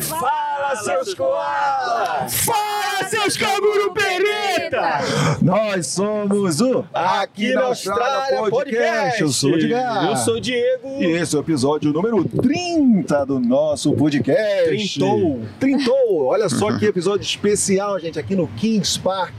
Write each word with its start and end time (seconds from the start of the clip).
Fala, 0.00 0.76
seus 0.76 1.14
koalas! 1.14 2.34
Fala, 2.44 3.08
seus 3.08 3.36
canguru 3.36 3.92
pereta! 3.92 5.00
Nós 5.42 5.86
somos 5.86 6.60
o 6.60 6.84
Aqui 6.92 7.52
na 7.52 7.64
Austrália 7.64 8.50
Podcast. 8.50 9.20
Eu 9.20 9.28
sou 9.28 9.50
o 9.50 9.54
Edgar. 9.54 10.06
Eu 10.10 10.16
sou 10.16 10.34
o 10.36 10.40
Diego. 10.40 10.88
E 11.00 11.04
esse 11.12 11.34
é 11.34 11.38
o 11.38 11.42
episódio 11.42 11.92
número 11.92 12.24
30 12.24 13.26
do 13.26 13.38
nosso 13.38 13.92
podcast. 13.94 14.64
Trintou. 14.66 15.40
Trintou. 15.60 16.24
Olha 16.24 16.48
só 16.48 16.76
que 16.78 16.86
episódio 16.86 17.22
especial, 17.22 17.98
gente, 18.00 18.18
aqui 18.18 18.34
no 18.34 18.48
Kings 18.48 18.98
Park. 18.98 19.34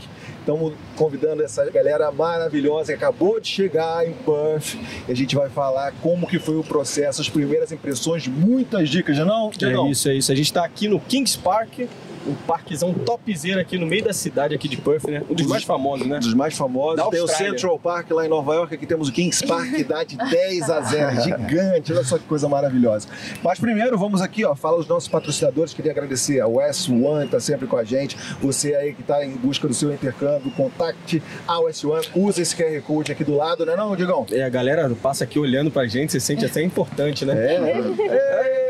Estamos 0.47 0.75
convidando 0.95 1.43
essa 1.43 1.69
galera 1.69 2.09
maravilhosa 2.09 2.93
que 2.93 3.03
acabou 3.03 3.37
de 3.37 3.49
chegar 3.49 4.07
em 4.07 4.13
Perth. 4.13 4.75
E 5.05 5.11
a 5.11 5.13
gente 5.13 5.35
vai 5.35 5.49
falar 5.49 5.91
como 6.01 6.25
que 6.25 6.39
foi 6.39 6.55
o 6.55 6.63
processo, 6.63 7.19
as 7.19 7.27
primeiras 7.27 7.73
impressões, 7.73 8.25
muitas 8.29 8.87
dicas, 8.87 9.17
não? 9.17 9.51
É 9.87 9.91
isso, 9.91 10.07
é 10.07 10.13
isso. 10.13 10.31
A 10.31 10.35
gente 10.35 10.53
tá 10.53 10.63
aqui 10.63 10.87
no 10.87 11.01
Kings 11.01 11.37
Park, 11.37 11.79
um 12.27 12.35
parquezão 12.45 12.93
topzera 12.93 13.61
aqui 13.61 13.77
no 13.77 13.85
meio 13.85 14.03
da 14.03 14.13
cidade 14.13 14.53
aqui 14.53 14.67
de 14.67 14.77
Perth, 14.77 15.05
né? 15.05 15.23
Um 15.29 15.33
dos 15.33 15.47
mais 15.47 15.63
famosos, 15.63 16.05
né? 16.05 16.17
Um 16.17 16.19
dos 16.19 16.33
mais 16.33 16.57
famosos. 16.57 17.07
Tem 17.09 17.21
o. 17.21 17.27
Central 17.27 17.77
Park 17.77 18.09
lá 18.11 18.25
em 18.25 18.29
Nova 18.29 18.53
York, 18.55 18.73
aqui 18.73 18.85
temos 18.85 19.09
o 19.09 19.11
Kings 19.11 19.45
Park, 19.45 19.69
que 19.71 19.83
dá 19.83 20.03
de 20.03 20.17
10 20.17 20.69
a 20.69 20.81
0. 20.81 21.21
Gigante, 21.21 21.93
olha 21.93 22.03
só 22.03 22.17
que 22.17 22.25
coisa 22.25 22.49
maravilhosa. 22.49 23.07
Mas 23.43 23.59
primeiro, 23.59 23.97
vamos 23.97 24.21
aqui, 24.21 24.43
ó, 24.43 24.55
falar 24.55 24.77
os 24.77 24.87
nossos 24.87 25.07
patrocinadores. 25.07 25.73
Queria 25.73 25.91
agradecer 25.91 26.39
a 26.39 26.47
West 26.47 26.89
One, 26.89 27.25
que 27.25 27.31
tá 27.31 27.39
sempre 27.39 27.67
com 27.67 27.77
a 27.77 27.83
gente. 27.83 28.17
Você 28.41 28.75
aí 28.75 28.93
que 28.93 29.03
tá 29.03 29.23
em 29.23 29.35
busca 29.35 29.67
do 29.67 29.73
seu 29.73 29.93
intercâmbio, 29.93 30.51
contacte 30.51 31.21
a 31.47 31.59
West 31.59 31.83
One. 31.83 32.05
Usa 32.15 32.41
esse 32.41 32.55
QR 32.55 32.81
Code 32.81 33.11
aqui 33.11 33.23
do 33.23 33.35
lado, 33.35 33.65
né 33.65 33.75
não, 33.75 33.95
Digão? 33.95 34.25
É, 34.31 34.43
a 34.43 34.49
galera 34.49 34.89
passa 35.01 35.23
aqui 35.23 35.37
olhando 35.37 35.69
pra 35.69 35.85
gente, 35.87 36.11
você 36.11 36.19
sente 36.19 36.45
até 36.45 36.61
importante, 36.63 37.25
né? 37.25 37.33
É, 37.35 38.63
é. 38.63 38.66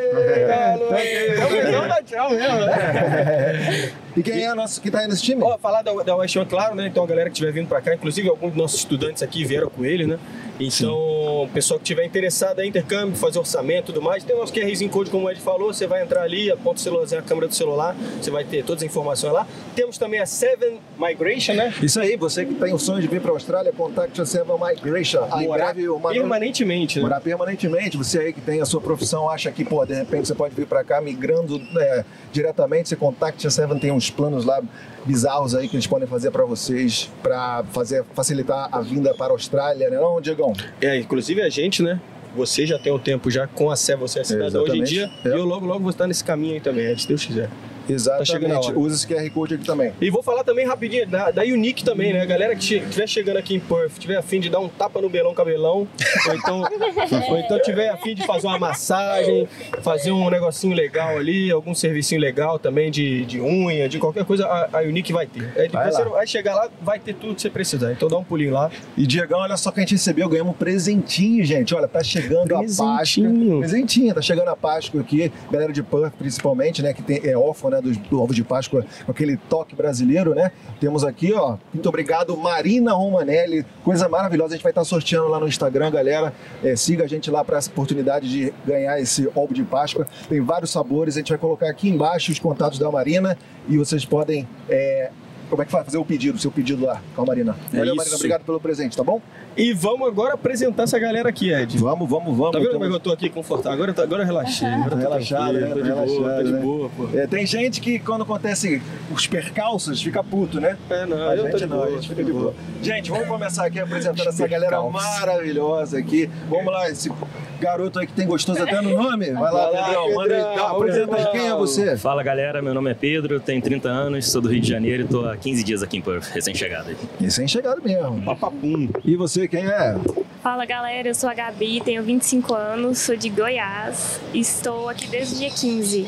Não 1.71 1.87
dá 1.87 2.01
tchau 2.03 2.29
mesmo, 2.31 2.65
né? 2.65 3.91
E 4.17 4.23
quem 4.23 4.43
é 4.43 4.53
nosso 4.55 4.81
que 4.81 4.89
tá 4.89 4.99
aí 4.99 5.07
nesse 5.07 5.21
time? 5.21 5.43
Ó, 5.43 5.57
falar 5.59 5.83
da, 5.83 5.93
da 5.93 6.15
West 6.15 6.35
One, 6.35 6.47
claro, 6.47 6.73
né? 6.73 6.87
Então 6.87 7.03
a 7.03 7.07
galera 7.07 7.29
que 7.29 7.33
estiver 7.33 7.51
vindo 7.51 7.67
pra 7.67 7.79
cá, 7.79 7.93
inclusive 7.93 8.27
alguns 8.27 8.49
dos 8.49 8.57
nossos 8.57 8.79
estudantes 8.79 9.21
aqui 9.21 9.45
vieram 9.45 9.69
com 9.69 9.85
ele, 9.85 10.07
né? 10.07 10.17
Então, 10.59 11.43
o 11.43 11.49
pessoal 11.53 11.79
que 11.79 11.83
estiver 11.83 12.03
interessado 12.03 12.59
em 12.61 12.69
intercâmbio, 12.69 13.15
fazer 13.15 13.37
orçamento 13.37 13.91
e 13.91 13.93
tudo 13.93 14.01
mais, 14.01 14.23
tem 14.23 14.35
o 14.35 14.39
nosso 14.39 14.51
QRzinho 14.51 14.89
Code, 14.89 15.11
como 15.11 15.27
o 15.27 15.29
Ed 15.29 15.39
falou, 15.39 15.71
você 15.71 15.85
vai 15.85 16.01
entrar 16.01 16.23
ali, 16.23 16.49
aponta 16.49 16.77
o 16.77 16.79
celularzinho, 16.79 17.21
a 17.21 17.23
câmera 17.23 17.47
do 17.47 17.53
celular, 17.53 17.95
você 18.19 18.31
vai 18.31 18.43
ter 18.43 18.63
todas 18.63 18.81
as 18.81 18.89
informações 18.89 19.33
lá. 19.33 19.45
Temos 19.75 19.99
também 19.99 20.19
a 20.19 20.25
Seven 20.25 20.79
Migration, 20.97 21.53
né? 21.53 21.71
Isso 21.81 21.99
aí, 21.99 22.17
você 22.17 22.43
que 22.43 22.55
tem 22.55 22.73
o 22.73 22.79
sonho 22.79 23.01
de 23.01 23.07
vir 23.07 23.21
para 23.21 23.29
a 23.29 23.33
Austrália, 23.35 23.71
contacte 23.71 24.19
a 24.19 24.25
Seven 24.25 24.55
Migration. 24.59 25.27
Aí, 25.31 25.45
em 25.45 25.47
Morar 25.47 25.73
breve, 25.73 25.89
uma 25.89 26.09
permanentemente, 26.09 26.97
né? 26.97 27.03
Morar 27.03 27.21
permanentemente. 27.21 27.95
Você 27.95 28.17
aí 28.17 28.33
que 28.33 28.41
tem 28.41 28.59
a 28.59 28.65
sua 28.65 28.81
profissão, 28.81 29.29
acha 29.29 29.51
que, 29.51 29.63
pô, 29.63 29.85
de 29.85 29.93
repente 29.93 30.27
você 30.27 30.33
pode 30.33 30.55
vir 30.55 30.65
para 30.65 30.83
cá 30.83 30.99
migrando 30.99 31.59
né, 31.71 32.03
diretamente, 32.31 32.89
você 32.89 32.95
contacte 32.95 33.45
a 33.45 33.51
Seven, 33.51 33.77
tem 33.77 33.91
uns 33.91 34.06
planos 34.09 34.45
lá 34.45 34.61
bizarros 35.05 35.55
aí 35.55 35.67
que 35.67 35.75
eles 35.75 35.87
podem 35.87 36.07
fazer 36.07 36.31
para 36.31 36.43
vocês, 36.43 37.09
para 37.23 37.63
fazer 37.71 38.03
facilitar 38.13 38.67
a 38.71 38.81
vinda 38.81 39.13
para 39.13 39.27
a 39.27 39.31
Austrália, 39.31 39.89
né 39.89 39.97
não, 39.97 40.19
Diegão? 40.19 40.53
É, 40.81 40.97
inclusive 40.97 41.41
a 41.41 41.49
gente, 41.49 41.81
né? 41.81 41.99
Você 42.35 42.65
já 42.65 42.77
tem 42.77 42.93
um 42.93 42.99
tempo 42.99 43.31
já 43.31 43.47
com 43.47 43.71
a 43.71 43.75
Seven, 43.75 44.01
você 44.07 44.19
é 44.19 44.23
cidadão 44.23 44.63
hoje 44.63 44.77
em 44.77 44.83
dia. 44.83 45.09
É. 45.25 45.29
e 45.29 45.31
eu 45.31 45.45
logo, 45.45 45.65
logo 45.65 45.79
vou 45.79 45.89
estar 45.89 46.05
nesse 46.07 46.23
caminho 46.23 46.55
aí 46.55 46.61
também, 46.61 46.85
é, 46.85 46.95
se 46.95 47.07
Deus 47.07 47.25
quiser. 47.25 47.49
Exatamente. 47.89 48.31
chegando 48.31 48.53
a 48.53 48.59
hora. 48.59 48.79
Usa 48.79 48.95
esse 48.95 49.07
QR 49.07 49.29
Code 49.31 49.55
aqui 49.55 49.65
também. 49.65 49.93
E 50.01 50.09
vou 50.09 50.23
falar 50.23 50.43
também 50.43 50.65
rapidinho 50.65 51.07
da, 51.07 51.31
da 51.31 51.43
Unique 51.43 51.83
também, 51.83 52.13
né? 52.13 52.21
A 52.21 52.25
galera 52.25 52.55
que 52.55 52.75
estiver 52.75 53.07
chegando 53.07 53.37
aqui 53.37 53.55
em 53.55 53.59
Perth, 53.59 53.97
tiver 53.99 54.17
afim 54.17 54.39
de 54.39 54.49
dar 54.49 54.59
um 54.59 54.67
tapa 54.67 55.01
no 55.01 55.09
belão 55.09 55.33
cabelão, 55.33 55.87
ou 56.27 56.35
então, 56.35 56.61
ou 57.29 57.37
então 57.37 57.59
tiver 57.61 57.89
afim 57.89 58.15
de 58.15 58.25
fazer 58.25 58.47
uma 58.47 58.59
massagem, 58.59 59.47
fazer 59.81 60.11
um 60.11 60.29
negocinho 60.29 60.75
legal 60.75 61.17
ali, 61.17 61.51
algum 61.51 61.73
servicinho 61.75 62.19
legal 62.19 62.57
também 62.59 62.89
de, 62.89 63.25
de 63.25 63.39
unha, 63.41 63.87
de 63.87 63.99
qualquer 63.99 64.25
coisa, 64.25 64.45
a, 64.45 64.79
a 64.79 64.81
Unique 64.81 65.13
vai 65.13 65.25
ter. 65.25 65.51
É, 65.55 65.67
Vai 65.67 65.91
você 65.91 66.03
lá. 66.03 66.09
vai 66.09 66.27
chegar 66.27 66.55
lá, 66.55 66.69
vai 66.81 66.99
ter 66.99 67.13
tudo 67.13 67.35
que 67.35 67.41
você 67.41 67.49
precisar. 67.49 67.91
Então 67.91 68.07
dá 68.07 68.17
um 68.17 68.23
pulinho 68.23 68.53
lá. 68.53 68.71
E 68.95 69.05
Diegão, 69.05 69.39
olha 69.39 69.57
só 69.57 69.71
que 69.71 69.79
a 69.79 69.83
gente 69.83 69.93
recebeu, 69.93 70.27
ganhamos 70.29 70.53
um 70.53 70.57
presentinho, 70.57 71.43
gente. 71.45 71.73
Olha, 71.75 71.87
tá 71.87 72.03
chegando 72.03 72.55
a 72.55 72.59
Páscoa. 72.59 72.97
Presentinho. 72.97 73.59
Presentinho, 73.59 74.15
tá 74.15 74.21
chegando 74.21 74.47
a 74.49 74.55
Páscoa 74.55 75.01
aqui. 75.01 75.31
Galera 75.51 75.71
de 75.71 75.83
Perth, 75.83 76.13
principalmente, 76.17 76.81
né? 76.81 76.93
Que 76.93 77.01
tem, 77.01 77.21
é 77.23 77.37
órfão, 77.37 77.69
né? 77.69 77.76
Do, 77.81 77.91
do 77.91 78.21
ovo 78.21 78.33
de 78.33 78.43
Páscoa, 78.43 78.85
com 79.05 79.11
aquele 79.11 79.37
toque 79.37 79.75
brasileiro, 79.75 80.33
né? 80.33 80.51
Temos 80.79 81.03
aqui, 81.03 81.33
ó. 81.33 81.57
Muito 81.73 81.87
obrigado, 81.89 82.35
Marina 82.37 82.93
Romanelli. 82.93 83.65
Coisa 83.83 84.07
maravilhosa. 84.07 84.53
A 84.53 84.57
gente 84.57 84.63
vai 84.63 84.71
estar 84.71 84.83
sorteando 84.83 85.27
lá 85.27 85.39
no 85.39 85.47
Instagram, 85.47 85.91
galera. 85.91 86.33
É, 86.63 86.75
siga 86.75 87.03
a 87.03 87.07
gente 87.07 87.29
lá 87.29 87.43
para 87.43 87.57
essa 87.57 87.69
oportunidade 87.69 88.29
de 88.29 88.53
ganhar 88.65 88.99
esse 88.99 89.29
ovo 89.35 89.53
de 89.53 89.63
Páscoa. 89.63 90.07
Tem 90.29 90.41
vários 90.41 90.71
sabores. 90.71 91.15
A 91.15 91.19
gente 91.19 91.29
vai 91.29 91.37
colocar 91.37 91.69
aqui 91.69 91.89
embaixo 91.89 92.31
os 92.31 92.39
contatos 92.39 92.79
da 92.79 92.91
Marina 92.91 93.37
e 93.67 93.77
vocês 93.77 94.05
podem. 94.05 94.47
é, 94.69 95.11
como 95.49 95.61
é 95.61 95.65
que 95.65 95.71
faz? 95.71 95.85
Fazer 95.85 95.97
o 95.97 96.05
pedido, 96.05 96.35
o 96.35 96.39
seu 96.39 96.51
pedido 96.51 96.85
lá 96.85 97.01
com 97.15 97.21
a 97.21 97.25
Marina. 97.25 97.55
É 97.73 97.77
Valeu, 97.77 97.93
isso. 97.93 97.97
Marina. 97.97 98.15
Obrigado 98.15 98.43
pelo 98.43 98.59
presente, 98.59 98.95
tá 98.97 99.03
bom? 99.03 99.21
E 99.55 99.73
vamos 99.73 100.07
agora 100.07 100.35
apresentar 100.35 100.83
essa 100.83 100.99
galera 100.99 101.29
aqui, 101.29 101.51
Ed. 101.51 101.77
Vamos, 101.77 102.07
vamos, 102.09 102.37
vamos. 102.37 102.51
Tá 102.51 102.59
vendo 102.59 102.71
como 102.73 102.83
é 102.83 102.87
Então, 102.87 102.97
eu 102.97 102.99
tô 102.99 103.11
aqui 103.11 103.29
confortável? 103.29 103.83
Agora, 103.83 104.03
agora 104.03 104.23
eu 104.23 104.27
relaxei. 104.27 104.67
Agora 104.67 104.93
eu 104.93 104.97
relaxado, 104.97 105.53
né? 105.53 105.67
Tô 105.73 105.81
de 105.81 105.89
Tá 105.89 105.95
boa, 105.95 106.05
tô 106.05 106.13
relaxado, 106.13 106.45
de 106.45 106.51
né? 106.53 106.59
boa, 106.59 106.89
pô. 106.95 107.09
é, 107.17 107.27
tem 107.27 107.45
gente 107.45 107.81
que 107.81 107.97
quando 107.99 108.21
acontece 108.21 108.81
os 109.11 109.25
percalços 109.25 110.01
fica 110.01 110.23
puto, 110.23 110.59
né? 110.59 110.77
É, 110.89 111.05
não, 111.05 111.17
A 111.29 111.35
eu 111.35 111.43
tô 111.45 111.57
gente 111.57 111.57
de 111.59 111.65
não, 111.67 111.77
boa, 111.77 111.87
a 111.87 111.91
gente 111.91 112.09
fica 112.09 112.23
de 112.23 112.31
boa. 112.31 112.53
Gente, 112.81 113.09
vamos 113.09 113.27
começar 113.27 113.65
aqui 113.65 113.79
apresentando 113.79 114.27
essa 114.27 114.47
galera 114.47 114.81
maravilhosa 114.81 115.97
aqui. 115.97 116.29
Vamos 116.49 116.71
lá, 116.71 116.89
esse 116.89 117.11
garoto 117.59 117.99
aí 117.99 118.05
que 118.05 118.13
tem 118.13 118.27
gostoso 118.27 118.61
até 118.61 118.79
no 118.81 118.95
nome. 118.95 119.31
Vai 119.31 119.51
lá, 119.51 119.51
Vai 119.51 119.71
lá, 119.71 119.85
Pedrão. 119.87 120.13
Manda 120.15 120.35
aí, 120.35 120.43
Pedrão, 120.43 120.67
apresenta 120.67 121.25
quem 121.31 121.47
é 121.47 121.55
você. 121.55 121.97
Fala 121.97 122.21
galera, 122.21 122.61
meu 122.61 122.73
nome 122.73 122.91
é 122.91 122.93
Pedro, 122.93 123.39
tenho 123.39 123.61
30 123.61 123.89
anos, 123.89 124.29
sou 124.31 124.41
do 124.41 124.49
Rio 124.49 124.61
de 124.61 124.69
Janeiro 124.69 125.03
e 125.03 125.07
tô 125.07 125.25
há 125.37 125.39
15 125.39 125.63
dias 125.63 125.83
aqui 125.83 125.97
em 125.97 126.01
Perth, 126.01 126.29
recém-chegado. 126.31 126.89
aí. 126.89 126.97
E 127.21 127.31
sem 127.31 127.47
chegado 127.47 127.81
mesmo. 127.81 128.21
Papapum. 128.23 128.89
E 129.05 129.15
você, 129.15 129.47
quem 129.47 129.65
é? 129.65 129.95
Fala 130.41 130.65
galera, 130.65 131.07
eu 131.07 131.15
sou 131.15 131.29
a 131.29 131.33
Gabi, 131.33 131.81
tenho 131.81 132.03
25 132.03 132.53
anos, 132.53 132.99
sou 132.99 133.15
de 133.15 133.29
Goiás, 133.29 134.19
estou 134.33 134.89
aqui 134.89 135.07
desde 135.07 135.35
o 135.35 135.37
dia 135.39 135.49
15. 135.49 136.07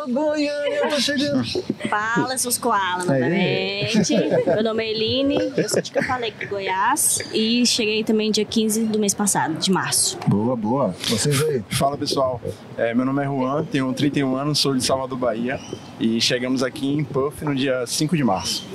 Alô, 0.00 0.06
Goiânia, 0.08 0.76
eu 0.84 0.88
tô 0.88 1.00
chegando. 1.00 1.44
Fala, 1.88 2.38
seus 2.38 2.56
koalas, 2.56 3.08
Aí. 3.08 3.20
novamente. 3.20 4.46
Meu 4.46 4.62
nome 4.62 4.84
é 4.84 4.90
Eline, 4.90 5.52
eu 5.56 5.68
sou 5.68 5.82
de 5.82 5.90
que 5.90 5.98
eu 5.98 6.02
falei 6.02 6.30
de 6.30 6.46
Goiás 6.46 7.18
e 7.34 7.66
cheguei 7.66 8.02
também 8.02 8.30
dia 8.30 8.44
15 8.44 8.84
do 8.86 8.98
mês 8.98 9.12
passado, 9.12 9.58
de 9.58 9.70
março. 9.70 10.18
Boa, 10.26 10.56
boa. 10.56 10.94
Vocês 11.06 11.42
aí. 11.42 11.62
Fala 11.70 11.98
pessoal, 11.98 12.40
É, 12.78 12.94
meu 12.94 13.04
nome 13.04 13.22
é 13.22 13.26
Juan, 13.26 13.64
tenho 13.64 13.92
31 13.92 14.34
anos, 14.36 14.58
sou 14.58 14.74
de 14.74 14.82
Salvador, 14.82 15.18
Bahia 15.18 15.60
e 15.98 16.18
chegamos 16.20 16.62
aqui 16.62 16.86
em 16.86 17.04
Puff 17.04 17.44
no 17.44 17.54
dia 17.54 17.86
5 17.86 18.16
de 18.16 18.24
março. 18.24 18.66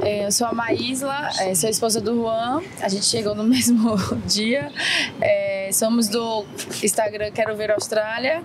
É, 0.00 0.26
Eu 0.26 0.32
sou 0.32 0.46
a 0.46 0.52
Maísla, 0.52 1.30
é, 1.40 1.54
sou 1.54 1.66
a 1.66 1.70
esposa 1.70 2.00
do 2.00 2.14
Juan, 2.16 2.62
a 2.80 2.88
gente 2.88 3.04
chegou 3.04 3.34
no 3.34 3.44
mesmo 3.44 3.96
dia. 4.26 4.72
É, 5.20 5.68
somos 5.72 6.08
do 6.08 6.44
Instagram 6.82 7.30
Quero 7.32 7.54
Ver 7.54 7.70
Austrália 7.70 8.42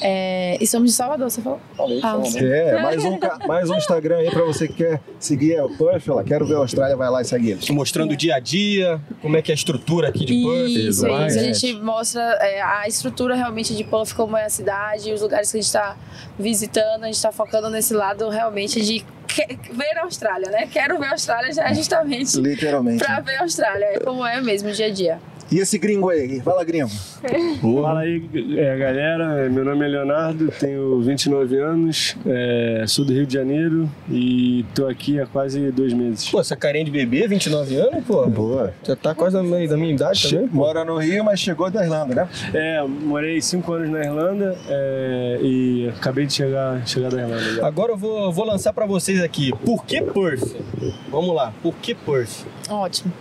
é, 0.00 0.56
e 0.60 0.66
somos 0.66 0.90
de 0.90 0.96
Salvador, 0.96 1.30
você 1.30 1.42
falou? 1.42 1.60
Ah, 2.02 2.18
É, 2.36 2.80
mais 2.80 3.04
um, 3.04 3.18
mais 3.46 3.70
um 3.70 3.76
Instagram 3.76 4.18
aí 4.18 4.30
pra 4.30 4.44
você 4.44 4.66
que 4.68 4.74
quer 4.74 5.00
seguir 5.18 5.60
o 5.60 5.68
Puff. 5.76 6.10
Lá, 6.10 6.24
quero 6.24 6.46
ver 6.46 6.54
a 6.54 6.58
Austrália, 6.58 6.96
vai 6.96 7.10
lá 7.10 7.22
e 7.22 7.24
segue 7.24 7.50
eles. 7.50 7.68
Mostrando 7.70 8.12
o 8.12 8.16
dia 8.16 8.36
a 8.36 8.40
dia, 8.40 9.00
como 9.20 9.36
é 9.36 9.42
que 9.42 9.50
é 9.50 9.54
a 9.54 9.56
estrutura 9.56 10.08
aqui 10.08 10.24
de 10.24 10.42
Perth. 10.42 10.68
Isso, 10.68 11.06
isso. 11.06 11.06
A 11.06 11.28
gente 11.28 11.74
mostra 11.74 12.22
é, 12.40 12.62
a 12.62 12.86
estrutura 12.88 13.34
realmente 13.34 13.74
de 13.74 13.84
Puff, 13.84 14.14
como 14.14 14.36
é 14.36 14.44
a 14.44 14.50
cidade, 14.50 15.12
os 15.12 15.20
lugares 15.20 15.50
que 15.50 15.58
a 15.58 15.60
gente 15.60 15.66
está 15.66 15.96
visitando. 16.38 17.02
A 17.02 17.06
gente 17.06 17.16
está 17.16 17.32
focando 17.32 17.68
nesse 17.70 17.94
lado 17.94 18.28
realmente 18.28 18.80
de 18.80 19.04
ver 19.72 19.98
a 19.98 20.04
Austrália, 20.04 20.50
né? 20.50 20.68
Quero 20.70 20.98
ver 20.98 21.06
a 21.06 21.12
Austrália 21.12 21.52
já 21.52 21.64
é 21.64 21.74
justamente 21.74 22.38
Literalmente. 22.38 23.02
pra 23.04 23.20
ver 23.20 23.36
a 23.36 23.42
Austrália, 23.42 23.84
é 23.86 23.98
como 23.98 24.24
é 24.24 24.40
mesmo 24.40 24.68
o 24.68 24.72
dia 24.72 24.86
a 24.86 24.90
dia. 24.90 25.18
E 25.50 25.58
esse 25.58 25.78
gringo 25.78 26.08
aí? 26.08 26.40
Fala, 26.40 26.64
gringo. 26.64 26.88
Fala 27.60 28.00
aí, 28.00 28.22
é, 28.56 28.76
galera. 28.76 29.48
Meu 29.50 29.64
nome 29.64 29.84
é 29.84 29.88
Leonardo, 29.88 30.48
tenho 30.58 31.00
29 31.00 31.56
anos, 31.58 32.16
é, 32.26 32.84
sou 32.88 33.04
do 33.04 33.12
Rio 33.12 33.26
de 33.26 33.34
Janeiro 33.34 33.88
e 34.10 34.64
tô 34.74 34.86
aqui 34.86 35.20
há 35.20 35.26
quase 35.26 35.70
dois 35.70 35.92
meses. 35.92 36.28
Pô, 36.30 36.40
essa 36.40 36.56
carinha 36.56 36.84
de 36.84 36.90
bebê, 36.90 37.28
29 37.28 37.76
anos, 37.76 38.04
pô. 38.04 38.26
Boa. 38.26 38.74
Já 38.82 38.96
tá 38.96 39.14
quase 39.14 39.36
no 39.36 39.44
meio 39.44 39.68
da 39.68 39.76
minha 39.76 39.92
idade 39.94 40.28
também. 40.28 40.48
pô. 40.48 40.56
Mora 40.56 40.84
no 40.84 40.96
Rio, 40.98 41.22
mas 41.24 41.38
chegou 41.38 41.70
da 41.70 41.84
Irlanda, 41.84 42.14
né? 42.14 42.28
É, 42.52 42.82
morei 42.82 43.40
cinco 43.40 43.72
anos 43.74 43.90
na 43.90 44.00
Irlanda 44.00 44.56
é, 44.68 45.38
e 45.42 45.88
acabei 45.96 46.26
de 46.26 46.32
chegar, 46.32 46.86
chegar 46.86 47.10
da 47.10 47.20
Irlanda. 47.20 47.54
já. 47.54 47.66
Agora 47.66 47.92
eu 47.92 47.96
vou, 47.96 48.32
vou 48.32 48.44
lançar 48.46 48.72
pra 48.72 48.86
vocês 48.86 49.22
aqui. 49.22 49.52
Por 49.64 49.84
que 49.84 50.00
Perth? 50.02 50.56
Vamos 51.10 51.34
lá, 51.34 51.52
por 51.62 51.74
que 51.76 51.94
Perth? 51.94 52.44
Ótimo. 52.68 53.12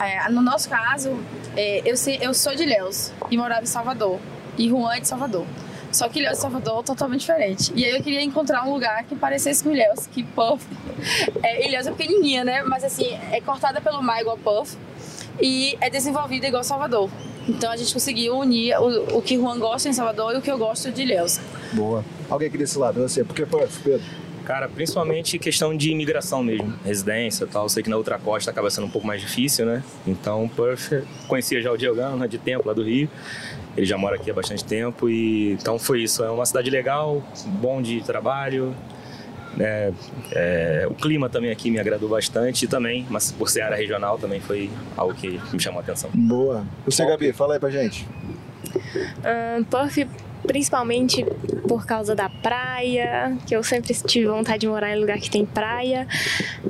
É, 0.00 0.30
no 0.30 0.42
nosso 0.42 0.68
caso, 0.68 1.16
é, 1.56 1.69
eu, 1.84 1.94
eu 2.20 2.34
sou 2.34 2.54
de 2.54 2.62
Ilhéus 2.62 3.12
e 3.30 3.36
morava 3.36 3.62
em 3.62 3.66
Salvador. 3.66 4.18
E 4.58 4.68
Juan 4.68 4.94
é 4.94 5.00
de 5.00 5.08
Salvador. 5.08 5.46
Só 5.92 6.08
que 6.08 6.20
Ilhéus 6.20 6.38
e 6.38 6.40
Salvador 6.40 6.80
é 6.80 6.82
totalmente 6.84 7.20
diferente. 7.20 7.72
E 7.74 7.84
aí 7.84 7.90
eu 7.90 8.02
queria 8.02 8.22
encontrar 8.22 8.64
um 8.66 8.72
lugar 8.72 9.04
que 9.04 9.16
parecesse 9.16 9.64
com 9.64 9.70
Ilhéus, 9.70 10.06
que 10.06 10.22
Puff. 10.22 10.64
É, 11.42 11.66
Ilhéus 11.66 11.86
é 11.86 11.92
pequenininha, 11.92 12.44
né? 12.44 12.62
Mas 12.62 12.84
assim, 12.84 13.18
é 13.32 13.40
cortada 13.40 13.80
pelo 13.80 14.02
mar 14.02 14.20
igual 14.20 14.36
Puff. 14.36 14.76
e 15.40 15.76
é 15.80 15.88
desenvolvida 15.88 16.46
igual 16.46 16.62
Salvador. 16.62 17.10
Então 17.48 17.70
a 17.72 17.76
gente 17.76 17.92
conseguiu 17.92 18.36
unir 18.36 18.76
o, 18.78 19.18
o 19.18 19.22
que 19.22 19.36
Juan 19.36 19.58
gosta 19.58 19.88
em 19.88 19.92
Salvador 19.92 20.34
e 20.34 20.38
o 20.38 20.42
que 20.42 20.50
eu 20.50 20.58
gosto 20.58 20.92
de 20.92 21.02
Ilhéus. 21.02 21.40
Boa. 21.72 22.04
Alguém 22.28 22.48
aqui 22.48 22.58
desse 22.58 22.78
lado, 22.78 23.00
você. 23.00 23.24
Por 23.24 23.34
que 23.34 23.46
Perth, 23.46 23.80
Pedro? 23.82 24.04
Cara, 24.50 24.68
principalmente 24.68 25.38
questão 25.38 25.76
de 25.76 25.92
imigração 25.92 26.42
mesmo, 26.42 26.74
residência 26.84 27.44
e 27.44 27.46
tal. 27.46 27.68
Sei 27.68 27.84
que 27.84 27.88
na 27.88 27.96
outra 27.96 28.18
costa 28.18 28.50
acaba 28.50 28.68
sendo 28.68 28.88
um 28.88 28.90
pouco 28.90 29.06
mais 29.06 29.20
difícil, 29.20 29.64
né? 29.64 29.80
Então, 30.04 30.48
Perth, 30.48 31.04
conhecia 31.28 31.62
já 31.62 31.70
o 31.70 31.76
Diogão, 31.76 32.16
né, 32.16 32.26
de 32.26 32.36
tempo 32.36 32.66
lá 32.66 32.74
do 32.74 32.82
Rio. 32.82 33.08
Ele 33.76 33.86
já 33.86 33.96
mora 33.96 34.16
aqui 34.16 34.28
há 34.28 34.34
bastante 34.34 34.64
tempo 34.64 35.08
e 35.08 35.52
então 35.52 35.78
foi 35.78 36.02
isso. 36.02 36.24
É 36.24 36.30
uma 36.32 36.44
cidade 36.44 36.68
legal, 36.68 37.22
bom 37.46 37.80
de 37.80 38.02
trabalho. 38.02 38.74
né? 39.56 39.92
É, 40.32 40.84
o 40.90 40.94
clima 40.94 41.28
também 41.28 41.52
aqui 41.52 41.70
me 41.70 41.78
agradou 41.78 42.08
bastante 42.08 42.64
e 42.64 42.66
também, 42.66 43.06
mas 43.08 43.30
por 43.30 43.48
ser 43.48 43.60
área 43.60 43.76
regional 43.76 44.18
também 44.18 44.40
foi 44.40 44.68
algo 44.96 45.14
que 45.14 45.40
me 45.52 45.60
chamou 45.60 45.78
a 45.78 45.82
atenção. 45.84 46.10
Boa. 46.12 46.66
Você, 46.86 47.06
Gabi, 47.06 47.32
fala 47.32 47.54
aí 47.54 47.60
pra 47.60 47.70
gente. 47.70 48.04
Ahn, 49.24 49.62
Perth, 49.62 50.08
principalmente 50.50 51.24
por 51.68 51.86
causa 51.86 52.12
da 52.12 52.28
praia, 52.28 53.38
que 53.46 53.54
eu 53.54 53.62
sempre 53.62 53.94
tive 53.94 54.26
vontade 54.26 54.58
de 54.62 54.66
morar 54.66 54.96
em 54.96 54.98
lugar 54.98 55.16
que 55.20 55.30
tem 55.30 55.46
praia, 55.46 56.08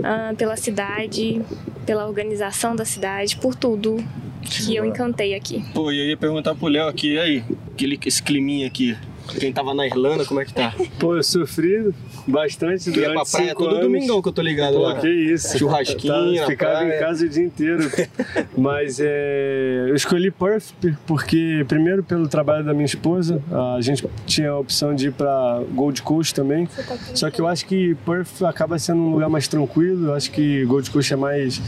Ahn, 0.04 0.34
pela 0.34 0.54
cidade, 0.54 1.40
pela 1.86 2.06
organização 2.06 2.76
da 2.76 2.84
cidade, 2.84 3.38
por 3.38 3.54
tudo 3.54 3.96
que 4.42 4.76
eu 4.76 4.84
encantei 4.84 5.34
aqui. 5.34 5.64
Pô, 5.72 5.90
e 5.90 5.98
eu 5.98 6.04
ia 6.10 6.16
perguntar 6.16 6.54
pro 6.54 6.68
Léo 6.68 6.88
aqui, 6.88 7.14
e 7.14 7.18
aí, 7.18 7.44
aquele, 7.72 7.98
esse 8.04 8.22
climinha 8.22 8.66
aqui. 8.66 8.94
Quem 9.38 9.50
tava 9.50 9.72
na 9.72 9.86
Irlanda, 9.86 10.26
como 10.26 10.40
é 10.40 10.44
que 10.44 10.52
tá? 10.52 10.74
Pô, 10.98 11.16
eu 11.16 11.22
sofri 11.22 11.90
bastante 12.26 12.84
Tu 12.90 12.98
ia 13.00 13.06
pra 13.06 13.12
durante 13.14 13.30
praia 13.30 13.48
cinco 13.48 13.62
todo 13.64 13.70
anos. 13.72 13.82
domingão 13.84 14.22
que 14.22 14.28
eu 14.28 14.32
tô 14.32 14.42
ligado 14.42 14.74
Pô, 14.74 14.80
lá. 14.80 14.94
que 15.00 15.08
isso. 15.08 15.58
Churrasquinho 15.58 16.40
Tá, 16.40 16.46
ficava 16.46 16.72
praia. 16.78 16.96
em 16.96 17.00
casa 17.00 17.26
o 17.26 17.28
dia 17.28 17.44
inteiro. 17.44 17.90
Mas 18.56 18.98
é, 19.00 19.86
eu 19.88 19.94
escolhi 19.94 20.30
Perth 20.30 20.72
porque, 21.06 21.64
primeiro, 21.68 22.02
pelo 22.02 22.28
trabalho 22.28 22.64
da 22.64 22.72
minha 22.72 22.84
esposa, 22.86 23.42
a 23.76 23.80
gente 23.80 24.06
tinha 24.26 24.50
a 24.50 24.58
opção 24.58 24.94
de 24.94 25.08
ir 25.08 25.12
para 25.12 25.62
Gold 25.72 26.02
Coast 26.02 26.34
também. 26.34 26.68
Só 27.14 27.30
que 27.30 27.40
eu 27.40 27.46
acho 27.46 27.66
que 27.66 27.94
Perth 28.06 28.42
acaba 28.44 28.78
sendo 28.78 29.00
um 29.00 29.12
lugar 29.12 29.28
mais 29.28 29.46
tranquilo. 29.48 30.08
Eu 30.08 30.14
acho 30.14 30.30
que 30.30 30.64
Gold 30.64 30.90
Coast 30.90 31.12
é 31.12 31.16
mais. 31.16 31.60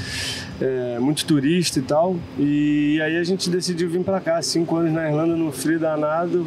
é, 0.60 0.98
muito 0.98 1.24
turista 1.24 1.78
e 1.78 1.82
tal. 1.82 2.16
E 2.38 3.00
aí 3.02 3.16
a 3.16 3.24
gente 3.24 3.48
decidiu 3.50 3.88
vir 3.88 4.02
para 4.02 4.20
cá, 4.20 4.40
cinco 4.42 4.76
anos 4.76 4.92
na 4.92 5.08
Irlanda, 5.08 5.34
no 5.36 5.50
frio 5.52 5.78
danado. 5.78 6.46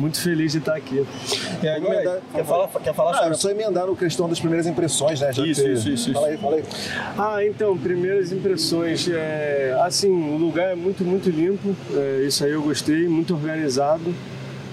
Muito 0.00 0.18
feliz 0.20 0.52
de 0.52 0.58
estar 0.58 0.74
aqui. 0.76 1.04
E 1.62 1.68
agora, 1.68 2.22
quer 2.32 2.44
falar, 2.44 2.68
quer 2.68 2.94
falar 2.94 3.10
Ah, 3.10 3.14
sobre 3.18 3.30
é 3.32 3.34
só 3.34 3.50
emendar 3.50 3.86
no 3.86 3.94
questão 3.94 4.28
das 4.28 4.40
primeiras 4.40 4.66
impressões, 4.66 5.20
né? 5.20 5.30
Já 5.32 5.44
Isso, 5.46 5.62
que- 5.62 5.68
isso, 5.72 5.88
isso, 5.90 6.12
Fala 6.14 6.28
aí, 6.28 6.38
fala 6.38 6.56
aí. 6.56 6.64
Ah, 7.18 7.44
então, 7.44 7.76
primeiras 7.76 8.32
impressões. 8.32 9.06
É, 9.10 9.76
assim, 9.84 10.08
o 10.10 10.38
lugar 10.38 10.70
é 10.72 10.74
muito, 10.74 11.04
muito 11.04 11.28
limpo. 11.28 11.76
é, 11.94 12.24
isso 12.26 12.42
aí 12.44 12.52
eu 12.52 12.62
gostei, 12.62 13.06
muito 13.08 13.34
organizado. 13.34 14.14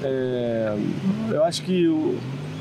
É, 0.04 0.74
eu 1.32 1.44
acho 1.44 1.62
que 1.64 1.84
eu, 1.84 2.16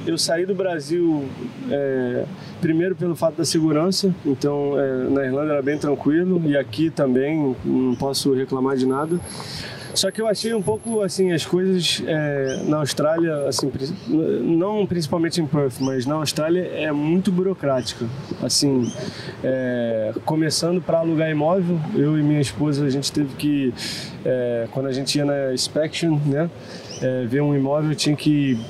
eu 0.07 0.19
saí 0.19 0.45
do 0.47 0.55
Brasil 0.55 1.25
é, 1.71 2.25
primeiro 2.61 2.97
pelo 2.97 3.15
fato 3.15 3.37
da 3.37 3.45
segurança. 3.45 4.13
Então, 4.25 4.73
é, 4.81 5.09
na 5.11 5.25
Irlanda 5.25 5.53
era 5.53 5.63
bem 5.63 5.79
tranquilo 5.79 6.43
e 6.47 6.57
aqui 6.57 6.91
também 6.91 7.55
não 7.65 7.95
posso 7.95 8.33
reclamar 8.35 8.77
de 8.77 8.87
nada. 8.87 9.21
Só 9.97 10.11
que 10.11 10.21
eu 10.21 10.29
achei 10.29 10.53
um 10.53 10.61
pouco 10.61 11.01
assim 11.01 11.33
as 11.33 11.47
coisas 11.47 12.03
é, 12.07 12.65
na 12.69 12.77
Austrália, 12.81 13.49
assim, 13.49 13.73
não 14.43 14.87
principalmente 14.87 15.41
em 15.41 15.47
Perth, 15.47 15.77
mas 15.81 16.05
na 16.05 16.17
Austrália 16.17 16.61
é 16.75 16.93
muito 16.93 17.33
burocrática. 17.33 18.05
Assim, 18.43 18.93
é, 19.43 20.13
começando 20.27 20.83
para 20.83 20.99
alugar 20.99 21.31
imóvel, 21.31 21.81
eu 21.95 22.19
e 22.19 22.23
minha 22.23 22.43
esposa 22.43 22.85
a 22.85 22.91
gente 22.91 23.11
teve 23.11 23.35
que 23.37 23.73
é, 24.23 24.69
quando 24.71 24.87
a 24.87 24.93
gente 24.93 25.17
ia 25.17 25.25
na 25.25 25.55
inspection, 25.55 26.19
né, 26.27 26.51
é, 27.01 27.25
ver 27.25 27.41
um 27.41 27.57
imóvel 27.57 27.95
tinha 27.95 28.15
que 28.15 28.61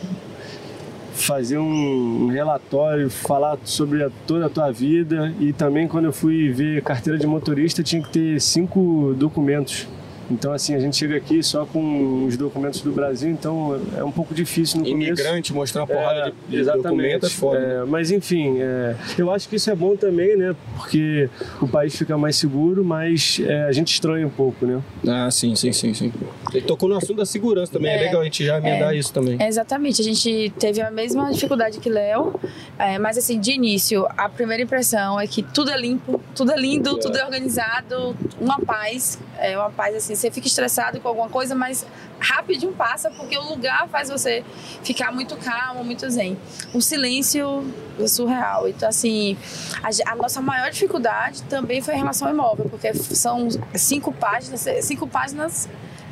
fazer 1.12 1.58
um 1.58 2.28
relatório, 2.28 3.10
falar 3.10 3.58
sobre 3.64 4.04
a- 4.04 4.10
toda 4.28 4.46
a 4.46 4.48
tua 4.48 4.70
vida 4.70 5.34
e 5.40 5.52
também 5.52 5.88
quando 5.88 6.04
eu 6.04 6.12
fui 6.12 6.50
ver 6.52 6.82
carteira 6.82 7.18
de 7.18 7.26
motorista 7.26 7.82
tinha 7.82 8.00
que 8.00 8.10
ter 8.10 8.40
cinco 8.40 9.12
documentos. 9.18 9.88
Então 10.30 10.52
assim, 10.52 10.74
a 10.74 10.78
gente 10.80 10.96
chega 10.96 11.16
aqui 11.16 11.42
só 11.42 11.64
com 11.64 12.24
os 12.26 12.36
documentos 12.36 12.80
do 12.80 12.90
Brasil, 12.92 13.30
então 13.30 13.80
é 13.96 14.02
um 14.02 14.10
pouco 14.10 14.34
difícil 14.34 14.80
no 14.80 14.86
começo. 14.86 15.08
imigrante, 15.12 15.52
mostrar 15.52 15.82
uma 15.82 15.86
porrada 15.86 16.28
É, 16.28 16.32
de, 16.48 16.56
de 16.58 16.64
documento 16.64 17.26
é 17.26 17.28
foda. 17.30 17.58
É, 17.58 17.84
mas 17.84 18.10
enfim, 18.10 18.58
é, 18.60 18.96
eu 19.16 19.30
acho 19.32 19.48
que 19.48 19.56
isso 19.56 19.70
é 19.70 19.74
bom 19.74 19.96
também, 19.96 20.36
né? 20.36 20.54
Porque 20.76 21.28
o 21.60 21.68
país 21.68 21.94
fica 21.96 22.16
mais 22.18 22.36
seguro, 22.36 22.84
mas 22.84 23.40
é, 23.44 23.62
a 23.64 23.72
gente 23.72 23.92
estranha 23.92 24.26
um 24.26 24.30
pouco, 24.30 24.66
né? 24.66 24.82
Ah, 25.06 25.30
sim, 25.30 25.54
sim, 25.54 25.72
sim, 25.72 25.94
sim. 25.94 26.12
Ele 26.52 26.64
tocou 26.66 26.88
no 26.88 26.96
assunto 26.96 27.16
da 27.18 27.26
segurança 27.26 27.72
também, 27.72 27.90
é, 27.90 27.96
É, 27.96 28.00
legal 28.06 28.20
a 28.20 28.24
gente 28.24 28.44
já 28.44 28.58
emendar 28.58 28.92
é. 28.94 28.96
isso 28.96 29.12
também. 29.12 29.36
É, 29.40 29.46
Exatamente, 29.46 30.00
a 30.00 30.04
gente 30.04 30.52
teve 30.58 30.80
a 30.80 30.90
mesma 30.90 31.30
dificuldade 31.32 31.78
que 31.78 31.88
Léo, 31.88 32.34
é, 32.78 32.98
mas 32.98 33.16
assim, 33.16 33.38
de 33.38 33.52
início, 33.52 34.06
a 34.16 34.28
primeira 34.28 34.62
impressão 34.62 35.18
é 35.20 35.26
que 35.26 35.42
tudo 35.42 35.70
é 35.70 35.78
limpo, 35.78 36.20
tudo 36.34 36.50
é 36.52 36.56
lindo, 36.56 36.98
tudo 36.98 37.16
é 37.16 37.24
organizado, 37.24 38.16
uma 38.40 38.58
paz, 38.60 39.18
é 39.38 39.56
uma 39.56 39.70
paz 39.70 39.94
assim, 39.94 40.15
você 40.16 40.30
fica 40.30 40.46
estressado 40.46 41.00
com 41.00 41.08
alguma 41.08 41.28
coisa, 41.28 41.54
mas 41.54 41.86
rapidinho 42.18 42.72
passa, 42.72 43.10
porque 43.10 43.36
o 43.36 43.42
lugar 43.42 43.88
faz 43.88 44.08
você 44.08 44.44
ficar 44.82 45.12
muito 45.12 45.36
calmo, 45.36 45.84
muito 45.84 46.08
zen. 46.10 46.36
O 46.72 46.80
silêncio 46.80 47.64
é 48.00 48.06
surreal, 48.06 48.68
então 48.68 48.88
assim, 48.88 49.36
a, 49.82 50.12
a 50.12 50.16
nossa 50.16 50.40
maior 50.40 50.70
dificuldade 50.70 51.42
também 51.44 51.80
foi 51.80 51.94
em 51.94 51.98
relação 51.98 52.28
ao 52.28 52.34
imóvel, 52.34 52.68
porque 52.68 52.92
são 52.94 53.48
cinco 53.74 54.12
páginas, 54.12 54.66
cinco 54.82 55.06
páginas 55.06 55.68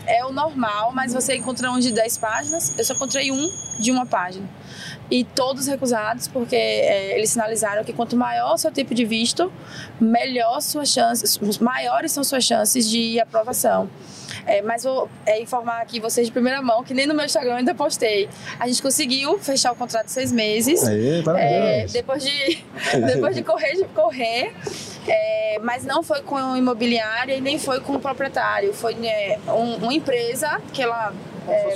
é 0.07 0.25
o 0.25 0.33
normal, 0.33 0.93
mas 0.93 1.13
você 1.13 1.37
encontra 1.37 1.71
um 1.71 1.79
de 1.79 1.91
10 1.91 2.19
páginas. 2.19 2.77
Eu 2.77 2.85
só 2.85 2.95
encontrei 2.95 3.31
um 3.31 3.51
de 3.79 3.91
uma 3.91 4.07
página. 4.07 4.49
E 5.11 5.23
todos 5.23 5.67
recusados, 5.67 6.27
porque 6.29 6.57
é, 6.57 7.17
eles 7.17 7.31
sinalizaram 7.31 7.85
que 7.85 7.93
quanto 7.93 8.17
maior 8.17 8.55
o 8.55 8.59
seu 8.59 8.71
tipo 8.73 8.95
de 8.95 9.05
visto, 9.05 9.53
melhor 10.01 10.61
suas 10.61 10.89
chances, 10.89 11.39
maiores 11.59 12.11
são 12.13 12.25
suas 12.25 12.43
chances 12.45 12.89
de 12.89 13.21
aprovação. 13.21 13.89
É, 14.47 14.63
mas 14.63 14.83
vou 14.83 15.09
é, 15.27 15.41
informar 15.41 15.81
aqui 15.83 16.01
vocês 16.01 16.27
de 16.27 16.33
primeira 16.33 16.61
mão, 16.63 16.83
que 16.83 16.93
nem 16.95 17.07
no 17.07 17.15
meu 17.15 17.25
Instagram 17.25 17.57
ainda 17.57 17.75
postei. 17.75 18.29
A 18.59 18.67
gente 18.67 18.83
conseguiu 18.83 19.39
fechar 19.39 19.73
o 19.73 19.77
contrato 19.77 20.07
de 20.07 20.13
seis 20.13 20.33
meses. 20.33 20.83
Aí, 20.87 21.21
É, 21.21 21.23
parabéns. 21.23 21.93
depois 21.93 22.25
de 22.25 22.65
depois 23.07 23.37
de 23.37 23.43
correr, 23.43 23.75
de 23.77 23.85
correr 23.85 24.55
é, 25.07 25.59
mas 25.63 25.85
não 25.85 26.03
foi 26.03 26.23
com 26.23 26.37
a 26.37 26.57
imobiliária 26.59 27.35
e 27.37 27.41
nem 27.41 27.59
foi 27.59 27.79
com 27.81 27.95
o 27.95 28.01
proprietário. 28.01 28.73
Foi 28.73 28.95
né, 28.95 29.39
um- 29.49 29.77
uma 29.77 29.93
empresa 29.93 30.61
que 30.73 30.83
ela. 30.83 31.13
É, 31.47 31.75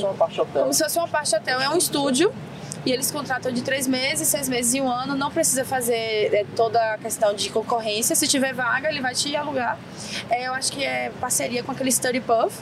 como 0.52 0.72
se 0.72 0.82
fosse 0.82 0.98
uma 0.98 1.06
parte 1.08 1.36
hotel. 1.36 1.60
É 1.60 1.68
um 1.68 1.76
estúdio 1.76 2.32
e 2.88 2.92
eles 2.92 3.10
contratam 3.10 3.52
de 3.52 3.60
três 3.60 3.86
meses, 3.86 4.28
seis 4.28 4.48
meses 4.48 4.72
e 4.72 4.80
um 4.80 4.88
ano. 4.88 5.14
Não 5.14 5.30
precisa 5.30 5.62
fazer 5.62 6.34
é, 6.34 6.46
toda 6.56 6.94
a 6.94 6.96
questão 6.96 7.34
de 7.34 7.50
concorrência. 7.50 8.16
Se 8.16 8.26
tiver 8.26 8.54
vaga, 8.54 8.88
ele 8.88 9.02
vai 9.02 9.14
te 9.14 9.36
alugar. 9.36 9.78
É, 10.30 10.46
eu 10.46 10.54
acho 10.54 10.72
que 10.72 10.82
é 10.82 11.12
parceria 11.20 11.62
com 11.62 11.70
aquele 11.70 11.92
Study 11.92 12.20
Puff. 12.20 12.58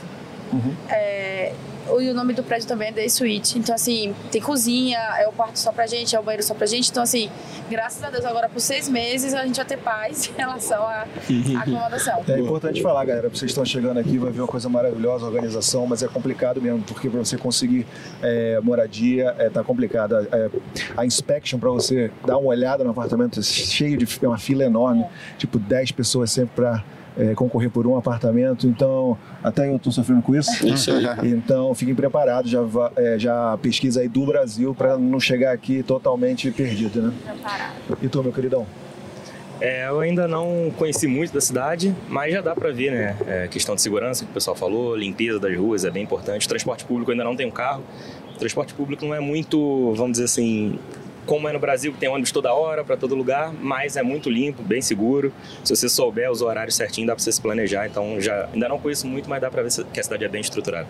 É, 0.89 1.53
e 2.01 2.09
o 2.09 2.13
nome 2.13 2.33
do 2.33 2.43
prédio 2.43 2.67
também 2.67 2.89
é 2.89 2.91
The 2.91 3.07
Suite. 3.09 3.57
Então, 3.57 3.73
assim, 3.73 4.13
tem 4.31 4.41
cozinha, 4.41 4.99
é 5.19 5.27
o 5.27 5.31
quarto 5.31 5.57
só 5.57 5.71
pra 5.71 5.87
gente, 5.87 6.15
é 6.15 6.19
o 6.19 6.23
banheiro 6.23 6.43
só 6.43 6.53
pra 6.53 6.65
gente. 6.67 6.89
Então, 6.89 7.03
assim, 7.03 7.29
graças 7.69 8.03
a 8.03 8.09
Deus, 8.09 8.25
agora 8.25 8.49
por 8.49 8.59
seis 8.59 8.89
meses 8.89 9.33
a 9.33 9.45
gente 9.45 9.55
vai 9.55 9.65
ter 9.65 9.77
paz 9.77 10.27
em 10.33 10.37
relação 10.37 10.83
à 10.83 11.05
acomodação. 11.61 12.23
É 12.27 12.39
importante 12.39 12.81
falar, 12.81 13.05
galera, 13.05 13.29
vocês 13.29 13.51
estão 13.51 13.65
chegando 13.65 13.99
aqui, 13.99 14.17
vai 14.17 14.31
ver 14.31 14.41
uma 14.41 14.47
coisa 14.47 14.69
maravilhosa, 14.69 15.25
a 15.25 15.29
organização, 15.29 15.85
mas 15.87 16.03
é 16.03 16.07
complicado 16.07 16.61
mesmo, 16.61 16.81
porque 16.81 17.09
para 17.09 17.19
você 17.19 17.37
conseguir 17.37 17.85
é, 18.21 18.59
moradia, 18.61 19.35
é, 19.37 19.49
tá 19.49 19.63
complicado. 19.63 20.15
É, 20.31 20.49
a 20.95 21.05
inspection 21.05 21.59
para 21.59 21.69
você 21.69 22.11
dar 22.25 22.37
uma 22.37 22.49
olhada 22.49 22.83
no 22.83 22.91
apartamento 22.91 23.39
é 23.39 23.43
cheio 23.43 23.97
de 23.97 24.07
é 24.21 24.27
uma 24.27 24.37
fila 24.37 24.63
enorme, 24.63 25.05
tipo 25.37 25.59
10 25.59 25.91
pessoas 25.91 26.31
sempre 26.31 26.55
para 27.17 27.33
concorrer 27.33 27.69
por 27.71 27.87
um 27.87 27.97
apartamento, 27.97 28.67
então 28.67 29.17
até 29.43 29.67
eu 29.67 29.77
estou 29.77 29.91
sofrendo 29.91 30.21
com 30.21 30.35
isso. 30.35 30.65
Isso. 30.65 30.91
Então 31.23 31.73
fiquem 31.73 31.95
preparados, 31.95 32.51
já, 32.51 32.59
é, 32.95 33.17
já 33.17 33.57
pesquisa 33.57 34.01
aí 34.01 34.07
do 34.07 34.25
Brasil 34.25 34.73
para 34.75 34.97
não 34.97 35.19
chegar 35.19 35.51
aqui 35.51 35.81
totalmente 35.81 36.51
perdido, 36.51 37.01
né? 37.01 37.13
E 38.01 38.07
tu, 38.07 38.21
meu 38.21 38.31
queridão? 38.31 38.65
É, 39.59 39.87
eu 39.87 39.99
ainda 39.99 40.27
não 40.27 40.71
conheci 40.77 41.07
muito 41.07 41.33
da 41.33 41.41
cidade, 41.41 41.95
mas 42.07 42.31
já 42.31 42.41
dá 42.41 42.53
pra 42.53 42.71
ver, 42.71 42.91
né? 42.91 43.15
É, 43.25 43.47
questão 43.47 43.73
de 43.73 43.81
segurança 43.81 44.23
que 44.23 44.29
o 44.29 44.33
pessoal 44.33 44.55
falou, 44.55 44.95
limpeza 44.95 45.39
das 45.39 45.57
ruas 45.57 45.83
é 45.83 45.89
bem 45.89 46.03
importante. 46.03 46.47
Transporte 46.47 46.85
público 46.85 47.11
ainda 47.11 47.23
não 47.23 47.35
tenho 47.35 47.51
carro. 47.51 47.83
O 48.35 48.37
transporte 48.37 48.73
público 48.73 49.03
não 49.05 49.15
é 49.15 49.19
muito, 49.19 49.93
vamos 49.95 50.13
dizer 50.13 50.25
assim, 50.25 50.77
como 51.27 51.47
é 51.47 51.53
no 51.53 51.59
Brasil, 51.59 51.93
que 51.93 51.99
tem 51.99 52.09
ônibus 52.09 52.31
toda 52.31 52.51
hora, 52.53 52.83
para 52.83 52.97
todo 52.97 53.13
lugar, 53.13 53.53
mas 53.61 53.95
é 53.95 54.01
muito 54.01 54.29
limpo, 54.29 54.63
bem 54.63 54.81
seguro. 54.81 55.31
Se 55.63 55.75
você 55.75 55.87
souber 55.87 56.31
os 56.31 56.41
horários 56.41 56.75
certinho, 56.75 57.05
dá 57.05 57.13
pra 57.13 57.23
você 57.23 57.31
se 57.31 57.39
planejar. 57.41 57.85
Então, 57.85 58.19
já 58.19 58.47
ainda 58.51 58.67
não 58.67 58.79
conheço 58.79 59.05
muito, 59.05 59.29
mas 59.29 59.39
dá 59.41 59.51
pra 59.51 59.61
ver 59.61 59.71
se- 59.71 59.83
que 59.83 59.99
a 59.99 60.03
cidade 60.03 60.23
é 60.25 60.27
bem 60.27 60.41
estruturada. 60.41 60.87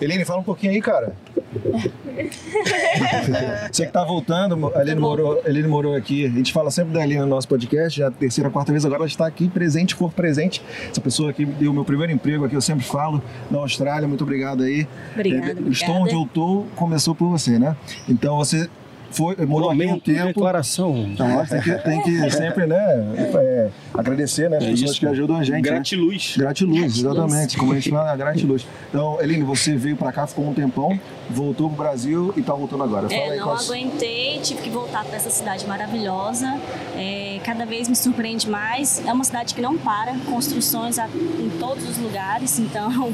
Eline, 0.00 0.24
fala 0.24 0.40
um 0.40 0.44
pouquinho 0.44 0.72
aí, 0.72 0.80
cara. 0.82 1.14
Você 3.70 3.86
que 3.86 3.92
tá 3.92 4.04
voltando, 4.04 4.72
a 4.74 4.78
Aline 4.80 5.00
morou, 5.00 5.42
a 5.44 5.68
morou 5.68 5.94
aqui. 5.94 6.26
A 6.26 6.30
gente 6.30 6.52
fala 6.52 6.70
sempre 6.70 6.92
da 6.94 7.02
Aline 7.02 7.20
no 7.20 7.26
nosso 7.26 7.48
podcast, 7.48 7.98
já 7.98 8.06
é 8.06 8.08
a 8.08 8.10
terceira, 8.10 8.50
quarta 8.50 8.72
vez 8.72 8.84
agora 8.84 9.00
ela 9.00 9.06
está 9.06 9.26
aqui 9.26 9.48
presente, 9.48 9.94
por 9.96 10.12
presente. 10.12 10.62
Essa 10.90 11.00
pessoa 11.00 11.30
aqui 11.30 11.44
deu 11.44 11.70
o 11.70 11.74
meu 11.74 11.84
primeiro 11.84 12.12
emprego 12.12 12.44
aqui, 12.44 12.54
eu 12.54 12.60
sempre 12.60 12.84
falo, 12.84 13.22
na 13.50 13.58
Austrália. 13.58 14.08
Muito 14.08 14.22
obrigado 14.24 14.62
aí. 14.62 14.86
Obrigada, 15.14 15.46
É, 15.46 15.50
Estou 15.52 15.64
obrigada. 15.66 15.92
onde 16.00 16.14
eu 16.14 16.22
estou, 16.22 16.66
começou 16.76 17.14
por 17.14 17.28
você, 17.28 17.58
né? 17.58 17.76
Então 18.08 18.36
você 18.36 18.68
foi, 19.10 19.36
morou 19.46 19.70
aqui 19.70 19.86
um 19.86 19.98
tempo. 19.98 20.26
declaração. 20.26 20.96
Então, 20.96 21.28
nós 21.28 21.48
tem 21.48 21.60
que, 21.60 21.72
tem 21.78 22.02
que 22.02 22.30
sempre, 22.30 22.66
né, 22.66 22.76
é, 23.34 23.68
agradecer, 23.94 24.48
né, 24.50 24.58
as 24.58 24.64
É 24.64 24.70
pessoas 24.70 24.90
isso. 24.90 25.00
que 25.00 25.06
ajudam 25.06 25.36
a 25.36 25.42
gente. 25.42 25.54
né? 25.54 25.60
Gratiluz. 25.62 26.36
Gratiluz, 26.36 26.98
exatamente. 26.98 27.56
Como 27.56 27.72
a 27.72 27.74
gente 27.76 27.90
fala, 27.90 28.14
gratiluz. 28.16 28.66
Então, 28.88 29.18
Eline, 29.20 29.42
você 29.42 29.76
veio 29.76 29.96
pra 29.96 30.12
cá, 30.12 30.26
ficou 30.26 30.46
um 30.48 30.54
tempão, 30.54 30.98
voltou 31.30 31.68
pro 31.68 31.78
Brasil 31.78 32.32
e 32.36 32.42
tá 32.42 32.52
voltando 32.52 32.82
agora. 32.82 33.08
Fala 33.08 33.20
É, 33.20 33.30
aí 33.30 33.38
não 33.38 33.44
quais- 33.48 33.70
aguentei, 33.70 34.38
tive 34.42 34.62
que 34.62 34.70
voltar 34.70 35.04
para 35.04 35.16
essa 35.16 35.30
cidade 35.30 35.66
maravilhosa. 35.66 36.58
É, 36.96 37.40
cada 37.44 37.64
vez 37.64 37.88
me 37.88 37.96
surpreende 37.96 38.48
mais. 38.48 39.02
É 39.06 39.12
uma 39.12 39.24
cidade 39.24 39.54
que 39.54 39.60
não 39.62 39.76
para, 39.78 40.14
construções 40.26 40.98
em 40.98 41.50
todos 41.58 41.88
os 41.88 41.96
lugares, 41.98 42.58
então 42.60 43.12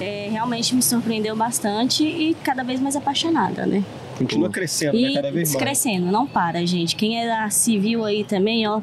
é, 0.00 0.28
realmente 0.30 0.74
me 0.74 0.82
surpreendeu 0.82 1.36
bastante 1.36 2.02
e 2.04 2.34
cada 2.42 2.62
vez 2.64 2.80
mais 2.80 2.96
apaixonada, 2.96 3.66
né? 3.66 3.82
Continua 4.16 4.48
crescendo, 4.48 4.92
né? 5.00 5.08
E 5.08 5.14
Cada 5.14 5.30
vez 5.30 5.52
mais. 5.52 5.62
crescendo, 5.64 6.06
não 6.06 6.26
para, 6.26 6.64
gente. 6.66 6.94
Quem 6.96 7.20
é 7.20 7.26
da 7.26 7.50
civil 7.50 8.04
aí 8.04 8.24
também, 8.24 8.66
ó, 8.66 8.80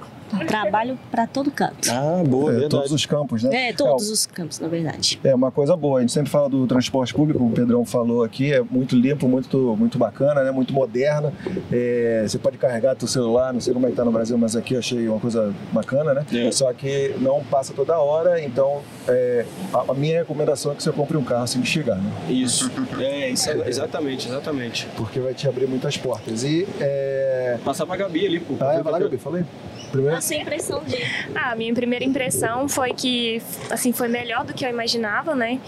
trabalho 0.47 0.97
para 1.09 1.27
todo 1.27 1.51
canto. 1.51 1.89
Ah, 1.89 2.23
boa, 2.25 2.50
É, 2.50 2.53
verdade. 2.53 2.69
todos 2.69 2.91
os 2.91 3.05
campos, 3.05 3.43
né? 3.43 3.69
É, 3.69 3.73
todos 3.73 4.09
os 4.09 4.25
campos, 4.25 4.59
na 4.59 4.67
verdade. 4.67 5.19
É 5.23 5.33
uma 5.35 5.51
coisa 5.51 5.75
boa. 5.75 6.00
A 6.00 6.01
gente 6.01 6.11
sempre 6.11 6.29
fala 6.29 6.50
do 6.50 6.65
transporte 6.67 7.13
público, 7.13 7.39
como 7.39 7.51
o 7.51 7.53
Pedrão 7.55 7.85
falou 7.85 8.23
aqui, 8.23 8.51
é 8.53 8.61
muito 8.61 8.95
limpo, 8.95 9.27
muito, 9.27 9.75
muito 9.77 9.97
bacana, 9.97 10.43
né? 10.43 10.51
muito 10.51 10.73
moderno. 10.73 11.31
É, 11.71 12.23
você 12.27 12.38
pode 12.38 12.57
carregar 12.57 12.95
teu 12.95 13.07
celular, 13.07 13.53
não 13.53 13.59
sei 13.61 13.73
como 13.73 13.88
é 13.88 13.89
que 13.89 13.95
tá 13.95 14.05
no 14.05 14.11
Brasil, 14.11 14.38
mas 14.38 14.55
aqui 14.55 14.73
eu 14.73 14.79
achei 14.79 15.07
uma 15.07 15.19
coisa 15.19 15.53
bacana, 15.71 16.13
né? 16.13 16.25
É. 16.33 16.51
Só 16.51 16.71
que 16.73 17.15
não 17.19 17.43
passa 17.43 17.73
toda 17.73 17.97
hora, 18.00 18.41
então 18.43 18.81
é, 19.07 19.45
a, 19.73 19.91
a 19.91 19.93
minha 19.93 20.19
recomendação 20.19 20.71
é 20.71 20.75
que 20.75 20.83
você 20.83 20.91
compre 20.91 21.17
um 21.17 21.23
carro 21.23 21.43
assim 21.43 21.61
que 21.61 21.67
chegar, 21.67 21.95
né? 21.95 22.11
Isso. 22.29 22.71
É, 23.00 23.29
isso, 23.29 23.50
é- 23.50 23.67
exatamente, 23.67 24.27
exatamente. 24.27 24.88
Porque 24.95 25.19
vai 25.19 25.33
te 25.33 25.47
abrir 25.47 25.67
muitas 25.67 25.97
portas. 25.97 26.43
E. 26.43 26.67
É... 26.79 27.57
Passar 27.63 27.85
pra 27.85 27.95
Gabi 27.95 28.25
ali, 28.25 28.39
pô. 28.39 28.55
Ah, 28.59 28.73
é, 28.75 28.83
vai 28.83 28.93
lá, 28.93 29.00
Gabi, 29.00 29.17
falei. 29.17 29.43
Primeiro. 29.91 30.15
A 30.15 30.21
sua 30.21 30.38
impressão 30.38 30.83
de 30.83 30.95
Ah, 31.36 31.51
a 31.51 31.55
minha 31.55 31.74
primeira 31.74 32.05
impressão 32.05 32.67
foi 32.69 32.93
que, 32.93 33.41
assim, 33.69 33.91
foi 33.91 34.07
melhor 34.07 34.45
do 34.45 34.53
que 34.53 34.65
eu 34.65 34.69
imaginava, 34.69 35.36
né? 35.36 35.60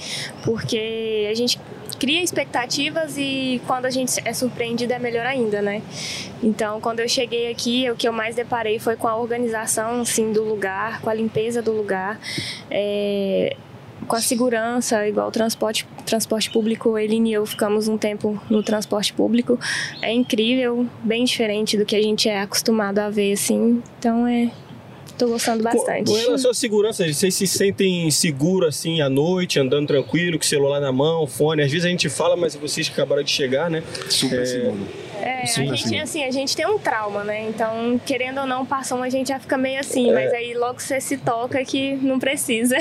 Porque 0.43 1.27
a 1.29 1.33
gente 1.35 1.59
cria 1.99 2.21
expectativas 2.21 3.17
e 3.17 3.61
quando 3.65 3.85
a 3.85 3.89
gente 3.89 4.19
é 4.25 4.33
surpreendido 4.33 4.91
é 4.91 4.99
melhor 4.99 5.25
ainda, 5.25 5.61
né? 5.61 5.81
Então, 6.41 6.81
quando 6.81 6.99
eu 6.99 7.07
cheguei 7.07 7.49
aqui, 7.49 7.89
o 7.89 7.95
que 7.95 8.07
eu 8.07 8.13
mais 8.13 8.35
deparei 8.35 8.79
foi 8.79 8.95
com 8.95 9.07
a 9.07 9.15
organização, 9.15 10.01
assim, 10.01 10.33
do 10.33 10.43
lugar, 10.43 11.01
com 11.01 11.09
a 11.09 11.13
limpeza 11.13 11.61
do 11.61 11.71
lugar, 11.71 12.19
é, 12.69 13.55
com 14.07 14.15
a 14.15 14.21
segurança, 14.21 15.07
igual 15.07 15.27
o 15.27 15.31
transporte, 15.31 15.87
transporte 16.05 16.49
público. 16.51 16.97
Eline 16.97 17.31
e 17.31 17.33
eu 17.33 17.45
ficamos 17.45 17.87
um 17.87 17.97
tempo 17.97 18.41
no 18.49 18.61
transporte 18.63 19.13
público. 19.13 19.59
É 20.01 20.11
incrível, 20.11 20.85
bem 21.03 21.23
diferente 21.23 21.77
do 21.77 21.85
que 21.85 21.95
a 21.95 22.01
gente 22.01 22.27
é 22.29 22.41
acostumado 22.41 22.99
a 22.99 23.09
ver, 23.09 23.33
assim. 23.33 23.81
Então, 23.99 24.27
é... 24.27 24.51
Tô 25.15 25.27
gostando 25.27 25.61
bastante. 25.61 26.09
Com 26.09 26.17
relação 26.17 26.49
à 26.49 26.53
segurança, 26.55 27.07
vocês 27.07 27.35
se 27.35 27.45
sentem 27.45 28.09
seguros 28.09 28.69
assim 28.69 28.99
à 28.99 29.07
noite, 29.07 29.59
andando 29.59 29.87
tranquilo, 29.87 30.39
com 30.39 30.43
o 30.43 30.47
celular 30.47 30.81
na 30.81 30.91
mão, 30.91 31.27
fone? 31.27 31.61
Às 31.61 31.71
vezes 31.71 31.85
a 31.85 31.89
gente 31.89 32.09
fala, 32.09 32.35
mas 32.35 32.55
vocês 32.55 32.89
que 32.89 32.93
acabaram 32.93 33.21
de 33.21 33.29
chegar, 33.29 33.69
né? 33.69 33.83
Super 34.09 34.41
É, 34.41 34.45
seguro. 34.45 34.77
É, 35.25 35.45
Sim, 35.45 35.71
a 35.71 35.75
gente, 35.75 35.99
assim, 35.99 36.23
a 36.25 36.31
gente 36.31 36.55
tem 36.55 36.65
um 36.67 36.77
trauma, 36.77 37.23
né? 37.23 37.47
Então, 37.47 37.99
querendo 38.05 38.41
ou 38.41 38.45
não, 38.47 38.65
passou, 38.65 39.01
a 39.01 39.09
gente 39.09 39.29
já 39.29 39.39
fica 39.39 39.57
meio 39.57 39.79
assim, 39.79 40.09
É. 40.09 40.13
mas 40.13 40.33
aí 40.33 40.53
logo 40.53 40.79
você 40.81 40.99
se 40.99 41.17
toca 41.17 41.63
que 41.63 41.93
não 41.95 42.19
precisa. 42.19 42.75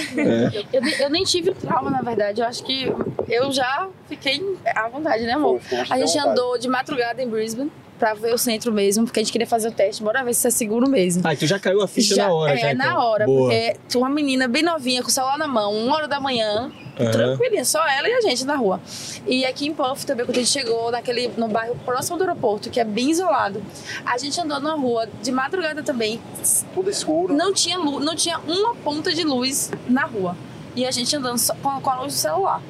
Eu, 0.72 0.82
ne- 0.82 0.94
eu 1.02 1.08
nem 1.10 1.22
tive 1.22 1.52
trauma, 1.54 1.90
na 1.90 2.02
verdade. 2.02 2.40
Eu 2.40 2.46
acho 2.46 2.62
que 2.64 2.92
eu 3.28 3.52
já 3.52 3.88
fiquei 4.08 4.42
à 4.74 4.88
vontade, 4.88 5.22
né, 5.24 5.34
amor? 5.34 5.60
A 5.88 5.96
gente 5.98 6.18
andou 6.18 6.58
de 6.58 6.68
madrugada 6.68 7.22
em 7.22 7.28
Brisbane 7.28 7.70
pra 8.02 8.14
ver 8.14 8.34
o 8.34 8.38
centro 8.38 8.72
mesmo, 8.72 9.04
porque 9.04 9.20
a 9.20 9.22
gente 9.22 9.30
queria 9.30 9.46
fazer 9.46 9.68
o 9.68 9.70
teste. 9.70 10.02
Bora 10.02 10.24
ver 10.24 10.34
se 10.34 10.44
é 10.48 10.50
seguro 10.50 10.90
mesmo. 10.90 11.22
Ah, 11.24 11.34
então 11.34 11.46
já 11.46 11.56
caiu 11.56 11.80
a 11.80 11.86
ficha 11.86 12.16
Já- 12.16 12.26
na 12.26 12.34
hora, 12.34 12.52
é, 12.54 12.56
já. 12.56 12.74
na 12.74 12.86
então. 12.86 12.98
hora, 13.00 13.24
Boa. 13.26 13.42
porque 13.48 13.76
tinha 13.88 14.00
uma 14.02 14.10
menina 14.10 14.48
bem 14.48 14.60
novinha 14.64 15.02
com 15.02 15.08
o 15.08 15.10
celular 15.12 15.38
na 15.38 15.46
mão, 15.46 15.72
uma 15.72 15.94
hora 15.94 16.08
da 16.08 16.18
manhã, 16.18 16.72
Aham. 16.98 17.10
tranquilinha, 17.12 17.64
só 17.64 17.78
ela 17.86 18.08
e 18.08 18.12
a 18.12 18.20
gente 18.20 18.44
na 18.44 18.56
rua. 18.56 18.80
E 19.24 19.46
aqui 19.46 19.68
em 19.68 19.72
Puff 19.72 20.04
também, 20.04 20.26
quando 20.26 20.36
a 20.36 20.40
gente 20.40 20.50
chegou 20.50 20.90
naquele, 20.90 21.28
no 21.36 21.46
bairro 21.46 21.76
próximo 21.84 22.16
do 22.16 22.24
aeroporto, 22.24 22.70
que 22.70 22.80
é 22.80 22.84
bem 22.84 23.12
isolado, 23.12 23.62
a 24.04 24.18
gente 24.18 24.40
andou 24.40 24.58
na 24.58 24.74
rua 24.74 25.08
de 25.22 25.30
madrugada 25.30 25.80
também, 25.84 26.20
Tudo 26.74 26.90
escuro. 26.90 27.32
não 27.32 27.52
tinha 27.52 27.78
luz, 27.78 28.04
não 28.04 28.16
tinha 28.16 28.36
uma 28.48 28.74
ponta 28.74 29.12
de 29.14 29.22
luz 29.22 29.70
na 29.88 30.06
rua. 30.06 30.36
E 30.74 30.84
a 30.84 30.90
gente 30.90 31.14
andando 31.14 31.38
só 31.38 31.54
com, 31.62 31.80
com 31.80 31.90
a 31.90 32.00
luz 32.00 32.14
do 32.14 32.18
celular. 32.18 32.60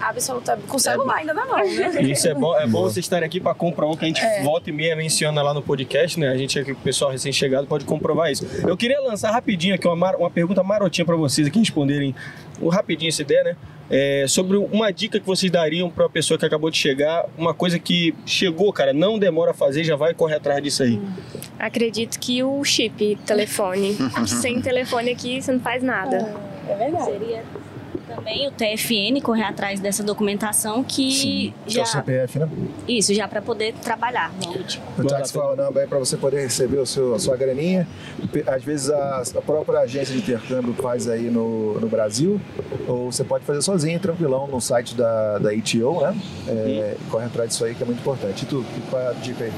Absolutamente. 0.00 0.66
Com 0.68 0.76
o 0.76 0.80
celular 0.80 1.16
ainda 1.16 1.34
na 1.34 1.44
mão, 1.46 1.58
né? 1.58 2.02
Isso 2.02 2.28
é 2.28 2.34
bom, 2.34 2.56
é 2.56 2.66
bom 2.66 2.82
vocês 2.82 3.04
estarem 3.04 3.26
aqui 3.26 3.40
para 3.40 3.54
comprovar 3.54 3.94
o 3.94 3.98
que 3.98 4.04
a 4.04 4.08
gente 4.08 4.20
É. 4.22 4.42
volta 4.42 4.70
e 4.70 4.72
meia 4.72 4.94
menciona 4.96 5.42
lá 5.42 5.52
no 5.54 5.62
podcast, 5.62 6.18
né? 6.18 6.28
A 6.28 6.36
gente 6.36 6.58
aqui, 6.58 6.72
o 6.72 6.76
pessoal 6.76 7.10
recém-chegado, 7.10 7.66
pode 7.66 7.84
comprovar 7.84 8.30
isso. 8.30 8.46
Eu 8.66 8.76
queria 8.76 9.00
lançar 9.00 9.30
rapidinho 9.30 9.74
aqui 9.74 9.86
uma, 9.86 10.16
uma 10.16 10.30
pergunta 10.30 10.62
marotinha 10.62 11.04
para 11.04 11.16
vocês 11.16 11.46
aqui 11.46 11.58
responderem 11.58 12.14
um 12.60 12.68
rapidinho 12.68 13.08
essa 13.08 13.22
ideia, 13.22 13.42
né? 13.44 13.56
É, 13.90 14.26
sobre 14.28 14.56
uma 14.58 14.92
dica 14.92 15.18
que 15.18 15.24
vocês 15.26 15.50
dariam 15.50 15.88
para 15.88 16.04
a 16.04 16.08
pessoa 16.10 16.36
que 16.38 16.44
acabou 16.44 16.70
de 16.70 16.76
chegar, 16.76 17.24
uma 17.38 17.54
coisa 17.54 17.78
que 17.78 18.14
chegou, 18.26 18.70
cara, 18.70 18.92
não 18.92 19.18
demora 19.18 19.52
a 19.52 19.54
fazer, 19.54 19.82
já 19.82 19.96
vai 19.96 20.12
correr 20.12 20.34
atrás 20.34 20.62
disso 20.62 20.82
aí. 20.82 21.00
Acredito 21.58 22.18
que 22.18 22.42
o 22.42 22.62
chip, 22.64 23.16
telefone. 23.24 23.96
Sem 24.26 24.60
telefone 24.60 25.10
aqui, 25.12 25.40
você 25.40 25.52
não 25.52 25.60
faz 25.60 25.82
nada. 25.82 26.34
É 26.68 26.74
verdade. 26.74 27.04
seria 27.04 27.42
também 28.14 28.48
o 28.48 28.50
TFN 28.50 29.20
correr 29.22 29.42
atrás 29.44 29.80
dessa 29.80 30.02
documentação 30.02 30.82
que 30.82 31.54
é 31.66 31.70
já 31.70 31.82
o 31.82 31.86
CPF, 31.86 32.38
né? 32.38 32.48
isso 32.86 33.12
já 33.14 33.28
para 33.28 33.40
poder 33.42 33.74
trabalhar 33.74 34.32
logo 34.44 34.62
de 34.64 34.80
O 34.98 35.04
Tax 35.04 35.32
Number 35.32 35.82
é 35.82 35.86
para 35.86 35.98
você 35.98 36.16
poder 36.16 36.40
receber 36.42 36.78
o 36.78 36.86
seu, 36.86 37.14
a 37.14 37.18
sua 37.18 37.36
graninha. 37.36 37.86
Às 38.46 38.62
vezes 38.64 38.90
a, 38.90 39.22
a 39.36 39.42
própria 39.42 39.80
agência 39.80 40.14
de 40.14 40.20
intercâmbio 40.20 40.74
faz 40.74 41.08
aí 41.08 41.30
no, 41.30 41.78
no 41.80 41.88
Brasil, 41.88 42.40
ou 42.86 43.10
você 43.12 43.22
pode 43.24 43.44
fazer 43.44 43.62
sozinho, 43.62 43.98
tranquilão, 44.00 44.46
no 44.46 44.60
site 44.60 44.94
da, 44.94 45.38
da 45.38 45.54
ETO, 45.54 46.00
né? 46.00 46.16
É, 46.48 46.96
Corre 47.10 47.26
atrás 47.26 47.50
disso 47.50 47.64
aí 47.64 47.74
que 47.74 47.82
é 47.82 47.86
muito 47.86 48.00
importante. 48.00 48.42
E 48.44 48.46
tu, 48.46 48.64
que- 48.74 48.80
qual 48.90 49.02
é 49.02 49.08
a 49.08 49.12
dica 49.12 49.44
aí? 49.44 49.52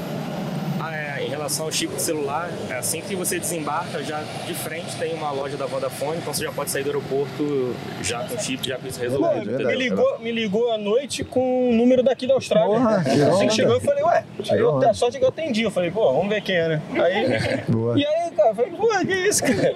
É, 1.41 1.51
relação 1.51 1.65
ao 1.65 1.71
chip 1.71 1.95
de 1.95 2.01
celular, 2.01 2.49
é 2.69 2.73
assim 2.75 3.01
que 3.01 3.15
você 3.15 3.39
desembarca, 3.39 4.03
já 4.03 4.21
de 4.45 4.53
frente 4.53 4.95
tem 4.97 5.13
uma 5.13 5.31
loja 5.31 5.57
da 5.57 5.65
Vodafone, 5.65 6.17
então 6.19 6.31
você 6.33 6.43
já 6.43 6.51
pode 6.51 6.69
sair 6.69 6.83
do 6.83 6.89
aeroporto 6.89 7.75
já 8.03 8.19
com 8.23 8.37
chip, 8.37 8.67
já 8.67 8.77
com 8.77 8.87
isso 8.87 8.99
resolvido. 8.99 9.57
Me 9.65 9.75
ligou, 9.75 10.19
me 10.19 10.31
ligou 10.31 10.71
à 10.71 10.77
noite 10.77 11.23
com 11.23 11.69
o 11.69 11.73
número 11.73 12.03
daqui 12.03 12.27
da 12.27 12.35
Austrália. 12.35 12.67
Porra, 12.77 13.03
tirou 13.03 13.29
assim 13.35 13.47
que 13.47 13.53
chegou, 13.55 13.73
eu 13.73 13.81
falei, 13.81 14.03
ué, 14.03 14.23
eu, 14.51 14.75
onda. 14.75 14.89
a 14.91 14.93
sorte 14.93 15.17
é 15.17 15.19
que 15.19 15.25
eu 15.25 15.29
atendi. 15.29 15.63
Eu 15.63 15.71
falei, 15.71 15.89
pô, 15.89 16.13
vamos 16.13 16.29
ver 16.29 16.41
quem 16.41 16.55
é, 16.55 16.67
né? 16.67 16.81
Aí, 16.93 17.63
Boa. 17.67 17.97
e 17.99 18.05
aí, 18.05 18.31
cara, 18.31 18.49
eu 18.49 18.55
falei, 18.55 18.71
pô, 18.71 18.87
que 19.05 19.13
isso, 19.13 19.43
cara? 19.43 19.73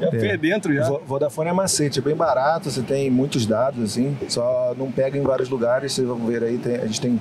Já 0.00 0.10
fui 0.10 0.36
dentro 0.36 0.74
já. 0.74 0.84
Vo- 0.88 1.02
Vodafone 1.04 1.50
é 1.50 1.52
macete, 1.52 1.98
é 1.98 2.02
bem 2.02 2.14
barato, 2.14 2.70
você 2.70 2.82
tem 2.82 3.10
muitos 3.10 3.44
dados, 3.46 3.82
assim, 3.82 4.16
só 4.28 4.74
não 4.78 4.90
pega 4.92 5.18
em 5.18 5.22
vários 5.22 5.48
lugares, 5.48 5.92
vocês 5.92 6.06
vão 6.06 6.18
ver 6.18 6.42
aí, 6.44 6.56
tem- 6.58 6.76
a 6.76 6.86
gente 6.86 7.00
tem 7.00 7.20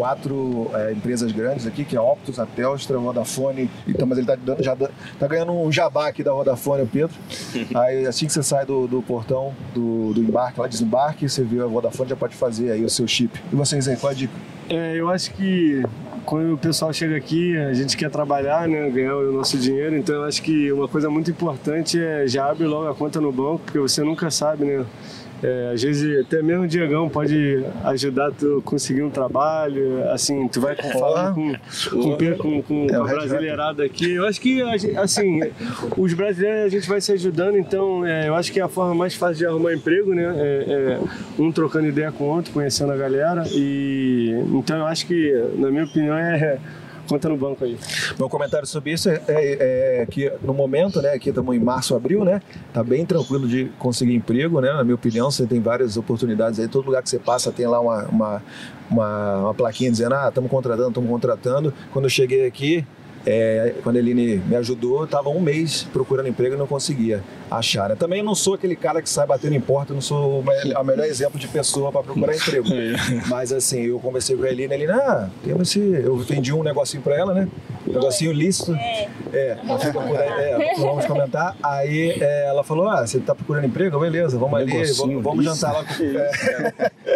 quatro 0.00 0.70
é, 0.72 0.92
empresas 0.92 1.30
grandes 1.30 1.66
aqui, 1.66 1.84
que 1.84 1.94
é 1.94 1.98
a 1.98 2.02
Optus, 2.02 2.38
a 2.38 2.46
Telstra, 2.46 2.96
a 2.96 3.00
Vodafone, 3.00 3.68
então, 3.86 4.06
mas 4.06 4.16
ele 4.16 4.26
tá, 4.26 4.34
dando- 4.34 4.62
já, 4.62 4.74
tá 4.74 5.26
ganhando 5.26 5.52
um 5.52 5.70
jabá 5.70 6.08
aqui 6.08 6.22
da 6.24 6.32
Vodafone, 6.32 6.84
o 6.84 6.86
Pedro. 6.86 7.14
Aí 7.76 8.06
assim 8.06 8.24
que 8.26 8.32
você 8.32 8.42
sai 8.42 8.64
do, 8.64 8.86
do 8.86 9.02
portão 9.02 9.52
do, 9.74 10.14
do 10.14 10.20
embarque, 10.22 10.58
lá 10.58 10.66
desembarque, 10.66 11.28
você 11.28 11.44
vê 11.44 11.60
a 11.60 11.66
Vodafone, 11.66 12.08
já 12.08 12.16
pode 12.16 12.34
fazer 12.34 12.70
aí 12.72 12.82
o 12.82 12.88
seu 12.88 13.06
chip. 13.06 13.38
E 13.52 13.54
vocês 13.54 13.86
aí, 13.86 13.96
qual 13.98 14.10
a 14.10 14.14
dica? 14.14 14.32
É, 14.70 14.96
eu 14.96 15.10
acho 15.10 15.34
que 15.34 15.82
quando 16.24 16.54
o 16.54 16.58
pessoal 16.58 16.90
chega 16.94 17.16
aqui, 17.16 17.54
a 17.58 17.74
gente 17.74 17.94
quer 17.94 18.08
trabalhar, 18.10 18.66
né, 18.66 18.88
ganhar 18.88 19.16
o 19.16 19.32
nosso 19.32 19.58
dinheiro, 19.58 19.96
então 19.96 20.14
eu 20.14 20.24
acho 20.24 20.40
que 20.42 20.72
uma 20.72 20.88
coisa 20.88 21.10
muito 21.10 21.30
importante 21.30 22.00
é 22.00 22.26
já 22.26 22.48
abre 22.50 22.64
logo 22.66 22.88
a 22.88 22.94
conta 22.94 23.20
no 23.20 23.30
banco, 23.30 23.58
porque 23.66 23.78
você 23.78 24.02
nunca 24.02 24.30
sabe, 24.30 24.64
né? 24.64 24.86
É, 25.42 25.72
às 25.72 25.82
vezes 25.82 26.20
até 26.20 26.42
mesmo 26.42 26.64
o 26.64 26.68
Diegão 26.68 27.08
pode 27.08 27.64
ajudar 27.84 28.30
tu 28.32 28.58
a 28.58 28.62
conseguir 28.62 29.02
um 29.02 29.10
trabalho, 29.10 30.08
assim, 30.10 30.46
tu 30.48 30.60
vai 30.60 30.76
com 30.76 30.88
fala 30.90 31.32
com, 31.32 31.54
com, 31.90 32.16
com, 32.16 32.36
com, 32.36 32.62
com 32.62 32.86
É, 32.90 32.96
a 32.96 33.02
brasileirada 33.02 33.84
aqui. 33.84 34.12
Eu 34.12 34.26
acho 34.26 34.40
que, 34.40 34.60
assim, 34.96 35.40
os 35.96 36.12
brasileiros 36.12 36.64
a 36.64 36.68
gente 36.68 36.88
vai 36.88 37.00
se 37.00 37.12
ajudando, 37.12 37.56
então 37.56 38.04
é, 38.06 38.28
eu 38.28 38.34
acho 38.34 38.52
que 38.52 38.60
é 38.60 38.62
a 38.62 38.68
forma 38.68 38.94
mais 38.94 39.14
fácil 39.14 39.36
de 39.36 39.46
arrumar 39.46 39.72
emprego, 39.72 40.14
né? 40.14 40.24
É, 40.36 40.98
é 40.98 41.00
um 41.38 41.50
trocando 41.50 41.88
ideia 41.88 42.12
com 42.12 42.24
o 42.24 42.28
outro, 42.28 42.52
conhecendo 42.52 42.92
a 42.92 42.96
galera. 42.96 43.44
E 43.52 44.30
então 44.52 44.76
eu 44.76 44.86
acho 44.86 45.06
que, 45.06 45.32
na 45.56 45.70
minha 45.70 45.84
opinião, 45.84 46.16
é 46.16 46.58
conta 47.10 47.28
no 47.28 47.36
banco 47.36 47.64
aí. 47.64 47.76
Meu 48.16 48.28
comentário 48.28 48.66
sobre 48.66 48.92
isso 48.92 49.10
é, 49.10 49.20
é- 49.28 50.02
é 50.02 50.06
que 50.06 50.32
no 50.42 50.54
momento, 50.54 51.02
né, 51.02 51.10
aqui 51.14 51.30
estamos 51.30 51.54
em 51.56 51.58
março, 51.58 51.94
abril, 51.96 52.24
né, 52.24 52.40
tá 52.72 52.84
bem 52.84 53.04
tranquilo 53.04 53.48
de 53.48 53.70
conseguir 53.80 54.14
emprego, 54.14 54.60
né, 54.60 54.72
na 54.72 54.84
minha 54.84 54.94
opinião, 54.94 55.28
você 55.30 55.44
tem 55.44 55.60
várias 55.60 55.96
oportunidades 55.96 56.60
aí, 56.60 56.68
todo 56.68 56.86
lugar 56.86 57.02
que 57.02 57.10
você 57.10 57.18
passa 57.18 57.50
tem 57.50 57.66
lá 57.66 57.80
uma, 57.80 58.04
uma, 58.04 58.42
uma, 58.88 59.36
uma 59.38 59.54
plaquinha 59.54 59.90
dizendo, 59.90 60.14
ah, 60.14 60.28
estamos 60.28 60.48
contratando, 60.48 60.88
estamos 60.88 61.10
contratando. 61.10 61.74
Quando 61.92 62.04
eu 62.04 62.10
cheguei 62.10 62.46
aqui, 62.46 62.86
é, 63.26 63.74
quando 63.82 63.96
a 63.96 63.98
Eline 63.98 64.36
me 64.36 64.56
ajudou, 64.56 65.04
estava 65.04 65.28
um 65.28 65.40
mês 65.40 65.86
procurando 65.92 66.28
emprego 66.28 66.54
e 66.54 66.58
não 66.58 66.66
conseguia 66.66 67.22
achar. 67.50 67.88
né? 67.88 67.96
Também 67.96 68.22
não 68.22 68.34
sou 68.34 68.54
aquele 68.54 68.76
cara 68.76 69.02
que 69.02 69.08
sai 69.08 69.26
batendo 69.26 69.54
em 69.54 69.60
porta, 69.60 69.92
não 69.92 70.00
sou 70.00 70.40
o 70.40 70.44
me- 70.44 70.74
o 70.74 70.84
melhor 70.84 71.06
exemplo 71.06 71.38
de 71.38 71.48
pessoa 71.48 71.90
para 71.90 72.02
procurar 72.02 72.32
emprego. 72.36 72.68
Mas 73.28 73.52
assim, 73.52 73.82
eu 73.82 73.98
conversei 73.98 74.36
com 74.36 74.44
a 74.44 74.48
Eline, 74.50 74.72
a 74.72 74.76
Eline, 74.76 74.92
ah, 74.92 75.28
temos 75.44 75.68
esse. 75.68 75.80
Eu 75.80 76.16
vendi 76.18 76.52
um 76.52 76.62
negocinho 76.62 77.02
para 77.02 77.16
ela, 77.16 77.34
né? 77.34 77.48
Um 77.86 77.92
negocinho 77.92 78.32
lícito. 78.32 78.72
É, 79.32 79.56
por 79.92 80.20
aí, 80.20 80.28
é, 80.62 80.74
vamos 80.76 81.06
comentar. 81.06 81.56
Aí 81.62 82.10
é, 82.20 82.46
ela 82.46 82.62
falou: 82.62 82.88
Ah, 82.88 83.06
você 83.06 83.18
tá 83.18 83.34
procurando 83.34 83.66
emprego? 83.66 83.98
Beleza, 83.98 84.38
vamos 84.38 84.60
ali, 84.60 84.70
vamos, 84.94 85.22
vamos 85.22 85.44
jantar 85.44 85.72
lá 85.72 85.84
com. 85.84 86.04
É, 86.04 86.90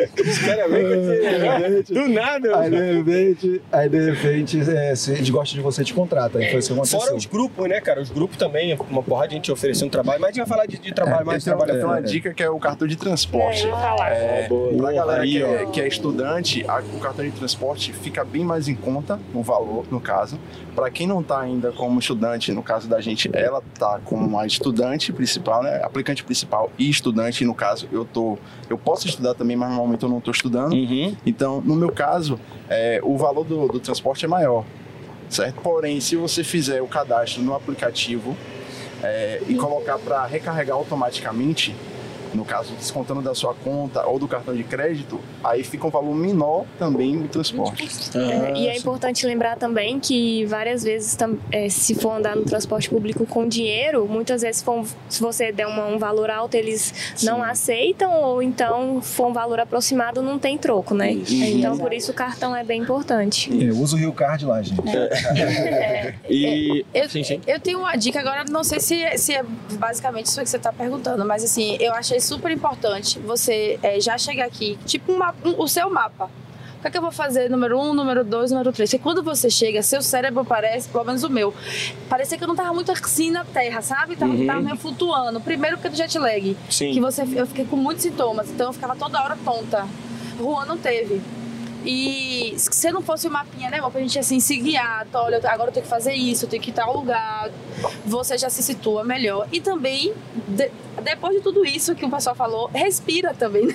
Do 1.88 2.08
nada. 2.08 2.58
Aí 2.58 2.70
de 2.70 2.92
repente, 2.92 3.62
aí 3.72 3.88
de 3.88 4.10
repente 4.10 4.60
é, 4.70 4.94
se 4.94 5.12
eles 5.12 5.30
gostam 5.30 5.56
de 5.56 5.62
você, 5.62 5.84
te 5.84 5.94
contrata. 5.94 6.38
Aí 6.38 6.50
foi 6.50 6.58
isso 6.58 6.68
que 6.68 6.74
aconteceu. 6.74 7.00
Fora 7.00 7.14
os 7.16 7.26
grupos, 7.26 7.68
né, 7.68 7.80
cara? 7.80 8.00
Os 8.00 8.10
grupos 8.10 8.36
também, 8.36 8.76
uma 8.90 9.02
porrada 9.02 9.28
de 9.28 9.34
gente 9.34 9.52
oferecendo 9.52 9.90
trabalho, 9.90 10.20
mas 10.24 10.30
a 10.30 10.32
gente 10.32 10.38
vai 10.38 10.46
falar 10.46 10.66
de, 10.66 10.78
de 10.78 10.92
trabalho 10.94 11.26
mais 11.26 11.44
tenho, 11.44 11.54
eu 11.54 11.58
trabalho. 11.58 11.78
tenho 11.78 11.92
uma 11.92 11.98
é. 11.98 12.02
dica 12.02 12.32
que 12.34 12.42
é 12.42 12.48
o 12.50 12.58
cartão 12.58 12.88
de 12.88 12.96
transporte. 12.96 13.66
É, 13.66 13.70
falar. 13.70 14.08
É, 14.10 14.48
boa. 14.48 14.74
pra 14.76 14.92
galera 14.92 15.22
Aí, 15.22 15.32
que, 15.32 15.42
é, 15.42 15.66
que 15.66 15.80
é 15.80 15.88
estudante, 15.88 16.64
a- 16.68 16.82
o 16.94 16.98
cartão 16.98 17.24
de 17.24 17.30
transporte 17.32 17.92
fica 17.92 18.24
bem 18.24 18.44
mais 18.44 18.68
em 18.68 18.74
conta 18.74 19.18
no 19.32 19.42
valor, 19.42 19.84
no 19.90 20.00
caso. 20.00 20.38
Para 20.74 20.90
quem 20.90 21.06
não 21.06 21.20
está 21.20 21.40
ainda 21.40 21.70
como 21.72 21.98
estudante, 22.00 22.50
no 22.52 22.62
caso 22.62 22.88
da 22.88 23.00
gente, 23.00 23.30
ela 23.32 23.62
tá 23.78 24.00
como 24.04 24.26
uma 24.26 24.46
estudante 24.46 25.12
principal, 25.12 25.62
né? 25.62 25.80
Aplicante 25.84 26.24
principal 26.24 26.70
e 26.78 26.88
estudante, 26.90 27.44
no 27.44 27.54
caso, 27.54 27.88
eu 27.92 28.04
tô. 28.04 28.38
Eu 28.68 28.76
posso 28.78 29.06
estudar 29.06 29.34
também, 29.34 29.56
mas 29.56 29.68
normalmente 29.68 30.02
eu 30.02 30.08
não 30.08 30.18
estou 30.18 30.32
estudando. 30.32 30.72
Uhum. 30.72 31.14
Então, 31.24 31.60
no 31.60 31.76
meu 31.76 31.92
caso, 31.92 32.40
é, 32.68 33.00
o 33.02 33.16
valor 33.16 33.44
do, 33.44 33.68
do 33.68 33.78
transporte 33.78 34.24
é 34.24 34.28
maior, 34.28 34.64
certo? 35.28 35.60
Porém, 35.60 36.00
se 36.00 36.16
você 36.16 36.42
fizer 36.42 36.82
o 36.82 36.88
cadastro 36.88 37.42
no 37.42 37.54
aplicativo 37.54 38.36
é, 39.02 39.40
e 39.48 39.54
colocar 39.54 39.98
para 39.98 40.24
recarregar 40.26 40.76
automaticamente, 40.76 41.74
no 42.34 42.44
caso, 42.44 42.72
descontando 42.74 43.22
da 43.22 43.34
sua 43.34 43.54
conta 43.54 44.04
ou 44.06 44.18
do 44.18 44.26
cartão 44.28 44.54
de 44.54 44.64
crédito, 44.64 45.20
aí 45.42 45.62
fica 45.64 45.86
um 45.86 45.90
valor 45.90 46.14
menor 46.14 46.64
também 46.78 47.18
do 47.18 47.28
transporte. 47.28 47.88
É, 48.18 48.52
e 48.58 48.68
é 48.68 48.76
importante 48.76 49.24
lembrar 49.26 49.56
também 49.56 49.98
que 50.00 50.44
várias 50.46 50.82
vezes, 50.82 51.16
é, 51.52 51.68
se 51.68 51.94
for 51.94 52.16
andar 52.16 52.34
no 52.36 52.42
transporte 52.44 52.88
público 52.90 53.24
com 53.26 53.46
dinheiro, 53.48 54.06
muitas 54.08 54.42
vezes 54.42 54.58
se, 54.58 54.64
for 54.64 54.84
se 55.08 55.20
você 55.20 55.52
der 55.52 55.66
uma- 55.66 55.86
um 55.86 55.98
valor 55.98 56.30
alto, 56.30 56.54
eles 56.56 56.92
não 57.22 57.42
aceitam, 57.42 58.12
ou 58.22 58.42
então 58.42 59.00
for 59.00 59.26
um 59.28 59.32
valor 59.32 59.60
aproximado, 59.60 60.20
não 60.22 60.38
tem 60.38 60.58
troco, 60.58 60.94
né? 60.94 61.12
Então, 61.12 61.76
por 61.78 61.92
isso 61.92 62.10
o 62.10 62.14
cartão 62.14 62.54
é 62.54 62.64
bem 62.64 62.80
importante. 62.82 63.50
Eu 63.64 63.76
uso 63.78 63.96
o 63.96 63.98
Rio 63.98 64.12
Card 64.12 64.44
lá, 64.44 64.60
gente. 64.62 64.80
E. 66.28 66.84
Eu, 66.94 67.08
Sim, 67.08 67.22
sim. 67.22 67.40
eu 67.46 67.60
tenho 67.60 67.78
uma 67.80 67.94
dica 67.96 68.20
agora, 68.20 68.44
não 68.48 68.64
sei 68.64 68.80
se, 68.80 69.02
é- 69.02 69.16
se 69.16 69.34
é 69.34 69.42
basicamente 69.72 70.26
isso 70.26 70.40
que 70.40 70.48
você 70.48 70.56
está 70.56 70.72
perguntando, 70.72 71.24
mas 71.24 71.44
assim, 71.44 71.76
eu 71.80 71.92
achei 71.92 72.18
super 72.24 72.50
importante 72.50 73.18
você 73.18 73.78
é, 73.82 74.00
já 74.00 74.16
chegar 74.18 74.46
aqui, 74.46 74.78
tipo 74.86 75.12
um 75.12 75.18
mapa- 75.18 75.48
um- 75.48 75.60
o 75.62 75.68
seu 75.68 75.88
mapa. 75.90 76.30
O 76.78 76.82
que 76.84 76.88
é 76.88 76.90
que 76.90 76.98
eu 76.98 77.02
vou 77.02 77.12
fazer? 77.12 77.48
Número 77.48 77.80
um, 77.80 77.94
número 77.94 78.22
dois, 78.22 78.50
número 78.50 78.70
três. 78.70 78.90
Porque 78.90 79.02
quando 79.02 79.22
você 79.22 79.48
chega, 79.48 79.82
seu 79.82 80.02
cérebro 80.02 80.44
parece, 80.44 80.86
pelo 80.88 81.02
menos 81.04 81.22
o 81.24 81.30
meu, 81.30 81.54
parecia 82.10 82.36
que 82.36 82.44
eu 82.44 82.48
não 82.48 82.54
tava 82.54 82.74
muito 82.74 82.92
assim 82.92 83.30
na 83.30 83.42
terra, 83.42 83.80
sabe? 83.80 84.16
Tava, 84.16 84.32
tava 84.44 84.60
meio 84.60 84.76
flutuando. 84.76 85.40
Primeiro 85.40 85.76
porque 85.78 85.88
do 85.88 85.96
jet 85.96 86.18
lag. 86.18 86.54
Sim. 86.68 86.92
Que 86.92 87.00
você, 87.00 87.22
eu 87.36 87.46
fiquei 87.46 87.64
com 87.64 87.76
muitos 87.76 88.02
sintomas, 88.02 88.50
então 88.50 88.66
eu 88.66 88.72
ficava 88.74 88.94
toda 88.96 89.18
hora 89.22 89.34
tonta. 89.42 89.86
Juan 90.38 90.66
não 90.66 90.76
teve. 90.76 91.22
E 91.84 92.54
se 92.56 92.90
não 92.90 93.02
fosse 93.02 93.26
o 93.28 93.30
mapinha, 93.30 93.70
né, 93.70 93.78
amor, 93.78 93.90
pra 93.90 94.00
gente 94.00 94.18
assim 94.18 94.40
se 94.40 94.56
guiar, 94.56 95.06
então, 95.08 95.22
olha, 95.24 95.36
agora 95.48 95.68
eu 95.70 95.72
tenho 95.72 95.84
que 95.84 95.90
fazer 95.90 96.12
isso, 96.14 96.44
eu 96.44 96.48
tenho 96.48 96.62
que 96.62 96.70
ir 96.70 96.74
tal 96.74 96.96
lugar, 96.96 97.50
você 98.04 98.36
já 98.38 98.48
se 98.50 98.62
situa 98.62 99.04
melhor. 99.04 99.46
E 99.52 99.60
também, 99.60 100.12
de- 100.48 100.70
depois 101.02 101.36
de 101.36 101.42
tudo 101.42 101.64
isso 101.66 101.94
que 101.94 102.04
o 102.04 102.10
pessoal 102.10 102.34
falou, 102.34 102.70
respira 102.72 103.34
também. 103.34 103.66
né? 103.66 103.74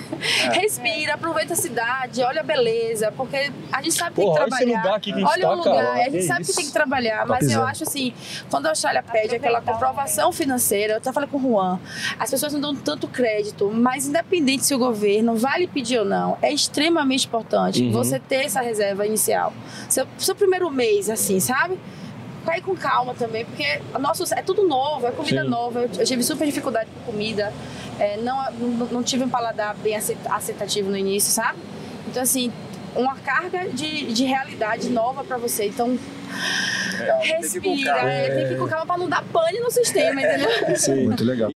Respira, 0.52 1.14
aproveita 1.14 1.52
a 1.52 1.56
cidade, 1.56 2.22
olha 2.22 2.40
a 2.40 2.42
beleza, 2.44 3.12
porque 3.16 3.50
a 3.72 3.82
gente 3.82 3.92
sabe 3.94 4.14
que 4.16 4.22
Porra, 4.22 4.34
tem 4.34 4.42
olha 4.44 4.48
que 4.50 4.54
esse 4.54 4.64
trabalhar. 4.64 4.82
lugar 4.82 4.96
aqui 4.96 5.12
que 5.12 5.16
a 5.16 5.20
gente 5.20 5.30
olha 5.32 5.42
tá, 5.42 5.52
o 5.52 5.56
lugar, 5.56 5.74
cara. 5.84 5.92
a 5.92 5.96
gente 6.04 6.12
Que 6.12 6.22
sabe 6.22 6.42
isso. 6.42 6.50
que 6.50 6.56
tem 6.56 6.66
que 6.66 6.72
trabalhar, 6.72 7.26
mas 7.26 7.50
eu 7.52 7.62
acho 7.62 7.84
assim, 7.84 8.12
quando 8.50 8.66
a 8.66 8.70
Austrália 8.70 9.02
pede 9.02 9.36
aquela 9.36 9.60
comprovação 9.60 10.32
financeira, 10.32 10.94
eu 10.94 10.96
até 10.96 11.12
falei 11.12 11.28
com 11.28 11.36
o 11.36 11.40
Juan, 11.40 11.78
as 12.18 12.30
pessoas 12.30 12.52
não 12.52 12.60
dão 12.60 12.74
tanto 12.74 13.06
crédito, 13.06 13.70
mas 13.72 14.06
independente 14.06 14.64
se 14.64 14.74
o 14.74 14.78
governo 14.78 15.36
vai 15.36 15.60
lhe 15.60 15.66
pedir 15.66 15.98
ou 15.98 16.04
não, 16.04 16.36
é 16.42 16.52
extremamente 16.52 17.26
importante 17.26 17.82
Uhum. 17.82 17.92
Você 18.04 18.18
ter 18.18 18.44
essa 18.46 18.60
reserva 18.60 19.06
inicial. 19.06 19.52
Seu, 19.88 20.06
seu 20.18 20.34
primeiro 20.34 20.70
mês, 20.70 21.08
assim, 21.10 21.40
sabe? 21.40 21.78
Vai 22.44 22.60
com 22.60 22.74
calma 22.74 23.14
também, 23.14 23.44
porque 23.44 23.80
nosso, 23.98 24.24
é 24.34 24.42
tudo 24.42 24.66
novo, 24.66 25.06
é 25.06 25.10
comida 25.10 25.42
Sim. 25.42 25.48
nova. 25.48 25.80
Eu, 25.80 25.90
eu 25.98 26.06
tive 26.06 26.22
super 26.22 26.46
dificuldade 26.46 26.88
com 26.94 27.12
comida, 27.12 27.52
é, 27.98 28.16
não, 28.16 28.50
não, 28.52 28.86
não 28.86 29.02
tive 29.02 29.24
um 29.24 29.28
paladar 29.28 29.74
bem 29.76 29.94
aceit- 29.96 30.18
aceitativo 30.26 30.88
no 30.90 30.96
início, 30.96 31.30
sabe? 31.30 31.58
Então, 32.08 32.22
assim, 32.22 32.50
uma 32.96 33.14
carga 33.16 33.68
de, 33.68 34.12
de 34.12 34.24
realidade 34.24 34.88
nova 34.88 35.22
pra 35.22 35.36
você. 35.36 35.66
Então, 35.66 35.98
respira, 37.22 37.90
é, 38.10 38.34
tem 38.34 38.46
que 38.48 38.54
ir 38.54 38.58
com 38.58 38.66
calma 38.68 38.86
pra 38.86 38.96
não 38.98 39.08
dar 39.08 39.22
pane 39.24 39.60
no 39.60 39.70
sistema, 39.70 40.20
entendeu? 40.20 40.48
Muito 41.04 41.24
legal. 41.24 41.50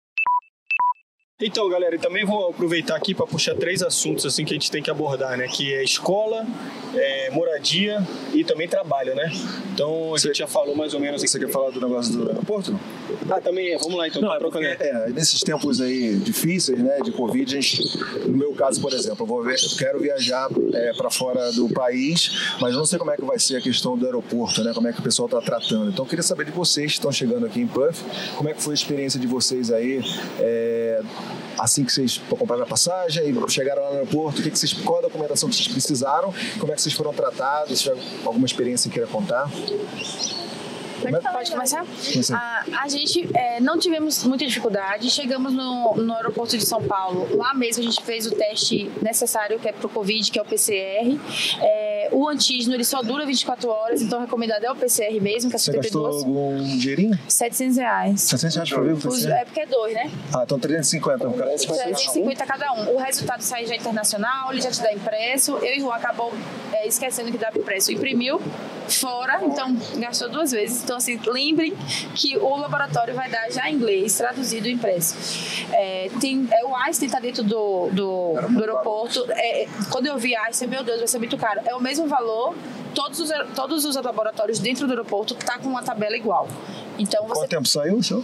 Então, 1.41 1.67
galera, 1.67 1.93
e 1.93 1.99
também 1.99 2.23
vou 2.23 2.51
aproveitar 2.51 2.95
aqui 2.95 3.13
para 3.13 3.27
puxar 3.27 3.55
três 3.55 3.83
assuntos 3.83 4.25
assim 4.25 4.45
que 4.45 4.53
a 4.53 4.55
gente 4.55 4.71
tem 4.71 4.81
que 4.81 4.89
abordar, 4.89 5.37
né? 5.37 5.49
Que 5.49 5.73
é 5.73 5.83
escola, 5.83 6.47
é, 6.93 7.29
moradia 7.29 8.01
e 8.33 8.41
também 8.45 8.69
trabalho, 8.69 9.13
né? 9.13 9.29
Então 9.73 10.15
a 10.15 10.17
gente 10.17 10.37
já 10.37 10.47
falou 10.47 10.77
mais 10.77 10.93
ou 10.93 10.99
menos 11.01 11.21
Você 11.21 11.35
aqui. 11.35 11.45
quer 11.45 11.51
falar 11.51 11.71
do 11.71 11.81
negócio 11.81 12.13
do 12.13 12.29
aeroporto? 12.29 12.79
Ah, 13.29 13.41
também 13.41 13.73
é. 13.73 13.77
Vamos 13.77 13.97
lá 13.97 14.07
então. 14.07 14.21
Não, 14.21 14.29
tá 14.29 14.37
é 14.37 14.39
porque, 14.39 14.65
é, 14.65 15.09
nesses 15.09 15.41
tempos 15.41 15.81
aí 15.81 16.15
difíceis, 16.15 16.79
né, 16.79 16.99
de 17.03 17.11
Covid, 17.11 17.57
a 17.57 17.59
gente, 17.59 17.83
no 18.29 18.37
meu 18.37 18.53
caso, 18.53 18.79
por 18.79 18.93
exemplo, 18.93 19.23
eu 19.23 19.27
vou 19.27 19.43
ver, 19.43 19.57
quero 19.77 19.99
viajar 19.99 20.47
para 20.95 21.09
fora 21.09 21.51
do 21.51 21.67
país, 21.67 22.55
mas 22.61 22.71
eu 22.71 22.77
não 22.77 22.85
sei 22.85 22.97
como 22.97 23.11
é 23.11 23.17
que 23.17 23.25
vai 23.25 23.37
ser 23.39 23.57
a 23.57 23.61
questão 23.61 23.97
do 23.97 24.05
aeroporto, 24.05 24.63
né, 24.63 24.71
como 24.73 24.87
é 24.87 24.93
que 24.93 25.01
o 25.01 25.03
pessoal 25.03 25.25
está 25.25 25.41
tratando. 25.41 25.89
Então, 25.89 26.05
eu 26.05 26.09
queria 26.09 26.23
saber 26.23 26.45
de 26.45 26.51
vocês 26.51 26.93
que 26.93 26.97
estão 26.99 27.11
chegando 27.11 27.45
aqui 27.45 27.59
em 27.59 27.67
Puff, 27.67 28.01
como 28.37 28.47
é 28.47 28.53
que 28.53 28.63
foi 28.63 28.71
a 28.71 28.75
experiência 28.75 29.19
de 29.19 29.27
vocês 29.27 29.69
aí, 29.69 30.01
é, 30.39 31.01
assim 31.57 31.83
que 31.83 31.91
vocês 31.91 32.21
compraram 32.29 32.63
a 32.63 32.65
passagem 32.65 33.29
e 33.29 33.51
chegaram 33.51 33.83
lá 33.83 33.89
no 33.89 33.95
aeroporto, 33.97 34.39
o 34.39 34.43
que 34.43 34.51
que 34.51 34.59
vocês, 34.59 34.73
qual 34.73 34.99
a 34.99 35.01
documentação 35.03 35.49
que 35.49 35.55
vocês 35.55 35.67
precisaram, 35.67 36.33
como 36.59 36.71
é 36.71 36.75
que 36.75 36.81
vocês 36.81 36.93
foram 36.93 37.13
tratados, 37.13 37.89
alguma 38.25 38.45
experiência 38.45 38.89
que 38.89 38.95
queira 38.95 39.09
contar? 39.09 39.49
Pode 41.11 41.51
começar? 41.51 41.85
Começa. 41.85 42.35
A, 42.35 42.65
a 42.83 42.87
gente 42.87 43.29
é, 43.33 43.59
não 43.59 43.77
tivemos 43.77 44.23
muita 44.23 44.45
dificuldade. 44.45 45.09
Chegamos 45.09 45.53
no, 45.53 45.95
no 45.95 46.13
aeroporto 46.13 46.57
de 46.57 46.65
São 46.65 46.81
Paulo. 46.83 47.27
Lá 47.35 47.53
mesmo 47.53 47.83
a 47.83 47.85
gente 47.85 48.01
fez 48.03 48.25
o 48.25 48.31
teste 48.31 48.91
necessário, 49.01 49.59
que 49.59 49.67
é 49.67 49.71
para 49.71 49.85
o 49.85 49.89
Covid, 49.89 50.31
que 50.31 50.39
é 50.39 50.41
o 50.41 50.45
PCR. 50.45 51.19
É, 51.61 52.09
o 52.11 52.27
antígeno 52.27 52.75
ele 52.75 52.83
só 52.83 53.01
dura 53.01 53.25
24 53.25 53.69
horas, 53.69 54.01
então 54.01 54.19
recomendado 54.19 54.63
é 54.63 54.71
o 54.71 54.75
PCR 54.75 55.19
mesmo, 55.21 55.49
que 55.49 55.55
é 55.55 55.59
Você 55.59 55.71
gastou 55.71 56.11
72. 56.11 56.23
algum 56.23 56.77
dinheirinho? 56.77 57.19
700 57.27 57.77
reais. 57.77 58.21
700 58.21 58.55
reais 58.55 58.69
pra 58.69 58.81
ver 58.81 58.93
o 58.93 58.97
PCR? 58.97 59.31
é 59.31 59.45
porque 59.45 59.59
é 59.61 59.65
dois, 59.65 59.93
né? 59.93 60.11
Ah, 60.33 60.43
então 60.43 60.59
350. 60.59 61.29
Cara. 61.29 61.51
350 61.57 62.45
cada 62.45 62.73
um. 62.73 62.95
O 62.95 62.97
resultado 62.97 63.41
sai 63.41 63.65
já 63.65 63.75
internacional, 63.75 64.51
ele 64.51 64.61
já 64.61 64.71
te 64.71 64.81
dá 64.81 64.93
impresso. 64.93 65.57
Eu 65.57 65.75
e 65.75 65.77
o 65.77 65.81
Juan 65.81 65.95
acabou 65.95 66.33
é, 66.71 66.87
esquecendo 66.87 67.31
que 67.31 67.37
dava 67.37 67.57
impresso. 67.57 67.91
Imprimiu 67.91 68.41
fora, 68.87 69.43
então 69.43 69.75
gastou 69.97 70.29
duas 70.29 70.51
vezes. 70.51 70.77
Então, 70.95 70.97
assim, 70.97 71.19
lembrem 71.27 71.75
que 72.15 72.37
o 72.37 72.55
laboratório 72.55 73.13
vai 73.13 73.29
dar 73.29 73.51
já 73.51 73.69
em 73.69 73.75
inglês, 73.75 74.15
traduzido 74.15 74.67
e 74.67 74.71
impresso. 74.71 75.65
É, 75.73 76.09
tem, 76.21 76.47
é, 76.49 76.63
o 76.63 76.73
Einstein 76.73 77.07
está 77.07 77.19
dentro 77.19 77.43
do, 77.43 77.89
do, 77.91 78.33
do 78.49 78.59
aeroporto. 78.61 79.25
É, 79.31 79.67
quando 79.91 80.05
eu 80.05 80.17
vi 80.17 80.35
Einstein, 80.35 80.69
meu 80.69 80.83
Deus, 80.83 80.99
vai 80.99 81.07
ser 81.07 81.17
muito 81.17 81.37
caro. 81.37 81.59
É 81.65 81.75
o 81.75 81.81
mesmo 81.81 82.07
valor, 82.07 82.55
todos 82.93 83.19
os, 83.19 83.29
todos 83.53 83.83
os 83.83 83.95
laboratórios 83.97 84.59
dentro 84.59 84.87
do 84.87 84.91
aeroporto 84.93 85.35
tá 85.35 85.59
com 85.59 85.67
uma 85.67 85.83
tabela 85.83 86.15
igual. 86.15 86.47
Então, 86.97 87.27
você 87.27 87.41
Quanto 87.41 87.49
tempo 87.49 87.67
saiu 87.67 87.97
o 87.97 88.03
seu? 88.03 88.23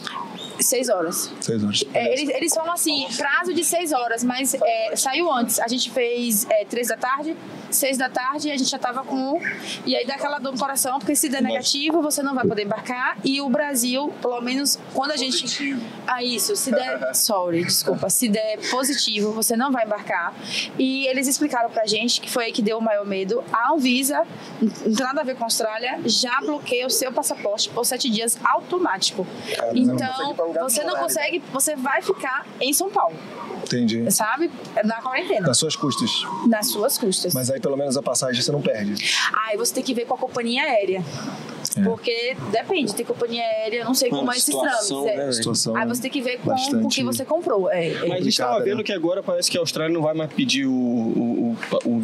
Seis 0.60 0.90
horas. 0.90 1.32
Seis 1.40 1.64
horas. 1.64 1.84
É, 1.94 2.14
eles, 2.14 2.30
eles 2.30 2.54
falam 2.54 2.74
assim, 2.74 3.08
prazo 3.18 3.54
de 3.54 3.64
seis 3.64 3.92
horas, 3.92 4.24
mas 4.24 4.54
é, 4.54 4.96
saiu 4.96 5.32
antes. 5.32 5.60
A 5.60 5.68
gente 5.68 5.90
fez 5.92 6.46
é, 6.50 6.66
três 6.66 6.88
da 6.88 6.98
tarde, 6.98 7.36
seis 7.70 7.98
da 7.98 8.10
tarde, 8.10 8.52
a 8.52 8.58
gente 8.58 8.70
já 8.70 8.80
tava 8.80 9.04
com 9.04 9.16
um. 9.16 9.42
E 9.86 9.96
aí 9.96 10.06
dá 10.06 10.16
aquela 10.16 10.40
dor 10.40 10.54
no 10.54 10.60
coração, 10.60 11.00
porque 11.00 11.16
se 11.16 11.30
der 11.30 11.42
negativo, 11.42 12.02
você 12.02 12.22
não 12.22 12.36
vai 12.36 12.46
poder 12.46 12.64
embarcar. 12.64 13.18
E 13.24 13.42
o 13.42 13.50
Brasil, 13.50 14.14
pelo 14.22 14.42
menos 14.42 14.78
quando 14.94 15.12
a 15.12 15.18
gente. 15.18 15.78
Ah, 16.08 16.24
isso. 16.24 16.56
Se 16.56 16.72
der. 16.72 17.14
Sorry, 17.16 17.64
desculpa. 17.64 18.10
Se 18.10 18.28
der 18.28 18.60
positivo, 18.70 19.32
você 19.32 19.56
não 19.56 19.72
vai 19.72 19.86
embarcar. 19.86 20.34
E 20.78 21.08
eles 21.08 21.28
explicaram 21.28 21.70
pra 21.70 21.86
gente 21.86 22.22
que 22.22 22.30
foi 22.30 22.46
aí 22.46 22.52
que 22.52 22.62
deu 22.62 22.78
o 22.78 22.82
maior 22.82 23.06
medo. 23.06 23.44
A 23.52 23.74
Anvisa, 23.74 24.24
não 24.62 24.70
tem 24.70 25.06
nada 25.06 25.22
a 25.22 25.24
ver 25.24 25.36
com 25.36 25.44
a 25.44 25.48
Austrália, 25.48 26.00
já 26.06 26.40
bloqueia 26.42 26.86
o 26.86 26.90
seu 26.90 27.12
passaporte 27.12 27.70
por 27.70 27.86
sete 27.86 28.10
dias 28.10 28.38
automático. 28.44 29.26
Então, 29.74 30.36
você 30.54 30.84
não 30.84 30.96
consegue, 30.96 31.42
você 31.52 31.76
vai 31.76 32.02
ficar 32.02 32.46
em 32.60 32.74
São 32.74 32.90
Paulo, 32.90 33.16
Entendi. 33.64 34.10
sabe? 34.12 34.52
Na 34.84 35.02
quarentena, 35.02 35.48
Das 35.48 35.58
suas 35.58 35.76
custas. 35.76 36.24
nas 36.48 36.68
suas 36.68 36.98
custas. 36.98 37.34
Mas 37.34 37.50
aí 37.50 37.60
pelo 37.60 37.78
menos 37.78 37.96
a 37.98 38.02
passagem 38.04 38.42
você 38.42 38.52
não 38.52 38.62
perde. 38.62 39.16
Aí 39.48 39.58
você 39.58 39.74
tem 39.74 39.84
que 39.84 39.94
ver 39.94 40.06
com 40.06 40.14
a 40.16 40.18
companhia 40.18 40.64
aérea. 40.64 41.04
É. 41.78 41.84
Porque 41.84 42.36
depende, 42.52 42.94
tem 42.94 43.06
companhia 43.06 43.42
aérea, 43.42 43.86
não 43.86 43.94
sei 43.94 44.10
Mano, 44.10 44.22
como 44.24 44.34
é 44.34 44.38
esses 44.38 44.54
trâmites. 44.54 44.90
né, 44.92 45.14
é. 45.14 45.18
velho? 45.18 45.34
Situação 45.34 45.76
Aí 45.76 45.88
você 45.88 46.02
tem 46.02 46.12
que 46.12 46.22
ver 46.22 46.40
com, 46.40 46.52
o 46.52 46.90
que 46.90 47.04
você 47.04 47.24
comprou. 47.24 47.72
É, 47.72 47.88
é. 47.90 48.00
Mas 48.02 48.12
a 48.12 48.16
gente 48.18 48.28
estava 48.30 48.62
vendo 48.64 48.78
né? 48.80 48.84
que 48.84 48.92
agora 48.92 49.24
parece 49.24 49.50
que 49.50 49.58
a 49.58 49.62
Austrália 49.62 49.94
não 49.94 50.02
vai 50.02 50.14
mais 50.14 50.32
pedir 50.34 50.66
o, 50.66 50.72
o, 50.74 51.58
o- 51.86 51.90
o 51.90 52.04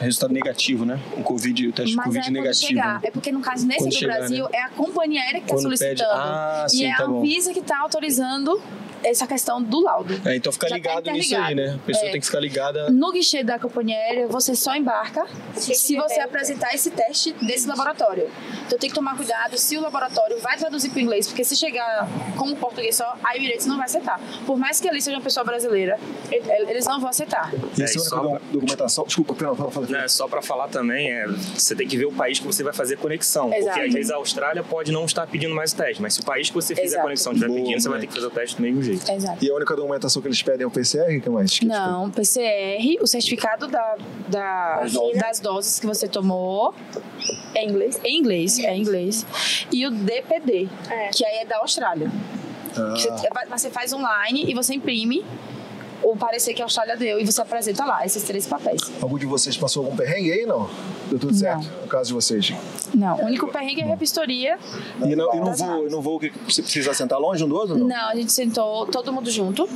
resultado 0.00 0.32
negativo, 0.32 0.84
né? 0.84 0.98
O 1.16 1.22
Covid, 1.22 1.68
o 1.68 1.72
teste 1.72 1.92
de 1.96 2.02
Covid 2.02 2.26
é 2.26 2.30
negativo. 2.30 2.66
chegar. 2.68 2.94
né? 2.94 3.00
É 3.04 3.10
porque 3.10 3.30
no 3.30 3.40
caso 3.40 3.66
nesse 3.66 3.80
Quando 3.84 3.90
do 3.92 3.96
chegar, 3.96 4.18
Brasil, 4.18 4.48
é 4.52 4.62
a 4.62 4.68
companhia 4.70 5.20
aérea 5.22 5.40
que 5.40 5.46
está 5.46 5.58
solicitando. 5.58 6.10
Ah, 6.12 6.66
sim, 6.68 6.82
e 6.82 6.86
é 6.86 6.96
tá 6.96 7.04
a 7.04 7.06
bom. 7.06 7.18
Anvisa 7.20 7.52
que 7.52 7.60
está 7.60 7.78
autorizando 7.80 8.60
essa 9.04 9.26
questão 9.26 9.62
do 9.62 9.80
laudo. 9.80 10.20
É, 10.24 10.36
então 10.36 10.52
fica 10.52 10.68
Já 10.68 10.74
tá 10.74 10.76
ligado 10.78 11.10
nisso 11.12 11.36
aí, 11.36 11.54
né? 11.54 11.78
A 11.82 11.86
pessoa 11.86 12.08
É. 12.08 12.12
tem 12.12 12.20
que 12.20 12.26
ficar 12.26 12.40
ligada. 12.40 12.90
No 12.90 13.12
guichê 13.12 13.42
da 13.44 13.58
companhia 13.58 13.96
aérea, 13.96 14.26
você 14.28 14.54
só 14.54 14.74
embarca 14.74 15.26
se 15.54 15.96
você 15.96 16.20
apresentar 16.20 16.74
esse 16.74 16.90
teste 16.90 17.32
desse 17.42 17.66
laboratório. 17.68 18.28
Então 18.66 18.78
tem 18.78 18.88
que 18.90 18.94
tomar 18.94 19.16
cuidado 19.16 19.56
se 19.58 19.76
o 19.76 19.80
laboratório 19.80 20.38
vai 20.40 20.56
traduzir 20.56 20.90
para 20.90 20.98
o 20.98 21.02
inglês, 21.02 21.26
porque 21.28 21.44
se 21.44 21.56
chegar 21.56 22.08
como 22.36 22.56
português 22.56 22.96
só, 22.96 23.16
a 23.22 23.36
Emirates 23.36 23.66
não 23.66 23.76
vai 23.76 23.86
aceitar. 23.86 24.20
Por 24.46 24.56
mais 24.58 24.80
que 24.80 24.88
ali 24.88 25.00
seja 25.00 25.16
uma 25.16 25.22
pessoa 25.22 25.44
brasileira, 25.44 25.98
eles 26.30 26.86
não 26.86 27.00
vão 27.00 27.10
aceitar. 27.10 27.52
E 27.78 27.82
É, 27.82 27.84
e 27.84 27.88
só 27.98 28.20
do- 28.20 28.38
documentação. 28.52 29.04
Desculpa, 29.04 29.34
Pena, 29.34 29.54
fala, 29.54 29.70
fala. 29.70 29.86
Né, 29.86 30.08
só 30.08 30.26
para 30.28 30.42
falar 30.42 30.68
também, 30.68 31.10
é, 31.12 31.26
você 31.28 31.74
tem 31.74 31.86
que 31.86 31.96
ver 31.96 32.06
o 32.06 32.12
país 32.12 32.38
que 32.38 32.46
você 32.46 32.62
vai 32.62 32.72
fazer 32.72 32.96
conexão. 32.98 33.52
Exato. 33.52 33.66
Porque 33.74 33.88
às 33.88 33.94
vezes 33.94 34.10
a 34.10 34.16
Austrália 34.16 34.62
pode 34.62 34.90
não 34.92 35.04
estar 35.04 35.26
pedindo 35.26 35.54
mais 35.54 35.72
o 35.72 35.76
teste, 35.76 36.02
mas 36.02 36.14
se 36.14 36.20
o 36.20 36.24
país 36.24 36.48
que 36.48 36.54
você 36.54 36.74
fizer 36.74 36.86
Exato. 36.86 37.00
a 37.00 37.02
conexão 37.04 37.32
estiver 37.32 37.52
pedindo, 37.54 37.80
você 37.80 37.88
vai 37.88 38.00
ter 38.00 38.06
que 38.06 38.14
fazer 38.14 38.26
o 38.26 38.30
teste 38.30 38.56
do 38.56 38.62
mesmo 38.62 38.82
jeito. 38.86 39.10
Exato. 39.10 39.44
E 39.44 39.50
a 39.50 39.54
única 39.54 39.74
documentação 39.76 40.20
que 40.22 40.28
eles 40.28 40.42
pedem 40.42 40.64
é 40.64 40.66
o 40.66 40.70
PCR? 40.70 41.16
O 41.18 41.20
que 41.20 41.28
mais? 41.30 41.58
Que 41.58 41.66
Não, 41.66 42.10
PCR, 42.10 42.98
o 43.02 43.06
certificado 43.06 43.66
da, 43.68 43.96
da- 44.28 44.82
das 45.20 45.40
doses 45.40 45.78
que 45.80 45.86
você 45.86 46.06
tomou. 46.08 46.74
É 47.54 47.64
em 47.64 47.68
inglês? 47.70 48.00
Em 48.04 48.18
inglês, 48.18 48.58
é 48.58 48.74
em 48.74 48.80
inglês. 48.80 49.26
E 49.72 49.86
o 49.86 49.90
DPD, 49.90 50.68
É. 50.90 51.08
que 51.08 51.24
aí 51.24 51.38
é 51.38 51.44
da 51.44 51.58
Austrália. 51.58 52.10
Ah, 52.76 52.90
Você, 52.90 53.10
você 53.48 53.70
faz 53.70 53.92
online 53.92 54.44
e 54.46 54.54
você 54.54 54.74
imprime 54.74 55.24
o 56.02 56.16
parecer 56.16 56.54
que 56.54 56.62
a 56.62 56.64
Austrália 56.64 56.96
deu 56.96 57.18
e 57.20 57.24
você 57.26 57.40
apresenta 57.40 57.84
lá 57.84 58.04
esses 58.04 58.22
três 58.22 58.46
papéis. 58.46 58.80
algum 59.00 59.18
de 59.18 59.26
vocês 59.26 59.56
passou 59.56 59.84
algum 59.84 59.96
perrengue 59.96 60.32
aí? 60.32 60.46
Não? 60.46 60.68
Deu 61.08 61.18
tudo 61.18 61.32
Não. 61.32 61.38
certo? 61.38 61.64
No 61.82 61.88
caso 61.88 62.08
de 62.08 62.14
vocês. 62.14 62.52
Não, 62.94 63.16
o 63.20 63.24
único 63.26 63.48
perrengue 63.48 63.80
é 63.80 63.84
a 63.84 63.88
repistoria. 63.88 64.58
E 65.04 65.14
não, 65.16 65.34
e 65.34 65.40
não 65.40 65.54
vou, 65.54 65.90
não 65.90 66.00
vou 66.02 66.18
que 66.18 66.32
você 66.48 66.62
precisa 66.62 66.92
sentar 66.94 67.18
longe 67.18 67.42
um 67.44 67.48
do 67.48 67.54
outro? 67.56 67.76
Não. 67.78 67.86
Não, 67.86 68.08
a 68.08 68.14
gente 68.14 68.32
sentou 68.32 68.86
todo 68.86 69.12
mundo 69.12 69.30
junto, 69.30 69.68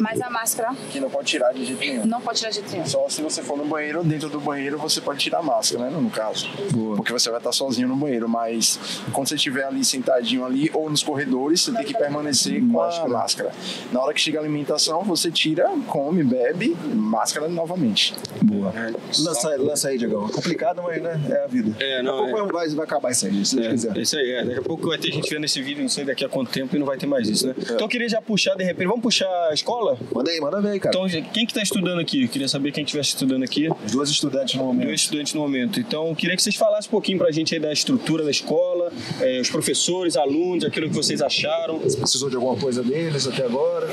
mas 0.00 0.20
a 0.20 0.28
máscara 0.30 0.74
Que 0.90 1.00
não 1.00 1.08
pode 1.10 1.26
tirar 1.28 1.52
de 1.52 1.64
jeito 1.64 1.80
nenhum. 1.80 2.06
não 2.06 2.20
pode 2.20 2.38
tirar 2.38 2.50
de 2.50 2.60
nenhum. 2.62 2.86
Só 2.86 3.08
se 3.08 3.22
você 3.22 3.42
for 3.42 3.56
no 3.56 3.64
banheiro, 3.64 4.02
dentro 4.04 4.28
do 4.28 4.40
banheiro 4.40 4.78
você 4.78 5.00
pode 5.00 5.18
tirar 5.20 5.38
a 5.38 5.42
máscara, 5.42 5.90
né? 5.90 5.96
No 5.98 6.10
caso. 6.10 6.48
Boa. 6.72 6.96
Porque 6.96 7.12
você 7.12 7.30
vai 7.30 7.38
estar 7.38 7.52
sozinho 7.52 7.88
no 7.88 7.96
banheiro, 7.96 8.28
mas 8.28 8.78
quando 9.12 9.28
você 9.28 9.34
estiver 9.36 9.64
ali 9.64 9.84
sentadinho 9.84 10.44
ali 10.44 10.70
ou 10.74 10.88
nos 10.90 11.02
corredores, 11.02 11.62
você 11.62 11.72
tem 11.72 11.84
que 11.84 11.94
permanecer 11.94 12.60
com 12.60 12.66
Máscara. 12.66 13.06
a 13.06 13.08
máscara. 13.12 13.52
Na 13.92 14.00
hora 14.02 14.12
que 14.14 14.20
chega 14.20 14.38
a 14.38 14.42
alimentação, 14.42 15.02
você 15.02 15.30
tira, 15.30 15.47
come, 15.86 16.22
bebe, 16.22 16.76
máscara 16.94 17.48
novamente. 17.48 18.14
Boa. 18.42 18.72
Lança, 19.18 19.56
lança 19.56 19.88
aí, 19.88 19.98
Diegão. 19.98 20.26
É 20.26 20.32
complicado, 20.32 20.82
mas 20.82 21.02
né, 21.02 21.20
é 21.30 21.44
a 21.44 21.46
vida. 21.46 21.76
É, 21.78 22.02
não, 22.02 22.18
Daqui 22.18 22.32
a 22.32 22.36
pouco 22.36 22.52
vai, 22.52 22.68
vai 22.68 22.84
acabar 22.84 23.10
isso 23.10 23.26
aí, 23.26 23.44
se 23.44 23.56
Deus 23.56 23.68
quiser. 23.68 23.96
É, 23.96 24.00
isso 24.00 24.16
aí, 24.16 24.30
é. 24.30 24.44
Daqui 24.44 24.58
a 24.58 24.62
pouco 24.62 24.88
vai 24.88 24.98
ter 24.98 25.12
gente 25.12 25.32
vendo 25.32 25.44
esse 25.44 25.60
vídeo, 25.62 25.82
não 25.82 25.88
sei 25.88 26.04
daqui 26.04 26.24
a 26.24 26.28
quanto 26.28 26.50
tempo, 26.50 26.74
e 26.74 26.78
não 26.78 26.86
vai 26.86 26.96
ter 26.96 27.06
mais 27.06 27.28
isso, 27.28 27.46
né? 27.46 27.54
É. 27.58 27.62
Então 27.62 27.80
eu 27.80 27.88
queria 27.88 28.08
já 28.08 28.20
puxar, 28.20 28.54
de 28.54 28.64
repente, 28.64 28.86
vamos 28.86 29.02
puxar 29.02 29.28
a 29.50 29.54
escola? 29.54 29.98
Manda 30.14 30.30
aí, 30.30 30.40
manda 30.40 30.60
ver 30.60 30.70
aí, 30.70 30.80
cara. 30.80 30.96
Então, 30.96 31.22
quem 31.32 31.46
que 31.46 31.54
tá 31.54 31.62
estudando 31.62 32.00
aqui? 32.00 32.24
Eu 32.24 32.28
queria 32.28 32.48
saber 32.48 32.72
quem 32.72 32.84
estivesse 32.84 33.10
estudando 33.10 33.42
aqui. 33.42 33.68
Os 33.84 33.92
dois 33.92 34.08
estudantes 34.08 34.54
no 34.54 34.64
momento. 34.64 34.86
Dois 34.86 35.00
estudantes 35.00 35.34
no 35.34 35.40
momento. 35.40 35.80
Então, 35.80 36.08
eu 36.08 36.16
queria 36.16 36.36
que 36.36 36.42
vocês 36.42 36.56
falassem 36.56 36.88
um 36.88 36.90
pouquinho 36.90 37.18
pra 37.18 37.30
gente 37.30 37.54
aí 37.54 37.60
da 37.60 37.72
estrutura 37.72 38.24
da 38.24 38.30
escola, 38.30 38.92
os 39.40 39.50
professores, 39.50 40.16
alunos, 40.16 40.64
aquilo 40.64 40.88
que 40.88 40.94
vocês 40.94 41.22
acharam. 41.22 41.78
Precisou 41.78 42.28
de 42.28 42.36
alguma 42.36 42.56
coisa 42.56 42.82
deles 42.82 43.26
até 43.26 43.44
agora? 43.44 43.88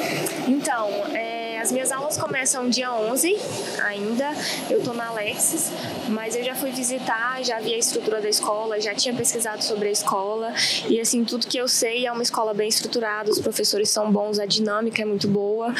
Então, 0.47 0.87
é, 1.13 1.24
as 1.65 1.71
minhas 1.71 1.91
aulas 1.91 2.15
começam 2.15 2.69
dia 2.69 2.93
11 2.93 3.35
ainda. 3.83 4.31
Eu 4.69 4.83
tô 4.83 4.93
na 4.93 5.07
Alexis, 5.07 5.71
mas 6.09 6.35
eu 6.35 6.43
já 6.43 6.53
fui 6.53 6.69
visitar, 6.69 7.43
já 7.43 7.59
vi 7.59 7.73
a 7.73 7.77
estrutura 7.77 8.21
da 8.21 8.29
escola, 8.29 8.79
já 8.79 8.93
tinha 8.93 9.15
pesquisado 9.15 9.63
sobre 9.63 9.87
a 9.87 9.91
escola. 9.91 10.53
E 10.87 10.99
assim, 10.99 11.25
tudo 11.25 11.47
que 11.47 11.57
eu 11.57 11.67
sei 11.67 12.05
é 12.05 12.11
uma 12.11 12.21
escola 12.21 12.53
bem 12.53 12.69
estruturada, 12.69 13.31
os 13.31 13.39
professores 13.39 13.89
são 13.89 14.11
bons, 14.11 14.37
a 14.37 14.45
dinâmica 14.45 15.01
é 15.01 15.05
muito 15.05 15.27
boa. 15.27 15.73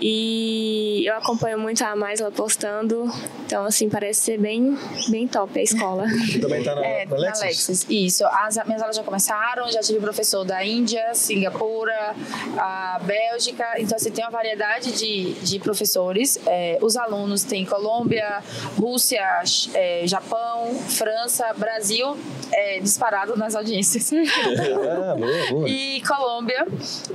E 0.00 1.04
eu 1.04 1.16
acompanho 1.16 1.58
muito 1.58 1.82
a 1.82 1.96
Maisla 1.96 2.30
postando. 2.30 3.12
Então, 3.48 3.64
assim, 3.64 3.88
parece 3.88 4.20
ser 4.20 4.38
bem, 4.38 4.76
bem 5.08 5.26
top 5.26 5.58
a 5.58 5.62
escola. 5.62 6.04
Também 6.38 6.62
tá 6.62 6.74
na, 6.74 6.84
É, 6.84 7.06
na 7.06 7.12
na 7.12 7.22
Lexus? 7.22 7.40
Lexus. 7.42 7.86
Isso. 7.88 8.26
As 8.26 8.62
minhas 8.66 8.82
aulas 8.82 8.94
já 8.94 9.02
começaram, 9.02 9.72
já 9.72 9.80
tive 9.80 9.98
professor 10.00 10.44
da 10.44 10.62
Índia, 10.62 11.14
Singapura, 11.14 12.14
a 12.58 13.00
Bélgica. 13.02 13.64
Então, 13.78 13.96
assim, 13.96 14.10
tem 14.10 14.22
uma 14.22 14.30
variedade 14.30 14.92
de, 14.92 15.32
de 15.32 15.58
professores. 15.60 16.38
É, 16.46 16.78
os 16.82 16.94
alunos 16.94 17.42
têm 17.42 17.64
Colômbia, 17.64 18.42
Rússia, 18.78 19.24
é, 19.72 20.06
Japão, 20.06 20.74
França, 20.86 21.50
Brasil, 21.56 22.18
é, 22.52 22.80
disparado 22.80 23.34
nas 23.34 23.54
audiências. 23.56 24.10
Ah, 24.28 25.14
boa, 25.14 25.46
boa. 25.50 25.68
e 25.68 26.02
Colômbia. 26.06 26.66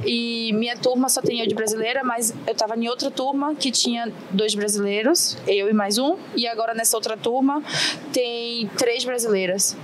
E 0.03 0.51
minha 0.53 0.75
turma 0.77 1.09
só 1.09 1.21
tem 1.21 1.41
eu 1.41 1.47
de 1.47 1.53
brasileira, 1.53 2.03
mas 2.03 2.33
eu 2.47 2.55
tava 2.55 2.75
em 2.75 2.87
outra 2.87 3.11
turma 3.11 3.53
que 3.53 3.71
tinha 3.71 4.11
dois 4.31 4.55
brasileiros, 4.55 5.37
eu 5.47 5.69
e 5.69 5.73
mais 5.73 5.97
um. 5.97 6.17
E 6.35 6.47
agora 6.47 6.73
nessa 6.73 6.97
outra 6.97 7.15
turma 7.15 7.63
tem 8.11 8.67
três 8.77 9.03
brasileiras. 9.03 9.75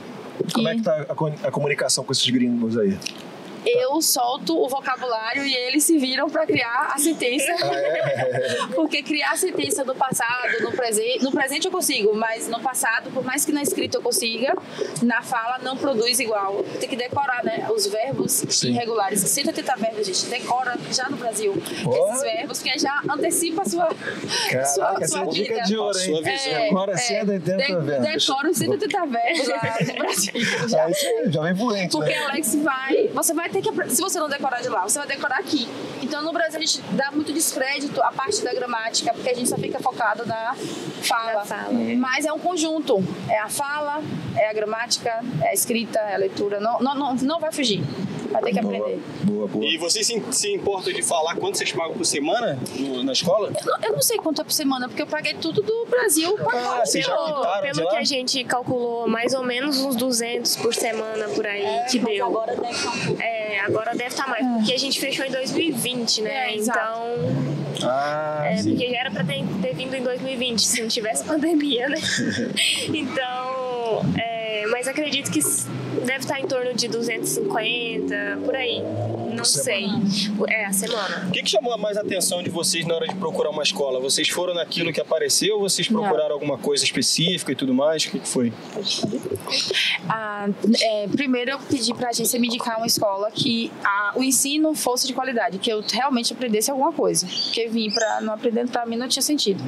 Como 0.53 0.67
E 0.67 0.71
é 0.71 0.75
que 0.75 0.81
tá 0.81 1.05
a, 1.09 1.47
a 1.47 1.51
comunicação 1.51 2.03
com 2.03 2.11
esses 2.11 2.29
gringos 2.29 2.77
aí? 2.77 2.97
Eu 3.65 4.01
solto 4.01 4.57
o 4.57 4.67
vocabulário 4.67 5.45
e 5.45 5.53
eles 5.53 5.83
se 5.83 5.97
viram 5.97 6.29
para 6.29 6.45
criar 6.45 6.91
a 6.93 6.97
sentença. 6.97 7.51
Porque 8.75 9.01
criar 9.03 9.31
a 9.31 9.37
sentença 9.37 9.83
do 9.83 9.95
passado, 9.95 10.61
no 10.61 10.71
presente, 10.71 11.23
no 11.23 11.31
presente 11.31 11.65
eu 11.65 11.71
consigo, 11.71 12.15
mas 12.15 12.47
no 12.47 12.59
passado, 12.59 13.09
por 13.11 13.23
mais 13.23 13.45
que 13.45 13.51
na 13.51 13.61
escrita 13.61 13.97
eu 13.97 14.01
consiga, 14.01 14.53
na 15.03 15.21
fala 15.21 15.59
não 15.59 15.75
produz 15.77 16.19
igual. 16.19 16.63
Tem 16.79 16.87
que 16.89 16.95
decorar, 16.95 17.43
né? 17.43 17.67
Os 17.73 17.87
verbos 17.87 18.43
Sim. 18.49 18.69
irregulares. 18.69 19.19
180 19.21 19.75
verbos, 19.75 20.07
gente, 20.07 20.25
decora 20.25 20.77
já 20.91 21.09
no 21.09 21.17
Brasil. 21.17 21.53
Ó. 21.85 22.09
Esses 22.09 22.21
verbos 22.21 22.61
que 22.61 22.79
já 22.79 23.01
antecipa 23.09 23.61
a 23.61 23.65
sua, 23.65 23.89
Caraca, 24.49 24.65
sua, 24.67 24.97
essa 25.01 25.07
sua 25.07 25.21
é 25.23 25.27
dica 25.27 25.53
vida. 25.55 25.65
de 25.65 25.77
ouro, 25.77 25.99
hein? 25.99 26.23
É, 26.25 26.69
Agora 26.69 26.93
é, 26.93 26.97
180 26.97 27.57
de- 27.65 27.85
verbos. 27.85 28.07
Decora 28.27 28.49
os 28.49 28.57
180 28.57 29.05
verbos 29.05 29.47
lá 29.47 29.77
no 29.87 29.93
Brasil. 29.99 30.33
Já. 30.69 30.83
Ah, 30.85 30.89
isso 30.89 31.07
aí, 31.07 31.31
já 31.31 31.41
vem 31.41 31.55
fluente, 31.55 31.91
Porque 31.91 32.11
né? 32.11 32.25
Alex 32.25 32.55
vai. 32.55 33.07
Você 33.13 33.33
vai 33.33 33.48
ter 33.49 33.61
que. 33.61 33.89
Se 33.89 34.01
você 34.01 34.19
não 34.19 34.29
decorar 34.29 34.61
de 34.61 34.69
lá, 34.69 34.83
você 34.83 34.99
vai 34.99 35.07
decorar 35.07 35.37
aqui. 35.39 35.67
Então 36.01 36.21
no 36.23 36.31
Brasil 36.31 36.57
a 36.57 36.61
gente 36.61 36.81
dá 36.91 37.11
muito 37.11 37.33
descrédito 37.33 38.01
à 38.01 38.11
parte 38.11 38.43
da 38.43 38.53
gramática, 38.53 39.13
porque 39.13 39.29
a 39.29 39.33
gente 39.33 39.49
só 39.49 39.57
fica 39.57 39.79
focado 39.79 40.25
na 40.25 40.55
fala. 41.01 41.33
Na 41.33 41.45
fala. 41.45 41.73
Mas 41.97 42.25
é 42.25 42.33
um 42.33 42.39
conjunto. 42.39 43.03
É 43.29 43.39
a 43.39 43.49
fala, 43.49 44.01
é 44.35 44.49
a 44.49 44.53
gramática, 44.53 45.23
é 45.41 45.49
a 45.49 45.53
escrita, 45.53 45.99
é 45.99 46.15
a 46.15 46.17
leitura. 46.17 46.59
Não, 46.59 46.79
não, 46.79 46.95
não, 46.95 47.15
não 47.15 47.39
vai 47.39 47.51
fugir. 47.51 47.83
Vai 48.31 48.41
ter 48.43 48.53
que 48.53 48.61
Boa, 48.61 48.77
aprender. 48.77 49.01
boa, 49.23 49.47
boa. 49.47 49.65
E 49.65 49.77
vocês 49.77 50.05
se, 50.05 50.21
se 50.31 50.53
importam 50.53 50.93
de 50.93 51.01
falar 51.01 51.35
quanto 51.35 51.57
vocês 51.57 51.71
pagam 51.71 51.93
por 51.95 52.05
semana 52.05 52.57
no- 52.77 53.03
na 53.03 53.11
escola? 53.13 53.47
Eu 53.49 53.65
não- 53.65 53.79
Eu 53.89 53.93
não 53.93 54.01
sei 54.01 54.17
quanto 54.17 54.41
é 54.41 54.43
por 54.43 54.51
semana, 54.53 54.87
porque 54.87 55.01
eu 55.01 55.07
paguei 55.07 55.33
tudo 55.35 55.61
do 55.61 55.85
Brasil. 55.89 56.37
Ah, 56.53 56.81
vocês 56.85 57.05
já 57.05 57.13
Pelo, 57.15 57.25
quitaram 57.37 57.67
de 57.67 57.73
pelo 57.73 57.85
lá? 57.85 57.91
que 57.91 57.97
a 57.97 58.03
gente 58.03 58.43
calculou, 58.43 59.07
mais 59.07 59.33
ou 59.33 59.43
menos 59.43 59.79
uns 59.79 59.95
200 59.95 60.55
por 60.57 60.73
semana 60.73 61.27
por 61.29 61.45
aí 61.47 61.63
que 61.89 61.99
Mas 61.99 62.15
deu. 62.15 62.25
agora 62.27 62.55
deve 62.55 62.69
estar 62.71 62.89
um 62.89 62.99
pouco. 63.05 63.21
É, 63.21 63.59
agora 63.61 63.91
deve 63.91 64.07
estar 64.09 64.27
mais, 64.29 64.45
porque 64.57 64.73
a 64.73 64.77
gente 64.79 64.99
fechou 64.99 65.25
em 65.25 65.31
2020, 65.31 66.21
né? 66.21 66.51
É, 66.51 66.55
exato. 66.55 66.79
então, 66.79 67.89
Ah, 67.89 68.41
é, 68.45 68.57
sim. 68.57 68.71
porque 68.71 68.89
já 68.91 68.99
era 68.99 69.11
pra 69.11 69.23
ter, 69.23 69.43
ter 69.61 69.73
vindo 69.75 69.95
em 69.95 70.03
2020, 70.03 70.59
se 70.61 70.81
não 70.81 70.87
tivesse 70.87 71.23
pandemia, 71.25 71.87
né? 71.89 71.97
então, 72.93 74.01
é, 74.17 74.28
mas 74.79 74.87
acredito 74.87 75.29
que 75.29 75.41
deve 76.05 76.19
estar 76.19 76.39
em 76.39 76.47
torno 76.47 76.73
de 76.73 76.87
250, 76.87 78.39
por 78.45 78.55
aí. 78.55 78.81
Não 79.35 79.43
sei. 79.43 79.87
É, 80.47 80.65
a 80.65 80.71
semana. 80.71 81.27
O 81.27 81.31
que, 81.31 81.43
que 81.43 81.49
chamou 81.49 81.77
mais 81.77 81.97
a 81.97 82.01
atenção 82.01 82.41
de 82.41 82.49
vocês 82.49 82.85
na 82.85 82.95
hora 82.95 83.05
de 83.05 83.13
procurar 83.15 83.49
uma 83.49 83.61
escola? 83.61 83.99
Vocês 83.99 84.29
foram 84.29 84.53
naquilo 84.53 84.93
que 84.93 85.01
apareceu 85.01 85.55
ou 85.55 85.61
vocês 85.61 85.89
procuraram 85.89 86.33
alguma 86.33 86.57
coisa 86.57 86.85
específica 86.85 87.51
e 87.51 87.55
tudo 87.55 87.73
mais? 87.73 88.05
O 88.05 88.11
que, 88.11 88.19
que 88.19 88.27
foi? 88.27 88.53
Ah, 90.11 90.47
é, 90.81 91.07
primeiro 91.07 91.51
eu 91.51 91.59
pedi 91.59 91.93
para 91.93 92.07
a 92.07 92.09
agência 92.09 92.39
me 92.39 92.47
indicar 92.47 92.77
uma 92.77 92.87
escola 92.87 93.29
que 93.29 93.71
a, 93.83 94.13
o 94.15 94.23
ensino 94.23 94.73
fosse 94.73 95.05
de 95.05 95.13
qualidade, 95.13 95.59
que 95.59 95.71
eu 95.71 95.83
realmente 95.91 96.33
aprendesse 96.33 96.71
alguma 96.71 96.91
coisa. 96.91 97.27
Porque 97.27 97.67
vim 97.67 97.91
para 97.91 98.21
não 98.21 98.33
aprender 98.33 98.67
para 98.67 98.85
mim 98.87 98.95
não 98.95 99.07
tinha 99.07 99.21
sentido. 99.21 99.63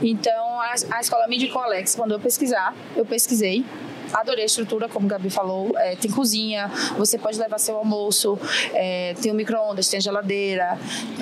Então 0.00 0.60
a, 0.60 0.74
a 0.92 1.00
escola 1.00 1.26
me 1.26 1.36
indicou 1.36 1.60
Alex, 1.60 1.96
mandou 1.96 2.18
eu 2.18 2.20
pesquisar, 2.20 2.74
eu 2.94 3.04
pesquisei 3.04 3.64
adorei 4.12 4.42
a 4.42 4.46
estrutura, 4.46 4.88
como 4.88 5.06
o 5.06 5.08
Gabi 5.08 5.30
falou. 5.30 5.72
É, 5.76 5.96
tem 5.96 6.10
cozinha, 6.10 6.68
você 6.96 7.18
pode 7.18 7.38
levar 7.38 7.58
seu 7.58 7.76
almoço, 7.76 8.38
é, 8.72 9.14
tem 9.20 9.32
um 9.32 9.34
micro-ondas, 9.34 9.88
tem 9.88 10.00
geladeira, 10.00 10.78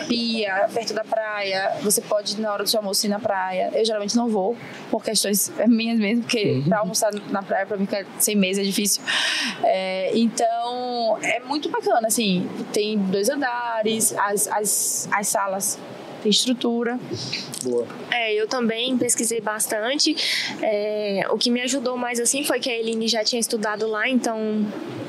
pia, 0.09 0.69
perto 0.73 0.95
da 0.95 1.05
praia. 1.05 1.77
Você 1.83 2.01
pode, 2.01 2.41
na 2.41 2.53
hora 2.53 2.65
do 2.65 2.71
seu 2.71 2.81
almoço, 2.81 3.07
ir 3.07 3.09
na 3.09 3.19
praia. 3.19 3.71
Eu 3.73 3.85
geralmente 3.85 4.17
não 4.17 4.29
vou, 4.29 4.57
por 4.91 5.03
questões 5.03 5.53
minhas 5.67 5.99
mesmo, 5.99 6.23
porque 6.23 6.53
uhum. 6.53 6.63
para 6.65 6.79
almoçar 6.79 7.13
na 7.31 7.43
praia, 7.43 7.67
para 7.67 7.77
mim, 7.77 7.89
sem 8.19 8.37
mesa 8.37 8.61
é 8.61 8.65
difícil. 8.65 9.03
É, 9.65 10.11
então, 10.15 11.19
é 11.23 11.41
muito 11.41 11.69
bacana, 11.69 12.09
assim. 12.09 12.49
Tem 12.73 12.99
dois 12.99 13.29
andares, 13.29 14.15
as, 14.17 14.49
as, 14.49 15.09
as 15.13 15.29
salas 15.29 15.79
tem 16.23 16.31
estrutura. 16.31 16.99
Boa. 17.63 17.87
É, 18.11 18.33
eu 18.35 18.47
também 18.47 18.97
pesquisei 18.97 19.41
bastante. 19.41 20.17
É, 20.63 21.27
o 21.31 21.39
que 21.39 21.51
me 21.51 21.61
ajudou 21.63 21.97
mais 21.97 22.21
assim 22.21 22.45
foi 22.45 22.61
que 22.61 22.71
a 22.71 22.77
Eline 22.77 23.09
já 23.09 23.25
tinha 23.25 23.41
estudado 23.41 23.87
lá, 23.87 24.09
então 24.09 24.67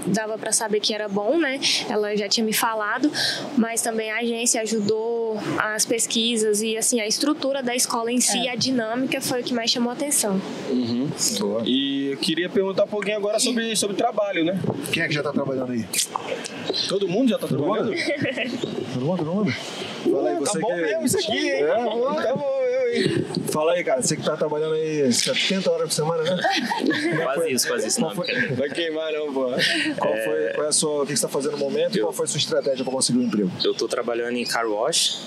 dava 0.07 0.37
para 0.37 0.51
saber 0.51 0.79
que 0.79 0.93
era 0.93 1.07
bom, 1.07 1.37
né? 1.37 1.59
Ela 1.89 2.15
já 2.15 2.27
tinha 2.27 2.45
me 2.45 2.53
falado, 2.53 3.11
mas 3.57 3.81
também 3.81 4.09
a 4.11 4.17
agência 4.17 4.61
ajudou 4.61 5.37
as 5.57 5.85
pesquisas 5.85 6.61
e 6.61 6.77
assim 6.77 6.99
a 6.99 7.07
estrutura 7.07 7.61
da 7.61 7.75
escola 7.75 8.11
em 8.11 8.19
si, 8.19 8.47
é. 8.47 8.51
a 8.51 8.55
dinâmica 8.55 9.21
foi 9.21 9.41
o 9.41 9.43
que 9.43 9.53
mais 9.53 9.69
chamou 9.69 9.89
a 9.89 9.93
atenção. 9.93 10.41
Uhum. 10.69 11.09
Boa. 11.39 11.63
E 11.65 12.11
eu 12.11 12.17
queria 12.17 12.49
perguntar 12.49 12.85
um 12.85 12.87
pouquinho 12.87 13.17
agora 13.17 13.39
sobre 13.39 13.75
sobre 13.75 13.95
trabalho, 13.95 14.43
né? 14.43 14.59
Quem 14.91 15.03
é 15.03 15.07
que 15.07 15.13
já 15.13 15.23
tá 15.23 15.31
trabalhando 15.31 15.71
aí? 15.71 15.85
Todo 16.87 17.07
mundo 17.07 17.29
já 17.29 17.37
tá 17.37 17.47
todo 17.47 17.57
trabalhando? 17.57 17.93
Todo 18.93 19.05
mundo, 19.05 19.17
todo 19.17 19.33
mundo? 19.33 19.55
Fala 20.03 20.29
aí, 20.29 20.35
você 20.39 20.53
tá 20.53 20.59
bom 20.59 20.75
que... 20.75 20.81
mesmo 20.81 21.05
isso 21.05 21.17
aqui, 21.17 21.37
hein? 21.37 21.51
É, 21.51 21.83
bom, 21.83 22.15
tá 22.15 22.35
bom, 22.35 22.61
eu, 22.61 22.93
hein? 22.93 23.25
Fala 23.51 23.73
aí, 23.73 23.83
cara, 23.83 24.01
você 24.01 24.15
que 24.15 24.23
tá 24.23 24.37
trabalhando 24.37 24.73
aí 24.73 25.11
70 25.11 25.71
horas 25.71 25.87
por 25.87 25.93
semana, 25.93 26.23
né? 26.23 26.43
quase 27.23 27.51
isso, 27.51 27.67
quase 27.67 27.87
isso, 27.87 28.01
não. 28.01 28.15
Foi... 28.15 28.27
Vai 28.55 28.69
queimar 28.69 29.11
não, 29.11 29.33
pô. 29.33 29.45
Qual 29.97 30.13
é... 30.13 30.25
foi, 30.25 30.53
qual 30.53 30.65
é 30.65 30.69
a 30.69 30.71
sua, 30.71 31.03
o 31.03 31.05
que 31.05 31.15
você 31.15 31.21
tá 31.21 31.29
fazendo 31.29 31.53
no 31.53 31.57
momento 31.57 31.95
eu... 31.95 31.99
e 31.99 32.01
qual 32.01 32.13
foi 32.13 32.25
a 32.25 32.27
sua 32.27 32.37
estratégia 32.37 32.83
para 32.83 32.93
conseguir 32.93 33.19
um 33.19 33.23
emprego? 33.23 33.51
Eu 33.63 33.73
tô 33.73 33.87
trabalhando 33.87 34.35
em 34.35 34.45
car 34.45 34.67
wash. 34.67 35.21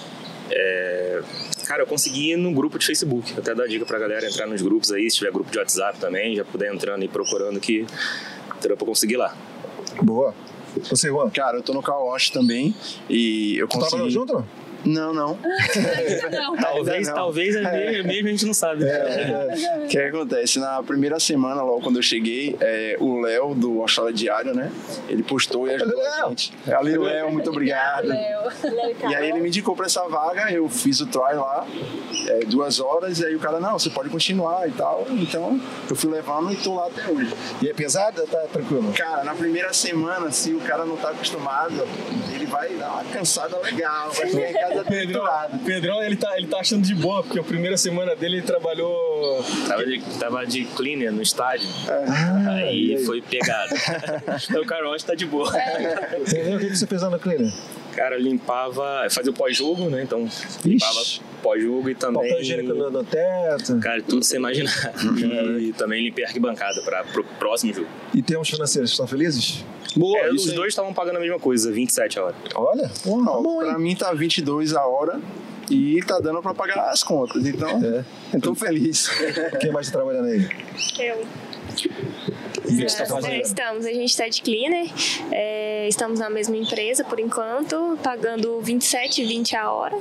É... 0.51 1.23
Cara, 1.67 1.83
eu 1.83 1.87
consegui 1.87 2.37
no 2.37 2.53
grupo 2.53 2.79
de 2.79 2.87
Facebook. 2.87 3.33
Até 3.39 3.55
dar 3.55 3.67
dica 3.67 3.85
pra 3.85 3.99
galera 3.99 4.27
entrar 4.27 4.47
nos 4.47 4.63
grupos 4.63 4.93
aí, 4.93 5.11
se 5.11 5.17
tiver 5.17 5.33
grupo 5.33 5.51
de 5.51 5.59
WhatsApp 5.59 5.99
também, 5.99 6.37
já 6.37 6.45
puder 6.45 6.73
entrando 6.73 7.05
e 7.05 7.09
procurando 7.09 7.59
que 7.61 7.87
terá 8.61 8.77
pra 8.77 8.87
conseguir 8.87 9.17
lá. 9.17 9.37
Boa. 10.03 10.35
Você, 10.89 11.09
Juan? 11.09 11.29
Cara, 11.31 11.59
eu 11.59 11.63
tô 11.63 11.73
no 11.75 11.83
car 11.83 11.99
wash 12.03 12.31
também 12.31 12.75
e 13.09 13.59
eu 13.59 13.69
consegui... 13.69 13.91
Trabalhando 13.91 14.11
junto? 14.11 14.33
Não, 14.35 14.47
não. 14.85 15.13
não. 15.13 15.39
talvez, 16.61 17.09
não. 17.09 17.15
talvez 17.15 17.57
é. 17.57 18.03
mesmo 18.03 18.29
a 18.29 18.31
gente 18.31 18.47
não 18.47 18.55
sabe. 18.55 18.85
É, 18.85 18.89
é. 18.89 19.85
O 19.85 19.89
que 19.89 19.99
acontece? 19.99 20.59
Na 20.59 20.83
primeira 20.83 21.19
semana, 21.21 21.63
logo 21.63 21.81
quando 21.81 21.97
eu 21.97 22.03
cheguei, 22.03 22.57
é, 22.61 22.97
o 23.01 23.21
Léo 23.21 23.55
do 23.55 23.81
Austrália 23.81 24.13
Diário, 24.13 24.55
né? 24.55 24.71
Ele 25.09 25.23
postou 25.23 25.69
e 25.69 25.75
ajudou 25.75 26.01
a 26.01 26.29
gente. 26.29 26.53
Ali, 26.73 26.97
Léo, 26.97 27.33
muito 27.33 27.51
obrigado. 27.51 28.07
Léo. 28.07 28.43
E 29.11 29.15
aí 29.15 29.29
ele 29.29 29.41
me 29.41 29.49
indicou 29.49 29.75
pra 29.75 29.87
essa 29.87 30.07
vaga, 30.09 30.51
eu 30.53 30.69
fiz 30.69 31.01
o 31.01 31.07
try 31.07 31.35
lá, 31.35 31.67
é, 32.29 32.41
duas 32.47 32.81
horas, 32.81 33.21
e 33.21 33.27
aí 33.27 33.35
o 33.35 33.41
cara, 33.41 33.61
não, 33.61 33.79
você 33.79 33.91
pode 33.91 34.09
continuar 34.09 34.69
e 34.69 34.73
tal. 34.73 35.07
Então 35.11 35.61
eu 35.89 35.97
fui 35.97 36.11
levando 36.11 36.53
e 36.53 36.57
tô 36.57 36.75
lá 36.75 36.87
até 36.87 37.11
hoje. 37.11 37.33
E 37.61 37.69
é 37.69 37.75
pesado 37.75 38.21
ou 38.21 38.27
tá 38.27 38.39
tranquilo? 38.53 38.93
Cara, 38.93 39.25
na 39.25 39.35
primeira 39.35 39.73
semana, 39.73 40.31
se 40.31 40.53
o 40.53 40.61
cara 40.61 40.85
não 40.85 40.97
tá 40.97 41.11
acostumado, 41.11 41.87
ele 42.33 42.42
vai 42.53 42.69
dar 42.75 42.93
uma 42.93 43.05
cansada 43.05 43.59
legal, 43.59 44.11
vai 44.13 44.29
chegar 44.29 44.51
em 44.51 44.53
casa 44.53 44.85
Pedrão, 44.85 45.25
Pedrão, 45.65 46.03
ele 46.03 46.17
tá, 46.17 46.37
ele 46.37 46.47
tá 46.47 46.59
achando 46.59 46.83
de 46.83 46.95
boa, 46.95 47.23
porque 47.23 47.41
a 47.41 47.43
primeira 47.43 47.79
semana 47.79 48.15
dele 48.15 48.37
ele 48.37 48.47
trabalhou. 48.47 49.43
Tava 49.67 49.87
de, 49.87 50.01
tava 50.19 50.47
de 50.47 50.65
cleaner 50.67 51.11
no 51.11 51.23
estádio. 51.23 51.69
Ah, 51.89 52.51
aí, 52.57 52.97
aí, 52.97 53.05
foi 53.07 53.23
pegado. 53.23 53.75
então 54.51 54.63
o 54.63 54.67
Carlos 54.67 55.03
tá 55.03 55.15
de 55.15 55.25
boa. 55.25 55.51
É. 55.59 56.19
Entendeu? 56.21 56.57
O 56.59 56.61
que 56.61 56.77
você 56.77 56.87
fez 56.87 57.01
lá 57.01 57.09
no 57.09 57.19
cleaner? 57.19 57.53
Cara, 57.95 58.19
limpava, 58.19 59.07
fazia 59.11 59.31
o 59.31 59.35
pós-jogo, 59.35 59.89
né? 59.91 60.03
Então, 60.03 60.29
limpava 60.65 61.01
pós-jogo 61.43 61.91
e 61.91 61.95
também. 61.95 62.23
Papel 62.23 62.41
higiênico 62.41 62.75
no, 62.75 62.91
no 62.91 63.05
teto. 63.05 63.79
Cara, 63.81 64.03
tudo 64.03 64.25
você 64.25 64.37
imaginar. 64.37 64.73
e 65.61 65.73
também 65.73 66.05
limpei 66.05 66.25
a 66.25 66.29
arquibancada 66.29 66.81
para 66.83 67.05
o 67.21 67.25
próximo 67.39 67.75
jogo. 67.75 67.89
E 68.15 68.23
tem 68.23 68.37
uns 68.37 68.49
financeiros, 68.49 68.91
estão 68.91 69.07
felizes? 69.07 69.65
Boa, 69.97 70.19
é, 70.19 70.31
os 70.31 70.51
dois 70.53 70.69
estavam 70.69 70.93
pagando 70.95 71.17
a 71.17 71.21
mesma 71.21 71.39
coisa, 71.39 71.71
27 71.71 72.19
a 72.19 72.25
hora. 72.25 72.35
Olha, 72.55 72.91
pô, 73.03 73.23
tá 73.25 73.33
bom, 73.33 73.59
pra 73.59 73.79
mim 73.79 73.95
tá 73.95 74.13
22 74.13 74.75
a 74.75 74.87
hora 74.87 75.21
e 75.71 76.01
tá 76.03 76.19
dando 76.19 76.41
pra 76.41 76.55
pagar 76.55 76.91
as 76.91 77.03
contas. 77.03 77.47
Então, 77.47 77.69
é. 77.85 78.05
eu 78.35 78.41
tô 78.41 78.55
feliz. 78.55 79.11
Quem 79.61 79.71
mais 79.71 79.87
tá 79.91 79.99
trabalhando 79.99 80.27
aí? 80.27 80.49
Eu. 80.99 81.27
É, 82.65 83.41
estamos, 83.41 83.87
a 83.87 83.93
gente 83.93 84.11
está 84.11 84.29
de 84.29 84.41
cleaner, 84.41 84.89
é, 85.31 85.89
estamos 85.89 86.21
na 86.21 86.31
mesma 86.31 86.57
empresa 86.57 87.05
por 87.05 87.19
enquanto, 87.19 87.99
pagando 88.03 88.61
27, 88.61 89.25
20 89.25 89.57
a 89.57 89.71
hora. 89.71 89.99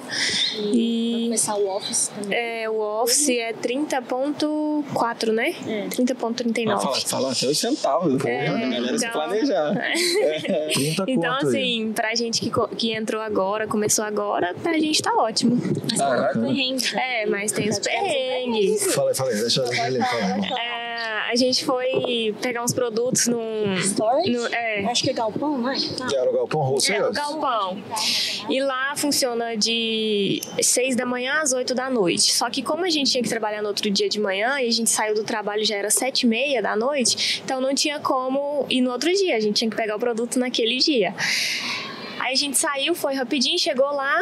E, 0.56 1.22
e 1.22 1.24
começar 1.26 1.56
o 1.56 1.68
office 1.68 2.08
também. 2.10 2.38
É, 2.38 2.70
o 2.70 2.80
office 2.80 3.30
é 3.30 3.54
30.4, 3.54 5.32
né? 5.32 5.56
É. 5.68 5.88
30.39. 5.88 6.82
Fala, 6.82 6.96
fala 7.02 7.32
até 7.32 7.48
os 7.48 7.58
centavos, 7.58 8.24
é, 8.26 8.48
a 8.48 8.54
galera 8.54 8.80
então, 8.86 8.98
se 8.98 9.10
planejar. 9.10 9.72
É. 10.44 10.70
30 10.74 11.06
então, 11.08 11.34
assim, 11.36 11.88
aí. 11.88 11.94
pra 11.94 12.16
gente 12.16 12.42
que, 12.42 12.52
que 12.78 12.94
entrou 12.94 13.22
agora, 13.22 13.68
começou 13.68 14.04
agora, 14.04 14.54
pra 14.62 14.74
gente 14.74 15.02
tá 15.02 15.14
ótimo. 15.16 15.60
Mas 15.92 16.02
ah, 16.02 16.32
tem 16.34 16.76
os 16.76 16.94
É, 16.94 17.26
mas 17.26 17.52
tem 17.52 17.70
os 17.70 17.80
perrengues. 17.80 18.94
Fala 18.94 19.12
aí, 19.12 19.36
deixa 19.40 19.64
ele 19.88 20.00
falar. 20.04 20.60
É, 20.60 20.91
a 21.30 21.36
gente 21.36 21.64
foi 21.66 22.36
pegar 22.42 22.64
uns 22.64 22.74
produtos 22.74 23.28
num. 23.28 23.76
Storage? 23.78 24.30
No, 24.30 24.48
é. 24.48 24.86
Acho 24.86 25.04
que 25.04 25.10
é 25.10 25.14
galpão, 25.14 25.58
não 25.58 25.70
é? 25.70 25.76
Ah. 26.00 26.08
Era 26.14 26.30
o 26.30 26.34
galpão 26.34 26.62
russo, 26.62 26.92
É, 26.92 27.08
o 27.08 27.12
galpão. 27.12 27.82
E 28.50 28.62
lá 28.62 28.94
funciona 28.96 29.56
de 29.56 30.42
6 30.62 30.96
da 30.96 31.06
manhã 31.06 31.42
às 31.42 31.54
8 31.54 31.74
da 31.74 31.90
noite. 31.90 32.34
Só 32.34 32.50
que 32.50 32.62
como 32.62 32.86
a 32.86 32.90
gente 32.90 33.12
tinha 33.12 33.24
que 33.24 33.30
trabalhar 33.30 33.62
no 33.62 33.68
outro 33.68 33.90
dia 33.90 34.10
de 34.10 34.20
manhã 34.20 34.60
e 34.60 34.68
a 34.68 34.72
gente 34.72 34.90
saiu 34.90 35.16
do 35.16 35.24
trabalho 35.24 35.64
já 35.64 35.76
era 35.76 35.90
7 35.90 36.22
e 36.22 36.28
meia 36.28 36.62
da 36.62 36.76
noite, 36.76 37.42
então 37.44 37.62
não 37.62 37.74
tinha 37.74 38.00
como 38.00 38.66
ir 38.70 38.82
no 38.82 38.92
outro 38.92 39.12
dia. 39.14 39.36
A 39.36 39.40
gente 39.40 39.56
tinha 39.56 39.70
que 39.70 39.76
pegar 39.76 39.96
o 39.96 40.00
produto 40.00 40.38
naquele 40.40 40.78
dia. 40.78 41.14
Aí 42.20 42.34
a 42.34 42.38
gente 42.38 42.58
saiu, 42.58 42.94
foi 42.94 43.16
rapidinho, 43.16 43.58
chegou 43.58 43.92
lá, 43.94 44.18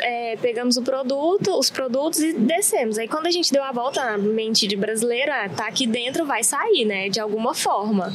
é, 0.00 0.36
pegamos 0.36 0.76
o 0.76 0.82
produto, 0.82 1.58
os 1.58 1.70
produtos 1.70 2.20
e 2.20 2.32
descemos. 2.32 2.98
Aí 2.98 3.08
quando 3.08 3.26
a 3.26 3.30
gente 3.30 3.52
deu 3.52 3.62
a 3.62 3.72
volta 3.72 4.04
na 4.04 4.18
mente 4.18 4.66
de 4.66 4.76
brasileiro, 4.76 5.32
ah, 5.32 5.48
tá 5.48 5.66
aqui 5.66 5.86
dentro, 5.86 6.24
vai 6.24 6.42
sair, 6.42 6.84
né? 6.84 7.08
De 7.08 7.20
alguma 7.20 7.54
forma. 7.54 8.12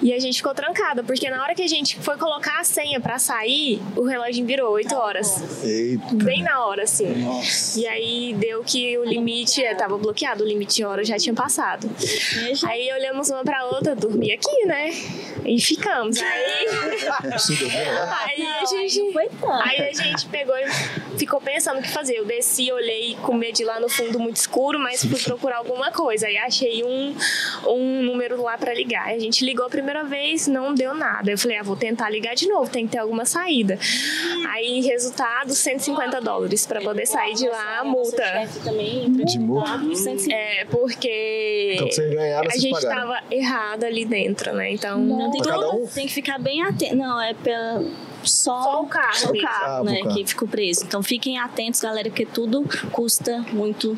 E 0.00 0.12
a 0.12 0.18
gente 0.18 0.36
ficou 0.36 0.54
trancada, 0.54 1.02
porque 1.02 1.28
na 1.28 1.42
hora 1.42 1.54
que 1.54 1.62
a 1.62 1.66
gente 1.66 1.98
foi 1.98 2.16
colocar 2.16 2.60
a 2.60 2.64
senha 2.64 3.00
para 3.00 3.18
sair, 3.18 3.80
o 3.96 4.04
relógio 4.04 4.44
virou 4.44 4.72
8 4.72 4.94
horas. 4.94 5.62
Eita. 5.64 6.14
Bem 6.14 6.42
na 6.42 6.64
hora, 6.64 6.84
assim. 6.84 7.06
Nossa. 7.16 7.80
E 7.80 7.86
aí 7.86 8.34
deu 8.34 8.62
que 8.62 8.96
o 8.98 9.04
limite 9.04 9.62
é, 9.62 9.74
tava 9.74 9.98
bloqueado, 9.98 10.44
o 10.44 10.46
limite 10.46 10.76
de 10.76 10.84
hora 10.84 11.04
já 11.04 11.16
tinha 11.16 11.34
passado. 11.34 11.90
Aí 12.66 12.92
olhamos 12.92 13.28
uma 13.30 13.42
pra 13.42 13.64
outra, 13.66 13.94
dormi 13.94 14.32
aqui, 14.32 14.66
né? 14.66 14.90
E 15.44 15.60
ficamos. 15.60 16.20
Aí. 16.20 16.66
aí 18.26 18.46
a 18.62 18.66
gente. 18.66 19.02
Aí 19.62 19.88
a 19.88 19.92
gente 19.92 20.26
pegou 20.26 20.56
e 20.56 21.18
ficou 21.18 21.40
pensando 21.40 21.78
o 21.78 21.82
que 21.82 21.90
fazer. 21.90 22.16
Eu 22.16 22.24
desci, 22.24 22.70
olhei 22.70 23.16
com 23.22 23.34
medo 23.34 23.56
de 23.56 23.62
ir 23.62 23.66
lá 23.66 23.80
no 23.80 23.88
fundo 23.88 24.18
muito 24.18 24.36
escuro, 24.36 24.78
mas 24.78 25.04
fui 25.04 25.18
procurar 25.18 25.56
alguma 25.56 25.90
coisa. 25.90 26.26
Aí 26.26 26.36
achei 26.36 26.84
um, 26.84 27.14
um 27.66 28.02
número 28.02 28.42
lá 28.42 28.56
para 28.56 28.72
ligar. 28.74 29.08
A 29.08 29.18
gente 29.18 29.44
ligou 29.44 29.66
a 29.66 29.70
primeira 29.88 30.04
vez, 30.04 30.46
não 30.46 30.74
deu 30.74 30.94
nada. 30.94 31.30
Eu 31.30 31.38
falei, 31.38 31.56
ah, 31.56 31.62
vou 31.62 31.76
tentar 31.76 32.10
ligar 32.10 32.34
de 32.34 32.46
novo, 32.46 32.70
tem 32.70 32.86
que 32.86 32.92
ter 32.92 32.98
alguma 32.98 33.24
saída. 33.24 33.78
Aí, 34.48 34.80
resultado, 34.82 35.54
150 35.54 36.20
dólares 36.20 36.66
para 36.66 36.80
poder 36.80 37.06
sair 37.06 37.34
de 37.34 37.48
lá 37.48 37.78
a 37.80 37.84
multa. 37.84 38.22
De 39.24 39.38
multa? 39.38 39.80
É, 40.30 40.64
porque 40.66 41.76
então, 41.80 42.10
ganharam, 42.10 42.48
a 42.50 42.56
gente 42.56 42.76
estava 42.76 43.20
errado 43.30 43.84
ali 43.84 44.04
dentro, 44.04 44.52
né? 44.52 44.72
Então, 44.72 44.98
não, 44.98 45.30
tem, 45.30 45.40
um? 45.40 45.86
tem 45.86 46.06
que 46.06 46.12
ficar 46.12 46.38
bem 46.38 46.62
atento. 46.62 46.94
Não, 46.94 47.20
é 47.20 47.32
pela 47.32 47.82
só, 48.24 48.62
só 48.62 48.82
o 48.82 48.86
carro, 48.86 49.14
só 49.14 49.30
o 49.30 49.40
carro 49.40 49.80
ah, 49.80 49.84
né, 49.84 50.02
que 50.12 50.26
ficou 50.26 50.48
preso. 50.48 50.84
Então 50.84 51.02
fiquem 51.02 51.38
atentos, 51.38 51.80
galera, 51.80 52.10
que 52.10 52.26
tudo 52.26 52.64
custa 52.92 53.44
muito 53.52 53.96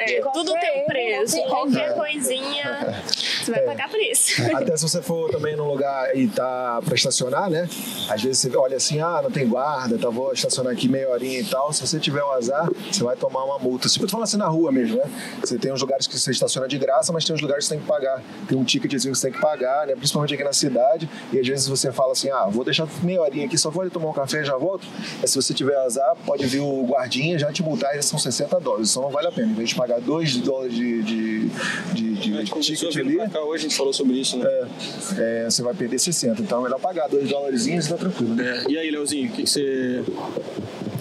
É, 0.00 0.20
tudo 0.32 0.52
tem 0.54 0.82
um 0.82 0.86
preço. 0.86 1.34
tem- 1.36 1.48
Qualquer 1.48 1.94
coisinha, 1.94 3.02
você 3.42 3.50
vai 3.50 3.60
pagar 3.62 3.88
preço. 3.88 4.42
Até 4.56 4.76
se 4.76 4.82
você 4.88 5.02
for 5.02 5.30
também 5.30 5.56
num 5.56 5.66
lugar 5.68 6.14
e 6.16 6.28
tá 6.28 6.80
pra 6.84 6.94
estacionar, 6.94 7.50
né? 7.50 7.68
Às 8.08 8.22
vezes 8.22 8.38
você 8.40 8.56
olha 8.56 8.76
assim, 8.76 9.00
ah, 9.00 9.20
não 9.22 9.30
tem 9.30 9.46
guarda, 9.48 9.98
tá, 9.98 10.08
vou 10.10 10.32
estacionar 10.32 10.72
aqui 10.72 10.88
meia 10.88 11.08
horinha 11.10 11.40
e 11.40 11.44
tal. 11.44 11.72
Se 11.72 11.86
você 11.86 11.98
tiver 11.98 12.22
um 12.22 12.30
azar, 12.32 12.68
você 12.90 13.02
vai 13.02 13.16
tomar 13.16 13.44
uma 13.44 13.58
multa. 13.58 13.88
Tipo, 13.88 14.04
eu 14.04 14.08
tô 14.08 14.12
falando 14.12 14.24
assim 14.24 14.36
na 14.36 14.46
rua 14.48 14.70
mesmo, 14.72 14.96
né? 14.98 15.04
Você 15.40 15.58
tem 15.58 15.72
uns 15.72 15.80
lugares 15.80 16.06
que 16.06 16.18
você 16.18 16.30
estaciona 16.30 16.66
de 16.68 16.78
graça, 16.78 17.12
mas 17.12 17.24
tem 17.24 17.34
uns 17.34 17.40
lugares 17.40 17.64
que 17.64 17.68
você 17.68 17.74
tem 17.74 17.82
que 17.82 17.88
pagar. 17.88 18.22
Tem 18.48 18.56
um 18.58 18.64
ticketzinho 18.64 19.12
que 19.12 19.18
você 19.18 19.28
tem 19.30 19.36
que 19.36 19.40
pagar, 19.40 19.86
né? 19.86 19.94
Principalmente 19.94 20.34
aqui 20.34 20.44
na 20.44 20.52
cidade. 20.52 21.08
E 21.32 21.38
às 21.38 21.46
vezes 21.46 21.66
você 21.68 21.90
fala 21.92 22.12
assim, 22.12 22.30
ah, 22.30 22.46
vou 22.48 22.64
deixar 22.64 22.86
meia 23.02 23.20
horinha 23.20 23.46
aqui, 23.46 23.56
só 23.58 23.70
vou 23.70 23.82
ali 23.82 23.90
tomar 23.90 24.08
um 24.10 24.12
café 24.12 24.40
e 24.40 24.44
já 24.44 24.56
volto. 24.56 24.86
Mas 25.20 25.30
se 25.30 25.36
você 25.40 25.52
tiver 25.54 25.76
azar, 25.76 26.14
pode 26.26 26.46
vir 26.46 26.60
o 26.60 26.84
guardinha 26.86 27.38
já 27.38 27.52
te 27.52 27.62
multar 27.62 27.96
e 27.96 28.02
são 28.02 28.18
60 28.18 28.58
dólares. 28.60 28.90
Então 28.90 29.02
não 29.02 29.10
vale 29.10 29.28
a 29.28 29.32
pena. 29.32 29.48
Em 29.50 29.54
vez 29.54 29.70
de 29.70 29.74
pagar 29.74 29.89
2 29.98 30.36
dólares 30.38 30.74
de, 30.74 31.02
de, 31.02 31.48
de, 31.94 32.14
de 32.14 32.50
conversou 32.50 32.90
ticket 32.90 32.96
ali, 32.96 33.30
cá 33.30 33.40
hoje, 33.40 33.66
a 33.66 33.68
gente 33.68 33.76
falou 33.76 33.92
sobre 33.92 34.14
isso, 34.18 34.36
né? 34.36 34.46
é, 34.46 35.44
é, 35.46 35.50
você 35.50 35.62
vai 35.62 35.74
perder 35.74 35.98
60. 35.98 36.42
Então 36.42 36.60
é 36.60 36.62
melhor 36.64 36.80
pagar 36.80 37.08
2 37.08 37.28
dólares 37.28 37.66
e 37.66 37.88
tá 37.88 37.96
tranquilo, 37.96 38.34
né? 38.34 38.64
É, 38.66 38.70
E 38.70 38.78
aí, 38.78 38.90
Leozinho, 38.90 39.28
o 39.28 39.32
que, 39.32 39.42
que 39.42 39.50
você. 39.50 40.02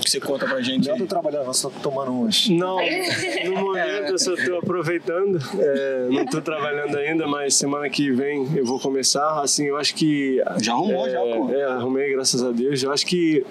Que 0.02 0.10
você 0.10 0.20
conta 0.22 0.46
pra 0.48 0.62
gente? 0.62 0.86
Já 0.86 0.96
tô 0.96 1.06
trabalhando, 1.06 1.54
só 1.54 1.70
tô 1.70 1.80
tomando 1.82 2.12
uns. 2.12 2.48
Não, 2.50 2.78
no 3.46 3.56
momento 3.56 4.12
eu 4.12 4.18
só 4.18 4.34
estou 4.34 4.58
aproveitando, 4.58 5.38
é, 5.60 6.08
não 6.10 6.24
estou 6.24 6.42
trabalhando 6.42 6.96
ainda, 6.98 7.28
mas 7.28 7.56
semana 7.56 7.90
que 7.90 8.10
vem 8.10 8.48
eu 8.56 8.66
vou 8.66 8.80
começar. 8.80 9.42
Assim, 9.42 9.66
eu 9.66 9.76
acho 9.76 9.94
que. 9.96 10.42
Já 10.62 10.72
arrumou, 10.72 11.06
é, 11.06 11.10
já, 11.12 11.20
pô. 11.20 11.52
É, 11.52 11.64
arrumei, 11.66 12.12
graças 12.14 12.42
a 12.42 12.52
Deus. 12.52 12.82
Eu 12.82 12.94
acho 12.94 13.06
que 13.06 13.46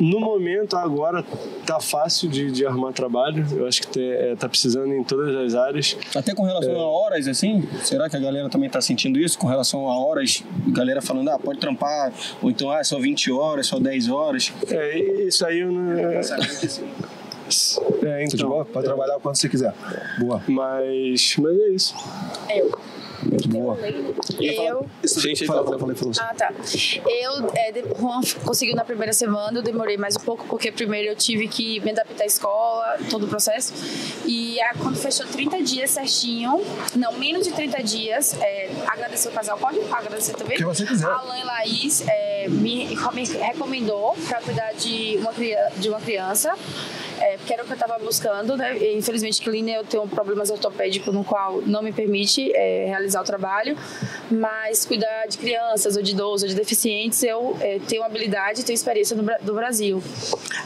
no 0.00 0.20
momento 0.20 0.76
agora 0.76 1.24
tá 1.66 1.80
fácil 1.80 2.28
de, 2.28 2.50
de 2.50 2.66
arrumar 2.66 2.92
trabalho. 2.92 3.46
Eu 3.52 3.66
acho 3.66 3.82
que 3.82 3.88
te- 3.88 4.00
é, 4.12 4.36
tá 4.36 4.48
precisando 4.48 4.92
em 4.94 5.02
todas 5.02 5.34
as 5.36 5.54
áreas. 5.54 5.96
Até 6.14 6.34
com 6.34 6.42
relação 6.44 6.78
a 6.78 6.86
horas, 6.88 7.26
assim, 7.28 7.66
será 7.82 8.08
que 8.08 8.16
a 8.16 8.20
galera 8.20 8.48
também 8.48 8.68
tá 8.68 8.80
sentindo 8.80 9.18
isso? 9.18 9.38
Com 9.38 9.46
relação 9.46 9.88
a 9.88 9.98
horas, 9.98 10.42
galera 10.68 11.00
falando, 11.02 11.28
ah, 11.30 11.38
pode 11.38 11.58
trampar, 11.58 12.12
ou 12.42 12.50
então, 12.50 12.70
ah, 12.70 12.82
só 12.84 12.98
20 12.98 13.30
horas, 13.32 13.66
só 13.66 13.78
10 13.78 14.08
horas. 14.08 14.52
É, 14.70 14.98
isso 15.22 15.44
aí 15.46 15.60
eu 15.60 15.72
não. 15.72 15.92
É, 15.92 16.16
é, 16.16 16.20
Tudo 18.24 18.28
de 18.28 18.34
então. 18.36 18.48
boa? 18.48 18.64
Pode 18.64 18.84
trabalhar 18.86 19.18
quando 19.20 19.36
você 19.36 19.48
quiser. 19.48 19.72
Boa. 20.18 20.42
Mas, 20.48 21.36
mas 21.38 21.60
é 21.60 21.68
isso. 21.68 21.94
Eu. 22.54 22.95
Boa. 23.48 23.76
Eu, 24.40 24.86
sim, 25.04 25.34
Fala, 25.46 25.64
fala, 25.64 25.78
fala, 25.78 25.94
fala, 25.94 26.14
fala. 26.14 26.28
Ah, 26.30 26.34
tá. 26.34 26.52
Eu, 27.06 27.50
é, 27.54 27.72
de- 27.72 27.82
Juan 27.98 28.20
conseguiu 28.44 28.74
na 28.74 28.84
primeira 28.84 29.12
semana, 29.12 29.58
eu 29.58 29.62
demorei 29.62 29.96
mais 29.96 30.16
um 30.16 30.20
pouco, 30.20 30.44
porque 30.46 30.70
primeiro 30.70 31.08
eu 31.08 31.16
tive 31.16 31.48
que 31.48 31.80
me 31.80 31.90
adaptar 31.90 32.24
à 32.24 32.26
escola, 32.26 32.98
todo 33.10 33.24
o 33.24 33.28
processo. 33.28 33.72
E 34.26 34.60
ah, 34.60 34.74
quando 34.80 34.96
fechou 34.96 35.26
30 35.26 35.62
dias 35.62 35.90
certinho, 35.90 36.62
não, 36.94 37.12
menos 37.12 37.46
de 37.46 37.52
30 37.52 37.82
dias, 37.82 38.36
é, 38.40 38.70
agradecer 38.86 39.28
o 39.28 39.32
casal, 39.32 39.58
pode 39.58 39.80
agradecer 39.92 40.34
também? 40.34 40.56
Que 40.56 40.64
você 40.64 40.84
quiser. 40.84 41.06
Alan 41.06 41.38
e 41.38 41.44
Laís 41.44 42.04
é, 42.06 42.46
me, 42.48 42.86
me 43.14 43.24
recomendou 43.24 44.16
para 44.28 44.40
cuidar 44.40 44.72
de 44.74 45.18
uma, 45.18 45.32
de 45.76 45.88
uma 45.88 46.00
criança. 46.00 46.54
É, 47.20 47.36
porque 47.36 47.52
era 47.52 47.62
o 47.62 47.66
que 47.66 47.72
eu 47.72 47.76
estava 47.76 47.98
buscando, 47.98 48.56
né? 48.56 48.76
E, 48.78 48.96
infelizmente, 48.96 49.40
clínica 49.40 49.78
eu 49.78 49.84
tenho 49.84 50.06
problemas 50.08 50.50
ortopédicos 50.50 51.12
no 51.12 51.24
qual 51.24 51.62
não 51.62 51.82
me 51.82 51.92
permite 51.92 52.52
é, 52.54 52.86
realizar 52.86 53.20
o 53.20 53.24
trabalho, 53.24 53.76
mas 54.30 54.84
cuidar 54.84 55.26
de 55.26 55.38
crianças 55.38 55.96
ou 55.96 56.02
de 56.02 56.12
idosos 56.12 56.42
ou 56.42 56.48
de 56.48 56.54
deficientes 56.54 57.22
eu 57.22 57.56
é, 57.60 57.78
tenho 57.86 58.02
habilidade, 58.02 58.64
tenho 58.64 58.74
experiência 58.74 59.16
no, 59.16 59.24
do 59.40 59.54
Brasil. 59.54 60.02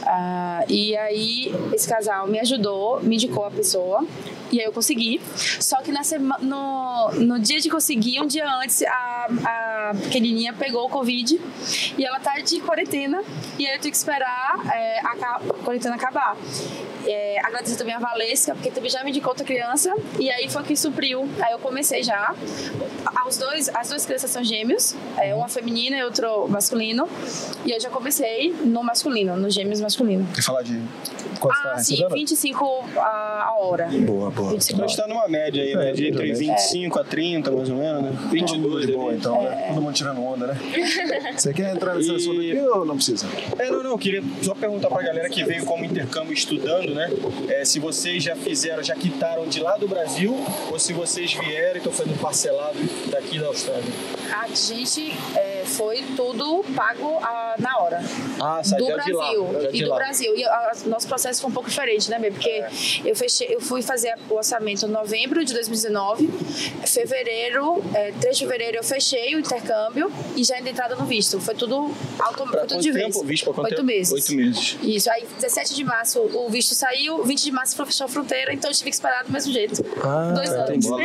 Ah, 0.05 0.63
e 0.67 0.95
aí 0.97 1.53
esse 1.73 1.87
casal 1.87 2.27
me 2.27 2.39
ajudou, 2.39 3.01
me 3.01 3.15
indicou 3.15 3.45
a 3.45 3.51
pessoa 3.51 4.05
e 4.51 4.59
aí 4.59 4.65
eu 4.65 4.71
consegui. 4.73 5.21
Só 5.59 5.77
que 5.81 5.91
na 5.91 6.03
sema, 6.03 6.37
no, 6.39 7.11
no 7.13 7.39
dia 7.39 7.59
de 7.59 7.69
conseguir, 7.69 8.19
um 8.21 8.27
dia 8.27 8.45
antes, 8.57 8.81
a, 8.83 9.27
a 9.45 9.91
pequenininha 10.03 10.53
pegou 10.53 10.85
o 10.85 10.89
Covid 10.89 11.39
e 11.97 12.05
ela 12.05 12.19
tá 12.19 12.39
de 12.39 12.59
quarentena. 12.61 13.23
E 13.57 13.65
aí 13.67 13.75
eu 13.75 13.79
tenho 13.79 13.91
que 13.91 13.97
esperar 13.97 14.59
é, 14.73 14.99
a, 14.99 15.15
ca- 15.15 15.41
a 15.49 15.63
quarentena 15.63 15.95
acabar. 15.95 16.35
É, 17.07 17.39
agradecer 17.43 17.77
também 17.77 17.95
a 17.95 17.99
Valesca, 17.99 18.53
porque 18.53 18.69
também 18.69 18.89
já 18.89 19.03
me 19.03 19.09
indicou 19.09 19.29
outra 19.31 19.43
criança. 19.45 19.91
E 20.19 20.29
aí 20.29 20.47
foi 20.49 20.63
que 20.63 20.75
supriu. 20.75 21.27
Aí 21.41 21.51
eu 21.51 21.59
comecei 21.59 22.03
já. 22.03 22.35
Os 23.27 23.37
dois, 23.37 23.69
as 23.73 23.89
duas 23.89 24.05
crianças 24.05 24.29
são 24.29 24.43
gêmeos, 24.43 24.95
é, 25.17 25.33
uma 25.33 25.47
feminina 25.47 25.97
e 25.97 26.03
outro 26.03 26.47
masculino. 26.47 27.07
E 27.65 27.71
eu 27.71 27.79
já 27.79 27.89
comecei 27.89 28.51
no 28.63 28.83
masculino, 28.83 29.35
no 29.35 29.49
gêmeos 29.49 29.79
masculino. 29.81 30.27
Quer 30.33 30.41
falar 30.43 30.61
de 30.63 30.81
quanto 31.39 31.57
Ah, 31.57 31.61
tá 31.75 31.77
sim, 31.79 31.95
recebendo? 31.95 32.13
25 32.15 32.83
a, 32.97 33.43
a 33.47 33.53
hora. 33.59 33.87
Boa, 33.87 34.29
boa. 34.29 34.40
25 34.49 34.73
Então 34.73 34.85
a 34.85 34.87
gente 34.87 34.97
tá 34.97 35.07
numa 35.07 35.27
média 35.27 35.63
aí, 35.63 35.75
né? 35.75 35.91
De 35.91 36.07
entre 36.07 36.33
25 36.33 36.99
a 36.99 37.03
30, 37.03 37.51
mais 37.51 37.69
ou 37.69 37.75
menos, 37.77 38.03
né? 38.03 38.11
22, 38.31 38.85
de 38.87 38.91
boa, 38.93 39.13
então, 39.13 39.41
né? 39.43 39.65
Todo 39.69 39.81
mundo 39.81 39.93
tirando 39.93 40.23
onda, 40.23 40.47
né? 40.47 40.57
Você 41.37 41.53
quer 41.53 41.73
entrar 41.75 41.95
nesse 41.95 42.11
E- 42.11 42.15
assunto 42.15 42.39
aqui 42.39 42.57
ou 42.59 42.85
não 42.85 42.95
precisa? 42.95 43.27
É, 43.57 43.69
não, 43.69 43.83
não, 43.83 43.91
eu 43.91 43.97
queria 43.97 44.23
só 44.41 44.53
perguntar 44.53 44.89
pra 44.89 45.01
galera 45.01 45.29
que 45.29 45.43
veio 45.43 45.65
como 45.65 45.83
intercâmbio 45.85 46.33
estudando, 46.33 46.93
né? 46.93 47.09
É, 47.49 47.65
se 47.65 47.79
vocês 47.79 48.23
já 48.23 48.35
fizeram, 48.35 48.83
já 48.83 48.95
quitaram 48.95 49.47
de 49.47 49.59
lá 49.59 49.77
do 49.77 49.87
Brasil 49.87 50.35
ou 50.71 50.79
se 50.79 50.93
vocês 50.93 51.33
vieram 51.33 51.75
e 51.75 51.77
estão 51.77 51.91
fazendo 51.91 52.19
parcelado 52.19 52.77
daqui 53.09 53.39
da 53.39 53.47
Austrália. 53.47 53.83
A 54.41 54.47
gente 54.47 55.13
é, 55.35 55.63
foi 55.65 56.03
tudo 56.15 56.63
pago 56.75 57.17
ah, 57.21 57.55
na 57.59 57.77
hora. 57.79 58.01
Ah, 58.39 58.61
sai 58.63 58.79
do 58.79 58.85
lá. 58.87 58.93
Brasil 58.95 59.49
já 59.61 59.69
e 59.69 59.71
de 59.73 59.83
do 59.83 59.89
lá. 59.89 59.95
Brasil. 59.97 60.35
E 60.37 60.43
a- 60.45 60.71
nosso 60.85 61.07
processo 61.07 61.41
foi 61.41 61.49
um 61.49 61.53
pouco 61.53 61.69
diferente, 61.69 62.09
né, 62.09 62.17
Bê? 62.19 62.31
Porque 62.31 62.63
eu 63.05 63.15
fechei, 63.15 63.53
eu 63.55 63.59
fui 63.61 63.81
fazer 63.81 64.13
o 64.31 64.35
orçamento 64.35 64.85
em 64.85 64.89
novembro 64.89 65.43
de 65.43 65.53
2019. 65.53 66.29
Fevereiro, 66.85 67.81
é, 67.93 68.11
3 68.19 68.37
de 68.37 68.43
fevereiro 68.45 68.77
eu 68.77 68.83
fechei 68.83 69.35
o 69.35 69.39
intercâmbio 69.39 70.11
e 70.35 70.43
já 70.43 70.55
ainda 70.55 70.69
entrada 70.69 70.95
no 70.95 71.05
visto. 71.05 71.39
Foi 71.39 71.55
tudo 71.55 71.91
auto, 72.19 72.43
Pra 72.43 72.59
foi 72.59 72.59
tudo 72.61 72.69
quanto 72.69 72.81
de 72.81 72.91
tempo? 72.93 73.13
vez. 73.19 73.27
Visto 73.27 73.43
pra 73.45 73.53
quanto 73.53 73.65
Oito 73.65 73.75
tempo? 73.77 73.87
meses. 73.87 74.11
Oito 74.13 74.35
meses. 74.35 74.77
Isso, 74.81 75.09
aí 75.11 75.25
17 75.39 75.75
de 75.75 75.83
março 75.83 76.19
o 76.19 76.49
visto 76.49 76.73
saiu, 76.75 77.23
20 77.23 77.43
de 77.43 77.51
março 77.51 77.85
fechou 77.85 78.05
a 78.05 78.09
fronteira, 78.09 78.53
então 78.53 78.69
eu 78.69 78.75
tive 78.75 78.89
que 78.89 78.95
esperar 78.95 79.23
do 79.23 79.31
mesmo 79.31 79.51
jeito. 79.53 79.85
Ah, 80.03 80.31
Dois 80.35 80.49
anos. 80.49 80.85
Não 80.85 80.97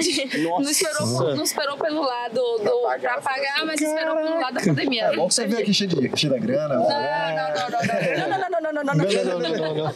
Nossa. 0.60 0.70
esperou, 0.70 1.36
não 1.36 1.44
esperou 1.44 1.76
pelo 1.76 2.00
lado 2.02 2.34
do, 2.34 2.98
pra 3.00 3.20
pagar, 3.20 3.64
mas 3.66 3.80
esperou 3.80 4.16
pelo 4.16 4.40
lado 4.40 4.54
da 4.54 4.60
pandemia. 4.60 5.04
É 5.04 5.16
bom 5.16 5.28
que 5.28 5.34
você 5.34 5.46
veio 5.46 5.60
aqui 5.62 5.74
cheio 5.74 5.90
de, 5.90 6.16
cheio 6.18 6.32
da 6.32 6.38
grana. 6.38 6.74
Não, 6.76 6.88
não, 6.88 6.88
não, 6.88 7.70
não, 7.70 7.70
não, 7.70 8.38
não, 8.38 8.72
não, 8.72 8.82
não, 8.82 8.84
não, 8.84 8.84
não, 8.84 8.94
não, 8.94 8.94
não, 8.94 9.38
não, 9.38 9.38
não, 9.38 9.74
não, 9.74 9.84
não. 9.84 9.92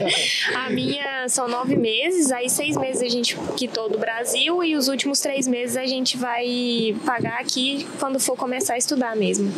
a 0.67 0.71
minha 0.71 1.29
são 1.29 1.49
nove 1.49 1.77
meses, 1.77 2.31
aí 2.31 2.49
seis 2.49 2.77
meses 2.77 3.03
a 3.03 3.09
gente 3.23 3.37
quitou 3.57 3.89
do 3.89 3.99
Brasil 3.99 4.63
e 4.65 4.77
os 4.77 4.89
últimos 4.89 5.21
três 5.21 5.47
meses 5.47 5.77
a 5.77 5.87
gente 5.87 6.17
vai 6.17 6.97
pagar 7.05 7.41
aqui 7.41 7.87
quando 7.99 8.19
for 8.21 8.37
começar 8.37 8.75
a 8.75 8.79
estudar 8.79 9.17
mesmo. 9.17 9.53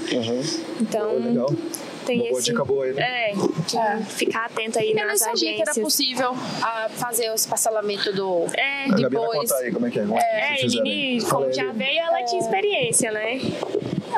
Então, 0.81 1.15
Legal. 1.19 1.53
tem 2.07 2.21
Uma 2.31 2.39
esse. 2.39 2.43
dica 2.51 2.65
boa 2.65 2.85
aí, 2.85 2.93
né? 2.93 3.03
É, 3.03 3.33
que 3.33 4.05
ficar 4.15 4.47
atento 4.47 4.79
aí 4.79 4.91
Eu 4.91 4.95
nem 4.97 5.07
nas 5.07 5.21
sabia 5.21 5.55
que 5.55 5.63
era 5.63 5.71
agências. 5.71 5.85
possível 5.85 6.35
ah, 6.63 6.89
fazer 6.91 7.27
esse 7.27 7.47
parcelamento 7.49 8.13
do. 8.13 8.45
É, 8.55 8.85
A 8.85 8.89
Gabi 8.89 9.01
vai 9.03 9.11
Depois- 9.11 9.39
contar 9.51 9.57
aí 9.65 9.73
como 9.73 9.87
é 9.87 9.91
que 9.91 9.99
é. 9.99 10.03
Como 10.03 10.19
é, 10.19 10.57
é, 10.61 10.65
e. 10.65 10.69
Nini, 10.69 11.23
como 11.25 11.53
já 11.53 11.73
veio, 11.73 12.01
ela 12.01 12.23
tinha 12.25 12.41
experiência, 12.41 13.11
né? 13.13 13.41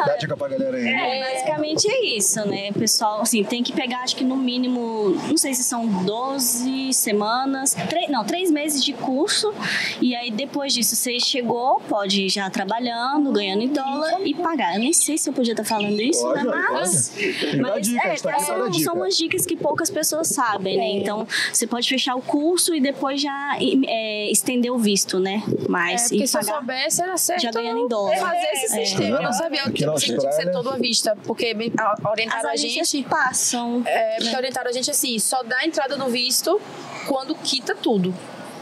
Dá 0.06 0.16
dica 0.16 0.36
pra 0.36 0.48
galera 0.48 0.76
aí. 0.76 0.86
É, 0.88 1.32
basicamente 1.32 1.88
é 1.88 2.16
isso, 2.16 2.46
né? 2.46 2.70
O 2.70 2.78
pessoal, 2.78 3.20
assim, 3.22 3.42
tem 3.44 3.62
que 3.62 3.72
pegar, 3.72 3.98
acho 4.00 4.16
que 4.16 4.24
no 4.24 4.36
mínimo, 4.36 5.10
não 5.28 5.36
sei 5.36 5.54
se 5.54 5.62
são 5.64 5.86
12 5.86 6.92
semanas, 6.92 7.74
três, 7.88 8.10
não, 8.10 8.24
três 8.24 8.50
meses 8.50 8.82
de 8.84 8.92
curso. 8.92 9.52
E 10.00 10.14
aí, 10.14 10.30
depois 10.30 10.72
disso, 10.72 10.96
você 10.96 11.18
chegou, 11.20 11.80
pode 11.88 12.22
ir 12.22 12.28
já 12.28 12.48
trabalhando, 12.50 13.30
ganhando 13.32 13.62
em 13.62 13.68
dólar 13.68 14.20
e 14.24 14.34
pagar. 14.34 14.74
Eu 14.74 14.80
nem 14.80 14.92
sei 14.92 15.16
se 15.18 15.28
eu 15.28 15.32
podia 15.32 15.52
estar 15.52 15.64
falando 15.64 16.00
isso, 16.00 16.22
Pode, 16.22 16.44
né? 16.44 16.52
Mas. 16.72 17.08
Que 17.10 17.56
Mas 17.56 17.86
dica, 17.86 18.06
é, 18.06 18.10
gente 18.10 18.22
tá 18.22 18.28
pra 18.30 18.38
dar 18.38 18.44
são, 18.44 18.70
dica. 18.70 18.84
são 18.84 18.94
umas 18.94 19.16
dicas 19.16 19.46
que 19.46 19.56
poucas 19.56 19.90
pessoas 19.90 20.28
sabem, 20.28 20.76
né? 20.76 20.88
Então, 21.00 21.26
você 21.52 21.66
pode 21.66 21.88
fechar 21.88 22.14
o 22.14 22.22
curso 22.22 22.74
e 22.74 22.80
depois 22.80 23.20
já 23.20 23.56
é, 23.86 24.30
estender 24.30 24.72
o 24.72 24.78
visto, 24.78 25.18
né? 25.18 25.42
É, 25.46 25.68
Mas 25.68 26.02
porque 26.08 26.24
e 26.24 26.28
se 26.28 26.36
eu 26.36 26.40
pagar. 26.40 26.54
soubesse, 26.58 27.02
era 27.02 27.16
certo. 27.16 27.42
Já 27.42 27.50
ganhando 27.50 27.80
em 27.80 27.88
dólar. 27.88 28.16
Fazer 28.16 28.46
esse 28.52 28.78
É. 28.80 28.84
sistema. 28.84 29.16
Eu 29.16 29.22
não 29.22 29.32
sabia 29.32 29.64
Aqui 29.92 30.04
tinha 30.06 30.16
que 30.16 30.20
ser 30.22 30.26
Austrália- 30.28 30.52
todo 30.52 30.70
à 30.70 30.76
vista. 30.76 31.16
Porque 31.24 31.54
me- 31.54 31.72
a- 31.78 31.92
As 31.92 32.04
orientaram 32.04 32.50
a 32.50 32.56
gente. 32.56 33.02
passam. 33.04 33.82
É, 33.86 34.16
porque 34.18 34.36
orientaram 34.36 34.70
a 34.70 34.72
gente 34.72 34.90
assim, 34.90 35.18
só 35.18 35.42
dá 35.42 35.64
entrada 35.64 35.96
no 35.96 36.08
visto 36.08 36.60
quando 37.06 37.34
quita 37.34 37.74
tudo. 37.74 38.14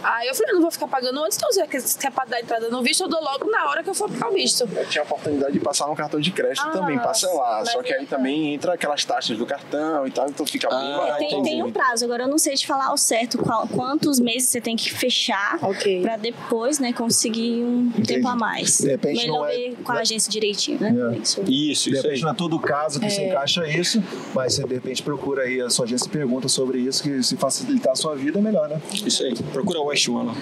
Aí 0.03 0.29
eu 0.29 0.35
falei, 0.35 0.51
eu 0.51 0.55
não 0.57 0.63
vou 0.63 0.71
ficar 0.71 0.89
pagando 0.89 1.23
antes, 1.25 1.37
então 1.37 1.51
se 1.53 1.99
quer 1.99 2.11
pra 2.11 2.25
dar 2.25 2.41
entrada 2.41 2.69
no 2.69 2.83
visto, 2.83 3.03
eu 3.05 3.09
dou 3.09 3.23
logo 3.23 3.51
na 3.51 3.69
hora 3.69 3.83
que 3.83 3.91
eu 3.91 3.95
for 3.95 4.09
pagar 4.11 4.31
o 4.31 4.33
visto. 4.35 4.69
Eu 4.75 4.87
tinha 4.87 5.03
a 5.03 5.05
oportunidade 5.05 5.53
de 5.53 5.61
passar 5.61 5.87
no 5.87 5.95
cartão 5.97 6.21
de 6.21 6.31
crédito 6.31 6.67
Ah, 6.67 6.71
também, 6.71 6.99
parcelar. 6.99 7.65
Só 7.67 7.83
que 7.83 7.93
aí 7.93 8.01
mas- 8.01 8.09
também 8.11 8.55
entra 8.55 8.75
aquelas 8.75 9.05
taxas 9.05 9.37
do 9.39 9.47
cartão 9.47 10.07
e 10.07 10.11
tal, 10.11 10.29
então 10.29 10.45
fica 10.47 10.69
bem 10.69 10.79
Ah, 10.95 10.97
barato. 10.99 11.19
Tem, 11.19 11.43
tem 11.43 11.63
um 11.63 11.71
prazo, 11.73 12.05
agora 12.05 12.25
eu 12.25 12.29
não 12.29 12.39
sei 12.39 12.55
te 12.55 12.67
falar 12.67 12.87
ao 12.87 12.97
certo 12.97 13.39
qual- 13.39 13.67
quantos 13.69 14.19
meses 14.21 14.49
você 14.49 14.61
tem 14.61 14.77
que 14.77 14.91
fechar 14.93 15.59
Ok. 15.63 16.03
pra 16.03 16.17
depois, 16.17 16.79
né, 16.79 16.93
conseguir 16.93 17.63
um 17.65 17.91
tempo 18.07 18.27
a 18.29 18.35
mais. 18.37 18.79
De 18.79 18.89
repente 18.89 19.19
Melhor 19.23 19.39
não 19.41 19.47
é- 19.47 19.57
ver 19.57 19.77
com 19.85 19.93
a 19.93 19.99
agência 20.01 20.31
direitinho, 20.31 20.79
né? 20.81 20.95
É. 21.15 21.19
Isso. 21.19 21.41
Isso, 21.43 21.45
De 21.45 21.51
isso 21.51 21.89
aí. 21.89 21.97
repente 22.03 22.23
não 22.23 22.31
é 22.31 22.35
todo 22.35 22.59
caso 22.59 22.99
que 23.01 23.11
se 23.11 23.23
encaixa 23.23 23.67
isso, 23.69 24.03
mas 24.35 24.55
você 24.55 24.65
de 24.65 24.75
repente 24.75 25.03
procura 25.03 25.43
aí 25.43 25.61
a 25.61 25.71
sua 25.71 25.85
agência 25.85 26.07
e 26.07 26.11
pergunta 26.11 26.49
sobre 26.49 26.79
isso, 26.79 27.03
que 27.03 27.23
se 27.23 27.37
facilitar 27.37 27.93
a 27.93 27.97
sua 27.97 28.15
vida, 28.15 28.39
é 28.39 28.43
melhor, 28.43 28.69
né? 28.69 28.81
Isso 28.93 29.23
aí. 29.23 29.35
Procura 29.53 29.81
o 29.81 29.92
paixão 29.93 30.25
lá. 30.25 30.35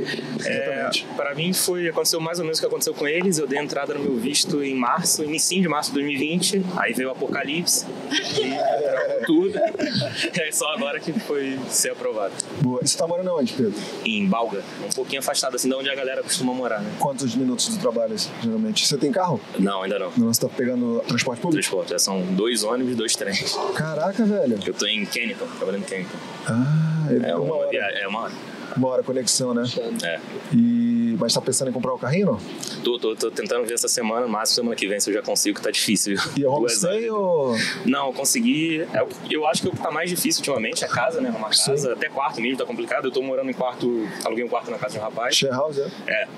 É, 0.44 0.90
para 1.16 1.34
mim 1.34 1.52
foi 1.52 1.88
aconteceu 1.88 2.20
mais 2.20 2.38
ou 2.38 2.44
menos 2.44 2.58
o 2.58 2.60
que 2.60 2.66
aconteceu 2.66 2.94
com 2.94 3.06
eles. 3.06 3.38
Eu 3.38 3.46
dei 3.46 3.58
entrada 3.58 3.94
no 3.94 4.00
meu 4.00 4.16
visto 4.16 4.62
em 4.62 4.74
março, 4.74 5.22
início 5.24 5.60
de 5.60 5.68
março 5.68 5.90
de 5.90 5.94
2020. 5.94 6.64
Aí 6.76 6.92
veio 6.92 7.08
o 7.08 7.12
apocalipse 7.12 7.86
e 8.10 9.24
tudo. 9.26 9.58
É 9.58 10.52
só 10.52 10.72
agora 10.74 10.98
que 11.00 11.12
foi 11.12 11.58
ser 11.68 11.92
aprovado. 11.92 12.32
Boa. 12.60 12.80
E 12.82 12.88
você 12.88 12.96
tá 12.96 13.06
morando 13.06 13.34
onde, 13.36 13.52
Pedro? 13.52 13.74
Em 14.04 14.26
Balga, 14.26 14.62
um 14.84 14.90
pouquinho 14.90 15.20
afastado 15.20 15.56
assim 15.56 15.68
de 15.68 15.74
onde 15.74 15.90
a 15.90 15.94
galera 15.94 16.22
costuma 16.22 16.52
morar, 16.54 16.80
né? 16.80 16.90
Quantos 16.98 17.34
minutos 17.34 17.68
do 17.68 17.78
trabalho, 17.80 18.14
geralmente? 18.42 18.86
Você 18.86 18.96
tem 18.96 19.10
carro? 19.12 19.40
Não, 19.58 19.82
ainda 19.82 19.98
não. 19.98 20.12
Não, 20.16 20.32
você 20.32 20.40
tá 20.40 20.48
pegando 20.48 21.02
transporte 21.06 21.40
público? 21.40 21.60
Transporte, 21.62 21.90
já 21.90 21.98
são 21.98 22.20
dois 22.34 22.62
ônibus 22.62 22.92
e 22.92 22.96
dois 22.96 23.14
trens. 23.16 23.56
Caraca, 23.74 24.24
velho. 24.24 24.58
Eu 24.64 24.74
tô 24.74 24.86
em 24.86 25.04
Kennington, 25.04 25.46
trabalhando 25.58 25.82
em 25.82 25.86
Kennington. 25.86 26.16
Ah, 26.46 27.06
É 27.10 27.34
uma 27.34 27.44
uma, 27.44 27.54
hora. 27.56 27.70
via- 27.70 27.80
é 28.00 28.06
uma 28.08 28.20
hora. 28.20 28.32
Uma 28.76 28.88
hora 28.88 29.02
conexão, 29.02 29.54
né? 29.54 29.64
É. 30.02 30.20
E... 30.52 31.16
Mas 31.18 31.34
tá 31.34 31.40
pensando 31.40 31.68
em 31.68 31.72
comprar 31.72 31.92
o 31.92 31.98
carrinho, 31.98 32.26
não? 32.26 32.40
Tô, 32.82 32.98
tô, 32.98 33.14
tô 33.14 33.30
tentando 33.30 33.66
ver 33.66 33.74
essa 33.74 33.88
semana, 33.88 34.26
mas 34.26 34.50
semana 34.50 34.74
que 34.74 34.86
vem 34.86 34.98
se 34.98 35.10
eu 35.10 35.14
já 35.14 35.22
consigo, 35.22 35.56
que 35.58 35.62
tá 35.62 35.70
difícil. 35.70 36.16
E 36.36 36.44
é 36.44 36.48
homestay 36.48 37.10
horas. 37.10 37.12
ou... 37.12 37.56
Não, 37.84 38.06
eu 38.06 38.12
consegui. 38.12 38.80
é 38.82 39.06
eu 39.30 39.46
acho 39.46 39.62
que 39.62 39.68
o 39.68 39.72
que 39.72 39.78
tá 39.78 39.90
mais 39.90 40.08
difícil 40.08 40.40
ultimamente 40.40 40.84
é 40.84 40.88
casa, 40.88 41.20
né? 41.20 41.28
Arrumar 41.28 41.48
casa. 41.48 41.76
Sim. 41.76 41.92
Até 41.92 42.08
quarto 42.08 42.40
mesmo 42.40 42.58
tá 42.58 42.64
complicado. 42.64 43.06
Eu 43.06 43.10
tô 43.10 43.22
morando 43.22 43.50
em 43.50 43.54
quarto. 43.54 44.08
Aluguei 44.24 44.44
um 44.44 44.48
quarto 44.48 44.70
na 44.70 44.78
casa 44.78 44.94
de 44.94 45.00
um 45.00 45.02
rapaz. 45.02 45.36
Share 45.36 45.52
house, 45.52 45.78
é? 45.78 45.90
É. 46.06 46.28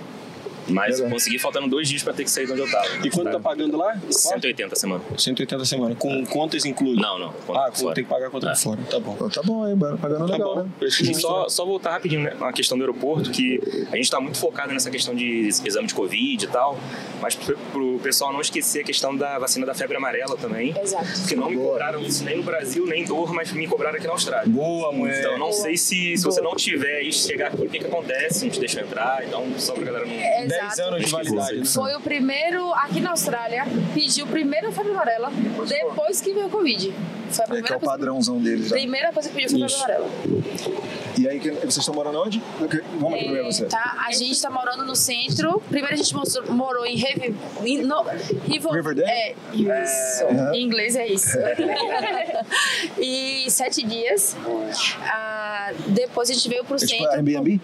Mas 0.68 0.98
eu 0.98 1.04
Legal. 1.04 1.10
consegui 1.12 1.38
faltando 1.38 1.68
dois 1.68 1.88
dias 1.88 2.02
pra 2.02 2.12
ter 2.12 2.24
que 2.24 2.30
sair 2.30 2.46
de 2.46 2.52
onde 2.52 2.60
eu 2.62 2.70
tava. 2.70 2.86
E 3.04 3.10
quanto 3.10 3.30
tá 3.32 3.40
pagando 3.40 3.76
lá? 3.76 3.96
180 4.10 4.72
a 4.74 4.76
semana. 4.78 5.04
180 5.18 5.62
a 5.62 5.64
semana, 5.66 5.94
com 5.94 6.24
contas 6.26 6.64
incluídas. 6.64 7.02
Não, 7.02 7.18
não. 7.18 7.34
Ah, 7.54 7.70
fora. 7.72 7.94
tem 7.94 8.04
que 8.04 8.10
pagar 8.10 8.30
conta 8.30 8.50
É. 8.50 8.54
fora. 8.56 8.78
Tá 8.90 9.00
bom. 9.00 9.14
Então 9.14 9.28
tá 9.28 9.42
bom 9.42 9.64
aí, 9.64 9.74
mano. 9.74 9.98
Pagando 9.98 10.26
Tá 10.26 10.32
legal, 10.32 10.54
bom. 10.56 10.62
né? 10.62 10.70
E 10.80 11.14
só, 11.14 11.48
só 11.48 11.64
voltar 11.64 11.90
rapidinho 11.92 12.22
né, 12.22 12.34
na 12.38 12.52
questão 12.52 12.76
do 12.78 12.82
aeroporto, 12.84 13.30
que 13.30 13.60
a 13.90 13.96
gente 13.96 14.04
está 14.04 14.20
muito 14.20 14.38
focado 14.38 14.72
nessa 14.72 14.90
questão 14.90 15.14
de 15.14 15.48
exame 15.48 15.86
de 15.88 15.94
Covid 15.94 16.44
e 16.44 16.48
tal, 16.48 16.78
mas 17.20 17.34
pro, 17.34 17.56
pro 17.72 17.98
pessoal 18.02 18.32
não 18.32 18.40
esquecer 18.40 18.80
a 18.80 18.84
questão 18.84 19.16
da 19.16 19.38
vacina 19.38 19.66
da 19.66 19.74
febre 19.74 19.96
amarela 19.96 20.36
também. 20.36 20.74
Exato. 20.80 21.06
Porque 21.20 21.34
não 21.36 21.50
me 21.50 21.56
cobraram 21.56 22.00
isso 22.00 22.24
nem 22.24 22.36
no 22.36 22.42
Brasil, 22.42 22.86
nem 22.86 23.02
em 23.02 23.04
Doha, 23.04 23.32
mas 23.32 23.52
me 23.52 23.66
cobraram 23.66 23.96
aqui 23.96 24.06
na 24.06 24.12
Austrália. 24.12 24.48
Boa, 24.48 24.92
mulher. 24.92 25.18
Então, 25.20 25.32
eu 25.32 25.38
não 25.38 25.52
sei 25.52 25.76
se, 25.76 26.16
se 26.16 26.24
você 26.24 26.40
não 26.40 26.54
tiver 26.54 27.02
e 27.02 27.12
chegar 27.12 27.48
aqui, 27.48 27.62
o 27.62 27.68
que, 27.68 27.78
que 27.80 27.86
acontece, 27.86 28.44
não 28.44 28.50
te 28.52 28.60
deixam 28.60 28.82
entrar, 28.82 29.24
então 29.26 29.44
só 29.58 29.72
pra 29.74 29.84
galera 29.84 30.04
não. 30.06 30.12
10 30.14 30.51
Exato. 30.56 30.82
anos 30.82 31.04
de 31.04 31.10
validade, 31.10 31.58
né? 31.58 31.64
Foi 31.64 31.94
o 31.94 32.00
primeiro, 32.00 32.72
aqui 32.74 33.00
na 33.00 33.10
Austrália, 33.10 33.64
pediu 33.94 34.26
primeiro 34.26 34.68
a 34.68 34.72
febre 34.72 34.92
amarela, 34.92 35.30
depois 35.68 36.20
que 36.20 36.32
veio 36.32 36.46
o 36.46 36.50
Covid. 36.50 36.92
Foi 36.92 36.96
a 36.96 36.96
É 36.96 37.32
que 37.32 37.40
é 37.42 37.46
primeira 37.46 37.76
o 37.76 37.80
coisa, 37.80 37.92
padrãozão 37.92 38.38
deles 38.38 38.68
já. 38.68 38.76
primeira 38.76 39.12
coisa 39.12 39.28
que 39.28 39.34
pediu 39.34 39.50
foi 39.58 39.62
a 39.62 39.68
febre 39.68 39.94
amarela. 39.94 40.10
E 41.18 41.28
aí, 41.28 41.38
vocês 41.38 41.76
estão 41.76 41.94
morando 41.94 42.18
onde? 42.22 42.42
Vamos 42.98 43.18
É, 43.18 43.22
primeiro 43.22 43.44
você. 43.52 43.66
tá, 43.66 44.02
a 44.06 44.12
gente 44.12 44.40
tá 44.40 44.50
morando 44.50 44.84
no 44.84 44.96
centro. 44.96 45.62
Primeiro 45.68 45.94
a 45.94 45.96
gente 45.96 46.14
mostrou- 46.14 46.50
morou 46.54 46.86
em 46.86 46.96
Revi, 46.96 47.34
em- 47.64 47.82
no, 47.82 48.02
Rivo- 48.46 48.70
Riverdale? 48.70 49.08
É, 49.10 49.34
isso. 49.54 50.24
Uhum. 50.24 50.54
Em 50.54 50.62
inglês 50.64 50.96
é 50.96 51.06
isso. 51.06 51.36
e 52.98 53.44
sete 53.50 53.82
dias. 53.86 54.36
Ah, 55.04 55.72
depois 55.88 56.30
a 56.30 56.32
gente 56.34 56.48
veio 56.48 56.64
pro 56.64 56.76
É 56.76 56.78
tipo 56.78 56.90
centro. 56.90 57.10
Airbnb? 57.10 57.60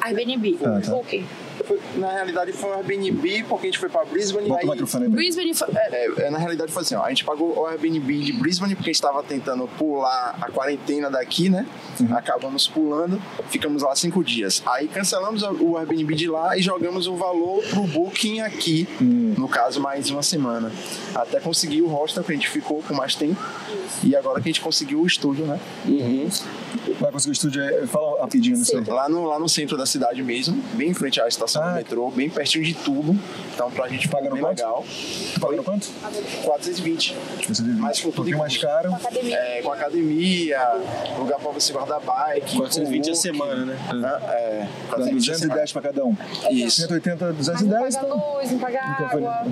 Airbnb. 0.00 0.58
Ah, 0.64 0.80
tá. 0.84 0.94
O 0.94 1.04
quê? 1.04 1.22
Foi- 1.64 1.80
na 1.96 2.10
realidade 2.12 2.52
foi 2.52 2.70
um 2.70 2.74
Airbnb 2.74 3.44
porque 3.48 3.66
a 3.66 3.70
gente 3.70 3.78
foi 3.78 3.88
pra 3.88 4.04
Brisbane 4.04 4.48
Bota 4.48 4.60
aí, 4.62 4.68
o 4.68 4.70
microfone 4.72 5.04
aí. 5.04 5.10
Brisbane. 5.10 5.54
foi- 5.54 5.68
é, 5.74 5.88
É, 5.98 6.26
é, 6.26 6.30
na 6.30 6.38
realidade 6.38 6.70
foi 6.72 6.82
assim, 6.82 6.94
ó, 6.94 7.02
a 7.02 7.08
gente 7.08 7.24
pagou 7.24 7.58
o 7.58 7.66
Airbnb 7.66 8.18
de 8.22 8.32
Brisbane 8.32 8.74
porque 8.74 8.90
a 8.90 8.92
gente 8.92 8.96
estava 9.02 9.22
tentando 9.22 9.66
pular 9.78 10.38
a 10.40 10.50
quarentena 10.50 11.10
daqui, 11.10 11.48
né? 11.48 11.66
Acabamos 12.12 12.66
pulando, 12.68 13.20
ficamos 13.50 13.82
lá 13.82 13.94
cinco 13.96 14.22
dias. 14.22 14.62
Aí 14.66 14.86
cancelamos 14.88 15.42
o 15.42 15.76
Airbnb 15.76 16.14
de 16.14 16.28
lá 16.28 16.56
e 16.56 16.62
jogamos 16.62 17.06
o 17.06 17.16
valor 17.16 17.62
pro 17.64 17.82
Booking 17.82 18.40
aqui, 18.40 18.86
no 19.00 19.48
caso 19.48 19.80
mais 19.80 20.10
uma 20.10 20.22
semana. 20.22 20.70
Até 21.14 21.40
conseguir 21.40 21.82
o 21.82 21.88
hostel 21.88 22.22
que 22.22 22.32
a 22.32 22.34
gente 22.34 22.48
ficou 22.48 22.82
com 22.82 22.94
mais 22.94 23.14
tempo 23.14 23.40
e 24.04 24.14
agora 24.14 24.40
que 24.40 24.48
a 24.48 24.52
gente 24.52 24.60
conseguiu 24.60 25.00
o 25.00 25.06
estúdio, 25.06 25.44
né? 25.46 25.58
Vai 27.00 27.12
conseguir 27.12 27.30
o 27.30 27.32
estúdio 27.32 27.62
aí? 27.62 27.86
Fala 27.86 28.20
rapidinho, 28.20 28.58
não 28.58 28.64
sei. 28.64 28.80
Lá 28.84 29.08
no, 29.08 29.24
lá 29.24 29.38
no 29.38 29.48
centro 29.48 29.76
da 29.76 29.86
cidade 29.86 30.22
mesmo, 30.22 30.60
bem 30.74 30.90
em 30.90 30.94
frente 30.94 31.20
à 31.20 31.28
estação 31.28 31.62
Ah. 31.62 31.68
do 31.70 31.74
metrô, 31.76 32.10
bem 32.10 32.28
pertinho 32.28 32.64
de 32.64 32.74
tudo. 32.74 33.16
Então 33.54 33.70
pra 33.70 33.88
gente 33.88 34.08
Pagando 34.08 34.32
bem 34.34 34.42
quanto? 34.42 34.58
legal. 34.58 34.84
Tá 35.34 35.40
pagando 35.40 35.62
quanto? 35.64 35.88
420. 36.44 37.16
Você 37.48 37.62
deve- 37.62 37.80
Mas 37.80 38.00
com 38.00 38.08
um 38.08 38.10
tudo 38.10 38.16
pouquinho 38.16 38.38
mais 38.38 38.56
caro. 38.56 38.94
academia. 38.94 39.36
É, 39.36 39.62
com 39.62 39.72
academia, 39.72 40.60
lugar 41.18 41.38
pra 41.38 41.50
você 41.52 41.72
guardar 41.72 42.00
bike. 42.00 42.56
420 42.56 43.10
a 43.10 43.14
semana, 43.14 43.64
né? 43.64 43.78
Ah, 43.90 44.18
É, 44.32 44.60
Dá 44.90 44.96
420 44.96 45.28
a 45.30 45.32
210 45.34 45.72
pra 45.72 45.82
cada 45.82 46.04
um. 46.04 46.16
Isso. 46.50 46.76
180, 46.82 47.26
Mas 47.26 47.46
não 47.48 47.54
210. 47.56 47.94
paga 47.96 48.06
Então... 48.06 48.34
luz, 48.34 48.50
não 48.52 48.58
paga 48.58 49.08
foi- 49.10 49.24
água. 49.24 49.46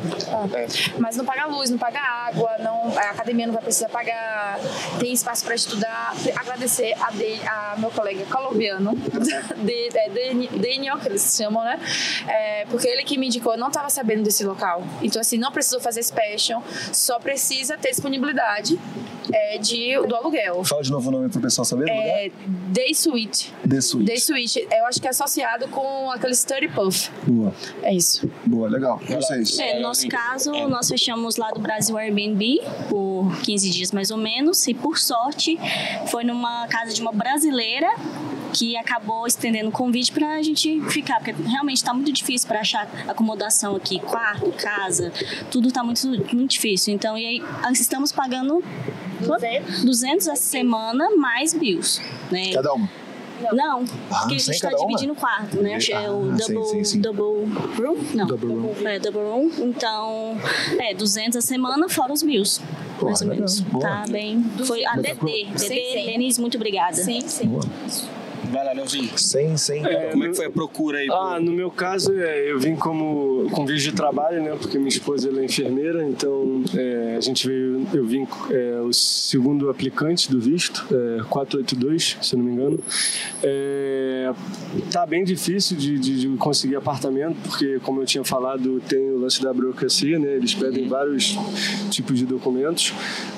É. 0.59 0.67
Mas 0.99 1.17
não 1.17 1.25
paga 1.25 1.47
luz, 1.47 1.71
não 1.71 1.79
paga 1.79 2.01
água, 2.01 2.51
não, 2.59 2.97
a 2.97 3.11
academia 3.11 3.47
não 3.47 3.55
vai 3.55 3.62
precisar 3.62 3.89
pagar, 3.89 4.59
tem 4.99 5.12
espaço 5.12 5.45
para 5.45 5.55
estudar. 5.55 6.14
Agradecer 6.37 6.95
a, 7.07 7.11
de, 7.11 7.35
a 7.47 7.77
meu 7.79 7.91
colega 7.91 8.25
colombiano, 8.27 8.93
de, 9.65 9.89
é, 9.97 10.09
Daniel, 10.57 10.99
que 10.99 11.09
eles 11.09 11.37
chamam, 11.37 11.63
né? 11.63 11.79
É, 12.29 12.65
porque 12.67 12.87
ele 12.89 13.05
que 13.05 13.17
me 13.19 13.27
indicou, 13.27 13.53
eu 13.53 13.59
não 13.59 13.69
estava 13.69 13.89
sabendo 13.91 14.23
desse 14.23 14.45
local. 14.45 14.83
Então, 15.03 15.21
assim, 15.21 15.37
não 15.39 15.53
precisou 15.53 15.81
fazer 15.81 16.03
special, 16.03 16.63
só 16.93 17.19
precisa 17.19 17.77
ter 17.77 17.91
disponibilidade 17.91 18.79
é, 19.33 19.59
de, 19.59 19.97
do 20.07 20.15
aluguel. 20.15 20.65
Fala 20.65 20.83
de 20.83 20.91
novo 20.91 21.09
o 21.09 21.13
nome 21.13 21.29
pro 21.29 21.41
pessoal 21.41 21.65
saber. 21.65 21.89
É, 21.89 22.31
Day 22.47 22.95
Suite. 22.95 23.53
The 23.69 23.81
Suite. 23.81 24.07
Day 24.07 24.19
Suite, 24.19 24.69
eu 24.71 24.87
acho 24.87 25.01
que 25.01 25.07
é 25.07 25.11
associado 25.11 25.69
com 25.69 26.11
aquele 26.11 26.35
Study 26.35 26.69
Puff. 26.69 27.11
Boa, 27.27 27.53
É 27.83 27.93
isso. 27.95 28.29
boa, 28.45 28.69
legal. 28.69 29.01
E 29.09 29.15
vocês? 29.15 29.59
É, 29.59 29.77
no 29.77 29.83
nosso 29.83 30.09
caso, 30.09 30.53
nós 30.69 30.89
fechamos 30.89 31.37
lá 31.37 31.51
do 31.51 31.61
Brasil 31.61 31.97
Airbnb 31.97 32.61
por 32.89 33.37
15 33.43 33.71
dias 33.71 33.93
mais 33.93 34.11
ou 34.11 34.17
menos, 34.17 34.67
e 34.69 34.75
por 34.75 34.99
sorte 34.99 35.59
foi 36.09 36.25
numa 36.25 36.67
casa 36.69 36.95
de 36.97 37.03
uma 37.03 37.12
brasileira 37.12 37.88
que 38.53 38.76
acabou 38.76 39.26
estendendo 39.26 39.68
o 39.68 39.72
convite 39.72 40.11
para 40.12 40.34
a 40.36 40.42
gente 40.42 40.80
ficar, 40.88 41.16
porque 41.16 41.32
realmente 41.32 41.76
está 41.76 41.92
muito 41.92 42.11
difícil 42.11 42.49
para 42.49 42.61
achar 42.61 42.88
acomodação 43.07 43.76
aqui, 43.76 43.99
quarto, 44.01 44.51
casa, 44.53 45.12
tudo 45.51 45.68
está 45.68 45.84
muito, 45.84 46.07
muito 46.09 46.51
difícil. 46.51 46.94
Então, 46.94 47.18
e 47.18 47.26
aí 47.26 47.42
estamos 47.72 48.12
pagando 48.12 48.62
200 49.84 50.28
a 50.28 50.36
semana 50.36 51.14
mais 51.16 51.53
bills, 51.53 52.01
né? 52.30 52.53
Cada 52.53 52.72
uma. 52.72 52.88
Não, 53.53 53.84
Ah, 54.11 54.18
porque 54.20 54.34
a 54.34 54.39
gente 54.39 54.51
está 54.51 54.70
dividindo 54.70 55.12
o 55.12 55.16
quarto, 55.16 55.62
né? 55.62 55.78
Que 55.78 55.93
é 55.93 56.11
o 56.11 56.32
Ah, 56.32 56.39
sim, 56.39 56.55
double, 56.55 56.70
sim, 56.70 56.84
sim. 56.84 57.01
double 57.01 57.53
room? 57.76 57.97
Não. 58.14 58.26
Double 58.26 58.49
room. 58.55 58.74
É, 58.89 58.99
double 58.99 59.20
room. 59.22 59.51
Então, 59.59 60.37
é, 60.78 60.95
200 60.95 61.37
a 61.37 61.41
semana 61.41 61.89
fora 61.89 62.12
os 62.12 62.22
bills. 62.22 62.61
Pô, 62.99 63.07
mais 63.07 63.20
ou 63.20 63.28
menos. 63.28 63.61
Boa. 63.61 63.82
Tá 63.87 64.05
bem. 64.09 64.43
Foi 64.64 64.84
a 64.84 64.97
DD. 64.97 65.47
DD. 65.59 66.07
Denise, 66.07 66.41
muito 66.41 66.57
obrigada. 66.57 66.95
Sim, 66.95 67.20
sim. 67.26 67.47
Boa. 67.49 67.62
Vai 68.51 68.64
lá, 68.64 68.72
Leozinho. 68.72 69.11
100, 69.16 69.57
100 69.57 69.82
cada 69.82 69.94
É. 69.94 70.11
Como 70.11 70.24
é 70.24 70.28
que 70.28 70.36
foi 70.36 70.47
a 70.47 70.51
procura 70.51 70.99
aí? 70.99 71.09
Ah, 71.11 71.38
no 71.40 71.53
meu 71.53 71.70
caso, 71.70 72.12
é, 72.18 72.51
eu 72.51 72.59
vim 72.59 72.76
como 72.76 73.49
com 73.51 73.64
visto 73.66 73.90
de 73.90 73.92
trabalho, 73.97 74.42
né? 74.42 74.57
Porque 74.61 74.78
minha 74.78 74.88
esposa 74.88 75.28
ela 75.28 75.40
é 75.40 75.44
enfermeira, 75.44 76.05
então 76.07 76.62
é, 76.74 77.16
a 77.16 77.20
gente 77.20 77.47
veio, 77.47 77.86
eu 77.92 78.05
vim 78.07 78.26
é, 78.51 78.80
o 78.80 78.92
segundo 78.92 79.68
aplicante 79.70 80.30
do 80.30 80.40
visto, 80.40 80.86
é, 80.90 81.22
482, 81.28 82.16
se 82.22 82.34
eu 82.34 82.38
não 82.38 82.47
me 82.47 82.53
engano. 82.53 82.78
É, 83.42 84.32
tá 84.92 85.05
bem 85.07 85.24
difícil 85.24 85.76
de, 85.76 85.99
de- 85.99 86.20
de 86.20 86.28
conseguir 86.36 86.76
apartamento, 86.76 87.36
porque 87.42 87.78
como 87.82 88.01
eu 88.03 88.07
tinha 88.07 88.24
falado, 88.24 88.80
tem 88.88 89.11
o 89.11 89.18
lance 89.18 89.42
da 89.42 89.53
burocracia, 89.53 90.18
né? 90.18 90.34
Eles 90.36 90.55
pedem 90.55 90.88
vários 90.88 91.36
tipos 91.90 92.18
de 92.18 92.26
documentos, 92.26 92.92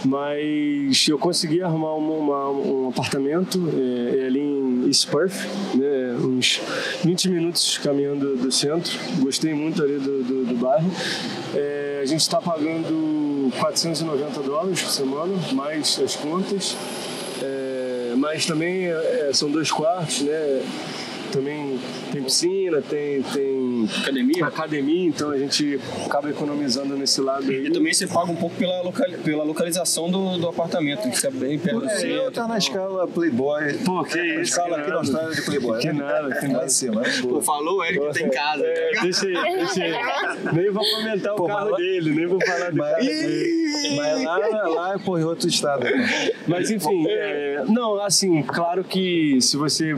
mas 0.04 1.06
eu 1.08 1.18
consegui 1.18 1.62
arrumar 1.62 1.94
uma- 1.94 2.12
uma- 2.14 2.50
um 2.50 2.88
apartamento 2.88 3.58
é, 3.74 4.20
é 4.20 4.26
ali 4.26 4.40
em 4.40 4.88
Perth, 5.04 5.34
né? 5.74 6.16
Uns 6.20 6.60
20 7.04 7.30
minutos 7.30 7.78
caminhando 7.78 8.36
do 8.36 8.50
centro. 8.52 8.92
Gostei 9.20 9.54
muito 9.54 9.82
ali 9.82 9.98
do, 9.98 10.22
do, 10.22 10.44
do 10.46 10.54
bairro. 10.56 10.90
É, 11.54 12.00
a 12.02 12.06
gente 12.06 12.20
está 12.20 12.40
pagando 12.40 13.50
490 13.58 14.42
dólares 14.42 14.82
por 14.82 14.90
semana, 14.90 15.34
mais 15.52 15.98
as 15.98 16.16
contas. 16.16 16.76
É, 17.42 18.14
mas 18.16 18.46
também 18.46 18.86
é, 18.86 19.30
são 19.32 19.50
dois 19.50 19.70
quartos, 19.70 20.20
né? 20.22 20.62
Também 21.32 21.78
tem 22.12 22.22
piscina, 22.22 22.80
tem, 22.82 23.22
tem 23.22 23.88
Academia? 24.00 24.46
academia, 24.46 25.08
então 25.08 25.30
a 25.30 25.38
gente 25.38 25.78
acaba 26.06 26.30
economizando 26.30 26.96
nesse 26.96 27.20
lado 27.20 27.50
aí. 27.50 27.66
E 27.66 27.70
também 27.70 27.92
você 27.92 28.06
paga 28.06 28.30
um 28.32 28.36
pouco 28.36 28.56
pela, 28.56 28.80
local, 28.82 29.06
pela 29.22 29.44
localização 29.44 30.10
do, 30.10 30.38
do 30.38 30.48
apartamento, 30.48 31.02
que 31.02 31.14
fica 31.16 31.30
bem 31.30 31.58
perto 31.58 31.80
do 31.80 31.88
É, 31.88 31.94
eu 31.94 31.98
centro. 31.98 32.30
tá 32.32 32.48
na 32.48 32.58
escala 32.58 33.06
Playboy. 33.06 33.74
Pô, 33.84 34.02
que 34.04 34.16
Na 34.16 34.24
isso, 34.26 34.40
escala 34.42 34.74
que 34.76 34.80
aqui 34.80 34.90
na. 34.90 34.96
Austrália 34.96 35.34
de 35.34 35.42
Playboy. 35.42 35.78
Que 35.80 35.86
né? 35.88 35.92
nada, 35.92 36.34
que 36.40 36.46
Lá 36.46 36.52
nada. 36.54 36.64
em 36.64 36.68
cima. 36.68 37.00
né? 37.02 37.08
Pô, 37.22 37.40
falou 37.42 37.84
ele 37.84 38.00
que 38.00 38.12
tem 38.14 38.30
casa. 38.30 38.62
É, 38.64 38.90
deixa 39.02 39.26
aí, 39.26 39.56
deixa 39.56 39.82
aí. 39.84 40.54
Nem 40.54 40.70
vou 40.70 40.84
comentar 40.84 41.34
Pô, 41.34 41.44
o 41.44 41.46
carro 41.46 41.60
mas 41.62 41.70
lá- 41.72 41.76
dele, 41.76 42.10
nem 42.14 42.26
vou 42.26 42.38
falar 42.44 42.70
do 42.70 42.76
Mas, 42.76 42.90
carro 42.90 43.04
dele. 43.04 43.96
mas 43.96 44.24
lá, 44.24 44.38
lá 44.68 44.94
é 44.94 44.98
pô, 44.98 45.18
em 45.18 45.24
outro 45.24 45.46
estado. 45.48 45.84
Mas 46.46 46.70
enfim, 46.70 47.04
é, 47.08 47.64
não, 47.68 48.00
assim, 48.00 48.42
claro 48.42 48.82
que 48.82 49.38
se 49.40 49.56
você 49.56 49.94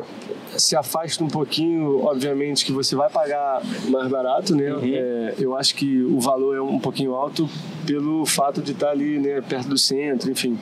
se 0.60 0.76
afasta 0.76 1.22
um 1.24 1.28
pouquinho, 1.28 2.04
obviamente 2.04 2.64
que 2.64 2.72
você 2.72 2.94
vai 2.94 3.08
pagar 3.08 3.62
mais 3.88 4.08
barato, 4.08 4.54
né? 4.54 4.66
É, 4.82 5.34
eu 5.38 5.56
acho 5.56 5.74
que 5.74 6.02
o 6.02 6.20
valor 6.20 6.56
é 6.56 6.62
um 6.62 6.78
pouquinho 6.78 7.14
alto 7.14 7.48
pelo 7.86 8.24
fato 8.24 8.62
de 8.62 8.72
estar 8.72 8.90
ali, 8.90 9.18
né, 9.18 9.40
perto 9.40 9.68
do 9.68 9.78
centro, 9.78 10.30
enfim. 10.30 10.58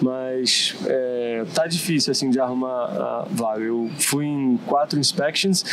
Mas 0.00 0.74
é, 0.86 1.44
tá 1.54 1.66
difícil 1.66 2.10
assim 2.10 2.28
de 2.28 2.38
arrumar 2.38 2.84
a 2.84 3.26
vaga. 3.30 3.62
Eu 3.62 3.90
fui 3.98 4.26
em 4.26 4.58
quatro 4.66 4.98
inspections 4.98 5.64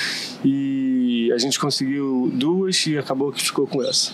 e 0.45 1.29
a 1.33 1.37
gente 1.37 1.59
conseguiu 1.59 2.31
duas 2.33 2.85
e 2.87 2.97
acabou 2.97 3.31
que 3.31 3.43
ficou 3.43 3.67
com 3.67 3.83
essa. 3.83 4.11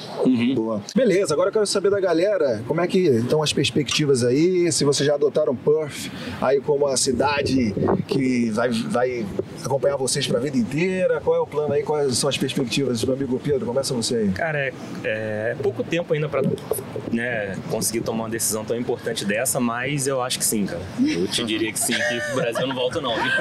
Boa. 0.55 0.81
Beleza, 0.95 1.33
agora 1.33 1.49
eu 1.49 1.53
quero 1.53 1.67
saber 1.67 1.91
da 1.91 1.99
galera 1.99 2.63
como 2.67 2.81
é 2.81 2.87
que 2.87 2.99
estão 2.99 3.43
as 3.43 3.53
perspectivas 3.53 4.23
aí, 4.23 4.71
se 4.71 4.83
vocês 4.83 5.05
já 5.05 5.15
adotaram 5.15 5.55
Perth 5.55 6.11
aí 6.41 6.59
como 6.61 6.87
a 6.87 6.97
cidade 6.97 7.73
que 8.07 8.49
vai, 8.51 8.69
vai 8.69 9.25
acompanhar 9.63 9.97
vocês 9.97 10.25
para 10.27 10.37
a 10.37 10.41
vida 10.41 10.57
inteira, 10.57 11.19
qual 11.21 11.35
é 11.35 11.39
o 11.39 11.47
plano 11.47 11.73
aí, 11.73 11.83
quais 11.83 12.17
são 12.17 12.29
as 12.29 12.37
perspectivas 12.37 13.01
do 13.01 13.13
amigo 13.13 13.39
Pedro? 13.43 13.65
Começa 13.65 13.93
você 13.93 14.15
aí. 14.15 14.29
Cara, 14.29 14.59
é, 14.59 14.73
é 15.03 15.55
pouco 15.61 15.83
tempo 15.83 16.13
ainda 16.13 16.29
pra 16.29 16.41
né, 17.11 17.57
conseguir 17.69 18.01
tomar 18.01 18.23
uma 18.23 18.29
decisão 18.29 18.63
tão 18.63 18.77
importante 18.77 19.25
dessa, 19.25 19.59
mas 19.59 20.07
eu 20.07 20.21
acho 20.21 20.39
que 20.39 20.45
sim, 20.45 20.65
cara. 20.65 20.81
Eu 20.99 21.27
te 21.27 21.43
diria 21.43 21.71
que 21.71 21.79
sim, 21.79 21.93
que 21.93 22.21
pro 22.27 22.41
Brasil 22.41 22.67
não 22.67 22.75
volto 22.75 23.01
não, 23.01 23.15
viu? 23.15 23.31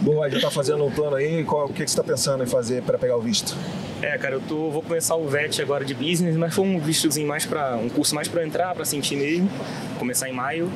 Boa, 0.00 0.28
já 0.30 0.40
tá 0.40 0.50
fazendo 0.50 0.84
um 0.84 0.90
plano 0.90 1.16
aí, 1.16 1.42
qual, 1.44 1.66
o 1.66 1.72
que, 1.72 1.84
que 1.84 1.90
você 1.90 1.96
tá 1.96 2.04
pensando 2.04 2.42
em 2.44 2.46
fazer 2.46 2.82
para 2.82 2.98
pegar 2.98 3.16
o 3.16 3.20
visto? 3.20 3.56
É, 4.02 4.18
cara, 4.18 4.34
eu 4.34 4.40
tô, 4.40 4.70
vou 4.70 4.82
começar 4.82 5.16
o 5.16 5.26
VET 5.26 5.60
agora 5.62 5.84
de 5.84 5.94
business, 5.94 6.36
mas 6.36 6.54
foi 6.54 6.66
um 6.66 6.78
vistozinho 6.78 7.26
mais 7.26 7.46
para 7.46 7.76
um 7.76 7.88
curso 7.88 8.14
mais 8.14 8.28
para 8.28 8.44
entrar, 8.44 8.74
para 8.74 8.84
sentir 8.84 9.16
mesmo. 9.16 9.48
Começar 9.98 10.28
em 10.28 10.32
maio, 10.32 10.70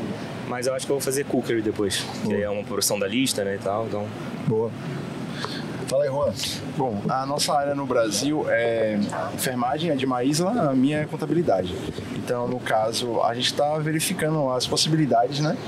mas 0.51 0.67
eu 0.67 0.75
acho 0.75 0.85
que 0.85 0.91
eu 0.91 0.97
vou 0.97 1.01
fazer 1.01 1.25
cookery 1.25 1.63
depois, 1.63 2.05
que 2.27 2.35
é 2.35 2.51
uma 2.51 2.65
produção 2.65 2.99
da 2.99 3.07
lista, 3.07 3.45
né, 3.45 3.55
e 3.55 3.59
tal. 3.59 3.87
Então, 3.87 4.07
Boa. 4.49 4.71
Fala 5.91 6.05
aí, 6.05 6.09
Juan. 6.09 6.33
Bom, 6.77 7.03
a 7.09 7.27
nossa 7.27 7.53
área 7.53 7.75
no 7.75 7.85
Brasil 7.85 8.47
é 8.49 8.97
enfermagem, 9.35 9.91
a 9.91 9.97
de 9.97 10.07
Maísla, 10.07 10.71
a 10.71 10.73
minha 10.73 10.99
é 10.99 11.05
contabilidade. 11.05 11.75
Então, 12.15 12.47
no 12.47 12.61
caso, 12.61 13.21
a 13.23 13.35
gente 13.35 13.47
está 13.47 13.77
verificando 13.79 14.53
as 14.53 14.69
possibilidades, 14.69 15.41
né? 15.41 15.59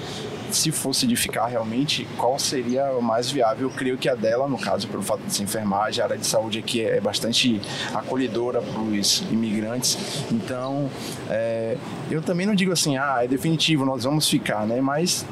Se 0.52 0.70
fosse 0.70 1.08
de 1.08 1.16
ficar 1.16 1.46
realmente, 1.46 2.06
qual 2.16 2.38
seria 2.38 2.92
o 2.92 3.02
mais 3.02 3.32
viável? 3.32 3.68
Eu 3.68 3.74
creio 3.74 3.98
que 3.98 4.08
a 4.08 4.14
dela, 4.14 4.46
no 4.46 4.58
caso, 4.58 4.86
pelo 4.86 5.02
fato 5.02 5.22
de 5.22 5.34
ser 5.34 5.42
enfermagem, 5.42 6.00
a 6.00 6.06
área 6.06 6.16
de 6.18 6.26
saúde 6.26 6.60
aqui 6.60 6.84
é 6.84 7.00
bastante 7.00 7.60
acolhedora 7.92 8.62
para 8.62 8.80
os 8.80 9.24
imigrantes. 9.28 10.22
Então, 10.30 10.88
é, 11.28 11.76
eu 12.08 12.22
também 12.22 12.46
não 12.46 12.54
digo 12.54 12.70
assim, 12.70 12.96
ah, 12.96 13.24
é 13.24 13.26
definitivo, 13.26 13.84
nós 13.84 14.04
vamos 14.04 14.30
ficar, 14.30 14.68
né? 14.68 14.80
Mas 14.80 15.26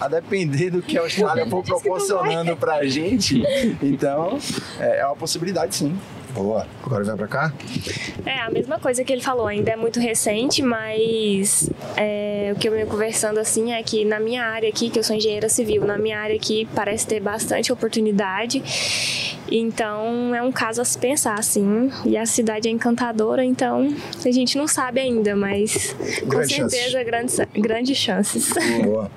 a 0.00 0.08
depender 0.08 0.70
do 0.70 0.82
que 0.82 0.98
a 0.98 1.02
Austrália 1.02 1.46
for 1.46 1.62
proporcionando 1.62 2.56
pra 2.56 2.84
gente, 2.84 3.42
então 3.82 4.38
é 4.80 4.96
é 4.96 5.06
uma 5.06 5.16
possibilidade 5.16 5.74
sim. 5.74 5.96
Boa. 6.32 6.66
Agora 6.84 7.02
vai 7.02 7.16
para 7.16 7.28
cá? 7.28 7.52
É, 8.26 8.40
a 8.40 8.50
mesma 8.50 8.78
coisa 8.78 9.02
que 9.02 9.10
ele 9.10 9.22
falou, 9.22 9.46
ainda 9.46 9.70
é 9.70 9.76
muito 9.76 9.98
recente, 9.98 10.60
mas 10.60 11.70
é, 11.96 12.52
o 12.54 12.58
que 12.58 12.68
eu 12.68 12.72
venho 12.72 12.86
conversando 12.86 13.40
assim 13.40 13.72
é 13.72 13.82
que 13.82 14.04
na 14.04 14.20
minha 14.20 14.44
área 14.44 14.68
aqui, 14.68 14.90
que 14.90 14.98
eu 14.98 15.02
sou 15.02 15.16
engenheira 15.16 15.48
civil, 15.48 15.86
na 15.86 15.96
minha 15.96 16.18
área 16.18 16.36
aqui 16.36 16.68
parece 16.74 17.06
ter 17.06 17.20
bastante 17.20 17.72
oportunidade. 17.72 18.62
Então 19.50 20.34
é 20.34 20.42
um 20.42 20.52
caso 20.52 20.80
a 20.80 20.84
se 20.84 20.98
pensar, 20.98 21.38
assim. 21.38 21.90
E 22.04 22.16
a 22.16 22.26
cidade 22.26 22.68
é 22.68 22.70
encantadora, 22.70 23.44
então 23.44 23.88
a 24.24 24.30
gente 24.30 24.56
não 24.58 24.66
sabe 24.66 25.00
ainda, 25.00 25.36
mas 25.36 25.94
com 26.20 26.28
Grandes 26.28 26.56
certeza 26.56 27.02
grandes, 27.04 27.40
grandes 27.54 27.96
chances. 27.96 28.52
Boa. 28.84 29.10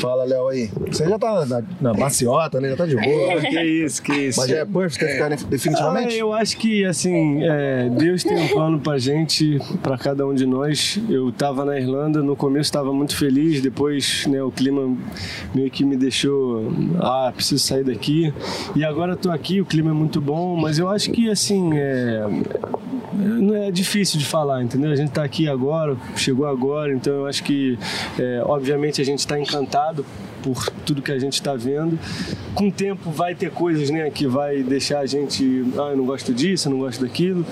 Fala, 0.00 0.24
Léo 0.24 0.48
aí. 0.48 0.70
Você 0.88 1.08
já 1.08 1.18
tá 1.18 1.46
na, 1.46 1.62
na 1.80 1.94
maciota, 1.94 2.60
né? 2.60 2.70
Já 2.70 2.76
tá 2.76 2.86
de 2.86 2.96
boa. 2.96 3.40
que 3.40 3.60
isso, 3.62 4.02
que 4.02 4.12
isso. 4.12 4.40
Mas 4.40 4.50
já 4.50 4.58
é 4.58 4.64
Perth, 4.64 4.96
quer 4.98 5.12
ficar 5.12 5.32
Ah, 5.32 5.36
definitivamente? 5.48 6.16
eu 6.16 6.32
acho 6.32 6.56
que, 6.56 6.84
assim, 6.84 7.42
é, 7.44 7.88
Deus 7.90 8.22
tem 8.22 8.36
um 8.36 8.48
plano 8.48 8.80
pra 8.80 8.98
gente, 8.98 9.58
pra 9.82 9.98
cada 9.98 10.26
um 10.26 10.34
de 10.34 10.46
nós. 10.46 10.98
Eu 11.08 11.32
tava 11.32 11.64
na 11.64 11.78
Irlanda, 11.78 12.22
no 12.22 12.36
começo 12.36 12.68
estava 12.68 12.92
muito 12.92 13.16
feliz, 13.16 13.60
depois 13.60 14.26
né, 14.26 14.42
o 14.42 14.50
clima 14.50 14.96
meio 15.54 15.70
que 15.70 15.84
me 15.84 15.96
deixou, 15.96 16.72
ah, 17.00 17.32
preciso 17.34 17.62
sair 17.62 17.84
daqui. 17.84 18.32
E 18.76 18.84
agora 18.84 19.16
tô 19.16 19.30
aqui, 19.30 19.60
o 19.60 19.66
clima 19.72 19.90
é 19.90 19.94
muito 19.94 20.20
bom, 20.20 20.54
mas 20.54 20.78
eu 20.78 20.86
acho 20.90 21.10
que, 21.10 21.30
assim, 21.30 21.70
é, 21.78 22.26
não 23.14 23.54
é 23.54 23.70
difícil 23.70 24.18
de 24.18 24.26
falar, 24.26 24.62
entendeu? 24.62 24.92
A 24.92 24.96
gente 24.96 25.12
tá 25.12 25.24
aqui 25.24 25.48
agora, 25.48 25.96
chegou 26.14 26.46
agora, 26.46 26.92
então 26.92 27.10
eu 27.14 27.26
acho 27.26 27.42
que, 27.42 27.78
é, 28.18 28.42
obviamente, 28.44 29.00
a 29.00 29.04
gente 29.04 29.20
está 29.20 29.40
encantado 29.40 30.04
por 30.42 30.68
tudo 30.84 31.00
que 31.02 31.12
a 31.12 31.18
gente 31.18 31.34
está 31.34 31.54
vendo. 31.54 31.98
Com 32.54 32.68
o 32.68 32.72
tempo 32.72 33.10
vai 33.10 33.34
ter 33.34 33.50
coisas, 33.50 33.90
né, 33.90 34.10
que 34.10 34.26
vai 34.26 34.62
deixar 34.62 35.00
a 35.00 35.06
gente, 35.06 35.64
ah, 35.76 35.90
eu 35.90 35.96
não 35.96 36.04
gosto 36.04 36.34
disso, 36.34 36.68
eu 36.68 36.72
não 36.72 36.78
gosto 36.80 37.00
daquilo. 37.00 37.46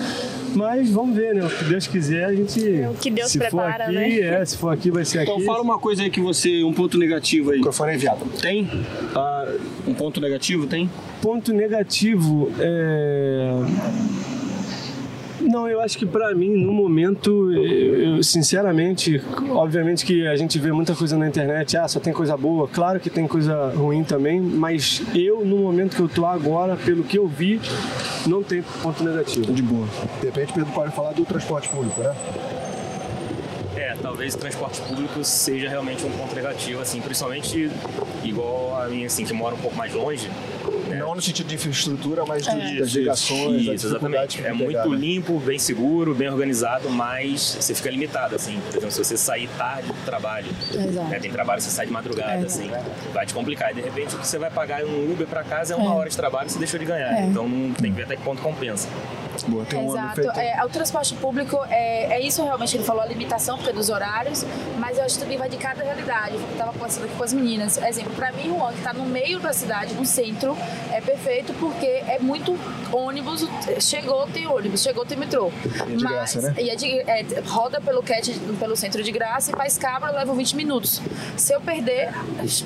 Mas 0.55 0.91
vamos 0.91 1.17
ver, 1.17 1.35
né? 1.35 1.47
O 1.47 1.49
que 1.51 1.65
Deus 1.65 1.87
quiser, 1.87 2.25
a 2.25 2.35
gente. 2.35 2.61
o 2.61 2.95
que 2.95 3.11
Deus 3.11 3.31
se 3.31 3.39
prepara, 3.39 3.85
for 3.85 3.93
né? 3.93 4.05
aqui, 4.05 4.21
é, 4.21 4.45
se 4.45 4.57
for 4.57 4.69
aqui, 4.71 4.91
vai 4.91 5.05
ser 5.05 5.21
aqui. 5.21 5.31
Então 5.31 5.45
fala 5.45 5.63
uma 5.63 5.79
coisa 5.79 6.03
aí 6.03 6.11
que 6.11 6.21
você, 6.21 6.65
um 6.65 6.73
ponto 6.73 6.99
negativo 6.99 7.51
aí. 7.51 7.59
Microfone 7.59 7.93
é 7.93 7.95
enviado. 7.95 8.25
Tem? 8.41 8.69
Ah, 9.15 9.47
Um 9.87 9.95
ponto 9.95 10.21
negativo, 10.21 10.67
tem? 10.67 10.91
ponto 11.23 11.53
negativo 11.53 12.51
é. 12.59 13.51
Não, 15.51 15.69
eu 15.69 15.81
acho 15.81 15.99
que 15.99 16.07
pra 16.07 16.33
mim, 16.33 16.51
no 16.65 16.73
momento, 16.73 17.53
eu, 17.53 18.23
sinceramente, 18.23 19.21
obviamente 19.51 20.07
que 20.07 20.25
a 20.25 20.37
gente 20.37 20.57
vê 20.61 20.71
muita 20.71 20.95
coisa 20.95 21.19
na 21.19 21.27
internet, 21.27 21.77
ah, 21.77 21.89
só 21.89 21.99
tem 21.99 22.13
coisa 22.13 22.37
boa, 22.37 22.69
claro 22.69 23.01
que 23.01 23.11
tem 23.11 23.27
coisa 23.27 23.73
ruim 23.75 24.05
também, 24.05 24.41
mas 24.41 25.03
eu, 25.13 25.45
no 25.45 25.57
momento 25.57 25.97
que 25.97 26.03
eu 26.03 26.09
tô 26.09 26.25
agora, 26.25 26.77
pelo 26.77 27.03
que 27.03 27.19
eu 27.19 27.27
vi, 27.27 27.61
não 28.29 28.45
tem 28.45 28.63
ponto 28.63 29.03
negativo. 29.03 29.53
De 29.53 29.61
boa. 29.61 29.89
De 30.21 30.27
repente, 30.27 30.53
Pedro 30.53 30.73
pode 30.73 30.95
falar 30.95 31.15
do 31.15 31.25
transporte 31.25 31.69
público, 31.69 32.01
né? 32.01 32.15
É, 33.75 33.97
talvez 34.01 34.35
o 34.37 34.39
transporte 34.39 34.81
público 34.83 35.25
seja 35.25 35.69
realmente 35.69 36.05
um 36.07 36.11
ponto 36.11 36.33
negativo, 36.33 36.81
assim, 36.81 37.01
principalmente 37.01 37.69
igual 38.23 38.81
a 38.81 38.87
minha, 38.87 39.09
assim, 39.09 39.25
que 39.25 39.33
mora 39.33 39.57
um 39.57 39.59
pouco 39.59 39.77
mais 39.77 39.93
longe. 39.93 40.31
Né? 40.89 40.97
Não 40.99 41.15
no 41.15 41.23
sentido 41.23 41.47
de 41.47 41.55
infraestrutura, 41.55 42.25
mas 42.27 42.43
de- 42.45 42.51
É. 42.51 42.79
das 42.81 42.91
ligações, 42.91 43.63
Isso, 43.63 43.87
exatamente. 43.87 44.45
É 44.45 44.53
muito 44.53 44.89
né? 44.89 44.97
limpo, 44.97 45.39
bem 45.41 45.59
seguro, 45.59 46.15
bem 46.15 46.29
organizado, 46.29 46.91
mas 46.91 47.57
você 47.61 47.75
fica 47.75 47.91
limitado, 47.91 48.35
assim. 48.37 48.59
Por 48.69 48.77
exemplo, 48.79 48.91
se 48.93 49.05
você 49.05 49.17
sair 49.17 49.49
tarde 49.57 49.89
do 49.89 50.05
trabalho, 50.05 50.47
Exato. 50.73 51.09
né, 51.09 51.19
tem 51.21 51.31
trabalho 51.31 51.61
você 51.61 51.71
sai 51.71 51.87
de 51.87 51.93
madrugada, 51.93 52.43
É. 52.43 52.47
assim, 52.47 52.71
vai 53.13 53.27
te 53.27 53.35
complicar. 53.35 53.71
E 53.73 53.75
de 53.75 53.81
repente 53.81 54.15
o 54.15 54.19
que 54.19 54.27
você 54.27 54.39
vai 54.39 54.51
pagar 54.51 54.83
em 54.83 54.87
um 54.87 55.13
Uber 55.13 55.27
pra 55.27 55.43
casa 55.45 55.75
é 55.75 55.77
uma 55.77 55.93
É. 55.93 55.97
hora 55.97 56.11
de 56.11 56.17
trabalho 56.17 56.47
que 56.47 56.53
você 56.53 56.59
deixou 56.59 56.79
de 56.79 56.87
ganhar. 56.87 57.13
É. 57.13 57.27
Então 57.27 57.49
não 57.49 57.73
tem 57.73 57.91
que 57.91 57.97
ver 57.97 58.05
até 58.05 58.17
que 58.17 58.23
ponto 58.23 58.43
compensa. 58.43 58.89
Boa, 59.49 59.65
tem 59.65 59.79
um 59.79 59.91
Exato. 59.91 60.15
feito. 60.15 60.39
É, 60.39 60.65
o 60.65 60.69
transporte 60.69 61.15
público 61.15 61.59
é, 61.69 62.15
é 62.15 62.21
isso 62.21 62.43
realmente 62.43 62.71
que 62.71 62.77
ele 62.79 62.85
falou, 62.85 63.03
a 63.03 63.07
limitação 63.07 63.57
porque 63.57 63.71
é 63.71 63.73
dos 63.73 63.89
horários, 63.89 64.45
mas 64.79 64.99
eu 64.99 65.05
acho 65.05 65.15
que 65.17 65.21
também 65.21 65.39
vai 65.39 65.49
de 65.49 65.57
cada 65.57 65.83
realidade. 65.83 66.35
Eu 66.35 66.51
estava 66.53 66.73
conversando 66.73 67.05
aqui 67.05 67.15
com 67.15 67.25
as 67.25 67.33
meninas. 67.33 67.77
Exemplo, 67.79 68.13
para 68.15 68.33
mim, 68.33 68.49
Juan, 68.49 68.73
que 68.73 68.79
está 68.79 68.93
no 68.93 69.05
meio 69.05 69.41
da 69.41 69.53
cidade, 69.53 69.95
no 69.95 70.05
centro, 70.05 70.57
é 70.93 71.01
perfeito 71.01 71.53
porque 71.55 71.87
é 71.87 72.19
muito 72.21 72.59
ônibus. 72.93 73.47
Chegou, 73.81 74.27
tem 74.27 74.47
ônibus, 74.47 74.83
chegou, 74.83 75.05
tem 75.05 75.19
metrô. 75.19 75.51
E 75.89 75.93
é 75.93 75.97
de 75.97 76.05
graça, 76.05 76.41
né? 76.41 76.55
E 76.59 76.71
é 76.71 76.77
de, 76.77 77.01
é, 77.01 77.25
roda 77.47 77.81
pelo 77.81 78.03
CAT, 78.03 78.33
pelo 78.59 78.77
centro 78.77 79.03
de 79.03 79.13
graça 79.13 79.51
e 79.51 79.55
para 79.55 79.67
Escabra 79.67 80.11
leva 80.11 80.35
20 80.35 80.57
minutos. 80.57 81.01
Se 81.37 81.53
eu 81.53 81.61
perder, 81.61 82.11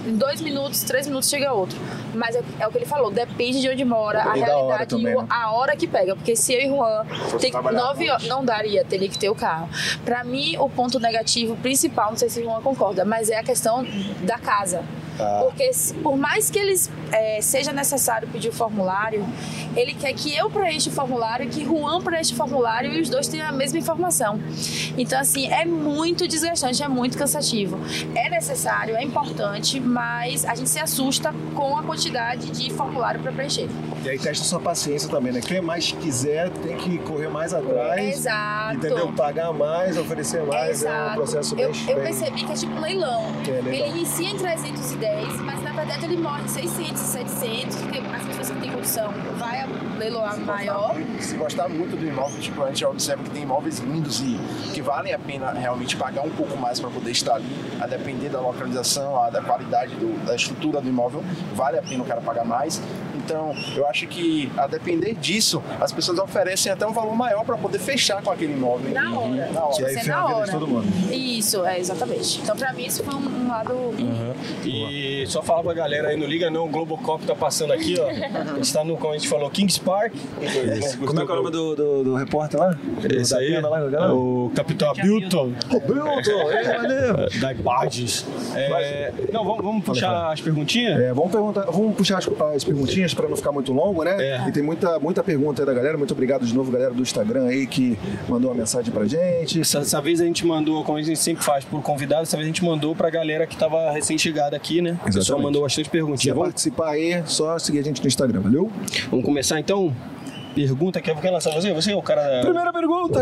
em 0.06 0.16
dois 0.16 0.40
minutos, 0.40 0.82
três 0.82 1.06
minutos 1.06 1.28
chega 1.28 1.52
outro. 1.52 1.78
Mas 2.14 2.36
é, 2.36 2.42
é 2.60 2.66
o 2.66 2.70
que 2.70 2.78
ele 2.78 2.86
falou, 2.86 3.10
depende 3.10 3.60
de 3.60 3.68
onde 3.68 3.84
mora, 3.84 4.22
a 4.30 4.36
E 4.36 4.40
da 4.40 4.46
hora 4.46 4.46
realidade 4.76 4.90
também, 4.90 5.12
e 5.12 5.16
o- 5.16 5.22
né? 5.22 5.28
a 5.30 5.52
hora 5.52 5.76
que 5.76 5.86
pega. 5.86 6.14
Porque 6.16 6.34
se 6.36 6.54
eu 6.54 6.60
e 6.60 6.66
Juan 6.68 7.04
tem 7.40 7.52
nove 7.52 8.10
horas, 8.10 8.26
não 8.26 8.44
daria, 8.44 8.84
teria 8.84 9.08
que 9.08 9.18
ter 9.18 9.28
o 9.28 9.34
carro. 9.34 9.68
Pra 10.04 10.22
mim, 10.24 10.56
o 10.58 10.68
ponto 10.68 10.98
negativo 11.00 11.56
principal, 11.56 12.10
não 12.10 12.16
sei 12.16 12.28
se 12.28 12.40
o 12.40 12.44
Juan 12.44 12.60
concorda, 12.62 13.04
mas 13.04 13.28
é 13.30 13.38
a 13.38 13.42
questão 13.42 13.84
da 14.22 14.38
casa. 14.38 14.82
Ah. 15.18 15.40
Porque 15.44 15.70
por 16.02 16.16
mais 16.16 16.50
que 16.50 16.58
eles 16.58 16.90
é, 17.12 17.40
seja 17.40 17.72
necessário 17.72 18.28
pedir 18.28 18.48
o 18.48 18.52
formulário, 18.52 19.26
ele 19.76 19.94
quer 19.94 20.12
que 20.12 20.34
eu 20.34 20.50
preencha 20.50 20.90
o 20.90 20.92
formulário, 20.92 21.48
que 21.48 21.64
Juan 21.64 22.00
preencha 22.02 22.32
o 22.32 22.36
formulário 22.36 22.92
e 22.92 23.00
os 23.00 23.08
dois 23.08 23.28
tenham 23.28 23.48
a 23.48 23.52
mesma 23.52 23.78
informação. 23.78 24.40
Então, 24.96 25.18
assim, 25.18 25.46
é 25.46 25.64
muito 25.64 26.26
desgastante, 26.26 26.82
é 26.82 26.88
muito 26.88 27.16
cansativo. 27.16 27.78
É 28.14 28.28
necessário, 28.28 28.96
é 28.96 29.02
importante, 29.02 29.80
mas 29.80 30.44
a 30.44 30.54
gente 30.54 30.70
se 30.70 30.78
assusta 30.78 31.34
com 31.54 31.76
a 31.76 31.82
quantidade 31.82 32.50
de 32.50 32.72
formulário 32.72 33.20
para 33.20 33.32
preencher. 33.32 33.68
E 34.04 34.10
aí 34.10 34.18
testa 34.18 34.44
sua 34.44 34.60
paciência 34.60 35.08
também, 35.08 35.32
né? 35.32 35.40
Quem 35.40 35.60
mais 35.60 35.92
quiser 35.92 36.50
tem 36.50 36.76
que 36.76 36.98
correr 36.98 37.28
mais 37.28 37.54
atrás. 37.54 38.18
Exato. 38.18 38.76
Entendeu? 38.76 39.12
Pagar 39.12 39.52
mais, 39.52 39.96
oferecer 39.96 40.42
mais. 40.44 40.82
É 40.82 40.90
um 40.90 40.92
Exato. 40.92 41.14
processo 41.14 41.56
bem 41.56 41.64
eu, 41.64 41.72
eu 41.88 42.02
percebi 42.02 42.44
que 42.44 42.52
é 42.52 42.54
tipo 42.54 42.78
leilão. 42.80 43.32
É, 43.46 43.50
leilão. 43.50 43.72
Ele 43.72 43.98
inicia 43.98 44.28
em 44.28 44.36
310, 44.36 44.94
mas 45.44 45.63
teto 45.86 46.04
ele 46.04 46.16
morre 46.16 46.48
600, 46.48 47.00
700, 47.00 47.76
porque 47.76 47.98
as 47.98 48.26
pessoas 48.26 48.50
que 48.50 48.60
têm 48.60 48.70
condição 48.72 49.12
vai 49.38 49.66
leiloar 49.98 50.38
maior. 50.40 50.94
Se 51.20 51.36
gostar 51.36 51.68
muito 51.68 51.96
do 51.96 52.06
imóvel, 52.06 52.40
tipo, 52.40 52.62
a 52.62 52.68
gente 52.68 52.80
já 52.80 52.88
observa 52.88 53.22
que 53.22 53.30
tem 53.30 53.42
imóveis 53.42 53.78
lindos 53.78 54.20
e 54.20 54.38
que 54.72 54.82
valem 54.82 55.12
a 55.12 55.18
pena 55.18 55.52
realmente 55.52 55.96
pagar 55.96 56.22
um 56.22 56.30
pouco 56.30 56.56
mais 56.56 56.80
para 56.80 56.90
poder 56.90 57.10
estar 57.10 57.34
ali, 57.34 57.56
a 57.80 57.86
depender 57.86 58.28
da 58.28 58.40
localização, 58.40 59.22
a 59.22 59.30
da 59.30 59.42
qualidade 59.42 59.94
do, 59.94 60.24
da 60.24 60.34
estrutura 60.34 60.80
do 60.80 60.88
imóvel, 60.88 61.22
vale 61.54 61.78
a 61.78 61.82
pena 61.82 62.02
o 62.02 62.06
cara 62.06 62.20
pagar 62.20 62.44
mais. 62.44 62.80
Então, 63.14 63.54
eu 63.74 63.86
acho 63.88 64.06
que 64.06 64.52
a 64.56 64.66
depender 64.66 65.14
disso, 65.14 65.62
as 65.80 65.90
pessoas 65.90 66.18
oferecem 66.18 66.70
até 66.70 66.86
um 66.86 66.92
valor 66.92 67.16
maior 67.16 67.42
para 67.44 67.56
poder 67.56 67.78
fechar 67.78 68.20
com 68.22 68.30
aquele 68.30 68.52
imóvel. 68.52 68.92
Na 68.92 69.18
hora. 69.18 69.50
Na 69.50 69.64
hora. 69.64 69.80
E 69.80 69.84
aí 69.86 69.94
Você 69.94 70.00
ferra 70.00 70.16
na 70.16 70.22
a 70.22 70.26
vida 70.26 70.36
hora. 70.36 70.46
de 70.46 70.52
todo 70.52 70.68
mundo. 70.68 70.86
Isso, 71.10 71.64
é, 71.64 71.78
exatamente. 71.78 72.40
Então, 72.42 72.54
pra 72.54 72.72
mim, 72.74 72.84
isso 72.84 73.02
foi 73.02 73.14
um, 73.14 73.44
um 73.44 73.48
lado. 73.48 73.74
E 74.64 75.24
só 75.26 75.42
falar 75.42 75.62
galera 75.74 76.08
aí, 76.08 76.16
não 76.16 76.26
liga 76.26 76.50
não, 76.50 76.66
o 76.66 76.68
Globocop 76.68 77.24
tá 77.26 77.34
passando 77.34 77.72
aqui, 77.72 77.96
ó. 77.98 78.08
A 78.08 78.54
gente 78.56 78.72
tá 78.72 78.84
no, 78.84 78.96
como 78.96 79.12
a 79.12 79.18
gente 79.18 79.28
falou, 79.28 79.50
Kings 79.50 79.80
Park. 79.80 80.14
Como 81.04 81.20
é 81.20 81.26
que 81.26 81.30
é 81.30 81.34
o 81.34 81.36
nome 81.36 81.50
do, 81.50 81.74
do, 81.74 82.04
do 82.04 82.14
repórter 82.14 82.58
lá? 82.58 82.76
Esse 83.10 83.32
Da 83.32 83.38
aí, 83.38 83.60
lá, 83.60 83.78
é 83.78 83.90
galera? 83.90 84.14
o 84.14 84.50
Capitão 84.54 84.90
Abilton. 84.90 85.52
Milton, 85.70 86.50
ei, 86.50 86.78
maneiro. 86.78 87.14
Da. 87.44 87.54
É, 88.56 89.12
não, 89.32 89.44
vamos, 89.44 89.64
vamos 89.64 89.84
puxar 89.84 90.32
as 90.32 90.40
perguntinhas? 90.40 91.00
É, 91.00 91.12
vamos, 91.12 91.30
perguntar, 91.30 91.62
vamos 91.62 91.94
puxar 91.96 92.18
as, 92.18 92.28
as 92.54 92.64
perguntinhas 92.64 93.12
para 93.12 93.28
não 93.28 93.36
ficar 93.36 93.52
muito 93.52 93.72
longo, 93.72 94.02
né? 94.04 94.16
É. 94.18 94.48
E 94.48 94.52
tem 94.52 94.62
muita, 94.62 94.98
muita 94.98 95.22
pergunta 95.22 95.62
aí 95.62 95.66
da 95.66 95.74
galera. 95.74 95.98
Muito 95.98 96.12
obrigado 96.12 96.44
de 96.44 96.54
novo, 96.54 96.70
galera 96.70 96.92
do 96.92 97.02
Instagram 97.02 97.46
aí 97.46 97.66
que 97.66 97.98
mandou 98.28 98.50
uma 98.50 98.56
mensagem 98.56 98.92
pra 98.92 99.06
gente. 99.06 99.60
Essa, 99.60 99.78
essa 99.78 100.00
vez 100.00 100.20
a 100.20 100.24
gente 100.24 100.46
mandou, 100.46 100.84
como 100.84 100.98
a 100.98 101.02
gente 101.02 101.18
sempre 101.18 101.44
faz 101.44 101.64
por 101.64 101.82
convidado, 101.82 102.22
essa 102.22 102.36
vez 102.36 102.46
a 102.46 102.48
gente 102.48 102.64
mandou 102.64 102.94
pra 102.94 103.10
galera 103.10 103.46
que 103.46 103.56
tava 103.56 103.90
recém-chegada 103.90 104.56
aqui, 104.56 104.80
né? 104.80 104.92
O 105.00 105.04
pessoal 105.04 105.22
Exatamente. 105.22 105.44
mandou 105.44 105.63
bastante 105.64 105.86
Se 105.86 105.90
perguntinhas. 105.90 106.20
quiser 106.20 106.32
Vamos, 106.34 106.48
participar 106.48 106.90
aí, 106.90 107.22
só 107.26 107.58
seguir 107.58 107.80
a 107.80 107.82
gente 107.82 108.00
no 108.00 108.06
Instagram, 108.06 108.40
valeu? 108.40 108.70
vamos 109.10 109.24
começar 109.24 109.58
então? 109.58 109.94
Pergunta, 110.54 111.00
quer, 111.00 111.20
quer 111.20 111.30
lançar 111.30 111.52
você? 111.52 111.72
Você 111.74 111.90
é 111.90 111.96
o 111.96 112.02
cara. 112.02 112.40
Primeira 112.42 112.72
pergunta. 112.72 113.20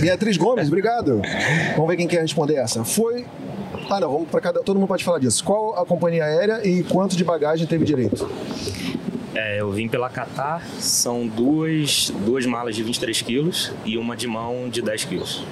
Beatriz 0.00 0.38
Gomes, 0.38 0.68
obrigado. 0.68 1.20
Vamos 1.74 1.88
ver 1.88 1.96
quem 1.98 2.08
quer 2.08 2.22
responder 2.22 2.54
essa. 2.54 2.82
Foi. 2.82 3.26
Ah, 3.90 4.00
não, 4.00 4.10
vamos 4.10 4.28
para 4.30 4.40
cada. 4.40 4.60
Todo 4.62 4.78
mundo 4.78 4.88
pode 4.88 5.04
falar 5.04 5.18
disso. 5.18 5.44
Qual 5.44 5.78
a 5.78 5.84
companhia 5.84 6.24
aérea 6.24 6.66
e 6.66 6.82
quanto 6.82 7.14
de 7.14 7.22
bagagem 7.22 7.66
teve 7.66 7.84
direito? 7.84 8.26
É, 9.34 9.60
eu 9.60 9.70
vim 9.70 9.86
pela 9.86 10.08
Qatar, 10.08 10.66
são 10.78 11.26
duas, 11.26 12.10
duas 12.24 12.46
malas 12.46 12.74
de 12.74 12.82
23 12.82 13.20
quilos 13.20 13.70
e 13.84 13.98
uma 13.98 14.16
de 14.16 14.26
mão 14.26 14.70
de 14.70 14.80
10 14.80 15.04
quilos. 15.04 15.44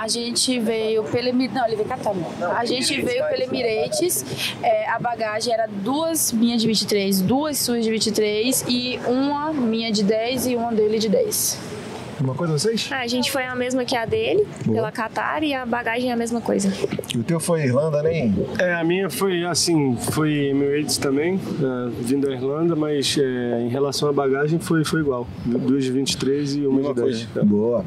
A 0.00 0.06
gente 0.06 0.60
veio 0.60 1.02
pelo. 1.02 1.32
Não, 1.32 1.66
ele 1.66 1.76
veio 1.76 1.88
Catar. 1.88 2.14
não. 2.14 2.52
A 2.52 2.64
gente 2.64 3.00
veio 3.02 3.24
pelo 3.28 3.42
Emirates. 3.42 4.24
é, 4.62 4.88
a 4.88 4.98
bagagem 4.98 5.52
era 5.52 5.66
duas 5.66 6.30
minhas 6.32 6.60
de 6.60 6.68
23, 6.68 7.20
duas 7.20 7.58
suas 7.58 7.84
de 7.84 7.90
23 7.90 8.64
e 8.68 9.00
uma 9.06 9.52
minha 9.52 9.90
de 9.90 10.04
10 10.04 10.46
e 10.46 10.56
uma 10.56 10.72
dele 10.72 10.98
de 10.98 11.08
10. 11.08 11.77
Uma 12.20 12.34
coisa 12.34 12.52
vocês? 12.58 12.88
Ah, 12.90 13.00
a 13.00 13.06
gente 13.06 13.30
foi 13.30 13.44
a 13.44 13.54
mesma 13.54 13.84
que 13.84 13.96
a 13.96 14.04
dele, 14.04 14.46
pela 14.64 14.90
Qatar, 14.90 15.42
e 15.42 15.54
a 15.54 15.64
bagagem 15.64 16.10
é 16.10 16.12
a 16.12 16.16
mesma 16.16 16.40
coisa. 16.40 16.72
O 17.14 17.22
teu 17.22 17.38
foi 17.38 17.62
Irlanda, 17.62 18.02
nem? 18.02 18.34
É, 18.58 18.74
a 18.74 18.82
minha 18.82 19.08
foi 19.08 19.44
assim, 19.44 19.96
foi 19.96 20.48
Emirates 20.48 20.98
também, 20.98 21.34
é, 21.36 21.90
vindo 22.00 22.26
da 22.26 22.32
Irlanda, 22.32 22.74
mas 22.74 23.16
é, 23.18 23.60
em 23.62 23.68
relação 23.68 24.08
à 24.08 24.12
bagagem 24.12 24.58
foi, 24.58 24.84
foi 24.84 25.00
igual. 25.00 25.26
Duas 25.44 25.84
de 25.84 25.92
23 25.92 26.56
e 26.56 26.66
uma 26.66 26.78
Mesma 26.78 26.94
de 26.94 27.00
10. 27.02 27.24
coisa. 27.26 27.44
Boa. 27.46 27.84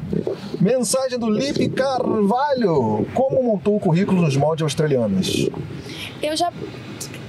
Mensagem 0.60 1.18
do 1.18 1.28
Lipe 1.28 1.68
Carvalho. 1.68 3.06
Como 3.14 3.42
montou 3.42 3.76
o 3.76 3.80
currículo 3.80 4.22
nos 4.22 4.36
moldes 4.36 4.62
australianos? 4.62 5.50
Eu 6.22 6.36
já. 6.36 6.52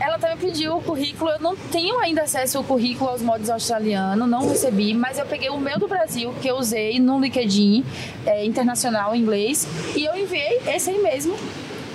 Ela 0.03 0.19
também 0.19 0.35
pediu 0.35 0.75
o 0.75 0.81
currículo. 0.81 1.31
Eu 1.31 1.39
não 1.39 1.55
tenho 1.55 1.97
ainda 1.99 2.23
acesso 2.23 2.57
ao 2.57 2.63
currículo 2.65 3.09
aos 3.09 3.21
modos 3.21 3.49
australianos, 3.49 4.27
não 4.27 4.49
recebi, 4.49 4.93
mas 4.93 5.17
eu 5.17 5.25
peguei 5.25 5.49
o 5.49 5.57
meu 5.57 5.79
do 5.79 5.87
Brasil, 5.87 6.33
que 6.41 6.47
eu 6.49 6.57
usei 6.57 6.99
no 6.99 7.21
LinkedIn 7.21 7.85
é, 8.25 8.45
internacional 8.45 9.15
em 9.15 9.21
inglês, 9.21 9.65
e 9.95 10.03
eu 10.03 10.13
enviei 10.17 10.59
esse 10.67 10.89
aí 10.89 11.01
mesmo. 11.01 11.37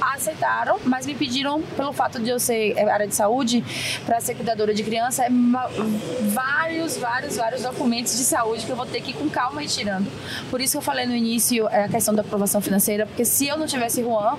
Aceitaram, 0.01 0.79
mas 0.85 1.07
me 1.07 1.15
pediram, 1.15 1.61
pelo 1.77 1.93
fato 1.93 2.19
de 2.21 2.29
eu 2.31 2.39
ser 2.39 2.75
é, 2.77 2.89
área 2.91 3.07
de 3.07 3.15
saúde, 3.15 3.65
para 4.07 4.21
ser 4.21 4.35
cuidadora 4.35 4.73
de 4.73 4.83
criança, 4.83 5.25
é 5.25 5.29
vários, 6.29 6.97
vários, 6.97 7.37
vários 7.37 7.63
documentos 7.63 8.17
de 8.17 8.25
saúde 8.25 8.65
que 8.65 8.71
eu 8.71 8.77
vou 8.77 8.87
ter 8.87 9.01
que 9.01 9.11
ir 9.11 9.15
com 9.15 9.29
calma 9.29 9.61
retirando. 9.61 10.11
Por 10.51 10.61
isso 10.61 10.73
que 10.73 10.79
eu 10.79 10.83
falei 10.83 11.07
no 11.07 11.15
início 11.15 11.69
é, 11.69 11.85
a 11.85 11.89
questão 11.89 12.15
da 12.15 12.23
aprovação 12.23 12.61
financeira, 12.61 13.07
porque 13.07 13.25
se 13.25 13.47
eu 13.47 13.57
não 13.57 13.67
tivesse 13.67 14.03
Juan, 14.03 14.37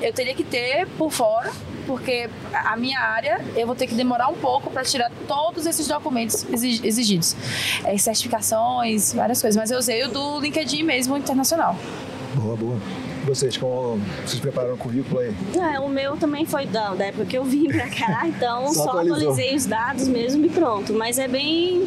eu 0.00 0.12
teria 0.12 0.34
que 0.34 0.44
ter 0.44 0.86
por 0.98 1.10
fora 1.10 1.50
porque 1.86 2.30
a 2.52 2.76
minha 2.76 3.00
área 3.00 3.40
eu 3.56 3.66
vou 3.66 3.74
ter 3.74 3.86
que 3.86 3.94
demorar 3.94 4.28
um 4.28 4.34
pouco 4.34 4.70
para 4.70 4.84
tirar 4.84 5.10
todos 5.26 5.66
esses 5.66 5.88
documentos 5.88 6.44
exi- 6.52 6.80
exigidos. 6.86 7.34
É, 7.84 7.96
certificações, 7.98 9.12
várias 9.12 9.40
coisas. 9.40 9.56
Mas 9.58 9.70
eu 9.70 9.78
usei 9.78 10.04
o 10.04 10.08
do 10.08 10.38
LinkedIn 10.40 10.84
mesmo 10.84 11.16
internacional. 11.16 11.74
Boa, 12.34 12.56
boa. 12.56 12.78
Vocês, 13.24 13.56
como 13.56 14.00
vocês 14.24 14.40
prepararam 14.40 14.74
o 14.74 14.78
currículo 14.78 15.20
aí? 15.20 15.34
É, 15.56 15.78
o 15.78 15.88
meu 15.88 16.16
também 16.16 16.46
foi 16.46 16.66
da, 16.66 16.94
da 16.94 17.06
época 17.06 17.24
que 17.26 17.36
eu 17.36 17.44
vim 17.44 17.68
pra 17.68 17.88
cá, 17.88 18.22
então 18.28 18.72
Só 18.72 18.84
só, 18.84 19.00
atualizei 19.00 19.54
os 19.54 19.66
dados 19.66 20.08
mesmo 20.08 20.44
e 20.44 20.48
pronto. 20.48 20.92
Mas 20.92 21.18
é 21.18 21.28
bem. 21.28 21.86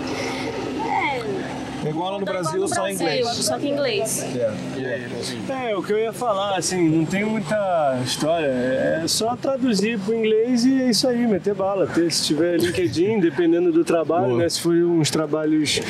É, 0.85 1.89
Igual 1.89 2.13
lá 2.13 2.19
no 2.19 2.25
Brasil, 2.25 2.61
no 2.61 2.67
só 2.67 2.87
em 2.87 2.93
inglês. 2.93 3.27
Só 3.27 3.57
que 3.57 3.67
em 3.67 3.71
inglês. 3.73 4.25
É, 5.49 5.75
o 5.75 5.83
que 5.83 5.91
eu 5.91 5.99
ia 5.99 6.13
falar, 6.13 6.57
assim, 6.57 6.87
não 6.89 7.05
tem 7.05 7.25
muita 7.25 7.99
história. 8.03 8.47
É 8.47 9.03
só 9.07 9.35
traduzir 9.35 9.99
pro 9.99 10.13
inglês 10.13 10.65
e 10.65 10.81
é 10.81 10.89
isso 10.89 11.07
aí, 11.07 11.27
meter 11.27 11.53
bala. 11.53 11.87
Ter, 11.87 12.11
se 12.11 12.23
tiver 12.25 12.57
LinkedIn, 12.57 13.19
dependendo 13.19 13.71
do 13.71 13.83
trabalho, 13.83 14.37
né? 14.37 14.47
Se 14.47 14.61
for 14.61 14.73
uns 14.73 15.11
trabalhos. 15.11 15.81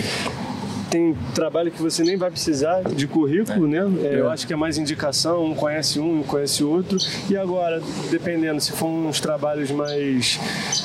Tem 0.93 1.17
trabalho 1.33 1.71
que 1.71 1.81
você 1.81 2.03
nem 2.03 2.15
vai 2.15 2.29
precisar 2.29 2.83
de 2.83 3.07
currículo, 3.07 3.67
né? 3.67 3.79
É, 4.03 4.19
eu 4.19 4.29
acho 4.29 4.45
que 4.45 4.53
é 4.53 4.55
mais 4.55 4.77
indicação, 4.77 5.43
um 5.43 5.55
conhece 5.55 5.99
um, 5.99 6.19
um 6.19 6.21
conhece 6.21 6.63
o 6.63 6.69
outro. 6.69 6.99
E 7.27 7.35
agora, 7.35 7.81
dependendo, 8.11 8.61
se 8.61 8.71
for 8.73 8.85
uns 8.85 9.19
trabalhos 9.19 9.71
mais 9.71 10.39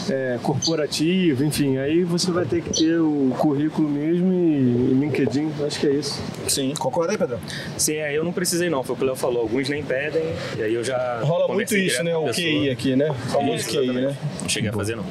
é, 0.09 0.39
corporativos, 0.43 1.43
enfim, 1.43 1.77
aí 1.77 2.05
você 2.05 2.31
vai 2.31 2.47
ter 2.47 2.63
que 2.63 2.71
ter 2.71 2.99
o 2.99 3.35
currículo 3.39 3.87
mesmo 3.87 4.33
e, 4.33 4.93
e 4.93 4.95
LinkedIn, 4.99 5.53
acho 5.67 5.79
que 5.79 5.87
é 5.87 5.93
isso. 5.93 6.19
Sim. 6.49 6.73
Concorda 6.79 7.13
aí, 7.13 7.19
Pedro? 7.19 7.39
Sim, 7.77 7.97
é, 7.97 8.17
eu 8.17 8.25
não 8.25 8.33
precisei 8.33 8.71
não, 8.71 8.83
foi 8.83 8.95
o 8.95 8.97
que 8.97 9.05
o 9.05 9.07
Léo 9.09 9.15
falou, 9.15 9.43
alguns 9.43 9.69
nem 9.69 9.83
pedem, 9.83 10.25
e 10.57 10.63
aí 10.63 10.73
eu 10.73 10.83
já 10.83 11.21
Rola 11.21 11.53
muito 11.53 11.77
isso, 11.77 12.03
né? 12.03 12.17
O. 12.17 12.33
QI 12.33 12.71
aqui, 12.71 12.97
né? 12.97 13.11
O 13.11 13.15
famoso 13.15 13.69
QI, 13.69 13.89
né? 13.89 14.17
Não 14.41 14.49
cheguei 14.49 14.71
a 14.71 14.73
fazer 14.73 14.97
não. 14.97 15.05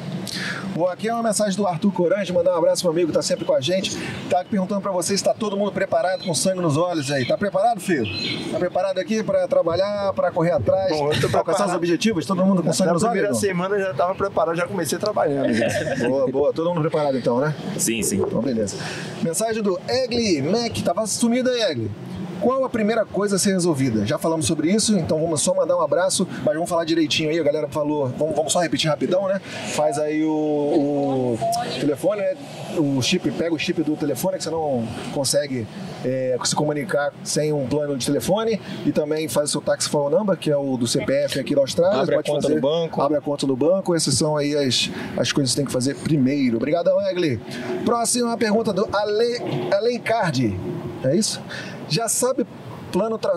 Bom, 0.74 0.86
aqui 0.86 1.08
é 1.08 1.12
uma 1.14 1.22
mensagem 1.22 1.56
do 1.56 1.66
Arthur 1.66 1.92
Corange, 1.92 2.32
mandar 2.32 2.54
um 2.54 2.58
abraço 2.58 2.82
pro 2.82 2.90
amigo, 2.90 3.12
tá 3.12 3.22
sempre 3.22 3.44
com 3.44 3.54
a 3.54 3.60
gente. 3.60 3.96
Tá 4.30 4.44
perguntando 4.48 4.80
pra 4.80 4.92
vocês 4.92 5.18
se 5.20 5.24
tá 5.24 5.34
todo 5.34 5.56
mundo 5.56 5.72
preparado 5.72 6.24
com 6.24 6.34
sangue 6.34 6.60
nos 6.60 6.76
olhos 6.76 7.10
aí. 7.10 7.26
Tá 7.26 7.36
preparado, 7.36 7.80
filho? 7.80 8.06
Tá 8.52 8.58
preparado 8.58 8.98
aqui 8.98 9.22
pra 9.22 9.46
trabalhar, 9.48 10.12
pra 10.12 10.30
correr 10.30 10.52
atrás, 10.52 10.90
Bom, 10.90 11.12
eu 11.12 11.20
tô 11.20 11.28
pra 11.28 11.40
alcançar 11.40 11.66
os 11.68 11.74
objetivos? 11.74 12.26
Todo 12.26 12.44
mundo 12.44 12.62
com 12.62 12.72
sangue 12.72 12.88
Na 12.88 12.94
nos 12.94 13.02
olhos? 13.02 13.12
primeira 13.12 13.32
não? 13.32 13.40
semana 13.40 13.74
eu 13.76 13.80
já 13.80 13.90
estava 13.90 14.14
preparado, 14.14 14.56
já 14.56 14.66
comecei 14.66 14.98
trabalhando. 14.98 15.48
Boa, 16.08 16.30
boa. 16.30 16.52
Todo 16.52 16.68
mundo 16.70 16.80
preparado 16.80 17.16
então, 17.18 17.38
né? 17.40 17.54
Sim, 17.76 18.02
sim. 18.02 18.16
Então, 18.16 18.40
beleza. 18.40 18.76
Mensagem 19.22 19.62
do 19.62 19.78
Egli 19.88 20.40
Mac. 20.42 20.76
Tava 20.84 21.06
sumido 21.06 21.50
aí, 21.50 21.60
Egli. 21.62 21.90
Qual 22.40 22.64
a 22.64 22.68
primeira 22.68 23.04
coisa 23.04 23.36
a 23.36 23.38
ser 23.38 23.52
resolvida? 23.52 24.06
Já 24.06 24.18
falamos 24.18 24.46
sobre 24.46 24.70
isso, 24.70 24.96
então 24.96 25.18
vamos 25.20 25.40
só 25.42 25.54
mandar 25.54 25.76
um 25.76 25.80
abraço, 25.80 26.26
mas 26.44 26.54
vamos 26.54 26.68
falar 26.70 26.84
direitinho 26.84 27.30
aí. 27.30 27.38
A 27.38 27.42
galera 27.42 27.68
falou, 27.68 28.08
vamos, 28.16 28.34
vamos 28.36 28.52
só 28.52 28.60
repetir 28.60 28.88
rapidão, 28.88 29.26
né? 29.26 29.40
Faz 29.74 29.98
aí 29.98 30.22
o, 30.24 30.30
o 30.30 31.38
telefone, 31.80 32.20
né? 32.22 32.36
O 32.78 33.02
chip, 33.02 33.30
pega 33.32 33.54
o 33.54 33.58
chip 33.58 33.82
do 33.82 33.96
telefone, 33.96 34.36
que 34.38 34.44
você 34.44 34.50
não 34.50 34.86
consegue 35.12 35.66
é, 36.04 36.36
se 36.44 36.54
comunicar 36.54 37.12
sem 37.24 37.52
um 37.52 37.66
plano 37.66 37.96
de 37.96 38.06
telefone. 38.06 38.60
E 38.86 38.92
também 38.92 39.26
faz 39.28 39.48
o 39.48 39.52
seu 39.52 39.60
tax 39.60 39.86
phone 39.86 40.14
number, 40.14 40.36
que 40.36 40.50
é 40.50 40.56
o 40.56 40.76
do 40.76 40.86
CPF 40.86 41.40
aqui 41.40 41.54
da 41.54 41.60
Austrália. 41.62 42.00
Abre 42.00 42.14
a 42.14 42.18
Pode 42.18 42.30
conta 42.30 42.42
fazer- 42.42 42.54
no 42.54 42.60
banco. 42.60 43.02
Abre 43.02 43.18
a 43.18 43.20
conta 43.20 43.46
no 43.46 43.56
banco. 43.56 43.94
Essas 43.96 44.14
são 44.14 44.36
aí 44.36 44.54
as, 44.54 44.90
as 45.16 45.32
coisas 45.32 45.50
que 45.50 45.54
você 45.54 45.56
tem 45.56 45.64
que 45.66 45.72
fazer 45.72 45.96
primeiro. 45.96 46.56
Obrigadão, 46.58 47.00
Egli. 47.08 47.40
Próxima 47.84 48.36
pergunta 48.36 48.72
do 48.72 48.88
Ale, 48.92 49.40
Alencardi. 49.74 50.56
É 51.04 51.14
isso? 51.16 51.40
Já 51.88 52.08
sabe 52.08 52.46
plano 52.92 53.18
tra... 53.18 53.34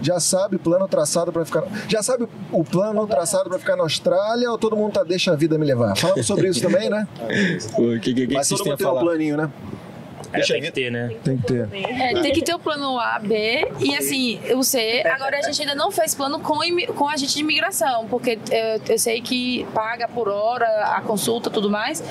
já 0.00 0.20
sabe 0.20 0.58
plano 0.58 0.86
traçado 0.86 1.32
para 1.32 1.44
ficar 1.44 1.64
já 1.88 2.02
sabe 2.02 2.28
o 2.52 2.62
plano 2.62 3.04
traçado 3.06 3.48
para 3.50 3.58
ficar 3.58 3.76
na 3.76 3.82
Austrália 3.82 4.50
ou 4.50 4.56
todo 4.56 4.76
mundo 4.76 4.92
tá 4.92 5.02
deixa 5.02 5.32
a 5.32 5.36
vida 5.36 5.58
me 5.58 5.66
levar? 5.66 5.96
Falamos 5.96 6.26
sobre 6.26 6.48
isso 6.48 6.60
também 6.62 6.88
né? 6.88 7.06
O 7.76 7.98
que, 8.00 8.14
que, 8.14 8.26
que 8.26 8.34
mas 8.34 8.48
todo 8.48 8.64
mundo 8.64 8.76
tem 8.76 8.86
um 8.86 8.90
falar? 8.90 9.00
planinho 9.00 9.36
né? 9.36 9.50
É, 9.50 9.91
Deixa 10.32 10.54
tem 10.54 10.62
que 10.62 10.70
ter, 10.70 10.90
né? 10.90 11.14
Tem 11.22 11.36
que 11.36 11.46
ter. 11.46 11.68
É, 11.72 12.20
tem 12.20 12.32
que 12.32 12.42
ter 12.42 12.54
o 12.54 12.58
plano 12.58 12.98
A, 12.98 13.18
B 13.18 13.68
e 13.80 13.94
assim, 13.96 14.40
o 14.54 14.62
C. 14.62 15.02
Agora 15.04 15.38
a 15.38 15.42
gente 15.42 15.60
ainda 15.60 15.74
não 15.74 15.90
fez 15.90 16.14
plano 16.14 16.40
com, 16.40 16.58
com 16.94 17.08
agente 17.08 17.34
de 17.34 17.40
imigração, 17.40 18.06
porque 18.08 18.38
eu, 18.50 18.80
eu 18.88 18.98
sei 18.98 19.20
que 19.20 19.66
paga 19.74 20.08
por 20.08 20.28
hora 20.28 20.66
a 20.96 21.00
consulta 21.02 21.48
e 21.48 21.52
tudo 21.52 21.70
mais. 21.70 22.02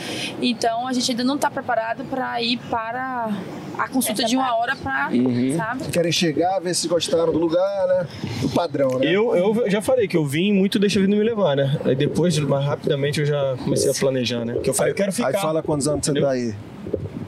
Então 0.41 0.87
a 0.87 0.93
gente 0.93 1.11
ainda 1.11 1.23
não 1.23 1.35
está 1.35 1.49
preparado 1.49 2.03
para 2.05 2.41
ir 2.41 2.57
para 2.69 3.29
a 3.77 3.87
consulta 3.87 4.23
de 4.23 4.35
uma 4.35 4.55
hora 4.55 4.75
para, 4.75 5.09
sabe? 5.57 5.85
Querem 5.91 6.11
chegar, 6.11 6.59
ver 6.59 6.75
se 6.75 6.87
gostaram 6.87 7.31
do 7.31 7.39
lugar, 7.39 7.87
né? 7.87 8.07
Do 8.41 8.49
padrão, 8.49 8.99
né? 8.99 9.07
Eu, 9.07 9.35
eu 9.35 9.69
já 9.69 9.81
falei 9.81 10.07
que 10.07 10.15
eu 10.15 10.25
vim 10.25 10.53
muito 10.53 10.77
deixa 10.77 10.99
a 10.99 11.01
vida 11.01 11.15
me 11.15 11.23
levar, 11.23 11.55
né? 11.55 11.79
Aí 11.85 11.95
depois, 11.95 12.37
mais 12.39 12.65
rapidamente, 12.65 13.19
eu 13.19 13.25
já 13.25 13.55
comecei 13.63 13.89
a 13.89 13.93
planejar, 13.93 14.45
né? 14.45 14.55
Que 14.61 14.69
eu 14.69 14.73
falei, 14.73 14.91
eu 14.91 14.95
quero 14.95 15.11
ficar. 15.11 15.29
Aí 15.29 15.33
fala 15.33 15.63
quantos 15.63 15.87
anos 15.87 16.05
você 16.05 16.13
tá 16.13 16.29
aí. 16.31 16.53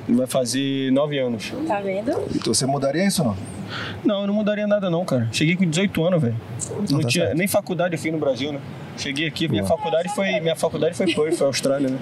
Vai 0.07 0.27
fazer 0.27 0.91
nove 0.91 1.17
anos. 1.17 1.51
Tá 1.67 1.79
vendo? 1.79 2.11
Então 2.35 2.53
você 2.53 2.65
mudaria 2.65 3.05
isso 3.05 3.21
ou 3.21 3.29
não? 3.29 3.37
Não, 4.03 4.21
eu 4.21 4.27
não 4.27 4.33
mudaria 4.33 4.67
nada 4.67 4.89
não, 4.89 5.05
cara. 5.05 5.29
Cheguei 5.31 5.55
com 5.55 5.65
18 5.65 6.03
anos, 6.03 6.21
velho. 6.21 6.35
Não 6.89 7.01
tá 7.01 7.07
tinha 7.07 7.25
certo. 7.25 7.37
nem 7.37 7.47
faculdade 7.47 7.95
eu 7.95 7.99
fiz 7.99 8.11
no 8.11 8.19
Brasil, 8.19 8.51
né? 8.51 8.59
Cheguei 8.97 9.27
aqui, 9.27 9.47
minha 9.47 9.65
faculdade 9.65 10.09
foi 10.13 10.39
minha 10.39 10.55
faculdade 10.55 10.95
foi 10.95 11.11
Perth, 11.13 11.35
foi 11.35 11.47
Austrália, 11.47 11.89
né? 11.89 11.97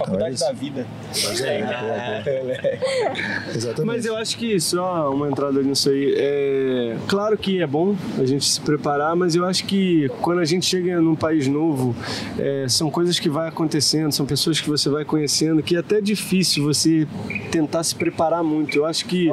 Faculdade 0.00 0.34
isso. 0.34 0.44
da 0.44 0.52
vida. 0.52 0.86
Exatamente. 3.54 3.86
Mas 3.86 4.06
eu 4.06 4.16
acho 4.16 4.38
que 4.38 4.58
só 4.58 5.12
uma 5.12 5.28
entrada 5.28 5.62
nisso 5.62 5.90
aí. 5.90 6.14
É 6.16 6.96
claro 7.06 7.36
que 7.36 7.60
é 7.60 7.66
bom 7.66 7.94
a 8.18 8.24
gente 8.24 8.44
se 8.44 8.60
preparar, 8.60 9.14
mas 9.14 9.34
eu 9.34 9.44
acho 9.44 9.64
que 9.64 10.08
quando 10.22 10.40
a 10.40 10.44
gente 10.44 10.66
chega 10.66 11.00
num 11.00 11.14
país 11.14 11.46
novo, 11.46 11.94
é, 12.38 12.66
são 12.68 12.90
coisas 12.90 13.18
que 13.18 13.28
vai 13.28 13.48
acontecendo, 13.48 14.12
são 14.12 14.24
pessoas 14.24 14.60
que 14.60 14.68
você 14.68 14.88
vai 14.88 15.04
conhecendo, 15.04 15.62
que 15.62 15.76
é 15.76 15.80
até 15.80 16.00
difícil 16.00 16.64
você 16.64 17.06
tentar 17.50 17.84
se 17.84 17.94
preparar 17.94 18.42
muito. 18.42 18.78
Eu 18.78 18.86
acho 18.86 19.04
que 19.04 19.30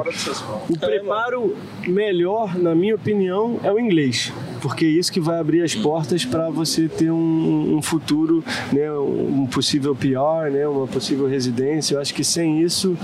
o 0.68 0.78
preparo 0.78 1.56
melhor, 1.86 2.58
na 2.58 2.74
minha 2.74 2.94
opinião, 2.94 3.58
é 3.62 3.72
o 3.72 3.78
inglês, 3.78 4.32
porque 4.60 4.84
é 4.84 4.88
isso 4.88 5.12
que 5.12 5.20
vai 5.20 5.38
abrir 5.38 5.62
as 5.62 5.74
portas 5.74 6.24
para 6.24 6.48
você 6.50 6.88
ter 6.88 7.10
um, 7.10 7.76
um 7.76 7.82
futuro, 7.82 8.42
né, 8.72 8.90
um 8.92 9.46
possível 9.46 9.94
PR, 9.94 10.50
né, 10.52 10.66
uma 10.66 10.86
possível 10.86 11.26
residência. 11.26 11.94
Eu 11.94 12.00
acho 12.00 12.12
que 12.14 12.24
sem 12.24 12.60
isso 12.62 12.96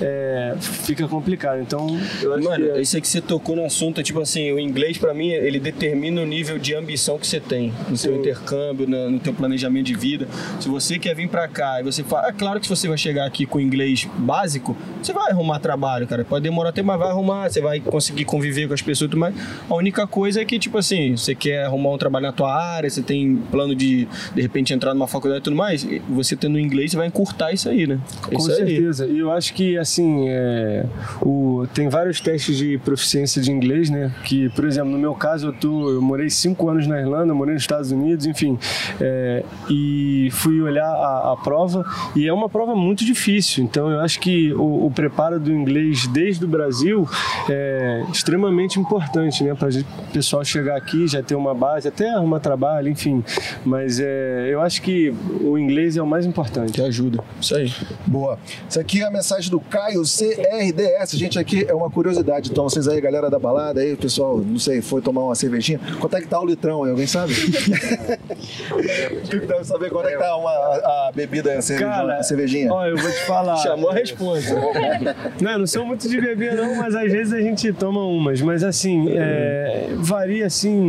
é, 0.00 0.54
fica 0.60 1.06
complicado. 1.08 1.60
Então, 1.60 1.86
eu 2.22 2.34
acho 2.34 2.44
Mano, 2.44 2.64
que 2.64 2.70
é- 2.72 2.80
isso 2.80 2.96
aí 2.96 3.02
que 3.02 3.08
você 3.08 3.20
tocou 3.20 3.56
no 3.56 3.64
assunto, 3.64 4.00
é 4.00 4.04
tipo 4.04 4.20
assim, 4.20 4.52
o 4.52 4.58
inglês 4.58 4.98
pra 4.98 5.12
mim, 5.14 5.28
ele 5.28 5.58
determina 5.58 6.20
o 6.22 6.26
nível 6.26 6.58
de 6.58 6.74
ambição 6.74 7.18
que 7.18 7.26
você 7.26 7.40
tem 7.40 7.72
no 7.88 7.96
seu 7.96 8.14
intercâmbio, 8.16 8.86
no, 8.88 9.10
no 9.10 9.18
teu 9.20 9.32
planejamento 9.32 9.86
de 9.86 9.94
vida. 9.94 10.28
Se 10.60 10.68
você 10.68 10.98
quer 10.98 11.14
vir 11.14 11.28
pra 11.28 11.48
cá 11.48 11.80
e 11.80 11.84
você 11.84 12.02
fala, 12.02 12.28
é 12.28 12.32
claro 12.32 12.60
que 12.60 12.66
se 12.66 12.74
você 12.76 12.88
vai 12.88 12.98
chegar 12.98 13.26
aqui 13.26 13.46
com 13.46 13.60
inglês 13.60 14.08
básico, 14.18 14.76
você 15.02 15.12
vai 15.12 15.30
arrumar 15.30 15.58
trabalho, 15.60 16.06
cara. 16.06 16.24
Pode 16.24 16.42
demorar 16.42 16.70
até, 16.70 16.82
mas 16.82 16.98
vai 16.98 17.08
arrumar, 17.08 17.48
você 17.50 17.60
vai 17.60 17.80
conseguir 17.80 18.24
conviver 18.24 18.68
com 18.68 18.74
as 18.74 18.82
pessoas 18.82 19.10
mais. 19.14 19.34
A 19.68 19.74
única 19.74 20.06
coisa 20.06 20.40
é 20.40 20.44
que, 20.44 20.58
tipo 20.58 20.78
assim, 20.78 20.99
você 21.16 21.34
quer 21.34 21.64
arrumar 21.64 21.90
um 21.90 21.98
trabalho 21.98 22.26
na 22.26 22.32
tua 22.32 22.54
área, 22.54 22.88
você 22.88 23.02
tem 23.02 23.36
plano 23.50 23.74
de, 23.74 24.06
de 24.34 24.42
repente, 24.42 24.72
entrar 24.72 24.94
numa 24.94 25.06
faculdade 25.06 25.40
e 25.40 25.44
tudo 25.44 25.56
mais, 25.56 25.86
você 26.08 26.36
tendo 26.36 26.58
inglês, 26.58 26.90
você 26.90 26.96
vai 26.96 27.06
encurtar 27.06 27.52
isso 27.52 27.68
aí, 27.68 27.86
né? 27.86 27.98
Com 28.22 28.38
isso 28.38 28.54
certeza. 28.54 29.06
E 29.06 29.18
eu 29.18 29.30
acho 29.32 29.54
que, 29.54 29.76
assim, 29.76 30.28
é, 30.28 30.86
o, 31.22 31.66
tem 31.74 31.88
vários 31.88 32.20
testes 32.20 32.56
de 32.56 32.78
proficiência 32.78 33.40
de 33.42 33.50
inglês, 33.50 33.90
né? 33.90 34.12
Que, 34.24 34.48
por 34.50 34.64
exemplo, 34.64 34.90
no 34.90 34.98
meu 34.98 35.14
caso, 35.14 35.48
eu, 35.48 35.52
tô, 35.52 35.90
eu 35.90 36.02
morei 36.02 36.30
cinco 36.30 36.68
anos 36.68 36.86
na 36.86 37.00
Irlanda, 37.00 37.34
morei 37.34 37.54
nos 37.54 37.62
Estados 37.62 37.90
Unidos, 37.90 38.26
enfim. 38.26 38.58
é, 39.00 39.44
e 39.68 40.28
fui 40.32 40.60
olhar 40.60 40.86
a, 40.86 41.32
a 41.32 41.36
prova 41.36 41.84
e 42.14 42.26
é 42.26 42.32
uma 42.32 42.48
prova 42.48 42.74
muito 42.74 43.04
difícil. 43.04 43.64
Então, 43.64 43.90
eu 43.90 44.00
acho 44.00 44.20
que 44.20 44.52
o, 44.54 44.86
o 44.86 44.90
preparo 44.90 45.38
do 45.38 45.52
inglês 45.52 46.06
desde 46.06 46.44
o 46.44 46.48
Brasil 46.48 47.08
é 47.48 48.04
extremamente 48.12 48.78
importante, 48.78 49.42
né? 49.44 49.54
Para 49.54 49.68
o 49.68 50.12
pessoal 50.12 50.44
chegar 50.44 50.76
aqui, 50.76 50.89
já 51.06 51.22
ter 51.22 51.34
uma 51.34 51.54
base, 51.54 51.88
até 51.88 52.08
arrumar 52.10 52.40
trabalho, 52.40 52.88
enfim. 52.88 53.24
Mas 53.64 54.00
é, 54.00 54.48
eu 54.50 54.60
acho 54.60 54.82
que 54.82 55.12
o 55.42 55.58
inglês 55.58 55.96
é 55.96 56.02
o 56.02 56.06
mais 56.06 56.26
importante. 56.26 56.72
Que 56.72 56.82
ajuda. 56.82 57.22
Isso 57.40 57.54
aí. 57.56 57.72
Boa. 58.06 58.38
Isso 58.68 58.80
aqui 58.80 59.02
é 59.02 59.06
a 59.06 59.10
mensagem 59.10 59.50
do 59.50 59.60
Caio 59.60 60.02
CRDS. 60.02 61.12
Gente, 61.12 61.38
aqui 61.38 61.64
é 61.68 61.74
uma 61.74 61.90
curiosidade. 61.90 62.50
Então, 62.50 62.64
vocês 62.64 62.86
aí, 62.88 63.00
galera 63.00 63.30
da 63.30 63.38
balada, 63.38 63.80
aí, 63.80 63.92
o 63.92 63.96
pessoal, 63.96 64.38
não 64.38 64.58
sei, 64.58 64.80
foi 64.80 65.00
tomar 65.00 65.22
uma 65.22 65.34
cervejinha. 65.34 65.80
Quanto 65.98 66.16
é 66.16 66.20
que 66.20 66.28
tá 66.28 66.40
o 66.40 66.46
litrão 66.46 66.84
aí? 66.84 66.90
Alguém 66.90 67.06
sabe? 67.06 67.34
Tu 69.30 69.40
deve 69.46 69.64
saber 69.64 69.90
quanto 69.90 70.08
é 70.08 70.12
que 70.12 70.18
tá 70.18 70.36
uma, 70.36 70.50
a, 70.50 71.08
a 71.08 71.12
bebida, 71.12 71.52
a 71.52 71.62
cervejinha. 71.62 71.96
Cara, 71.96 72.16
a 72.18 72.22
cervejinha. 72.22 72.72
Ó, 72.72 72.86
eu 72.86 72.96
vou 72.96 73.10
te 73.10 73.20
falar. 73.24 73.56
Chamou 73.58 73.90
a 73.90 73.94
resposta. 73.94 74.54
Não, 75.40 75.52
eu 75.52 75.58
não 75.60 75.66
sou 75.66 75.84
muito 75.84 76.08
de 76.08 76.20
beber 76.20 76.54
não, 76.54 76.76
mas 76.76 76.94
às 76.94 77.10
vezes 77.10 77.32
a 77.32 77.40
gente 77.40 77.72
toma 77.72 78.04
umas. 78.04 78.40
Mas 78.40 78.62
assim, 78.62 79.10
é, 79.10 79.88
varia 79.96 80.46
assim, 80.46 80.79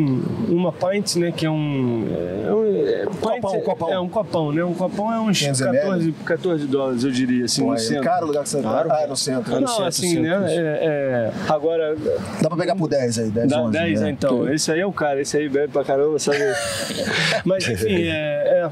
uma 0.50 0.72
pint, 0.72 1.16
né, 1.18 1.32
que 1.32 1.46
é 1.46 1.50
um... 1.50 2.06
É 2.48 2.54
um 2.54 2.88
é, 2.88 3.06
Copão, 3.22 3.56
é- 3.56 3.60
copão. 3.62 3.90
É 3.94 4.00
um 4.00 4.10
copão, 4.10 4.52
né? 4.52 4.64
Um 4.64 4.74
copão 4.74 5.14
é 5.14 5.20
uns 5.20 5.40
500 5.40 5.62
14, 5.62 6.12
14 6.26 6.68
dólares, 6.68 7.04
eu 7.04 7.12
diria, 7.12 7.46
assim, 7.46 7.62
Pô, 7.62 7.70
no 7.70 7.74
é 7.76 7.78
centro. 7.78 8.04
caro 8.04 8.24
o 8.24 8.28
lugar 8.28 8.44
que 8.44 8.50
você 8.50 8.62
tá. 8.62 8.86
Ah, 8.90 9.02
é 9.02 9.08
no 9.08 9.16
centro. 9.16 9.60
Não, 9.60 9.68
centro, 9.68 9.86
assim, 9.86 10.10
centro, 10.16 10.24
né? 10.42 10.56
É, 10.56 10.60
é, 10.60 11.32
agora, 11.50 11.96
Dá 12.42 12.50
pra 12.50 12.58
pegar 12.58 12.76
por 12.76 12.88
10 12.90 13.20
aí, 13.20 13.30
10, 13.30 13.50
dá 13.50 13.62
11. 13.62 13.72
10, 13.72 14.02
né? 14.02 14.10
então. 14.10 14.52
Esse 14.54 14.72
aí 14.72 14.80
é 14.80 14.86
o 14.86 14.92
cara, 14.92 15.22
esse 15.22 15.38
aí 15.38 15.48
bebe 15.50 15.68
pra 15.72 15.84
caramba, 15.84 16.18
sabe? 16.20 16.38
Mas, 17.46 17.68
enfim, 17.68 18.04
é, 18.04 18.12
é, 18.12 18.70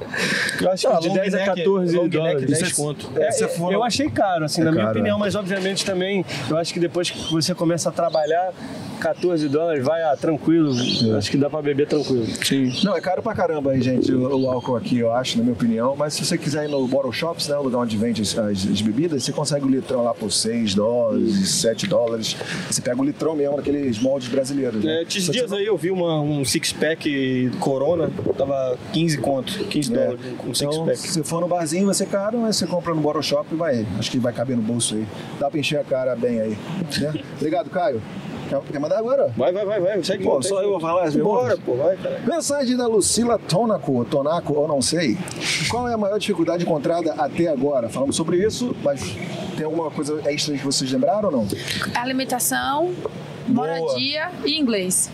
eu 0.61 0.71
acho 0.71 0.87
Ah, 0.87 0.95
que 0.95 1.01
de 1.01 1.07
long 1.09 1.13
10 1.15 1.33
a 1.33 1.37
neck- 1.37 1.47
14 1.63 1.95
long 1.95 2.03
neck, 2.03 2.17
dólares. 2.17 2.45
10 2.45 2.61
Isso 2.61 2.81
é- 2.81 2.83
conto. 2.85 3.09
É, 3.17 3.31
for- 3.47 3.73
Eu 3.73 3.83
achei 3.83 4.09
caro, 4.09 4.45
assim, 4.45 4.61
É 4.61 4.65
na 4.65 4.71
minha 4.71 4.89
opinião, 4.89 5.17
é. 5.17 5.19
mas 5.19 5.35
obviamente 5.35 5.85
também, 5.85 6.25
eu 6.49 6.57
acho 6.57 6.73
que 6.73 6.79
depois 6.79 7.09
que 7.09 7.31
você 7.31 7.53
começa 7.55 7.89
a 7.89 7.91
trabalhar, 7.91 8.51
14 8.99 9.47
dólares, 9.49 9.83
vai, 9.83 10.01
ah, 10.03 10.15
tranquilo. 10.19 10.71
Acho 11.17 11.31
que 11.31 11.37
dá 11.37 11.49
pra 11.49 11.61
beber 11.61 11.87
tranquilo. 11.87 12.25
Sim. 12.43 12.71
Não, 12.83 12.95
é 12.95 13.01
caro 13.01 13.21
pra 13.21 13.33
caramba 13.33 13.71
aí, 13.71 13.81
gente, 13.81 14.11
o, 14.13 14.37
o 14.43 14.49
álcool 14.49 14.75
aqui, 14.75 14.97
eu 14.99 15.11
acho, 15.13 15.37
na 15.37 15.43
minha 15.43 15.53
opinião. 15.53 15.95
Mas 15.97 16.13
se 16.13 16.25
você 16.25 16.37
quiser 16.37 16.65
ir 16.65 16.71
no 16.71 16.87
Bottle 16.87 17.11
Shops, 17.13 17.47
né, 17.47 17.55
o 17.57 17.63
lugar 17.63 17.79
onde 17.79 17.97
vende 17.97 18.21
as, 18.21 18.37
as- 18.37 18.67
as 18.67 18.81
bebidas, 18.81 19.23
você 19.23 19.31
consegue 19.31 19.65
o 19.65 19.69
litrão 19.69 20.03
lá 20.03 20.13
por 20.13 20.31
6 20.31 20.75
dólares, 20.75 21.49
7 21.49 21.87
dólares. 21.87 22.35
Você 22.69 22.81
pega 22.81 23.01
o 23.01 23.03
litrão 23.05 23.35
mesmo, 23.35 23.57
naqueles 23.57 23.99
moldes 23.99 24.27
brasileiros. 24.27 24.83
Né? 24.83 24.99
É, 24.99 25.03
esses 25.03 25.25
Só 25.25 25.31
dias 25.31 25.49
você 25.49 25.55
aí 25.57 25.65
eu 25.65 25.77
vi 25.77 25.91
uma, 25.91 26.19
um 26.21 26.43
six-pack 26.45 27.51
Corona, 27.59 28.09
tava 28.37 28.77
15 28.93 29.17
conto, 29.19 29.53
15 29.65 29.93
É. 29.93 29.95
dólares 29.95 30.19
um 30.25 30.33
Então, 30.51 30.53
six-pack. 30.53 30.97
se 30.97 31.23
for 31.23 31.41
no 31.41 31.47
barzinho, 31.47 31.85
vai 31.85 31.95
ser 31.95 32.07
caro, 32.07 32.39
mas 32.39 32.55
você 32.57 32.67
compra 32.67 32.93
no 32.93 33.01
Bottle 33.01 33.23
Shop 33.23 33.45
e 33.51 33.55
vai. 33.55 33.85
Acho 33.97 34.11
que 34.11 34.17
vai 34.19 34.33
caber 34.33 34.55
no 34.55 34.61
bolso 34.63 34.95
aí. 34.95 35.05
Dá 35.39 35.49
pra 35.49 35.59
encher 35.59 35.79
a 35.79 35.83
cara 35.83 36.15
bem 36.15 36.39
aí. 36.41 36.57
né? 36.99 37.13
Obrigado, 37.37 37.69
Caio. 37.69 38.01
Quer, 38.49 38.59
quer 38.61 38.79
mandar 38.79 38.97
agora? 38.97 39.31
Vai, 39.37 39.53
vai, 39.53 39.63
vai, 39.63 39.79
vai, 39.79 40.03
segue. 40.03 40.23
Pô, 40.23 40.41
só 40.41 40.61
eu 40.63 40.71
vou 40.71 40.79
falar 40.79 41.03
as 41.03 41.15
Bora, 41.15 41.55
pô, 41.55 41.75
vai, 41.75 41.95
cara. 41.95 42.19
Mensagem 42.25 42.75
da 42.75 42.87
Lucila 42.87 43.37
Tonaco, 43.37 44.03
Tonaco, 44.05 44.53
ou 44.53 44.67
não 44.67 44.81
sei. 44.81 45.15
Qual 45.69 45.87
é 45.87 45.93
a 45.93 45.97
maior 45.97 46.17
dificuldade 46.17 46.63
encontrada 46.63 47.13
até 47.13 47.47
agora? 47.47 47.89
Falamos 47.89 48.15
sobre 48.15 48.37
isso, 48.37 48.75
mas 48.83 49.15
tem 49.55 49.65
alguma 49.65 49.91
coisa 49.91 50.19
extra 50.25 50.57
que 50.57 50.65
vocês 50.65 50.91
lembraram 50.91 51.29
ou 51.29 51.31
não? 51.31 51.47
Alimentação, 51.93 52.91
moradia 53.47 54.31
e 54.43 54.59
inglês. 54.59 55.11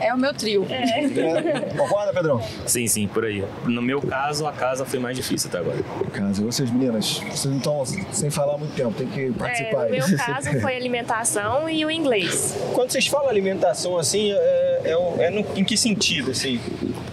É 0.00 0.12
o 0.12 0.18
meu 0.18 0.32
trio. 0.34 0.66
É. 0.70 1.74
Concorda, 1.76 2.12
Pedrão? 2.12 2.40
Sim, 2.66 2.86
sim, 2.86 3.06
por 3.08 3.24
aí. 3.24 3.44
No 3.64 3.80
meu 3.82 4.00
caso, 4.00 4.46
a 4.46 4.52
casa 4.52 4.84
foi 4.84 4.98
mais 4.98 5.16
difícil 5.16 5.48
até 5.48 5.58
agora. 5.58 5.78
Casa, 6.12 6.42
vocês 6.42 6.70
meninas, 6.70 7.18
vocês 7.30 7.46
não 7.46 7.56
estão 7.58 7.84
sem 8.12 8.30
falar 8.30 8.54
há 8.54 8.58
muito 8.58 8.74
tempo, 8.74 8.92
tem 8.92 9.06
que 9.06 9.26
É, 9.26 9.30
participar 9.32 9.78
no 9.88 9.94
aí. 9.94 10.00
meu 10.08 10.16
caso 10.18 10.60
foi 10.60 10.76
alimentação 10.76 11.68
e 11.68 11.84
o 11.84 11.90
inglês. 11.90 12.56
Quando 12.74 12.90
vocês 12.90 13.06
falam 13.06 13.28
alimentação 13.28 13.98
assim, 13.98 14.32
é, 14.32 14.80
é, 14.84 15.24
é 15.26 15.30
no- 15.30 15.46
em 15.56 15.64
que 15.64 15.76
sentido, 15.76 16.30
assim? 16.30 16.60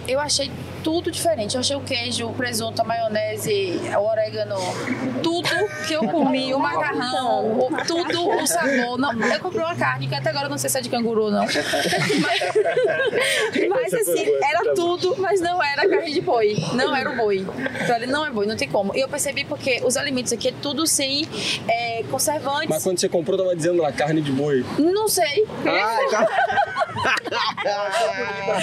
Eu 0.06 0.20
achei 0.20 0.50
tudo 0.84 1.10
diferente. 1.10 1.54
Eu 1.54 1.60
achei 1.60 1.74
o 1.74 1.80
queijo, 1.80 2.26
o 2.28 2.32
presunto, 2.34 2.80
a 2.80 2.84
maionese, 2.84 3.80
o 3.98 4.06
orégano, 4.06 4.56
tudo 5.22 5.48
que 5.88 5.94
eu 5.94 6.06
comi, 6.08 6.54
o 6.54 6.58
macarrão, 6.60 7.58
o- 7.58 7.70
tudo, 7.86 8.28
o 8.28 8.46
sabor. 8.46 8.98
Não, 8.98 9.12
eu 9.20 9.40
comprei 9.40 9.64
uma 9.64 9.74
carne 9.74 10.06
que 10.06 10.14
até 10.14 10.28
agora 10.30 10.46
eu 10.46 10.50
não 10.50 10.58
sei 10.58 10.68
se 10.70 10.78
é 10.78 10.80
de 10.82 10.88
canguru, 10.90 11.30
não. 11.30 11.44
Mas, 12.20 13.68
mas, 13.68 13.94
assim, 13.94 14.26
era 14.42 14.74
tudo, 14.74 15.16
mas 15.18 15.40
não 15.40 15.62
era 15.62 15.88
carne 15.88 16.12
de 16.12 16.20
boi. 16.20 16.56
Não 16.74 16.94
era 16.94 17.10
o 17.10 17.16
boi. 17.16 17.46
Falei, 17.86 18.06
não 18.06 18.24
é 18.26 18.30
boi, 18.30 18.46
não 18.46 18.56
tem 18.56 18.68
como. 18.68 18.94
E 18.94 19.00
eu 19.00 19.08
percebi 19.08 19.44
porque 19.44 19.80
os 19.84 19.96
alimentos 19.96 20.32
aqui 20.32 20.48
é 20.48 20.52
tudo 20.62 20.86
sem 20.86 21.26
é, 21.68 22.02
conservantes. 22.10 22.68
Mas 22.68 22.82
quando 22.82 22.98
você 22.98 23.08
comprou, 23.08 23.38
tava 23.38 23.54
dizendo 23.56 23.80
lá 23.82 23.90
carne 23.92 24.20
de 24.20 24.30
boi. 24.32 24.64
Não 24.78 25.08
sei. 25.08 25.46
Ah, 25.66 25.98
Era 26.08 26.63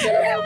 era 0.08 0.38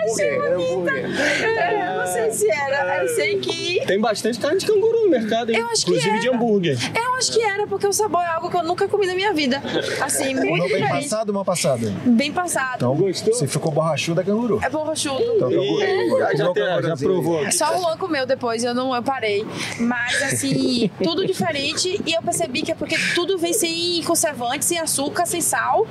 hambúrguer. 0.56 1.06
É, 1.44 1.90
eu 1.92 1.98
não 2.00 2.08
sei 2.08 2.32
se 2.32 2.50
era. 2.50 3.04
Eu 3.04 3.08
sei 3.16 3.40
que. 3.40 3.86
Tem 3.86 4.00
bastante 4.00 4.40
carne 4.40 4.60
de 4.60 4.66
canguru 4.66 5.04
no 5.04 5.10
mercado, 5.10 5.52
hein? 5.52 5.60
Eu 5.60 5.68
acho 5.68 5.86
que 5.86 5.92
Inclusive 5.92 6.18
é. 6.18 6.20
de 6.20 6.30
hambúrguer. 6.30 6.78
Eu 6.96 7.16
acho 7.16 7.32
que 7.32 7.42
era, 7.42 7.68
porque 7.68 7.88
o 7.88 7.94
sabor 7.94 8.22
é 8.24 8.28
algo 8.28 8.50
que 8.50 8.58
eu 8.58 8.64
nunca 8.64 8.88
comi 8.88 9.06
na 9.08 9.14
minha 9.16 9.34
vida. 9.34 9.62
Assim, 10.02 10.34
muito 10.36 10.48
bem 10.52 10.64
diferente. 10.64 11.04
passado 11.10 11.30
ou 11.30 11.36
mal 11.36 11.46
passado? 11.46 11.90
Bem 12.06 12.32
passado. 12.32 12.76
Então, 12.78 12.96
Gostou? 12.96 13.34
se 13.34 13.48
ficou 13.48 13.72
borrachudo, 13.72 14.22
é 14.22 14.24
canguru. 14.24 14.60
É 14.64 14.70
borrachudo. 14.70 15.22
Então, 15.22 15.50
canguru. 15.50 16.20
Já, 16.20 16.36
já, 16.36 16.54
tem- 16.54 16.64
já 16.64 16.76
canguruzinho. 16.82 17.12
provou. 17.12 17.52
Só 17.52 17.78
o 17.78 17.82
Juan 17.82 17.98
comeu 17.98 18.26
depois, 18.26 18.64
eu 18.64 18.74
não 18.74 18.96
eu 18.96 19.04
parei. 19.04 19.46
Mas 19.80 20.22
assim, 20.24 20.90
tudo 21.04 21.26
diferente 21.26 22.02
e 22.06 22.14
eu 22.14 22.22
percebi 22.22 22.62
que 22.62 22.72
é 22.72 22.76
porque 22.76 22.96
tudo 23.14 23.38
vem 23.38 23.54
sem 23.54 24.02
conservante, 24.04 24.66
sem 24.66 24.80
açúcar, 24.80 25.26
sem 25.26 25.42
sal. 25.42 25.88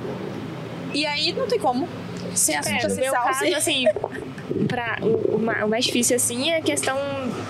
E 0.95 1.05
aí 1.05 1.33
não 1.33 1.47
tem 1.47 1.59
como. 1.59 1.87
Sem 2.33 2.55
É, 2.55 2.87
no 2.87 2.95
meu 2.95 3.11
sal, 3.11 3.23
caso, 3.25 3.39
sem... 3.39 3.53
assim, 3.53 3.85
pra, 4.67 4.97
o, 5.01 5.35
o 5.35 5.39
ma- 5.39 5.65
o 5.65 5.69
mais 5.69 5.85
difícil, 5.85 6.15
assim, 6.15 6.49
é 6.49 6.57
a 6.57 6.61
questão 6.61 6.97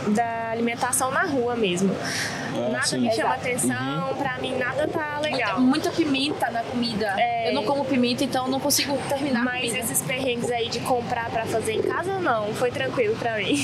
da 0.08 0.50
alimentação 0.52 1.12
na 1.12 1.24
rua 1.24 1.56
mesmo. 1.56 1.94
nada 2.72 2.86
sim. 2.86 3.00
me 3.00 3.12
chama 3.14 3.36
Exato. 3.36 3.48
atenção, 3.48 4.16
pra 4.18 4.38
mim 4.40 4.56
nada 4.58 4.88
tá 4.88 5.20
legal. 5.22 5.60
Muita, 5.60 5.90
muita 5.90 5.92
pimenta 5.92 6.50
na 6.52 6.62
comida. 6.64 7.14
É. 7.18 7.50
Eu 7.50 7.54
não 7.54 7.64
como 7.64 7.84
pimenta, 7.86 8.24
então 8.24 8.46
eu 8.46 8.52
não 8.52 8.60
consigo 8.60 8.98
terminar 9.10 9.44
Mas 9.44 9.62
comida. 9.68 9.80
esses 9.80 10.02
perrengues 10.02 10.50
aí 10.52 10.70
de 10.70 10.80
comprar 10.80 11.30
pra 11.30 11.46
fazer 11.46 11.74
em 11.74 11.82
casa, 11.82 12.20
não. 12.20 12.48
Foi 12.54 12.72
tranquilo 12.72 13.16
pra 13.18 13.38
mim. 13.38 13.56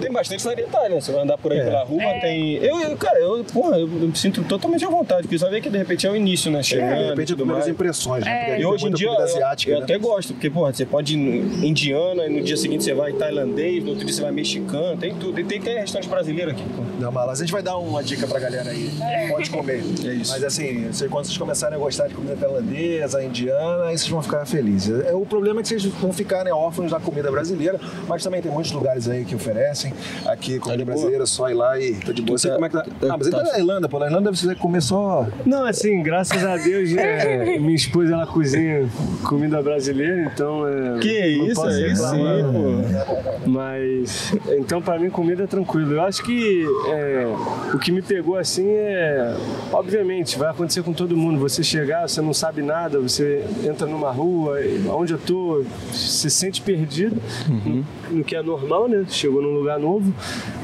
Tem 0.00 0.12
bastante 0.12 0.44
variedade, 0.44 0.94
né? 0.94 1.00
Você 1.00 1.12
vai 1.12 1.22
andar 1.22 1.38
por 1.38 1.52
aí 1.52 1.58
É. 1.60 1.64
pela 1.64 1.84
rua, 1.84 2.02
É. 2.02 2.20
tem. 2.20 2.54
Eu, 2.56 2.78
eu, 2.80 2.96
cara, 2.96 3.18
eu, 3.18 3.44
porra, 3.44 3.78
eu 3.78 3.86
me 3.88 4.14
sinto 4.16 4.42
totalmente 4.44 4.84
à 4.84 4.88
vontade, 4.88 5.22
porque 5.22 5.38
saber 5.38 5.60
que 5.60 5.70
de 5.70 5.78
repente 5.78 6.06
é 6.06 6.10
o 6.10 6.16
início, 6.16 6.50
né? 6.50 6.60
É, 6.60 6.62
Chegando. 6.62 6.98
de 6.98 7.04
repente, 7.10 7.28
tudo 7.28 7.36
primeiras 7.38 7.64
mais. 7.64 7.74
impressões, 7.74 8.24
né? 8.24 8.60
E 8.60 8.64
hoje 8.66 8.86
em 8.86 8.92
dia 8.92 9.08
eu, 9.08 9.18
asiática, 9.18 9.72
eu 9.72 9.78
né? 9.78 9.84
até 9.84 9.98
gosto, 9.98 10.34
porque, 10.34 10.50
porra, 10.50 10.72
você 10.72 10.84
pode 10.86 11.14
ir 11.14 11.16
no 11.16 11.64
indiano, 12.12 12.22
aí 12.22 12.30
no 12.30 12.42
dia 12.44 12.56
seguinte 12.56 12.84
você 12.84 12.94
vai 12.94 13.12
tailandês, 13.12 13.82
no 13.82 13.90
outro 13.90 14.04
dia 14.04 14.14
você 14.14 14.22
vai 14.22 14.32
mexicano, 14.32 14.96
tem 14.96 15.14
tudo. 15.14 15.38
E 15.40 15.44
tem, 15.44 15.60
tem 15.60 15.78
restaurante 15.78 16.08
brasileiro 16.08 16.50
aqui. 16.50 16.64
Não, 17.00 17.10
mas 17.10 17.28
a 17.40 17.42
gente 17.44 17.52
vai 17.52 17.62
dar 17.62 17.76
uma 17.78 18.02
dica 18.02 18.26
pra 18.26 18.38
galera 18.38 18.70
aí. 18.70 18.90
Pode 19.30 19.50
comer. 19.50 19.82
É 20.04 20.12
isso. 20.14 20.32
Mas 20.32 20.44
assim, 20.44 20.88
quando 21.10 21.24
vocês 21.26 21.36
começarem 21.38 21.76
a 21.76 21.78
gostar 21.80 22.08
de 22.08 22.14
comida 22.14 22.36
tailandesa, 22.36 23.22
indiana, 23.24 23.84
aí 23.84 23.98
vocês 23.98 24.08
vão 24.08 24.22
ficar 24.22 24.44
felizes. 24.46 25.04
É, 25.04 25.12
o 25.14 25.24
problema 25.26 25.60
é 25.60 25.62
que 25.62 25.68
vocês 25.68 25.84
vão 25.84 26.12
ficar 26.12 26.44
né, 26.44 26.52
órfãos 26.52 26.90
da 26.90 27.00
comida 27.00 27.30
brasileira, 27.30 27.80
mas 28.08 28.22
também 28.22 28.40
tem 28.42 28.50
muitos 28.52 28.72
lugares 28.72 29.08
aí 29.08 29.24
que 29.24 29.34
oferecem. 29.34 29.92
Aqui, 30.26 30.58
comida 30.58 30.84
boa? 30.84 30.94
brasileira, 30.96 31.26
só 31.26 31.50
ir 31.50 31.54
lá 31.54 31.78
e 31.80 31.94
tá 31.94 32.12
de 32.12 32.22
boa. 32.22 32.38
Você, 32.38 32.48
tá- 32.48 32.54
como 32.54 32.66
é 32.66 32.68
que 32.68 32.76
tá? 32.76 32.82
tá- 32.82 33.14
Ah, 33.14 33.16
mas 33.18 33.26
ele 33.26 33.36
tá 33.36 33.42
tá- 33.44 33.52
na 33.52 33.58
Irlanda, 33.58 33.88
pô. 33.88 33.98
Na 33.98 34.06
Irlanda 34.06 34.30
você 34.30 34.54
comer 34.54 34.82
só. 34.82 35.26
Não, 35.44 35.64
assim, 35.64 36.02
graças 36.02 36.44
a 36.44 36.56
Deus, 36.56 36.94
é, 36.96 37.56
minha 37.58 37.74
esposa 37.74 38.12
ela 38.12 38.26
cozinha 38.26 38.88
comida 39.24 39.60
brasileira, 39.62 40.30
então 40.32 40.66
é. 40.68 40.98
Que 41.00 41.26
isso, 41.26 41.54
posso 41.54 41.68
aí 41.68 41.90
sim, 42.10 42.22
pô. 42.52 43.48
Mas 43.50 44.32
então 44.56 44.80
pra 44.80 44.98
mim 44.98 45.10
comida 45.10 45.44
é 45.44 45.46
tranquilo. 45.46 45.94
Eu 45.94 46.02
acho 46.02 46.22
que 46.22 46.64
é, 46.88 47.26
o 47.74 47.78
que 47.78 47.90
me 47.90 48.02
pegou 48.02 48.36
assim 48.36 48.68
é, 48.68 49.34
obviamente, 49.72 50.38
vai 50.38 50.50
acontecer 50.50 50.82
com 50.82 50.92
todo 50.92 51.16
mundo. 51.16 51.38
Você 51.40 51.62
chegar, 51.62 52.08
você 52.08 52.20
não 52.20 52.34
sabe 52.34 52.62
nada, 52.62 52.98
você 53.00 53.44
entra 53.64 53.86
numa 53.86 54.10
rua, 54.10 54.58
onde 54.90 55.12
eu 55.12 55.18
tô, 55.18 55.64
se 55.92 56.30
sente 56.30 56.60
perdido, 56.60 57.16
no, 57.48 58.18
no 58.18 58.24
que 58.24 58.36
é 58.36 58.42
normal, 58.42 58.88
né? 58.88 59.04
Chegou 59.08 59.42
num 59.42 59.52
lugar 59.52 59.78
novo, 59.78 60.12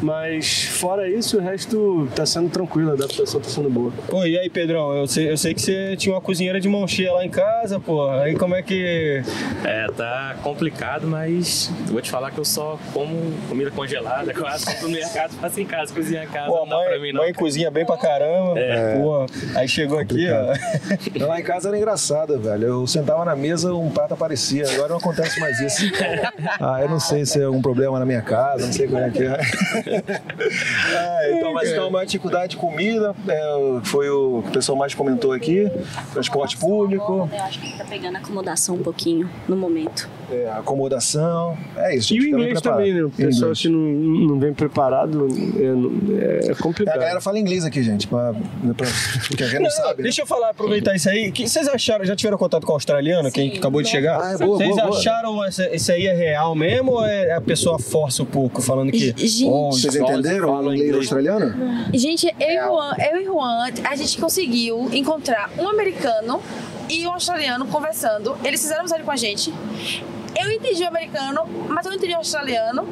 mas 0.03 0.65
fora 0.65 1.09
isso, 1.09 1.39
o 1.39 1.41
resto 1.41 2.09
tá 2.15 2.25
sendo 2.25 2.49
tranquilo, 2.49 2.91
a 2.91 2.95
adaptação 2.95 3.41
tá 3.41 3.49
sendo 3.49 3.71
boa. 3.71 3.93
Pô, 4.09 4.25
e 4.25 4.39
aí, 4.39 4.49
Pedrão, 4.49 4.93
eu 4.95 5.07
sei, 5.07 5.31
eu 5.31 5.37
sei 5.37 5.55
que 5.55 5.63
você 5.63 5.97
tinha 5.97 6.15
uma 6.15 6.21
cozinheira 6.21 6.61
de 6.61 6.69
mão 6.69 6.87
cheia 6.87 7.13
lá 7.13 7.25
em 7.25 7.31
casa, 7.31 7.79
pô. 7.81 8.09
Aí 8.11 8.35
como 8.37 8.55
é 8.55 8.63
que. 8.63 9.23
É, 9.65 9.87
tá 9.97 10.37
complicado, 10.43 11.07
mas 11.07 11.28
eu 11.37 11.93
vou 11.93 12.01
te 12.01 12.11
falar 12.11 12.31
que 12.31 12.39
eu 12.39 12.45
só 12.45 12.79
como 12.93 13.15
comida 13.49 13.71
congelada, 13.71 14.33
quase 14.35 14.65
vou 14.65 14.75
pro 14.75 14.89
mercado, 14.89 15.33
faço 15.35 15.61
em 15.61 15.67
casa, 15.67 15.93
cozinhar 15.93 16.25
em 16.25 16.29
casa, 16.29 16.47
Pô, 16.47 16.61
não 16.61 16.69
dá 16.69 16.85
pra 16.85 16.95
mim 16.97 17.01
mãe, 17.01 17.13
não. 17.13 17.21
mãe 17.23 17.33
cozinha 17.33 17.71
bem 17.71 17.85
pra 17.85 17.97
caramba. 17.97 18.59
É. 18.59 18.99
Pô, 18.99 19.27
aí 19.55 19.69
chegou 19.69 19.99
aqui, 19.99 20.27
ó. 20.31 21.27
Lá 21.27 21.41
em 21.41 21.43
casa 21.43 21.69
era 21.69 21.77
engraçado, 21.77 22.39
velho. 22.41 22.67
Eu 22.67 22.87
sentava 22.87 23.25
na 23.25 23.37
mesa, 23.37 23.73
um 23.75 23.91
prato 23.91 24.15
aparecia. 24.15 24.69
Agora 24.71 24.89
não 24.91 24.97
acontece 24.97 25.39
mais 25.41 25.59
isso. 25.61 25.83
Ah, 26.61 26.81
eu 26.83 26.89
não 26.89 26.99
sei 26.99 27.25
se 27.25 27.41
é 27.41 27.45
algum 27.45 27.61
problema 27.61 27.99
na 27.99 28.05
minha 28.07 28.23
casa, 28.23 28.67
não 28.67 28.73
sei 28.73 28.87
como 28.87 28.99
é 28.99 29.11
que 29.11 29.23
é. 29.23 29.39
Ah, 30.97 31.31
então, 31.31 31.53
mas 31.53 31.71
então, 31.71 31.87
a 31.87 31.91
maior 31.91 32.05
dificuldade 32.05 32.51
de 32.53 32.57
comida 32.57 33.15
é, 33.29 33.81
foi 33.85 34.09
o 34.11 34.43
que 34.43 34.49
o 34.49 34.53
pessoal 34.53 34.77
mais 34.77 34.95
comentou 34.95 35.33
aqui: 35.33 35.71
transporte 36.13 36.57
público, 36.57 37.29
Eu 37.33 37.43
acho 37.45 37.61
que 37.61 37.77
tá 37.77 37.85
pegando 37.85 38.17
a 38.17 38.19
acomodação 38.19 38.77
um 38.77 38.83
pouquinho 38.83 39.29
no 39.49 39.57
momento. 39.57 40.09
É, 40.31 40.51
acomodação. 40.51 41.57
É 41.77 41.97
isso. 41.97 42.13
E 42.15 42.21
gente, 42.21 42.27
o 42.27 42.29
inglês 42.39 42.53
preparado. 42.61 42.79
também, 42.79 42.95
né? 42.95 43.03
O 43.05 43.11
pessoal 43.11 43.33
inglês. 43.51 43.61
que 43.61 43.69
não, 43.69 43.79
não 44.29 44.39
vem 44.41 44.53
preparado 44.55 45.29
é, 45.57 45.63
não- 45.63 46.19
é 46.21 46.51
A 46.53 46.55
complicado. 46.57 46.99
galera 46.99 47.21
fala 47.21 47.39
inglês 47.39 47.65
aqui, 47.65 47.83
gente, 47.83 48.07
pra, 48.07 48.33
pra, 48.77 48.87
porque 49.29 49.45
a 49.45 49.47
gente 49.49 49.63
não, 49.63 49.71
sabe. 49.71 49.99
né? 49.99 50.03
Deixa 50.05 50.23
eu 50.23 50.27
falar, 50.27 50.51
aproveitar 50.51 50.95
isso 50.95 51.09
aí. 51.09 51.33
Que 51.33 51.49
vocês 51.49 51.67
acharam, 51.69 52.05
já 52.05 52.15
tiveram 52.17 52.37
contato 52.39 52.65
com 52.67 52.73
o 52.73 52.75
australiano, 52.77 53.31
quem 53.33 53.51
que 53.51 53.59
acabou 53.59 53.83
de 53.83 53.89
chegar? 53.89 54.21
Ah, 54.21 54.33
é 54.33 54.37
boa, 54.39 54.57
Vocês 54.59 54.71
boa, 54.71 54.83
boa. 54.87 54.99
acharam 54.99 55.45
essa- 55.45 55.75
isso 55.75 55.91
aí 55.93 56.07
é 56.07 56.15
real 56.15 56.55
mesmo 56.55 56.93
ou 56.93 57.05
é 57.05 57.33
a 57.33 57.41
pessoa 57.41 57.79
força 57.79 58.23
um 58.23 58.27
pouco, 58.27 58.61
falando 58.63 58.91
que. 58.93 58.99
Gente. 59.17 59.45
"Oh, 59.47 59.71
Vocês 59.73 59.95
entenderam 59.97 60.49
o 60.51 60.53
falam 60.57 60.75
inglês 60.75 60.97
australiano? 60.97 61.55
Gente, 61.95 62.27
eu 62.39 62.49
e, 62.49 62.57
Juan, 62.67 62.93
eu 63.13 63.21
e 63.21 63.25
Juan, 63.25 63.65
a 63.85 63.97
gente 63.97 64.19
conseguiu 64.19 64.89
encontrar 64.93 65.51
um 65.59 65.69
americano 65.69 66.41
e 66.89 67.07
um 67.07 67.13
australiano 67.13 67.67
conversando. 67.67 68.37
Eles 68.45 68.61
fizeram 68.61 68.81
amizade 68.81 69.03
com 69.03 69.11
a 69.11 69.17
gente. 69.17 69.53
Eu 70.37 70.51
entendi 70.53 70.83
o 70.85 70.89
americano, 70.89 71.45
mas 71.69 71.85
eu 71.85 71.91
não 71.91 71.99
entendi 71.99 72.13
o 72.15 72.19
australiano. 72.19 72.87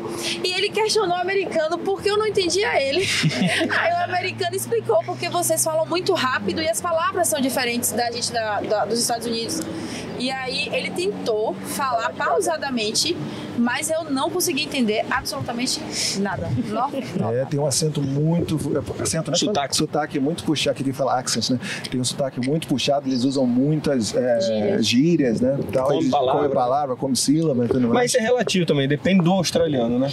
E 0.44 0.52
ele 0.52 0.70
questionou 0.70 1.16
o 1.16 1.20
americano 1.20 1.78
porque 1.78 2.10
eu 2.10 2.16
não 2.16 2.26
entendia 2.26 2.80
ele. 2.80 3.06
Aí 3.78 3.92
o 3.92 4.04
americano 4.04 4.54
explicou 4.56 5.02
porque 5.04 5.28
vocês 5.28 5.62
falam 5.62 5.86
muito 5.86 6.12
rápido 6.14 6.60
e 6.62 6.68
as 6.68 6.80
palavras 6.80 7.28
são 7.28 7.40
diferentes 7.40 7.92
da 7.92 8.10
gente 8.10 8.32
da- 8.32 8.60
da- 8.60 8.84
dos 8.84 9.00
Estados 9.00 9.26
Unidos. 9.26 9.60
E 10.18 10.30
aí 10.30 10.70
ele 10.72 10.90
tentou 10.90 11.54
falar 11.54 12.10
pausadamente, 12.14 13.14
mas 13.58 13.90
eu 13.90 14.04
não 14.04 14.30
consegui 14.30 14.62
entender 14.62 15.04
absolutamente 15.10 15.80
nada. 16.20 16.48
Não. 17.18 17.32
É, 17.32 17.44
tem 17.44 17.58
um 17.60 17.66
acento 17.66 18.00
muito. 18.02 18.56
é, 18.76 19.02
Acento, 19.02 19.30
né? 19.30 19.36
Sotaque. 19.36 19.76
Sotaque 19.76 20.18
muito 20.20 20.44
puxado, 20.44 20.76
que 20.76 20.84
tem 20.84 20.92
que 20.92 20.98
falar 20.98 21.18
accent, 21.18 21.50
né? 21.50 21.60
Tem 21.90 22.00
um 22.00 22.04
sotaque 22.04 22.40
muito 22.46 22.66
puxado, 22.68 23.08
eles 23.08 23.24
usam 23.24 23.46
muitas 23.46 24.14
é, 24.14 24.40
Gírias. 24.40 24.86
gírias, 24.86 25.40
né? 25.40 25.58
Tal, 25.72 25.86
Come 25.88 25.98
eles 26.00 26.10
palavra. 26.10 26.42
Come 26.42 26.54
palavra, 26.54 26.96
come 26.96 27.16
sílaba 27.16 27.66
tudo 27.66 27.80
Mas 27.88 27.92
mais. 27.92 28.10
isso 28.10 28.18
é 28.18 28.22
relativo 28.22 28.66
também, 28.66 28.88
depende 28.88 29.22
do 29.24 29.32
australiano, 29.32 29.98
né? 29.98 30.08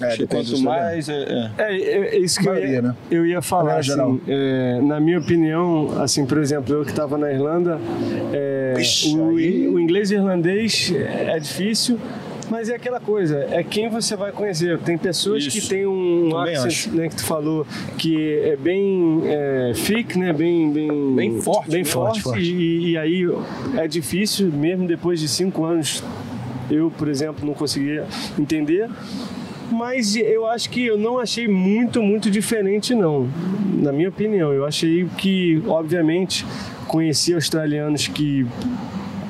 É, 0.00 0.16
depende 0.16 0.50
do 0.50 0.56
Quanto 0.56 0.62
mais. 0.64 1.08
É, 1.08 1.22
é. 1.22 1.50
É, 1.58 1.76
é, 1.76 2.16
é 2.16 2.18
isso 2.18 2.40
que 2.40 2.48
eu 2.48 2.52
Maioria, 2.52 2.72
ia, 2.74 2.82
né? 2.82 2.96
eu 3.10 3.26
ia 3.26 3.42
falar, 3.42 3.78
assim, 3.78 4.20
é, 4.28 4.80
na 4.82 5.00
minha 5.00 5.18
opinião, 5.18 6.00
assim, 6.00 6.24
por 6.26 6.38
exemplo, 6.38 6.74
eu 6.74 6.84
que 6.84 6.90
estava 6.90 7.16
na 7.18 7.30
Irlanda, 7.32 7.78
é, 8.32 8.74
Ixi, 8.78 9.16
o, 9.16 9.36
aí- 9.36 9.68
o 9.68 9.78
inglês 9.78 10.10
e 10.10 10.14
irlandês 10.14 10.92
é 10.94 11.38
difícil, 11.38 11.98
mas 12.50 12.68
é 12.68 12.74
aquela 12.74 13.00
coisa, 13.00 13.46
é 13.50 13.62
quem 13.62 13.88
você 13.88 14.14
vai 14.16 14.32
conhecer. 14.32 14.78
Tem 14.78 14.96
pessoas 14.96 15.44
Isso. 15.44 15.60
que 15.60 15.68
têm 15.68 15.86
um 15.86 16.28
Também 16.30 16.56
accent, 16.56 16.86
né, 16.92 17.08
que 17.08 17.16
tu 17.16 17.24
falou, 17.24 17.66
que 17.98 18.38
é 18.40 18.56
bem 18.56 19.22
é, 19.24 19.72
thick, 19.74 20.18
né, 20.18 20.32
bem, 20.32 20.70
bem, 20.72 21.14
Bem 21.14 21.40
forte, 21.40 21.70
bem 21.70 21.82
né? 21.82 21.88
forte, 21.88 22.22
Forte, 22.22 22.40
E, 22.40 22.90
e 22.90 22.98
aí 22.98 23.22
é 23.76 23.88
difícil, 23.88 24.50
mesmo 24.52 24.86
depois 24.86 25.20
de 25.20 25.28
cinco 25.28 25.64
anos, 25.64 26.02
eu, 26.70 26.90
por 26.96 27.08
exemplo, 27.08 27.46
não 27.46 27.54
conseguia 27.54 28.06
entender. 28.38 28.88
Mas 29.70 30.14
eu 30.14 30.46
acho 30.46 30.70
que 30.70 30.86
eu 30.86 30.96
não 30.96 31.18
achei 31.18 31.48
muito, 31.48 32.00
muito 32.02 32.30
diferente, 32.30 32.94
não. 32.94 33.28
Na 33.82 33.92
minha 33.92 34.08
opinião. 34.08 34.52
Eu 34.52 34.64
achei 34.64 35.06
que, 35.18 35.60
obviamente, 35.66 36.46
conheci 36.86 37.34
australianos 37.34 38.06
que 38.06 38.46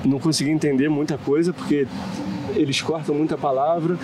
não 0.04 0.18
consegui 0.18 0.50
entender 0.50 0.88
muita 0.88 1.16
coisa, 1.16 1.52
porque 1.52 1.86
eles 2.56 2.80
cortam 2.80 3.14
muita 3.14 3.36
palavra. 3.36 3.98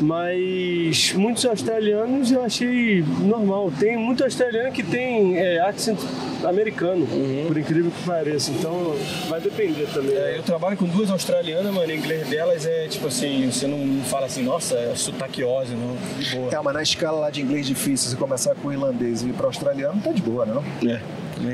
Mas 0.00 1.12
muitos 1.14 1.44
australianos 1.44 2.30
eu 2.30 2.42
achei 2.42 3.04
normal. 3.20 3.72
Tem 3.78 3.96
muito 3.96 4.22
australiano 4.22 4.70
que 4.70 4.82
tem 4.82 5.36
é, 5.36 5.58
accent 5.60 5.98
americano, 6.44 7.06
por 7.46 7.58
incrível 7.58 7.90
que 7.90 8.02
pareça. 8.04 8.50
Então 8.50 8.94
vai 9.28 9.40
depender 9.40 9.86
também. 9.92 10.14
É, 10.14 10.38
eu 10.38 10.42
trabalho 10.42 10.76
com 10.76 10.86
duas 10.86 11.10
australianas, 11.10 11.72
mano. 11.74 11.88
O 11.88 11.94
inglês 11.94 12.28
delas 12.28 12.64
é 12.64 12.86
tipo 12.86 13.08
assim, 13.08 13.50
você 13.50 13.66
não 13.66 14.02
fala 14.04 14.26
assim, 14.26 14.42
nossa, 14.42 14.76
é 14.76 14.94
sotaqueose, 14.94 15.74
não. 15.74 15.96
De 16.18 16.36
boa. 16.36 16.54
É, 16.54 16.62
mas 16.62 16.74
na 16.74 16.82
escala 16.82 17.18
lá 17.20 17.30
de 17.30 17.42
inglês 17.42 17.66
difícil, 17.66 18.10
se 18.10 18.16
começar 18.16 18.54
com 18.54 18.68
o 18.68 18.72
irlandês 18.72 19.22
e 19.22 19.28
ir 19.28 19.32
para 19.32 19.46
australiano, 19.46 20.00
tá 20.00 20.12
de 20.12 20.22
boa, 20.22 20.46
não? 20.46 20.62
É. 20.88 21.00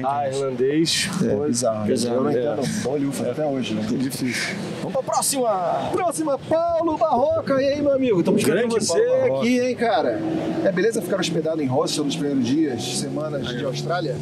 Ah, 0.04 0.28
irlandês. 0.28 1.08
É 1.22 1.46
bizarro. 1.46 1.86
bizarro, 1.86 2.16
eu 2.16 2.22
não 2.22 2.30
é. 2.30 2.32
entendo 2.32 2.82
bolhufas 2.82 3.28
até 3.28 3.46
hoje. 3.46 3.74
Né? 3.74 3.82
Difícil. 3.98 4.56
Vamos 4.78 4.92
pra 4.92 5.02
próxima! 5.02 5.90
Próxima, 5.92 6.38
Paulo 6.38 6.96
Barroca. 6.96 7.60
E 7.60 7.66
aí, 7.66 7.82
meu 7.82 7.92
amigo? 7.92 8.20
Estamos 8.20 8.40
esperando 8.40 8.68
Grande 8.68 8.86
você 8.86 8.92
Paulo 8.92 9.20
Barroca. 9.20 9.40
aqui, 9.40 9.60
hein, 9.60 9.76
cara? 9.76 10.20
É 10.64 10.72
beleza 10.72 11.02
ficar 11.02 11.20
hospedado 11.20 11.62
em 11.62 11.66
hostel 11.66 12.04
nos 12.04 12.16
primeiros 12.16 12.46
dias, 12.46 12.82
semanas 12.98 13.48
de 13.48 13.64
Austrália? 13.64 14.16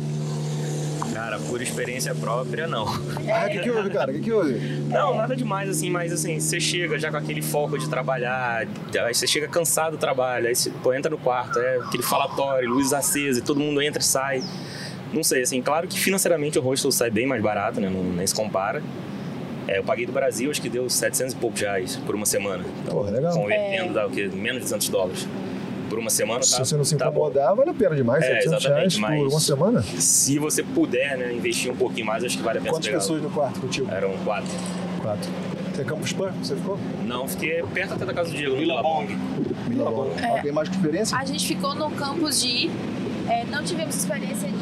Cara, 1.13 1.33
Cara, 1.33 1.39
por 1.49 1.63
experiência 1.63 2.15
própria, 2.15 2.67
não. 2.67 2.85
Ah, 2.87 3.47
o 3.47 3.51
que, 3.51 3.61
que 3.61 3.71
houve, 3.71 3.89
cara? 3.89 4.11
O 4.11 4.15
que, 4.15 4.21
que 4.21 4.33
houve? 4.33 4.59
Não, 4.89 5.15
nada 5.15 5.35
demais 5.35 5.71
assim, 5.71 5.89
mas 5.89 6.13
assim, 6.13 6.39
você 6.39 6.61
chega 6.61 6.99
já 6.99 7.11
com 7.11 7.17
aquele 7.17 7.41
foco 7.41 7.79
de 7.79 7.89
trabalhar, 7.89 8.67
aí 9.03 9.15
você 9.15 9.27
chega 9.27 9.49
cansado 9.49 9.93
do 9.93 9.99
trabalho, 9.99 10.49
aí 10.49 10.55
você 10.55 10.71
pô, 10.83 10.93
entra 10.93 11.11
no 11.11 11.17
quarto, 11.17 11.59
é 11.59 11.77
aquele 11.77 12.03
falatório, 12.03 12.69
luz 12.69 12.93
acesa, 12.93 13.39
e 13.39 13.43
todo 13.43 13.59
mundo 13.61 13.81
entra 13.81 14.03
e 14.03 14.05
sai. 14.05 14.43
Não 15.13 15.23
sei, 15.23 15.43
assim, 15.43 15.61
claro 15.61 15.87
que 15.87 15.99
financeiramente 15.99 16.59
o 16.59 16.63
hostel 16.63 16.91
sai 16.91 17.11
bem 17.11 17.27
mais 17.27 17.43
barato, 17.43 17.81
né? 17.81 17.89
Não, 17.91 18.03
nem 18.03 18.27
se 18.27 18.35
compara. 18.35 18.83
É, 19.69 19.79
eu 19.79 19.85
paguei 19.85 20.07
do 20.07 20.13
Brasil, 20.13 20.51
acho 20.51 20.61
que 20.61 20.69
deu 20.69 20.89
700 20.89 21.35
e 21.35 21.37
poucos 21.37 21.61
reais 21.61 21.97
por 22.05 22.15
uma 22.15 22.27
semana. 22.27 22.65
Então, 22.83 22.95
Porra, 22.97 23.11
legal. 23.11 23.33
Convertendo 23.33 23.95
dá 23.95 24.07
o 24.07 24.11
quê? 24.11 24.29
Menos 24.33 24.59
de 24.59 24.65
200 24.65 24.89
dólares. 24.89 25.29
Por 25.89 25.99
uma 25.99 26.09
semana, 26.09 26.43
Se 26.43 26.57
tá, 26.57 26.65
você 26.65 26.75
não 26.75 26.85
se 26.85 26.97
tá 26.97 27.07
incomodar, 27.09 27.55
vale 27.55 27.69
a 27.71 27.75
pena 27.75 27.95
demais. 27.95 28.25
É, 28.25 28.41
700 28.41 28.65
reais 28.65 28.95
exatamente, 28.95 29.23
por 29.23 29.29
uma 29.31 29.41
semana? 29.41 29.83
Se 29.83 30.39
você 30.39 30.63
puder, 30.63 31.19
né, 31.19 31.33
investir 31.35 31.71
um 31.71 31.77
pouquinho 31.77 32.07
mais, 32.07 32.25
acho 32.25 32.39
que 32.39 32.43
vale 32.43 32.59
a 32.59 32.63
pena 32.63 32.73
Quantas 32.73 32.87
pegar. 32.87 32.99
pessoas 32.99 33.23
no 33.23 33.29
quarto 33.31 33.61
contigo? 33.61 33.91
Eram 33.91 34.13
quatro. 34.25 34.51
Quatro. 35.03 35.31
Você 35.75 35.83
é 35.83 35.85
Campus 35.85 36.13
Pan? 36.15 36.33
Você 36.43 36.57
ficou? 36.57 36.79
Não, 37.07 37.29
fiquei 37.29 37.63
perto 37.75 37.95
até 37.95 38.05
da 38.07 38.15
casa 38.15 38.31
do 38.31 38.37
Diego, 38.37 38.55
no 38.55 38.61
Billabong. 38.61 39.07
Bom. 39.75 40.11
Alguém 40.37 40.53
mais 40.53 40.69
com 40.69 40.75
experiência? 40.77 41.17
A 41.17 41.25
gente 41.27 41.47
ficou 41.47 41.75
no 41.75 41.91
campus 41.91 42.41
de. 42.43 42.71
é, 43.29 43.45
não 43.51 43.63
tivemos 43.63 43.95
experiência 43.95 44.49
de 44.49 44.62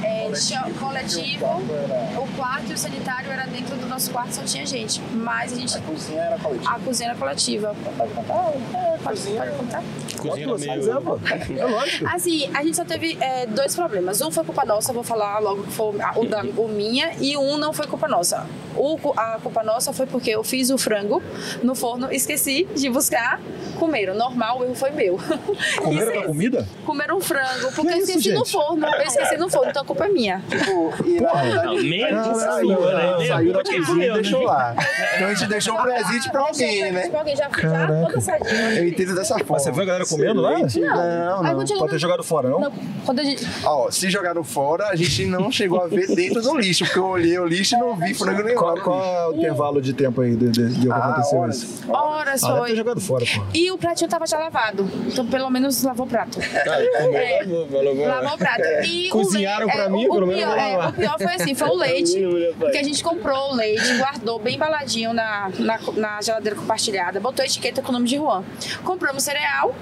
é, 0.11 0.71
coletivo. 0.79 1.45
O 1.45 2.27
quarto 2.35 2.69
e 2.71 2.73
o 2.73 2.77
sanitário 2.77 3.31
era 3.31 3.45
dentro 3.45 3.75
do 3.77 3.87
nosso 3.87 4.11
quarto, 4.11 4.33
só 4.33 4.43
tinha 4.43 4.65
gente. 4.65 5.01
Mas 5.13 5.53
a 5.53 5.55
gente. 5.55 5.77
A 5.77 5.81
cozinha 5.81 6.21
era 6.21 6.37
coletiva. 6.37 6.71
A 6.75 6.79
cozinha 6.79 7.09
era 7.09 7.17
coletiva. 7.17 7.75
Pode 7.97 8.13
contar? 8.13 8.33
É, 8.33 8.97
pode, 9.03 9.21
pode 9.21 9.51
contar. 9.51 9.83
Cozinha 10.21 10.47
Pode, 10.47 10.67
meio-. 10.67 11.59
É 11.59 11.65
lógico. 11.65 12.05
Assim, 12.07 12.49
a 12.53 12.63
gente 12.63 12.75
só 12.75 12.85
teve 12.85 13.17
é, 13.19 13.45
dois 13.47 13.75
problemas. 13.75 14.21
Um 14.21 14.31
foi 14.31 14.43
culpa 14.43 14.65
nossa, 14.65 14.93
vou 14.93 15.03
falar 15.03 15.39
logo 15.39 15.63
que 15.63 15.71
foi 15.71 15.95
o, 16.15 16.25
da, 16.27 16.43
o 16.43 16.67
minha, 16.67 17.13
e 17.19 17.35
um 17.37 17.57
não 17.57 17.73
foi 17.73 17.87
culpa 17.87 18.07
nossa. 18.07 18.45
O, 18.75 18.97
a 19.17 19.39
culpa 19.41 19.63
nossa 19.63 19.91
foi 19.91 20.05
porque 20.05 20.29
eu 20.29 20.43
fiz 20.43 20.69
o 20.69 20.77
frango 20.77 21.21
no 21.63 21.73
forno, 21.75 22.11
esqueci 22.11 22.67
de 22.75 22.89
buscar, 22.89 23.41
comeram. 23.79 24.13
Normal, 24.15 24.59
o 24.59 24.63
erro 24.63 24.75
foi 24.75 24.91
meu. 24.91 25.19
Comeram 25.81 26.11
Isso- 26.11 26.21
da 26.21 26.27
comida? 26.27 26.67
Comeram 26.85 27.19
frango, 27.19 27.71
porque 27.75 27.91
Que 27.91 27.93
eu 27.99 28.03
isso, 28.03 28.11
esqueci 28.11 28.31
no 28.33 28.39
gente? 28.45 28.51
forno. 28.51 28.85
Eu 28.87 29.01
esqueci 29.01 29.37
no 29.37 29.49
forno, 29.49 29.69
então 29.71 29.81
a 29.81 29.85
culpa 29.85 30.00
é 30.03 30.09
minha. 30.09 30.41
Tipo, 30.49 30.93
e 31.05 31.19
na 31.19 31.33
verdade, 31.33 31.65
Não, 31.67 31.73
meio 31.75 32.05
que 32.07 32.11
Caralho, 32.13 32.35
saiu, 32.39 32.69
não, 32.69 33.17
né? 33.19 33.27
saiu 33.27 33.53
da 33.53 33.63
cozinha 33.63 34.05
e 34.05 34.09
né? 34.09 34.13
deixou 34.15 34.41
lá. 34.43 34.75
Então 35.15 35.27
a 35.27 35.33
gente 35.33 35.47
deixou 35.49 35.73
um 35.75 35.81
presente 35.81 36.29
pra 36.31 36.41
alguém, 36.41 36.91
né? 36.91 37.03
Tipo, 37.03 37.17
alguém 37.17 37.35
já, 37.35 37.49
já 37.49 37.87
toda 38.07 38.21
sadinha. 38.21 38.73
Eu 38.79 38.87
entendo 38.87 39.13
dessa 39.15 39.33
forma. 39.37 39.45
Mas 39.51 39.63
você 39.63 39.71
viu 39.71 39.83
a 39.83 39.85
galera 39.85 40.05
comendo 40.05 40.41
lá? 40.41 40.51
Não, 40.57 41.43
não. 41.43 41.55
Pode 41.77 41.91
ter 41.91 41.99
jogado 41.99 42.23
fora, 42.23 42.49
não? 42.49 42.59
Não, 42.59 42.71
quando 43.05 43.19
a 43.19 43.23
gente. 43.23 43.45
Ó, 43.63 43.91
se 43.91 44.09
jogaram 44.09 44.43
fora, 44.43 44.87
a 44.87 44.95
gente 44.95 45.25
não 45.25 45.51
chegou 45.51 45.81
a 45.81 45.87
ver 45.87 46.07
dentro 46.07 46.41
do 46.41 46.57
lixo, 46.57 46.85
porque 46.85 46.99
eu 46.99 47.05
olhei 47.05 47.37
o 47.37 47.45
lixo 47.45 47.75
e 47.75 47.79
não 47.79 47.95
vi 47.95 48.13
frango 48.13 48.41
nenhum. 48.43 48.57
Qual, 48.57 48.77
qual 48.81 49.03
é 49.03 49.27
o 49.27 49.33
intervalo 49.37 49.81
de 49.81 49.93
tempo 49.93 50.21
aí 50.21 50.35
de, 50.35 50.49
de, 50.49 50.69
de 50.69 50.81
que 50.87 50.91
Ah, 50.91 50.95
aconteceu 50.95 51.39
horas. 51.39 51.55
isso? 51.57 51.91
Horas 51.91 52.43
Ah, 52.43 52.57
foi. 52.57 52.75
jogado 52.75 53.01
fora, 53.01 53.25
pô. 53.25 53.43
E 53.53 53.69
o 53.71 53.77
pratinho 53.77 54.09
tava 54.09 54.25
já 54.25 54.37
lavado. 54.39 54.89
Então, 55.07 55.25
pelo 55.27 55.49
menos 55.49 55.83
lavou 55.83 56.05
o 56.05 56.09
prato. 56.09 56.39
É, 56.41 56.89
falou, 56.97 57.11
vai. 57.11 58.05
Lavou 58.07 58.33
o 58.33 58.37
prato. 58.37 58.61
E 58.85 59.07
o 59.09 59.11
Cozinharam 59.11 59.65
leite- 59.67 59.75
pra 59.75 59.85
é, 59.85 59.89
mim, 59.91 60.07
o, 60.07 60.13
menos 60.25 60.35
pior, 60.35 60.57
é, 60.57 60.87
o 60.87 60.93
pior 60.93 61.17
foi 61.17 61.33
assim, 61.35 61.53
foi 61.55 61.69
o 61.69 61.75
leite. 61.75 62.17
Porque 62.57 62.77
a 62.77 62.83
gente 62.83 63.03
comprou 63.03 63.51
o 63.51 63.55
leite, 63.55 63.97
guardou 63.97 64.39
bem 64.39 64.55
embaladinho 64.55 65.13
na, 65.13 65.51
na, 65.59 65.79
na 65.95 66.21
geladeira 66.21 66.55
compartilhada, 66.57 67.19
botou 67.19 67.43
a 67.43 67.45
etiqueta 67.45 67.81
com 67.81 67.89
o 67.89 67.93
nome 67.93 68.07
de 68.07 68.15
Juan. 68.17 68.43
Compramos 68.83 69.23
cereal, 69.23 69.75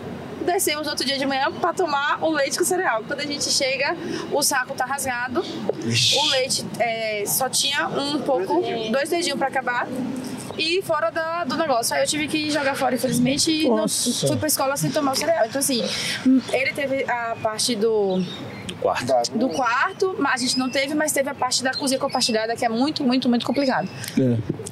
descemos 0.45 0.87
outro 0.87 1.05
dia 1.05 1.17
de 1.17 1.25
manhã 1.25 1.51
pra 1.51 1.73
tomar 1.73 2.19
o 2.23 2.29
leite 2.31 2.57
com 2.57 2.63
cereal. 2.63 3.03
Quando 3.05 3.19
a 3.19 3.25
gente 3.25 3.45
chega, 3.51 3.95
o 4.31 4.41
saco 4.41 4.73
tá 4.73 4.85
rasgado, 4.85 5.41
o 5.41 6.29
leite 6.31 6.65
é, 6.79 7.23
só 7.27 7.47
tinha 7.49 7.87
um 7.87 8.19
pouco, 8.21 8.61
dois 8.91 9.09
dedinhos 9.09 9.37
pra 9.37 9.47
acabar. 9.47 9.87
E 10.57 10.81
fora 10.81 11.09
da- 11.09 11.45
do 11.45 11.55
negócio. 11.55 11.95
Aí 11.95 12.03
eu 12.03 12.07
tive 12.07 12.27
que 12.27 12.51
jogar 12.51 12.75
fora, 12.75 12.93
infelizmente, 12.93 13.49
e 13.49 13.69
não, 13.69 13.87
fui 13.87 14.35
pra 14.35 14.47
escola 14.47 14.75
sem 14.75 14.91
tomar 14.91 15.13
o 15.13 15.15
cereal. 15.15 15.45
Então, 15.45 15.59
assim, 15.59 15.81
ele 16.51 16.73
teve 16.73 17.05
a 17.09 17.37
parte 17.41 17.77
do, 17.77 18.21
Quarto. 18.81 19.37
do 19.37 19.49
quarto, 19.49 20.15
mas 20.17 20.35
a 20.41 20.45
gente 20.45 20.57
não 20.57 20.69
teve, 20.69 20.93
mas 20.95 21.11
teve 21.11 21.29
a 21.29 21.33
parte 21.35 21.61
da 21.63 21.71
cozinha 21.73 21.99
compartilhada, 21.99 22.55
que 22.55 22.63
é 22.65 22.69
muito, 22.69 23.03
muito, 23.03 23.27
muito 23.27 23.45
complicado. 23.45 23.89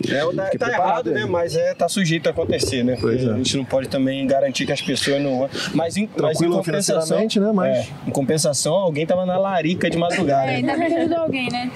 É, 0.10 0.24
o 0.24 0.32
da- 0.32 0.46
Fique 0.46 0.58
tá 0.58 0.66
preparado 0.68 1.08
errado, 1.08 1.08
aí. 1.10 1.14
né? 1.16 1.26
Mas 1.26 1.56
é, 1.56 1.74
tá 1.74 1.90
sujeito 1.90 2.28
a 2.28 2.30
acontecer, 2.32 2.84
né? 2.84 2.98
Pois 3.00 3.24
é. 3.24 3.30
A 3.32 3.38
gente 3.38 3.58
não 3.58 3.66
pode 3.66 3.90
também 3.90 4.26
garantir 4.26 4.66
que 4.66 4.72
as 4.72 4.82
pessoas 4.82 5.22
não. 5.22 5.50
Mas 5.74 5.98
em, 5.98 6.02
mas 6.04 6.08
em 6.08 6.08
Tranquilo 6.16 6.56
compensação. 6.58 7.20
né? 7.20 7.52
Mas- 7.54 7.78
é, 7.78 7.88
em 8.08 8.12
compensação, 8.12 8.74
alguém 8.76 9.06
tava 9.06 9.26
na 9.26 9.38
larica 9.38 9.90
de 9.90 9.98
madrugada. 9.98 10.52
É, 10.52 10.62
né? 10.62 10.72
ainda 10.74 10.78
bem 10.78 10.88
que 10.90 10.96
ajudou 10.96 11.18
alguém, 11.18 11.50
né? 11.52 11.72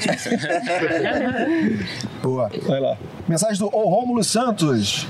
Boa. 2.21 2.49
Vai 2.67 2.79
lá. 2.79 2.97
Mensagem 3.27 3.57
do 3.59 3.65
O 3.75 3.89
Rômulo 3.89 4.23
Santos. 4.23 5.07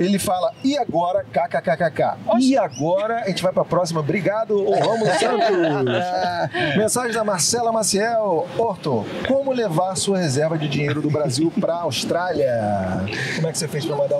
Ele 0.00 0.18
fala, 0.18 0.52
e 0.64 0.76
agora, 0.78 1.24
kkkk. 1.24 2.16
E 2.40 2.56
agora, 2.56 3.20
a 3.20 3.28
gente 3.28 3.42
vai 3.42 3.52
pra 3.52 3.64
próxima. 3.64 4.00
Obrigado, 4.00 4.56
O 4.56 4.74
Rômulo 4.74 5.10
Santos. 5.18 5.56
Mensagem 6.76 7.12
da 7.12 7.22
Marcela 7.22 7.70
Maciel. 7.70 8.46
Orton, 8.56 9.04
como 9.28 9.52
levar 9.52 9.94
sua 9.96 10.18
reserva 10.18 10.56
de 10.56 10.68
dinheiro 10.68 11.02
do 11.02 11.10
Brasil 11.10 11.52
pra 11.60 11.74
Austrália? 11.74 12.50
Como 13.36 13.48
é 13.48 13.52
que 13.52 13.58
você 13.58 13.68
fez 13.68 13.84
pra 13.84 13.96
mandar 13.96 14.16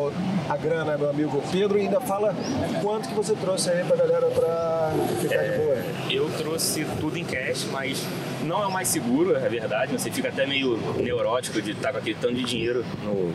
a 0.49 0.57
grana, 0.57 0.99
meu 0.99 1.09
amigo 1.11 1.43
Pedro? 1.51 1.79
E 1.79 1.83
ainda 1.83 2.01
fala 2.01 2.35
quanto 2.83 3.09
que 3.09 3.15
você 3.15 3.35
trouxe 3.35 3.71
aí 3.71 3.83
pra 3.85 3.97
galera 3.97 4.27
pra 4.27 4.93
ficar 5.21 5.43
de 5.43 5.59
boa. 5.59 5.77
Eu 6.11 6.31
trouxe 6.37 6.85
tudo 7.01 7.17
em 7.17 7.25
cash, 7.25 7.67
mas 7.73 8.05
não 8.43 8.63
é 8.63 8.67
o 8.67 8.71
mais 8.71 8.89
seguro, 8.89 9.37
é 9.37 9.49
verdade. 9.49 9.93
Você 9.93 10.11
fica 10.11 10.29
até 10.29 10.47
meio 10.47 10.77
neurótico 10.99 11.63
de 11.63 11.73
estar 11.73 11.93
com 11.93 11.99
aquele 11.99 12.17
tanto 12.21 12.35
de 12.35 12.45
dinheiro 12.45 12.85
no, 13.03 13.33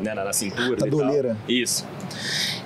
né, 0.00 0.14
na, 0.14 0.24
na 0.24 0.32
cintura. 0.32 0.76
Na 0.80 0.86
e 0.86 0.90
tal. 0.90 0.98
doleira. 1.00 1.36
Isso. 1.48 1.86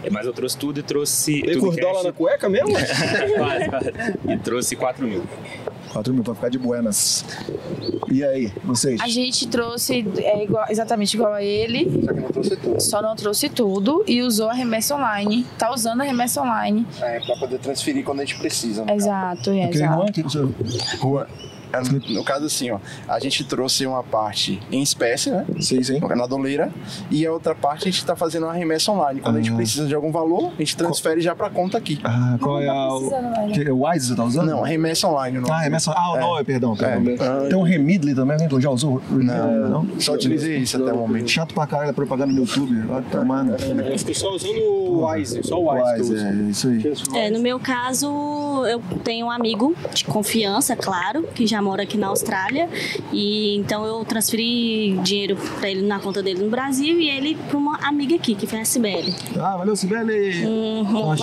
É, 0.02 0.10
Mas 0.10 0.26
eu 0.26 0.32
trouxe 0.32 0.56
tudo 0.56 0.78
e 0.80 0.82
trouxe. 0.82 1.42
Os 1.56 1.76
dólares 1.76 2.04
na 2.04 2.12
cueca 2.12 2.48
mesmo? 2.48 2.72
quase, 3.36 3.68
quase. 3.68 3.92
E 4.28 4.38
trouxe 4.38 4.76
4 4.76 5.06
mil. 5.06 5.22
4 5.92 6.12
mil 6.14 6.22
pra 6.22 6.34
ficar 6.34 6.48
de 6.50 6.58
buenas. 6.58 7.24
E 8.10 8.22
aí, 8.22 8.52
vocês? 8.64 9.00
A 9.00 9.08
gente 9.08 9.48
trouxe 9.48 10.06
é, 10.18 10.44
igual- 10.44 10.66
exatamente 10.68 11.14
igual 11.14 11.32
a 11.32 11.42
ele, 11.42 11.84
Só 12.04 12.12
que 12.12 12.20
não 12.20 12.28
trouxe 12.30 12.56
tudo. 12.56 12.80
só 12.80 13.02
não 13.02 13.16
trouxe 13.16 13.48
tudo 13.48 14.04
e 14.06 14.22
usou 14.22 14.48
a 14.48 14.52
remessa 14.54 14.94
online. 14.94 15.46
Tá 15.58 15.72
usando 15.72 16.02
a 16.02 16.04
remessa 16.04 16.42
online. 16.42 16.86
É, 17.00 17.20
pra 17.20 17.36
poder 17.36 17.58
transferir 17.58 18.04
quando 18.04 18.20
a 18.20 18.24
gente 18.24 18.38
precisa. 18.38 18.84
Exato, 18.92 19.50
é, 19.50 19.68
exato. 19.70 19.94
Juan, 19.94 20.04
o 20.04 20.12
que 20.12 20.22
que 20.22 20.30
você... 20.30 20.96
Rua. 20.98 21.26
É, 21.72 22.12
No 22.12 22.24
caso, 22.24 22.46
assim, 22.46 22.70
ó, 22.70 22.78
a 23.08 23.18
gente 23.18 23.44
trouxe 23.44 23.86
uma 23.86 24.02
parte 24.02 24.60
em 24.70 24.82
espécie, 24.82 25.30
né? 25.30 25.44
Sim, 25.60 25.82
sim. 25.82 26.00
Na 26.00 26.26
doleira, 26.26 26.70
e 27.10 27.26
a 27.26 27.32
outra 27.32 27.54
parte 27.54 27.88
a 27.88 27.90
gente 27.90 28.04
tá 28.04 28.16
fazendo 28.16 28.44
uma 28.44 28.52
remessa 28.54 28.90
online. 28.92 29.20
Quando 29.20 29.36
a 29.36 29.40
gente 29.40 29.52
Ah. 29.52 29.56
precisa 29.56 29.86
de 29.86 29.94
algum 29.94 30.10
valor, 30.10 30.52
a 30.56 30.58
gente 30.58 30.76
transfere 30.76 31.20
já 31.20 31.34
pra 31.34 31.50
conta 31.50 31.78
aqui. 31.78 32.00
Ah, 32.04 32.36
qual 32.40 32.60
é 32.60 32.68
a... 32.68 32.88
precisando 32.88 33.30
mais, 33.30 33.48
né? 33.48 33.64
Que, 33.64 33.70
o 33.70 33.86
Wise 33.88 34.06
você 34.08 34.14
tá 34.16 34.24
usando? 34.24 34.46
Não, 34.50 34.62
remessa 34.62 35.08
online. 35.08 35.38
Não. 35.38 35.52
Ah, 35.52 35.60
remessa. 35.60 35.92
Ah, 35.92 36.14
É. 36.16 36.20
não, 36.20 36.44
perdão. 36.44 36.76
perdão. 36.76 37.44
É. 37.44 37.48
Tem 37.48 37.56
um 37.58 37.62
Remidley 37.62 38.14
também, 38.14 38.36
alguém 38.42 38.60
já 38.60 38.70
usou? 38.70 39.02
Não, 39.10 39.68
não? 39.68 40.00
Só 40.00 40.14
utilizei 40.14 40.58
isso 40.58 40.76
até 40.82 40.92
o 40.92 40.96
momento. 40.96 41.28
Chato 41.28 41.54
pra 41.54 41.66
caralho 41.66 41.90
a 41.90 41.94
propaganda 41.94 42.32
no 42.32 42.38
YouTube. 42.40 42.74
Vai 42.82 43.02
tomar. 43.02 43.46
Eu 43.46 43.98
fico 43.98 44.14
só 44.14 44.30
usando 44.34 44.58
o 44.60 45.06
Wise, 45.06 45.40
só 45.42 45.60
o 45.60 45.70
Wise. 45.72 45.94
que 45.94 46.00
eu 46.00 46.24
Wise, 46.24 46.26
é 46.26 46.50
isso 46.50 46.68
aí. 47.14 47.26
É, 47.26 47.30
no 47.30 47.40
meu 47.40 47.58
caso, 47.60 48.06
eu 48.66 48.82
tenho 49.04 49.26
um 49.26 49.30
amigo 49.30 49.74
de 49.92 50.04
confiança, 50.04 50.74
claro, 50.76 51.22
que 51.34 51.46
já 51.46 51.57
mora 51.62 51.82
aqui 51.82 51.96
na 51.96 52.08
Austrália. 52.08 52.68
E 53.12 53.56
então 53.56 53.84
eu 53.84 54.04
transferi 54.04 54.98
dinheiro 55.02 55.36
pra 55.58 55.70
ele 55.70 55.82
na 55.86 55.98
conta 56.00 56.22
dele 56.22 56.42
no 56.42 56.50
Brasil 56.50 57.00
e 57.00 57.08
ele 57.08 57.36
pra 57.48 57.56
uma 57.56 57.76
amiga 57.86 58.14
aqui, 58.16 58.34
que 58.34 58.46
foi 58.46 58.60
a 58.60 58.64
Sibeli. 58.64 59.14
Ah, 59.36 59.56
valeu, 59.56 59.76
Sibeli. 59.76 60.44
Uhum. 60.44 61.14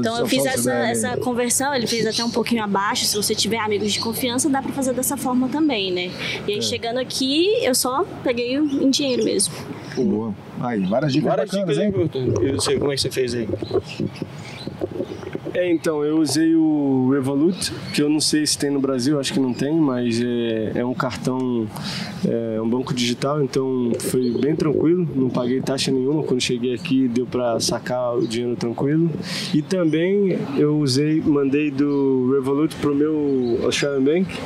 Então 0.00 0.18
eu 0.18 0.26
fiz 0.26 0.44
essa, 0.46 0.72
essa 0.72 1.16
conversão, 1.16 1.74
ele 1.74 1.86
fez 1.86 2.06
até 2.06 2.24
um 2.24 2.30
pouquinho 2.30 2.62
abaixo. 2.62 3.04
Se 3.04 3.16
você 3.16 3.34
tiver 3.34 3.58
amigos 3.58 3.92
de 3.92 4.00
confiança, 4.00 4.48
dá 4.48 4.62
pra 4.62 4.72
fazer 4.72 4.92
dessa 4.92 5.16
forma 5.16 5.48
também, 5.48 5.92
né? 5.92 6.10
E 6.46 6.52
aí 6.52 6.58
É. 6.58 6.62
chegando 6.62 6.98
aqui, 6.98 7.48
eu 7.62 7.74
só 7.74 8.04
peguei 8.22 8.56
em 8.56 8.90
dinheiro 8.90 9.24
mesmo. 9.24 9.54
Boa. 9.96 10.34
Aí, 10.60 10.80
várias 10.86 11.12
dicas 11.12 11.28
Várias 11.28 11.50
bacanas, 11.50 11.76
dicas, 11.76 12.14
hein? 12.14 12.30
Eu 12.40 12.60
sei 12.60 12.78
como 12.78 12.92
é 12.92 12.94
que 12.94 13.00
você 13.02 13.10
fez 13.10 13.34
aí. 13.34 13.48
É, 15.54 15.70
então, 15.70 16.02
eu 16.02 16.18
usei 16.18 16.54
o 16.54 17.10
Revolut, 17.12 17.72
que 17.92 18.00
eu 18.00 18.08
não 18.08 18.20
sei 18.20 18.46
se 18.46 18.56
tem 18.56 18.70
no 18.70 18.80
Brasil, 18.80 19.20
acho 19.20 19.34
que 19.34 19.38
não 19.38 19.52
tem, 19.52 19.78
mas 19.78 20.18
é, 20.18 20.72
é 20.76 20.84
um 20.84 20.94
cartão, 20.94 21.66
é 22.26 22.60
um 22.60 22.68
banco 22.68 22.94
digital, 22.94 23.42
então 23.42 23.92
foi 23.98 24.30
bem 24.30 24.56
tranquilo, 24.56 25.06
não 25.14 25.28
paguei 25.28 25.60
taxa 25.60 25.90
nenhuma. 25.90 26.22
Quando 26.22 26.40
cheguei 26.40 26.74
aqui, 26.74 27.06
deu 27.06 27.26
para 27.26 27.60
sacar 27.60 28.16
o 28.16 28.26
dinheiro 28.26 28.56
tranquilo. 28.56 29.10
E 29.52 29.60
também 29.60 30.38
eu 30.56 30.78
usei, 30.78 31.20
mandei 31.20 31.70
do 31.70 32.32
Revolut 32.32 32.74
pro 32.76 32.94
meu 32.94 33.60
Australian 33.62 34.02
Bank, 34.02 34.38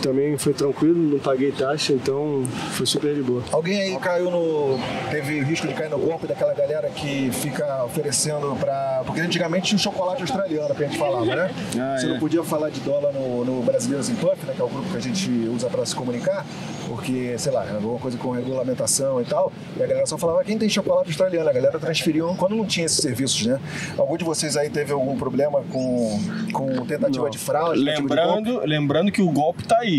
também 0.00 0.36
foi 0.38 0.52
tranquilo, 0.52 0.94
não 0.96 1.18
paguei 1.18 1.52
taxa, 1.52 1.92
então 1.92 2.42
foi 2.72 2.86
super 2.86 3.14
de 3.14 3.22
boa. 3.22 3.42
Alguém 3.52 3.80
aí 3.80 3.96
caiu 3.98 4.30
no. 4.30 4.78
teve 5.10 5.40
risco 5.42 5.66
de 5.66 5.74
cair 5.74 5.90
no 5.90 5.98
golpe 5.98 6.26
daquela 6.26 6.54
galera 6.54 6.88
que 6.90 7.30
fica 7.32 7.84
oferecendo 7.84 8.56
pra. 8.58 9.02
Porque 9.04 9.20
antigamente 9.20 9.66
tinha 9.68 9.76
um 9.76 9.82
chocolate 9.82 10.22
australiano 10.22 10.74
que 10.74 10.84
a 10.84 10.86
gente 10.86 10.98
falava, 10.98 11.24
né? 11.34 11.50
Ah, 11.78 11.96
Você 11.98 12.06
é. 12.06 12.08
não 12.10 12.18
podia 12.18 12.42
falar 12.44 12.70
de 12.70 12.80
dólar 12.80 13.12
no, 13.12 13.44
no 13.44 13.62
Brasileiros 13.62 14.08
em 14.08 14.14
Puff, 14.14 14.44
né? 14.46 14.52
Que 14.54 14.60
é 14.60 14.64
o 14.64 14.68
grupo 14.68 14.90
que 14.90 14.96
a 14.96 15.00
gente 15.00 15.30
usa 15.54 15.68
pra 15.68 15.84
se 15.84 15.94
comunicar, 15.94 16.44
porque, 16.88 17.34
sei 17.38 17.52
lá, 17.52 17.66
alguma 17.70 17.98
coisa 17.98 18.16
com 18.18 18.30
regulamentação 18.30 19.20
e 19.20 19.24
tal. 19.24 19.52
E 19.76 19.82
a 19.82 19.86
galera 19.86 20.06
só 20.06 20.16
falava 20.18 20.42
quem 20.44 20.58
tem 20.58 20.68
chocolate 20.68 21.08
australiano. 21.08 21.48
A 21.48 21.52
galera 21.52 21.78
transferiu 21.78 22.34
quando 22.36 22.54
não 22.56 22.64
tinha 22.64 22.86
esses 22.86 22.98
serviços, 22.98 23.46
né? 23.46 23.60
Algum 23.96 24.16
de 24.16 24.24
vocês 24.24 24.56
aí 24.56 24.70
teve 24.70 24.92
algum 24.92 25.16
problema 25.16 25.62
com, 25.70 26.20
com 26.52 26.86
tentativa 26.86 27.24
Não. 27.24 27.30
de 27.30 27.38
fraude? 27.38 27.84
tentativa 27.84 28.08
de? 28.08 28.14
Lembrando, 28.14 28.60
lembrando 28.64 29.12
que 29.12 29.22
o 29.22 29.30
golpe 29.30 29.64
tá 29.64 29.78
aí. 29.78 29.89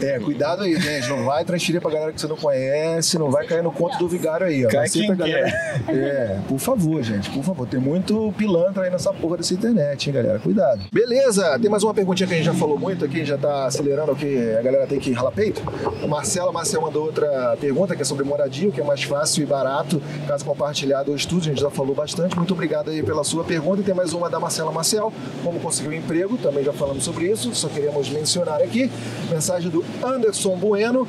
É, 0.00 0.18
cuidado 0.18 0.62
aí, 0.62 0.80
gente. 0.80 1.08
Não 1.08 1.24
vai 1.24 1.44
transferir 1.44 1.80
pra 1.80 1.90
galera 1.90 2.12
que 2.12 2.20
você 2.20 2.26
não 2.26 2.36
conhece, 2.36 3.18
não 3.18 3.30
vai 3.30 3.46
cair 3.46 3.62
no 3.62 3.70
conto 3.70 3.98
do 3.98 4.08
vigário 4.08 4.46
aí, 4.46 4.64
ó. 4.66 4.68
Cai 4.68 4.86
aceita 4.86 5.08
quem 5.08 5.16
galera. 5.16 5.48
É, 5.88 6.38
por 6.48 6.58
favor, 6.58 7.02
gente, 7.02 7.30
por 7.30 7.42
favor. 7.42 7.66
Tem 7.66 7.80
muito 7.80 8.32
pilantra 8.36 8.84
aí 8.84 8.90
nessa 8.90 9.12
porra 9.12 9.38
dessa 9.38 9.54
internet, 9.54 10.08
hein, 10.08 10.14
galera. 10.14 10.38
Cuidado. 10.38 10.82
Beleza, 10.92 11.58
tem 11.58 11.70
mais 11.70 11.82
uma 11.82 11.94
perguntinha 11.94 12.26
que 12.26 12.34
a 12.34 12.36
gente 12.36 12.46
já 12.46 12.54
falou 12.54 12.78
muito 12.78 13.04
aqui, 13.04 13.24
já 13.24 13.38
tá 13.38 13.66
acelerando 13.66 14.12
aqui, 14.12 14.54
a 14.58 14.62
galera 14.62 14.86
tem 14.86 14.98
que 14.98 15.12
ralar 15.12 15.32
peito. 15.32 15.62
O 16.02 16.08
Marcelo, 16.08 16.52
Marcelo 16.52 16.84
mandou 16.84 17.04
outra 17.04 17.56
pergunta 17.60 17.94
que 17.94 18.02
é 18.02 18.04
sobre 18.04 18.24
moradia, 18.24 18.68
o 18.68 18.72
que 18.72 18.80
é 18.80 18.84
mais 18.84 19.02
fácil 19.02 19.42
e 19.42 19.46
barato, 19.46 20.02
caso 20.26 20.44
compartilhado 20.44 21.10
ou 21.10 21.16
estudo, 21.16 21.42
a 21.42 21.44
gente 21.44 21.60
já 21.60 21.70
falou 21.70 21.94
bastante. 21.94 22.36
Muito 22.36 22.52
obrigado 22.54 22.90
aí 22.90 23.02
pela 23.02 23.24
sua 23.24 23.44
pergunta. 23.44 23.80
E 23.80 23.84
tem 23.84 23.94
mais 23.94 24.12
uma 24.12 24.28
da 24.28 24.38
Marcela 24.38 24.70
Marcel, 24.72 25.12
como 25.42 25.60
conseguir 25.60 25.88
um 25.88 25.92
emprego, 25.92 26.36
também 26.38 26.64
já 26.64 26.72
falamos 26.72 27.04
sobre 27.04 27.26
isso, 27.30 27.54
só 27.54 27.68
queremos 27.68 28.08
mencionar 28.08 28.60
aqui. 28.60 28.90
Mensagem 29.30 29.70
do 29.70 29.84
Anderson 30.02 30.56
Bueno. 30.56 31.06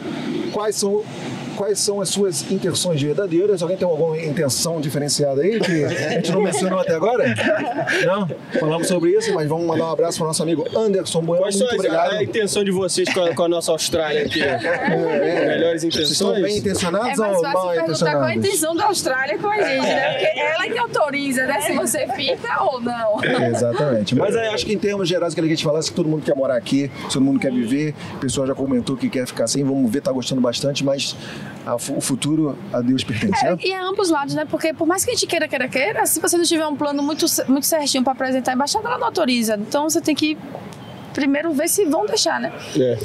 Quais 0.52 0.76
são 0.76 1.04
quais 1.56 1.80
são 1.80 2.02
as 2.02 2.10
suas 2.10 2.50
intenções 2.52 3.02
verdadeiras? 3.02 3.62
Alguém 3.62 3.78
tem 3.78 3.88
alguma 3.88 4.18
intenção 4.18 4.80
diferenciada 4.82 5.42
aí 5.42 5.60
que 5.60 5.84
a 5.86 6.10
gente 6.10 6.32
não 6.32 6.42
mencionou 6.42 6.80
até 6.80 6.94
agora? 6.96 7.34
Não? 8.06 8.28
Falamos 8.60 8.88
sobre 8.88 9.12
isso, 9.12 9.34
mas 9.34 9.48
vamos 9.48 9.66
mandar 9.66 9.86
um 9.86 9.92
abraço 9.92 10.18
para 10.18 10.26
o 10.26 10.28
nosso 10.28 10.44
amigo 10.44 10.66
Anderson 10.76 11.22
Bueno. 11.22 11.44
Quais 11.44 11.56
são 11.58 11.68
Muito 11.68 11.80
as- 11.82 11.86
obrigado. 11.88 12.14
a 12.14 12.24
intenção 12.24 12.64
de 12.64 12.72
vocês 12.72 13.12
com 13.14 13.22
a, 13.22 13.36
com 13.36 13.44
a 13.44 13.48
nossa 13.50 13.72
Austrália 13.72 14.24
aqui? 14.26 14.42
É, 14.42 15.46
Melhores 15.48 15.82
Vocês 15.84 16.10
estão 16.12 16.30
intenções? 16.32 16.42
bem 16.44 16.58
intencionados 16.58 17.10
É 17.14 17.16
mais 17.18 17.36
ou 17.38 17.42
fácil 17.44 17.54
mal 17.60 17.70
perguntar 17.72 18.12
qual 18.12 18.24
a 18.24 18.36
intencionados? 18.36 18.38
intenção 18.38 18.76
da 18.76 18.86
Austrália 18.86 19.38
com 19.38 19.48
a 19.48 19.56
gente, 19.62 19.86
né? 19.88 20.14
Porque 20.14 20.40
ela 20.40 20.64
que 20.70 20.78
autoriza, 20.78 21.46
né? 21.46 21.62
Se 21.62 21.74
você 21.74 22.08
fica 22.16 22.64
ou 22.64 22.82
não. 22.82 23.24
É, 23.24 23.50
Exatamente. 23.50 24.16
Mas 24.16 24.36
aí, 24.36 24.48
acho 24.48 24.66
que 24.66 24.74
em 24.74 24.78
termos 24.78 25.08
gerais, 25.08 25.34
que 25.34 25.42
a 25.42 25.44
gente 25.44 25.64
falasse 25.64 25.90
que 25.90 25.96
todo 25.96 26.08
mundo 26.10 26.24
quer 26.24 26.36
morar 26.36 26.56
aqui, 26.56 26.90
todo 27.12 27.22
mundo 27.22 27.40
quer 27.40 27.52
viver. 27.52 27.94
O 28.16 28.20
pessoal 28.20 28.48
já 28.48 28.56
comentou 28.56 28.96
que 28.98 29.10
quer 29.10 29.26
ficar 29.28 29.44
assim, 29.46 29.64
vamos 29.64 29.92
ver, 29.92 30.02
tá 30.02 30.12
gostando 30.12 30.42
bastante, 30.42 30.84
mas 30.84 31.16
o 31.66 32.02
futuro 32.02 32.58
a 32.72 32.82
Deus 32.82 33.04
pertence, 33.04 33.46
É, 33.46 33.56
e 33.62 33.72
é 33.72 33.80
ambos 33.80 34.10
lados, 34.10 34.36
né? 34.36 34.46
Porque 34.46 34.74
por 34.74 34.88
mais 34.88 35.06
que 35.06 35.12
a 35.12 35.14
gente 35.14 35.28
queira, 35.28 35.48
queira, 35.48 35.68
queira, 35.68 36.06
se 36.06 36.20
você 36.20 36.38
não 36.38 36.44
tiver 36.44 36.68
um 36.68 36.76
plano 36.76 37.02
muito, 37.02 37.26
muito 37.48 37.66
certinho 37.66 38.04
pra 38.04 38.14
apresentar 38.14 38.52
a 38.52 38.56
embaixada, 38.56 38.88
ela 38.88 38.98
não 38.98 39.08
autoriza. 39.08 39.56
Então 39.56 39.90
você 39.90 40.02
tem 40.02 40.14
que 40.16 40.38
primeiro 41.14 41.52
ver 41.54 41.68
se 41.70 41.86
vão 41.86 42.06
deixar, 42.06 42.40
né? 42.40 42.52
É. 42.78 42.98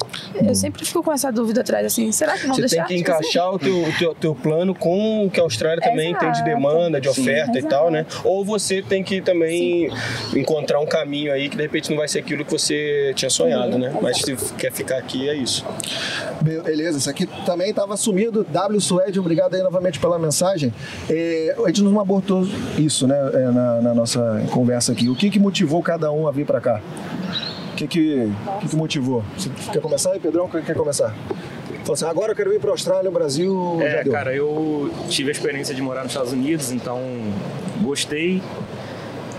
Eu 0.48 0.54
sempre 0.54 0.84
fico 0.84 1.02
com 1.02 1.12
essa 1.12 1.30
dúvida 1.30 1.61
atrás, 1.61 1.86
assim, 1.86 2.11
será 2.12 2.36
que 2.36 2.46
vão 2.46 2.54
Você 2.54 2.62
deixar? 2.62 2.86
tem 2.86 2.98
que 2.98 3.04
Tipo 3.04 3.12
assim, 3.12 3.20
encaixar 3.28 3.52
o 3.54 3.59
teu, 3.59 3.84
teu, 3.98 4.14
teu 4.14 4.34
plano 4.34 4.74
com 4.74 5.26
o 5.26 5.30
que 5.30 5.38
a 5.40 5.42
Austrália 5.42 5.80
também 5.82 6.14
tem 6.14 6.30
de 6.30 6.38
Exato. 6.38 6.44
demanda, 6.50 7.00
de 7.00 7.09
oferta 7.09 7.52
e 7.54 7.59
exato. 7.59 7.74
tal, 7.74 7.90
né? 7.90 8.06
Ou 8.24 8.44
você 8.44 8.82
tem 8.82 9.02
que 9.02 9.20
também 9.20 9.90
encontrar 10.34 10.80
um 10.80 10.86
caminho 10.86 11.32
aí 11.32 11.48
que 11.48 11.56
de 11.56 11.62
repente 11.62 11.90
não 11.90 11.96
vai 11.98 12.09
ser 12.09 12.20
aquilo 12.20 12.44
que 12.44 12.50
você 12.52 13.12
tinha 13.14 13.30
sonhado, 13.30 13.78
né? 13.78 13.92
Mas 14.00 14.18
se 14.18 14.36
quer 14.56 14.72
ficar 14.72 14.98
aqui, 14.98 15.28
é 15.28 15.34
isso. 15.34 15.64
Be- 16.40 16.61
Beleza, 16.62 16.98
isso 16.98 17.11
aqui 17.11 17.26
também 17.46 17.70
estava 17.70 17.96
sumido. 17.96 18.44
W 18.50 18.80
Suede, 18.80 19.18
obrigado 19.18 19.54
aí 19.54 19.62
novamente 19.62 19.98
pela 19.98 20.18
mensagem. 20.18 20.72
É, 21.09 21.54
a 21.64 21.66
gente 21.68 21.82
não 21.82 22.00
abordou 22.00 22.46
isso, 22.78 23.06
né, 23.06 23.16
é, 23.34 23.38
na, 23.50 23.80
na 23.80 23.94
nossa 23.94 24.42
conversa 24.50 24.92
aqui. 24.92 25.09
O 25.09 25.14
que, 25.14 25.30
que 25.30 25.38
motivou 25.38 25.82
cada 25.82 26.11
um 26.12 26.26
a 26.28 26.32
vir 26.32 26.46
para 26.46 26.61
cá? 26.61 26.80
O 27.78 27.80
que 27.80 27.86
que, 27.86 28.32
o 28.44 28.58
que 28.58 28.68
que 28.70 28.76
motivou? 28.76 29.22
Você 29.36 29.48
quer 29.72 29.80
começar 29.80 30.10
aí, 30.10 30.18
Pedrão? 30.18 30.48
Quer 30.48 30.64
quer 30.64 30.74
começar? 30.74 31.14
Falou 31.82 31.94
assim, 31.94 32.06
agora 32.06 32.32
eu 32.32 32.36
quero 32.36 32.52
ir 32.52 32.58
para 32.58 32.70
a 32.70 32.72
Austrália, 32.72 33.08
o 33.08 33.12
Brasil 33.12 33.78
É, 33.80 34.02
cara, 34.02 34.34
eu 34.34 34.92
tive 35.08 35.28
a 35.28 35.32
experiência 35.32 35.72
de 35.72 35.80
morar 35.80 36.02
nos 36.02 36.10
Estados 36.10 36.32
Unidos, 36.32 36.72
então 36.72 37.00
gostei. 37.80 38.42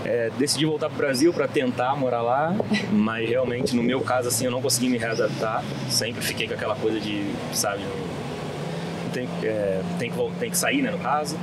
É, 0.06 0.30
decidi 0.38 0.64
voltar 0.64 0.88
pro 0.88 0.96
Brasil 0.96 1.34
para 1.34 1.46
tentar 1.46 1.94
morar 1.96 2.22
lá, 2.22 2.56
mas 2.90 3.28
realmente 3.28 3.76
no 3.76 3.82
meu 3.82 4.00
caso 4.00 4.28
assim 4.28 4.46
eu 4.46 4.50
não 4.50 4.62
consegui 4.62 4.88
me 4.88 4.96
readaptar. 4.96 5.62
Sempre 5.90 6.22
fiquei 6.22 6.48
com 6.48 6.54
aquela 6.54 6.74
coisa 6.74 6.98
de, 6.98 7.30
sabe, 7.52 7.82
tem, 9.12 9.28
é, 9.42 9.82
tem, 9.98 10.10
que, 10.10 10.16
tem 10.40 10.50
que 10.50 10.56
sair, 10.56 10.80
né, 10.80 10.90
no 10.90 10.98
caso. 10.98 11.36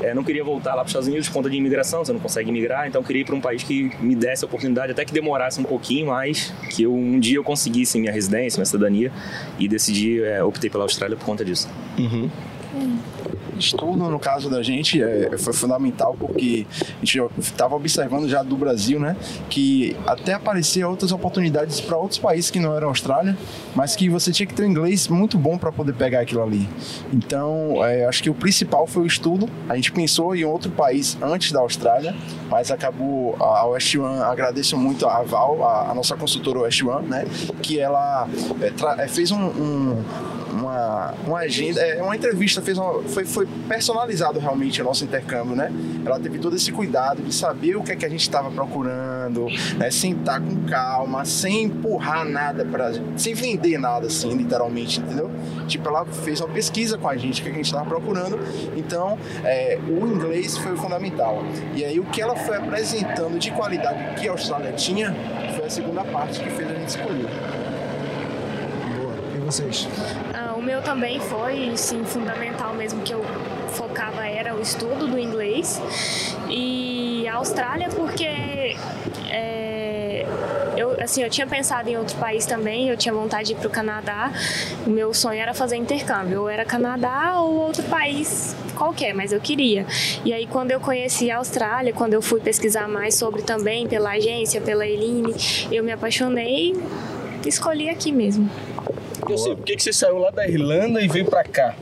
É, 0.00 0.14
não 0.14 0.22
queria 0.22 0.44
voltar 0.44 0.70
lá 0.70 0.76
para 0.76 0.84
os 0.84 0.90
Estados 0.90 1.08
Unidos 1.08 1.28
por 1.28 1.34
conta 1.34 1.50
de 1.50 1.56
imigração, 1.56 2.04
você 2.04 2.12
não 2.12 2.20
consegue 2.20 2.50
migrar, 2.52 2.86
então 2.86 3.02
queria 3.02 3.22
ir 3.22 3.24
para 3.24 3.34
um 3.34 3.40
país 3.40 3.62
que 3.62 3.90
me 4.00 4.14
desse 4.14 4.44
a 4.44 4.46
oportunidade, 4.46 4.92
até 4.92 5.04
que 5.04 5.12
demorasse 5.12 5.60
um 5.60 5.64
pouquinho 5.64 6.06
mais, 6.06 6.52
que 6.70 6.82
eu, 6.82 6.94
um 6.94 7.18
dia 7.18 7.36
eu 7.36 7.44
conseguisse 7.44 7.98
minha 7.98 8.12
residência, 8.12 8.58
minha 8.58 8.66
cidadania, 8.66 9.12
e 9.58 9.66
decidi, 9.68 10.22
é, 10.22 10.42
optei 10.42 10.70
pela 10.70 10.84
Austrália 10.84 11.16
por 11.16 11.24
conta 11.24 11.44
disso. 11.44 11.68
Estudo, 13.58 14.08
no 14.08 14.18
caso 14.18 14.48
da 14.50 14.62
gente, 14.62 15.02
é, 15.02 15.36
foi 15.38 15.52
fundamental 15.52 16.16
porque 16.18 16.66
a 17.00 17.04
gente 17.04 17.20
estava 17.38 17.74
observando 17.74 18.28
já 18.28 18.42
do 18.42 18.56
Brasil, 18.56 18.98
né, 19.00 19.16
que 19.48 19.96
até 20.06 20.34
aparecia 20.34 20.88
outras 20.88 21.12
oportunidades 21.12 21.80
para 21.80 21.96
outros 21.96 22.18
países 22.18 22.50
que 22.50 22.58
não 22.60 22.74
eram 22.76 22.88
Austrália, 22.88 23.36
mas 23.74 23.94
que 23.96 24.08
você 24.08 24.32
tinha 24.32 24.46
que 24.46 24.54
ter 24.54 24.64
um 24.64 24.66
inglês 24.66 25.08
muito 25.08 25.36
bom 25.38 25.56
para 25.58 25.70
poder 25.72 25.92
pegar 25.94 26.20
aquilo 26.20 26.42
ali. 26.42 26.68
Então, 27.12 27.84
é, 27.84 28.04
acho 28.06 28.22
que 28.22 28.30
o 28.30 28.34
principal 28.34 28.86
foi 28.86 29.02
o 29.02 29.06
estudo. 29.06 29.48
A 29.68 29.74
gente 29.76 29.92
pensou 29.92 30.34
em 30.34 30.44
outro 30.44 30.70
país 30.70 31.16
antes 31.22 31.52
da 31.52 31.60
Austrália, 31.60 32.14
mas 32.50 32.70
acabou 32.70 33.36
a 33.40 33.66
West 33.66 33.94
One. 33.94 34.20
Agradeço 34.22 34.76
muito 34.76 35.06
a 35.06 35.22
Val, 35.22 35.62
a, 35.64 35.90
a 35.90 35.94
nossa 35.94 36.16
consultora 36.16 36.60
West 36.60 36.82
One, 36.82 37.06
né, 37.08 37.24
que 37.62 37.78
ela 37.78 38.28
é, 38.60 39.02
é, 39.02 39.08
fez 39.08 39.30
um- 39.30 39.38
um 39.38 40.04
uma, 40.50 41.14
uma 41.26 41.38
agenda, 41.40 41.80
é, 41.80 42.02
uma 42.02 42.16
entrevista, 42.16 42.60
fez 42.60 42.76
uma, 42.78 43.02
foi, 43.02 43.24
foi 43.24 43.46
personalizado 43.68 44.40
realmente 44.40 44.80
o 44.80 44.84
nosso 44.84 45.04
intercâmbio, 45.04 45.54
né? 45.54 45.70
Ela 46.04 46.18
teve 46.18 46.38
todo 46.38 46.56
esse 46.56 46.72
cuidado 46.72 47.22
de 47.22 47.34
saber 47.34 47.76
o 47.76 47.82
que 47.82 47.92
é 47.92 47.96
que 47.96 48.06
a 48.06 48.08
gente 48.08 48.22
estava 48.22 48.50
procurando, 48.50 49.46
né? 49.76 49.90
sentar 49.90 50.40
com 50.40 50.64
calma, 50.66 51.24
sem 51.24 51.64
empurrar 51.64 52.24
nada 52.24 52.64
para 52.64 52.92
sem 53.16 53.34
vender 53.34 53.78
nada 53.78 54.06
assim, 54.06 54.30
literalmente, 54.34 55.00
entendeu? 55.00 55.30
Tipo, 55.66 55.88
ela 55.88 56.04
fez 56.06 56.40
uma 56.40 56.48
pesquisa 56.48 56.96
com 56.96 57.08
a 57.08 57.16
gente, 57.16 57.40
o 57.40 57.44
que, 57.44 57.50
é 57.50 57.52
que 57.52 57.58
a 57.58 57.62
gente 57.62 57.66
estava 57.66 57.84
procurando, 57.84 58.38
então 58.76 59.18
é, 59.44 59.78
o 59.86 60.06
inglês 60.06 60.56
foi 60.56 60.76
fundamental. 60.76 61.42
E 61.74 61.84
aí 61.84 62.00
o 62.00 62.04
que 62.04 62.22
ela 62.22 62.36
foi 62.36 62.56
apresentando 62.56 63.38
de 63.38 63.50
qualidade 63.50 64.20
que 64.20 64.28
a 64.28 64.32
Austrália 64.32 64.72
tinha 64.72 65.14
foi 65.54 65.66
a 65.66 65.70
segunda 65.70 66.04
parte 66.04 66.40
que 66.40 66.50
fez 66.50 66.70
a 66.70 66.74
gente 66.74 66.88
escolher. 66.88 67.28
Boa. 68.96 69.14
E 69.36 69.40
vocês? 69.40 69.88
Meu 70.68 70.82
também 70.82 71.18
foi, 71.18 71.74
sim, 71.78 72.04
fundamental 72.04 72.74
mesmo 72.74 73.00
que 73.00 73.14
eu 73.14 73.24
focava 73.70 74.26
era 74.26 74.54
o 74.54 74.60
estudo 74.60 75.06
do 75.06 75.18
inglês 75.18 75.80
e 76.46 77.26
a 77.26 77.36
Austrália 77.36 77.88
porque 77.88 78.76
é, 79.30 80.26
eu 80.76 80.94
assim 81.02 81.22
eu 81.22 81.30
tinha 81.30 81.46
pensado 81.46 81.88
em 81.88 81.96
outro 81.96 82.18
país 82.18 82.44
também, 82.44 82.90
eu 82.90 82.98
tinha 82.98 83.14
vontade 83.14 83.46
de 83.46 83.52
ir 83.54 83.56
para 83.56 83.66
o 83.66 83.70
Canadá. 83.70 84.30
O 84.86 84.90
meu 84.90 85.14
sonho 85.14 85.40
era 85.40 85.54
fazer 85.54 85.76
intercâmbio, 85.76 86.42
ou 86.42 86.50
era 86.50 86.66
Canadá 86.66 87.40
ou 87.40 87.54
outro 87.60 87.84
país 87.84 88.54
qualquer, 88.76 89.14
mas 89.14 89.32
eu 89.32 89.40
queria. 89.40 89.86
E 90.22 90.34
aí 90.34 90.46
quando 90.46 90.70
eu 90.70 90.80
conheci 90.80 91.30
a 91.30 91.38
Austrália, 91.38 91.94
quando 91.94 92.12
eu 92.12 92.20
fui 92.20 92.40
pesquisar 92.40 92.86
mais 92.86 93.14
sobre 93.14 93.40
também 93.40 93.88
pela 93.88 94.10
agência, 94.10 94.60
pela 94.60 94.86
Eline, 94.86 95.34
eu 95.72 95.82
me 95.82 95.92
apaixonei, 95.92 96.74
escolhi 97.46 97.88
aqui 97.88 98.12
mesmo. 98.12 98.50
Você, 99.36 99.54
por 99.54 99.64
que, 99.64 99.76
que 99.76 99.82
você 99.82 99.92
saiu 99.92 100.18
lá 100.18 100.30
da 100.30 100.46
Irlanda 100.48 101.00
e 101.00 101.08
veio 101.08 101.26
pra 101.26 101.44
cá? 101.44 101.74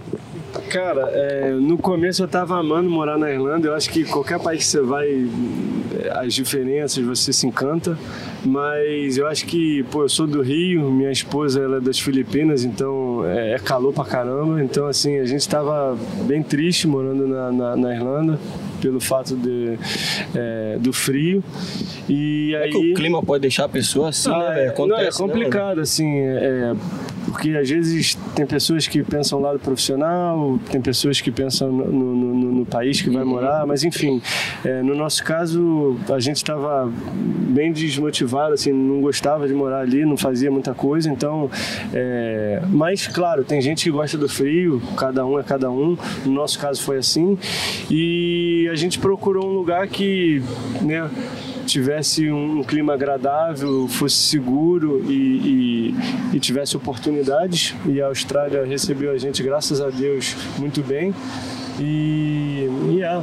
Cara, 0.70 1.11
é, 1.12 1.51
no 1.53 1.76
começo 1.78 2.22
eu 2.22 2.28
tava 2.28 2.59
amando 2.59 2.88
morar 2.88 3.18
na 3.18 3.30
Irlanda. 3.30 3.68
Eu 3.68 3.74
acho 3.74 3.90
que 3.90 4.05
qualquer 4.05 4.38
país 4.40 4.61
que 4.64 4.70
você 4.70 4.80
vai, 4.80 5.07
é, 6.03 6.11
as 6.18 6.32
diferenças, 6.34 7.05
você 7.05 7.32
se 7.32 7.47
encanta. 7.47 7.97
Mas 8.44 9.18
eu 9.18 9.26
acho 9.26 9.44
que, 9.47 9.82
pô, 9.90 10.03
eu 10.03 10.09
sou 10.09 10.26
do 10.26 10.40
Rio, 10.42 10.90
minha 10.90 11.11
esposa 11.11 11.61
ela 11.61 11.76
é 11.76 11.80
das 11.80 11.99
Filipinas, 11.99 12.64
então 12.64 13.22
é, 13.26 13.53
é 13.55 13.59
calor 13.59 13.92
pra 13.92 14.05
caramba. 14.05 14.62
Então, 14.62 14.86
assim, 14.86 15.18
a 15.18 15.24
gente 15.26 15.47
tava 15.49 15.97
bem 16.26 16.42
triste 16.42 16.86
morando 16.86 17.26
na, 17.26 17.53
na, 17.53 17.76
na 17.76 17.94
Irlanda 17.94 18.38
pelo 18.80 19.01
fato 19.01 19.34
de, 19.36 19.78
é, 20.34 20.76
do 20.78 20.92
frio. 20.92 21.42
E 22.09 22.55
É 22.55 22.64
aí... 22.64 22.70
que 22.70 22.92
o 22.92 22.94
clima 22.94 23.22
pode 23.22 23.42
deixar 23.42 23.64
a 23.64 23.68
pessoa 23.68 24.11
assim, 24.11 24.30
Ah, 24.30 24.38
né, 24.38 24.47
é, 24.47 24.55
não, 24.55 24.61
é 24.61 24.68
Acontece, 24.68 25.22
né, 25.22 25.26
complicado, 25.26 25.80
assim, 25.80 26.18
é, 26.20 26.72
porque 27.27 27.51
às 27.51 27.68
vezes 27.68 28.14
tem 28.35 28.47
pessoas 28.47 28.87
que 28.87 29.03
pensam 29.03 29.41
lado 29.41 29.59
profissional, 29.59 30.59
tem 30.70 30.81
pessoas 30.81 31.20
que 31.20 31.31
pensam 31.31 31.70
no, 31.70 31.87
no, 31.87 32.35
no, 32.35 32.53
no 32.53 32.66
país 32.66 33.01
que 33.01 33.11
vai 33.11 33.24
morar, 33.24 33.66
mas 33.66 33.85
enfim, 33.85 34.22
é, 34.64 34.83
no 34.83 34.95
nosso 34.95 35.22
caso 35.24 35.97
a 36.09 36.18
gente 36.18 36.37
estava 36.37 36.91
bem 37.49 37.72
desmotivado, 37.72 38.55
assim, 38.55 38.72
não 38.72 39.01
gostava 39.01 39.47
de 39.47 39.55
morar 39.55 39.81
ali, 39.81 40.05
não 40.05 40.16
fazia 40.16 40.51
muita 40.51 40.74
coisa, 40.74 41.11
então, 41.11 41.51
é, 41.93 42.62
mas 42.68 43.07
claro, 43.07 43.45
tem 43.45 43.61
gente 43.61 43.85
que 43.85 43.91
gosta 43.91 44.16
do 44.16 44.29
frio, 44.29 44.81
cada 44.97 45.24
um 45.27 45.39
é 45.39 45.43
cada 45.43 45.70
um, 45.70 45.97
no 46.24 46.33
nosso 46.33 46.59
caso 46.59 46.83
foi 46.83 46.99
assim, 46.99 47.39
e 47.91 48.68
a 48.70 48.74
gente 48.74 48.99
procurou 48.99 49.49
um 49.49 49.53
lugar 49.53 49.89
que, 49.89 50.43
né, 50.81 51.09
tivesse 51.66 52.30
um 52.30 52.62
clima 52.62 52.94
agradável, 52.94 53.86
fosse 53.88 54.16
seguro 54.16 55.04
e, 55.08 55.94
e, 56.32 56.36
e, 56.36 56.40
tivesse 56.40 56.76
oportunidades. 56.76 57.74
E 57.84 58.00
a 58.00 58.06
Austrália 58.06 58.64
recebeu 58.64 59.12
a 59.12 59.18
gente, 59.18 59.42
graças 59.42 59.80
a 59.80 59.90
Deus, 59.90 60.34
muito 60.58 60.82
bem. 60.82 61.14
E, 61.78 62.68
e 62.90 63.02
é, 63.02 63.22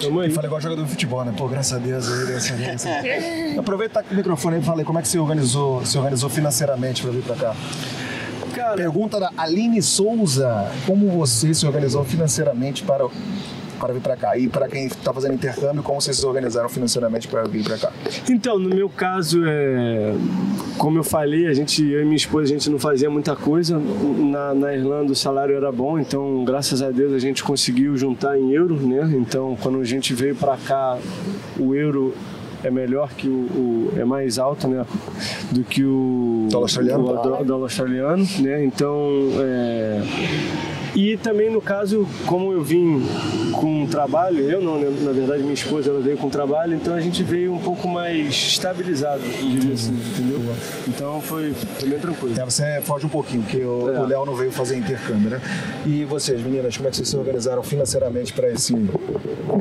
tamo 0.00 0.20
aí. 0.20 0.30
Fala 0.30 0.46
igual 0.46 0.60
jogador 0.60 0.84
de 0.84 0.90
futebol, 0.90 1.24
né? 1.24 1.34
Pô, 1.36 1.48
graças 1.48 1.72
a 1.72 1.78
Deus 1.78 2.08
aí, 2.08 2.26
graças 2.26 2.86
a 2.86 3.00
Deus. 3.00 3.58
Aproveita 3.58 4.04
o 4.08 4.14
microfone 4.14 4.56
aí 4.56 4.62
e 4.62 4.64
fala 4.64 4.80
aí, 4.80 4.84
como 4.84 4.98
é 4.98 5.02
que 5.02 5.08
você 5.08 5.18
organizou, 5.18 5.84
se 5.84 5.98
organizou 5.98 6.30
financeiramente 6.30 7.02
para 7.02 7.10
vir 7.10 7.22
para 7.22 7.34
cá? 7.34 7.56
Cara, 8.54 8.76
Pergunta 8.76 9.18
da 9.18 9.30
Aline 9.36 9.82
Souza: 9.82 10.70
Como 10.86 11.08
você 11.10 11.52
se 11.54 11.66
organizou 11.66 12.04
financeiramente 12.04 12.82
para 12.82 13.06
para 13.78 13.92
vir 13.92 14.00
para 14.00 14.16
cá? 14.16 14.36
E 14.36 14.48
para 14.48 14.68
quem 14.68 14.86
está 14.86 15.12
fazendo 15.12 15.34
intercâmbio, 15.34 15.82
como 15.82 16.00
vocês 16.00 16.16
se 16.16 16.26
organizaram 16.26 16.68
financeiramente 16.68 17.28
para 17.28 17.44
vir 17.44 17.64
para 17.64 17.78
cá? 17.78 17.92
Então, 18.28 18.58
no 18.58 18.68
meu 18.68 18.88
caso, 18.88 19.42
é, 19.46 20.14
como 20.76 20.98
eu 20.98 21.04
falei, 21.04 21.46
a 21.46 21.54
gente, 21.54 21.84
eu 21.84 22.02
e 22.02 22.04
minha 22.04 22.16
esposa, 22.16 22.44
a 22.44 22.48
gente 22.48 22.68
não 22.70 22.78
fazia 22.78 23.08
muita 23.08 23.34
coisa. 23.36 23.78
Na, 23.78 24.54
na 24.54 24.74
Irlanda 24.74 25.12
o 25.12 25.16
salário 25.16 25.56
era 25.56 25.70
bom, 25.72 25.98
então 25.98 26.44
graças 26.44 26.82
a 26.82 26.90
Deus 26.90 27.12
a 27.12 27.18
gente 27.18 27.42
conseguiu 27.42 27.96
juntar 27.96 28.38
em 28.38 28.52
euro, 28.52 28.74
né? 28.76 29.10
Então, 29.14 29.56
quando 29.62 29.80
a 29.80 29.84
gente 29.84 30.12
veio 30.14 30.34
para 30.34 30.56
cá, 30.56 30.98
o 31.58 31.74
euro 31.74 32.14
é 32.62 32.70
melhor 32.70 33.10
que 33.10 33.28
o, 33.28 33.32
o, 33.32 33.92
é 33.96 34.04
mais 34.04 34.38
alto 34.38 34.66
né 34.66 34.84
do 35.52 35.62
que 35.62 35.84
o 35.84 36.48
dólar 36.50 36.64
australiano, 36.64 37.04
o, 37.04 37.44
dólar 37.44 37.64
australiano 37.64 38.26
né 38.40 38.64
então 38.64 39.08
é, 39.40 40.02
e 40.94 41.16
também 41.16 41.50
no 41.50 41.60
caso, 41.60 42.06
como 42.26 42.52
eu 42.52 42.62
vim 42.62 43.02
com 43.52 43.86
trabalho, 43.86 44.40
eu 44.40 44.60
não, 44.60 44.78
né? 44.78 44.88
na 45.02 45.12
verdade 45.12 45.42
minha 45.42 45.54
esposa 45.54 45.90
ela 45.90 46.00
veio 46.00 46.16
com 46.16 46.28
trabalho, 46.28 46.74
então 46.74 46.94
a 46.94 47.00
gente 47.00 47.22
veio 47.22 47.52
um 47.54 47.58
pouco 47.58 47.88
mais 47.88 48.28
estabilizado, 48.34 49.22
diria 49.40 49.74
assim, 49.74 49.92
entendeu? 49.92 50.40
Então 50.86 51.20
foi, 51.20 51.52
foi 51.78 51.88
bem 51.88 51.98
tranquilo. 51.98 52.34
É, 52.38 52.44
você 52.44 52.80
foge 52.82 53.06
um 53.06 53.08
pouquinho, 53.08 53.42
porque 53.42 53.58
o 53.58 53.88
É. 53.92 54.00
o 54.00 54.06
Léo 54.06 54.24
não 54.26 54.34
veio 54.34 54.52
fazer 54.52 54.76
intercâmbio, 54.76 55.30
né? 55.30 55.40
E 55.86 56.04
vocês, 56.04 56.40
meninas, 56.42 56.76
como 56.76 56.88
é 56.88 56.90
que 56.90 56.96
vocês 56.96 57.08
se 57.08 57.16
organizaram 57.16 57.62
financeiramente 57.62 58.32
para 58.32 58.50
esse 58.50 58.74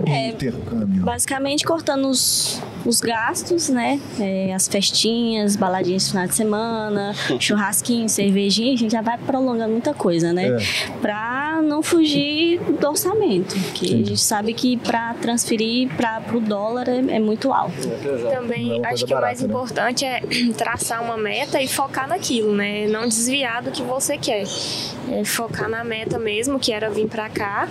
intercâmbio? 0.05 1.03
Basicamente 1.03 1.65
cortando 1.65 2.07
os, 2.07 2.61
os 2.85 2.99
gastos, 2.99 3.69
né? 3.69 3.99
É, 4.19 4.53
as 4.53 4.67
festinhas, 4.67 5.55
baladinhas 5.55 6.03
de 6.05 6.11
final 6.11 6.27
de 6.27 6.35
semana, 6.35 7.13
churrasquinho, 7.39 8.07
cervejinha, 8.09 8.73
a 8.73 8.77
gente 8.77 8.91
já 8.91 9.01
vai 9.01 9.17
prolongando 9.17 9.71
muita 9.71 9.93
coisa, 9.93 10.33
né? 10.33 10.47
É. 10.47 10.57
Pra 11.01 11.16
não 11.63 11.81
fugir 11.81 12.59
do 12.59 12.87
orçamento, 12.89 13.55
que 13.73 13.85
a 13.85 13.97
gente 13.97 14.17
sabe 14.17 14.53
que 14.53 14.77
para 14.77 15.13
transferir 15.15 15.89
para 15.95 16.21
o 16.33 16.39
dólar 16.39 16.87
é, 16.87 16.97
é 16.97 17.19
muito 17.19 17.51
alto. 17.51 17.73
Também 18.31 18.79
Não 18.79 18.85
é 18.85 18.93
acho 18.93 19.05
que 19.05 19.13
o 19.13 19.21
mais 19.21 19.41
barata, 19.41 19.41
né? 19.41 19.47
importante 19.47 20.05
é 20.05 20.21
traçar 20.57 21.03
uma 21.03 21.17
meta 21.17 21.61
e 21.61 21.67
focar 21.67 22.07
naquilo, 22.07 22.53
né? 22.53 22.87
Não 22.87 23.07
desviar 23.07 23.61
do 23.61 23.71
que 23.71 23.81
você 23.81 24.17
quer. 24.17 24.43
É 25.09 25.23
focar 25.23 25.69
na 25.69 25.83
meta 25.85 26.19
mesmo, 26.19 26.59
que 26.59 26.73
era 26.73 26.89
vir 26.89 27.07
pra 27.07 27.29
cá, 27.29 27.67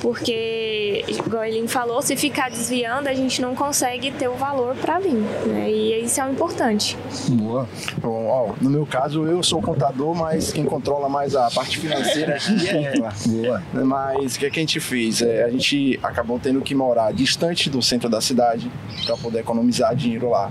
porque, 0.00 1.04
igual 1.08 1.44
ele 1.44 1.66
falou, 1.66 2.00
se 2.00 2.14
ficar 2.16 2.48
desviando, 2.48 3.08
a 3.08 3.14
gente 3.14 3.42
não 3.42 3.56
consegue 3.56 4.12
ter 4.12 4.28
o 4.28 4.34
valor 4.34 4.76
pra 4.76 5.00
vir, 5.00 5.14
né? 5.46 5.68
E 5.68 6.04
isso 6.04 6.20
é 6.20 6.26
o 6.26 6.30
importante. 6.30 6.96
Boa. 7.28 7.68
Bom, 7.98 8.26
ó, 8.28 8.54
no 8.60 8.70
meu 8.70 8.86
caso, 8.86 9.26
eu 9.26 9.42
sou 9.42 9.60
contador, 9.60 10.14
mas 10.14 10.52
quem 10.52 10.64
controla 10.64 11.08
mais 11.08 11.34
a 11.34 11.50
parte 11.50 11.78
financeira 11.78 12.36
aqui 12.38 12.68
é 12.68 12.85
ela. 12.86 13.12
Boa. 13.26 13.62
Mas 13.72 14.36
o 14.36 14.38
que, 14.38 14.46
é 14.46 14.50
que 14.50 14.58
a 14.58 14.62
gente 14.62 14.80
fez? 14.80 15.22
É, 15.22 15.44
a 15.44 15.50
gente 15.50 15.98
acabou 16.02 16.38
tendo 16.38 16.60
que 16.60 16.74
morar 16.74 17.12
distante 17.12 17.68
do 17.68 17.82
centro 17.82 18.08
da 18.08 18.20
cidade 18.20 18.70
para 19.04 19.16
poder 19.16 19.40
economizar 19.40 19.94
dinheiro 19.94 20.30
lá. 20.30 20.50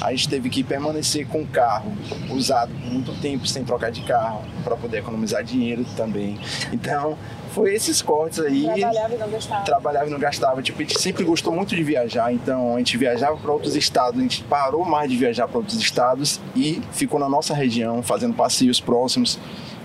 A 0.00 0.10
gente 0.12 0.28
teve 0.28 0.48
que 0.48 0.62
permanecer 0.62 1.26
com 1.26 1.42
o 1.42 1.46
carro 1.46 1.92
usado 2.30 2.72
por 2.72 2.90
muito 2.90 3.12
tempo 3.20 3.46
sem 3.46 3.64
trocar 3.64 3.90
de 3.90 4.02
carro 4.02 4.42
para 4.64 4.76
poder 4.76 4.98
economizar 4.98 5.42
dinheiro 5.44 5.84
também. 5.96 6.38
Então, 6.72 7.16
foi 7.50 7.74
esses 7.74 8.00
cortes 8.00 8.38
aí. 8.38 8.64
Trabalhava 8.64 9.14
e 9.14 9.18
não 9.18 9.28
gostava. 9.28 9.64
trabalhava 9.64 10.06
e 10.06 10.10
não 10.10 10.18
gastava. 10.18 10.62
Tipo, 10.62 10.80
a 10.80 10.82
gente 10.82 11.00
sempre 11.00 11.24
gostou 11.24 11.52
muito 11.52 11.74
de 11.74 11.82
viajar, 11.82 12.32
então 12.32 12.74
a 12.74 12.78
gente 12.78 12.96
viajava 12.96 13.36
para 13.36 13.52
outros 13.52 13.76
estados, 13.76 14.18
a 14.18 14.22
gente 14.22 14.42
parou 14.44 14.84
mais 14.84 15.10
de 15.10 15.16
viajar 15.16 15.48
para 15.48 15.58
outros 15.58 15.78
estados 15.78 16.40
e 16.54 16.80
ficou 16.92 17.18
na 17.18 17.28
nossa 17.28 17.54
região, 17.54 18.02
fazendo 18.02 18.34
passeios 18.34 18.80
próximos. 18.80 19.38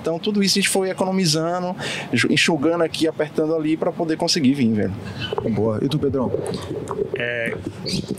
Então 0.05 0.19
tudo 0.19 0.43
isso 0.43 0.59
a 0.59 0.61
gente 0.61 0.69
foi 0.69 0.91
economizando, 0.91 1.75
enxu- 2.13 2.31
enxugando 2.31 2.83
aqui, 2.83 3.07
apertando 3.07 3.55
ali 3.55 3.75
para 3.75 3.91
poder 3.91 4.17
conseguir 4.17 4.53
vir, 4.53 4.71
velho. 4.71 4.93
Boa. 5.49 5.79
E 5.81 5.89
tu, 5.89 5.97
Pedrão? 5.97 6.31
É, 7.15 7.55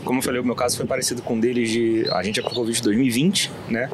como 0.03 0.19
eu 0.19 0.21
falei, 0.21 0.41
o 0.41 0.43
meu 0.43 0.53
caso 0.53 0.75
foi 0.75 0.85
parecido 0.85 1.21
com 1.21 1.37
o 1.37 1.39
deles 1.39 1.69
de. 1.69 2.05
A 2.11 2.21
gente 2.23 2.41
aplicou 2.41 2.63
o 2.63 2.67
visto 2.67 2.81
em 2.81 2.91
2020, 2.91 3.49
né? 3.69 3.89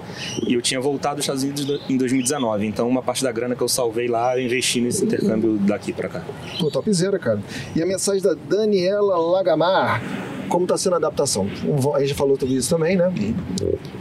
E 0.47 0.55
eu 0.55 0.61
tinha 0.63 0.81
voltado 0.81 1.17
dos 1.17 1.25
Estados 1.25 1.43
Unidos 1.43 1.65
do- 1.65 1.79
em 1.87 1.95
2019. 1.95 2.65
Então, 2.65 2.89
uma 2.89 3.03
parte 3.03 3.23
da 3.23 3.31
grana 3.31 3.53
que 3.55 3.61
eu 3.61 3.67
salvei 3.67 4.07
lá, 4.07 4.35
eu 4.39 4.43
investi 4.43 4.81
nesse 4.81 5.05
intercâmbio 5.05 5.59
daqui 5.59 5.93
pra 5.93 6.09
cá. 6.09 6.23
Pô, 6.59 6.71
topzera, 6.71 7.19
cara. 7.19 7.41
E 7.75 7.83
a 7.83 7.85
mensagem 7.85 8.23
da 8.23 8.33
Daniela 8.33 9.17
Lagamar. 9.17 10.01
Como 10.49 10.65
tá 10.67 10.77
sendo 10.77 10.93
a 10.93 10.97
adaptação? 10.97 11.47
A 11.95 11.99
gente 12.01 12.13
falou 12.15 12.37
tudo 12.37 12.53
isso 12.53 12.69
também, 12.69 12.95
né? 12.95 13.11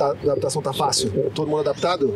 A 0.00 0.06
adaptação 0.10 0.60
tá 0.62 0.72
fácil? 0.72 1.10
Todo 1.34 1.46
mundo 1.48 1.60
adaptado? 1.60 2.12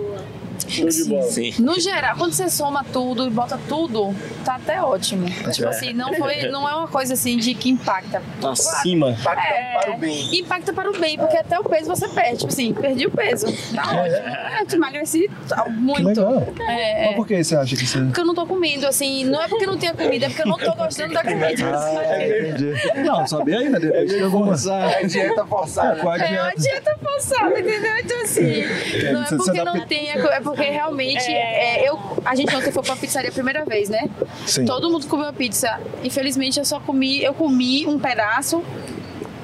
Show 0.68 0.88
de 0.88 1.04
bola. 1.04 1.22
Sim. 1.22 1.54
No 1.58 1.78
geral, 1.80 2.16
quando 2.16 2.32
você 2.32 2.48
soma 2.48 2.84
tudo 2.92 3.26
e 3.26 3.30
bota 3.30 3.58
tudo, 3.68 4.14
tá 4.44 4.56
até 4.56 4.80
ótimo. 4.82 5.26
Tipo 5.52 5.68
assim, 5.68 5.92
não, 5.92 6.12
foi, 6.14 6.48
não 6.48 6.68
é 6.68 6.74
uma 6.74 6.88
coisa 6.88 7.14
assim 7.14 7.36
de 7.38 7.54
que 7.54 7.68
impacta. 7.70 8.22
Acima. 8.44 9.10
É, 9.10 9.78
para 9.80 9.94
o 9.94 9.98
bem. 9.98 10.38
Impacta 10.38 10.72
para 10.72 10.90
o 10.90 10.98
bem, 10.98 11.16
porque 11.18 11.36
até 11.36 11.58
o 11.58 11.64
peso 11.64 11.86
você 11.86 12.08
perde. 12.08 12.38
Tipo 12.38 12.52
assim, 12.52 12.72
perdi 12.72 13.06
o 13.06 13.10
peso. 13.10 13.46
Tá 13.74 13.82
ótimo. 13.82 14.16
É, 14.16 14.62
eu 14.68 14.76
emagreci 14.76 15.30
tá, 15.48 15.62
Que 15.62 15.70
muito. 15.70 16.02
legal. 16.04 16.46
É, 16.60 17.04
é. 17.04 17.06
Mas 17.06 17.16
por 17.16 17.26
que 17.26 17.42
você 17.42 17.56
acha 17.56 17.76
que 17.76 17.86
você... 17.86 17.98
Porque 18.00 18.20
eu 18.20 18.24
não 18.26 18.34
tô 18.34 18.46
comendo, 18.46 18.86
assim, 18.86 19.24
não 19.24 19.40
é 19.42 19.48
porque 19.48 19.66
não 19.66 19.76
tenha 19.78 19.94
comida, 19.94 20.26
é 20.26 20.28
porque 20.28 20.42
eu 20.42 20.46
não 20.46 20.58
tô 20.58 20.72
gostando 20.76 21.14
da 21.14 21.22
comida. 21.22 21.46
Ah, 21.64 22.24
entendi. 22.26 23.02
Não, 23.04 23.26
sabia 23.26 23.58
ainda, 23.60 23.78
depois 23.80 24.12
que 24.12 24.18
eu 24.18 24.30
vou 24.30 24.44
mostrar. 24.44 25.02
É 25.02 25.04
dieta 25.04 25.46
forçada. 25.46 26.00
Com 26.00 26.10
a 26.10 26.16
É 26.18 26.40
uma 26.42 26.50
dieta. 26.50 26.60
dieta 26.60 26.98
forçada, 27.02 27.58
entendeu? 27.60 27.96
Então, 27.98 28.22
assim, 28.22 28.64
não 29.12 29.22
é 29.22 29.26
porque 29.26 29.64
não 29.64 29.86
tem, 29.86 30.10
é 30.10 30.40
porque 30.40 30.55
realmente 30.64 31.30
é, 31.30 31.88
eu, 31.88 31.98
a 32.24 32.34
gente 32.34 32.54
ontem 32.54 32.72
foi 32.72 32.82
pra 32.82 32.96
pizzaria 32.96 33.30
a 33.30 33.32
primeira 33.32 33.64
vez, 33.64 33.88
né? 33.88 34.08
Sim. 34.46 34.64
Todo 34.64 34.90
mundo 34.90 35.06
comeu 35.06 35.32
pizza. 35.32 35.80
Infelizmente, 36.02 36.58
eu 36.58 36.64
só 36.64 36.80
comi, 36.80 37.22
eu 37.22 37.34
comi 37.34 37.86
um 37.86 37.98
pedaço, 37.98 38.62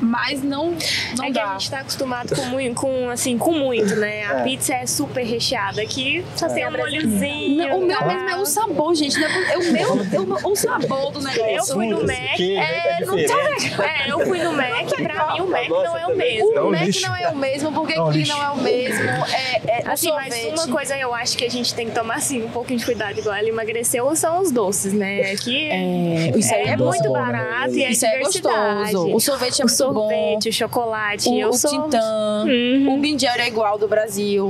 mas 0.02 0.42
não, 0.42 0.74
não 1.16 1.24
é 1.24 1.28
que 1.28 1.32
dá. 1.34 1.44
a 1.50 1.58
gente 1.58 1.70
tá 1.70 1.78
acostumado 1.80 2.34
com 2.34 2.42
muito, 2.46 2.80
com, 2.80 3.08
assim, 3.08 3.38
com 3.38 3.52
muito, 3.52 3.94
né? 3.96 4.24
A 4.26 4.42
pizza 4.42 4.74
é 4.74 4.84
super 4.86 5.24
recheada. 5.24 5.80
Aqui 5.80 6.24
só 6.36 6.48
tem 6.48 6.66
um 6.66 6.72
molhozinho. 6.72 7.68
Não, 7.68 7.78
o 7.78 7.86
meu 7.86 8.04
mesmo 8.06 8.28
é 8.28 8.36
o 8.36 8.44
sabor, 8.44 8.94
gente. 8.94 9.18
Não 9.18 9.28
é, 9.28 9.56
o 9.58 9.72
meu, 9.72 10.06
eu- 10.12 10.50
o 10.50 10.56
sabor 10.56 11.12
do 11.12 11.20
negócio. 11.22 11.46
Eu 11.50 11.64
fui 11.64 11.86
no 11.86 12.00
Mac. 12.06 12.40
É, 12.40 13.04
não 13.04 13.16
tá 13.16 13.84
É, 13.84 14.10
eu 14.10 14.26
fui 14.26 14.42
no 14.42 14.52
Mac, 14.52 14.88
pra 15.02 15.32
mim 15.34 15.40
o 15.40 15.46
Mac 15.46 15.68
não 15.68 15.96
é 15.98 16.06
o 16.06 16.16
mesmo. 16.16 16.48
O 16.66 16.70
Mac 16.70 17.00
não 17.02 17.16
é 17.16 17.28
o 17.28 17.36
mesmo, 17.36 17.72
porque 17.72 17.92
É 17.94 18.00
um 18.02 18.08
aqui 18.08 18.18
lixo. 18.18 18.32
não 18.36 18.42
é 18.44 18.50
o 18.50 18.56
mesmo. 18.56 19.08
É, 19.32 19.80
é 19.80 19.88
o 19.88 19.92
Assim, 19.92 20.10
mas 20.10 20.44
uma 20.46 20.68
coisa 20.68 20.96
eu 20.96 21.14
acho 21.14 21.36
que 21.36 21.44
a 21.44 21.50
gente 21.50 21.74
tem 21.74 21.86
que 21.88 21.92
tomar 21.94 22.14
assim 22.16 22.42
um 22.42 22.48
pouquinho 22.48 22.78
de 22.78 22.84
cuidado, 22.84 23.18
igual 23.18 23.34
ela 23.36 23.48
emagreceu, 23.48 24.14
são 24.16 24.40
os 24.40 24.50
doces, 24.50 24.92
né? 24.92 25.32
Aqui 25.32 25.68
É, 25.70 26.32
isso 26.36 26.52
é, 26.54 26.68
é 26.68 26.76
muito 26.76 27.02
bom, 27.04 27.12
né? 27.14 27.20
barato 27.32 27.74
e 27.74 27.84
é 27.84 27.90
Isso 27.90 28.06
é 28.06 28.18
gostoso. 28.20 29.14
O 29.14 29.20
sorvete 29.20 29.60
é 29.60 29.64
o 29.64 29.68
muito 29.68 29.91
sorvete, 29.92 30.42
bom. 30.44 30.48
o 30.48 30.52
chocolate, 30.52 31.28
O, 31.28 31.38
eu 31.38 31.48
o 31.50 31.52
sou 31.52 31.70
Tintã, 31.70 32.44
Uhum. 32.46 32.94
o 32.94 33.00
Bindieri 33.00 33.40
é 33.42 33.48
igual 33.48 33.78
do 33.78 33.86
Brasil. 33.88 34.46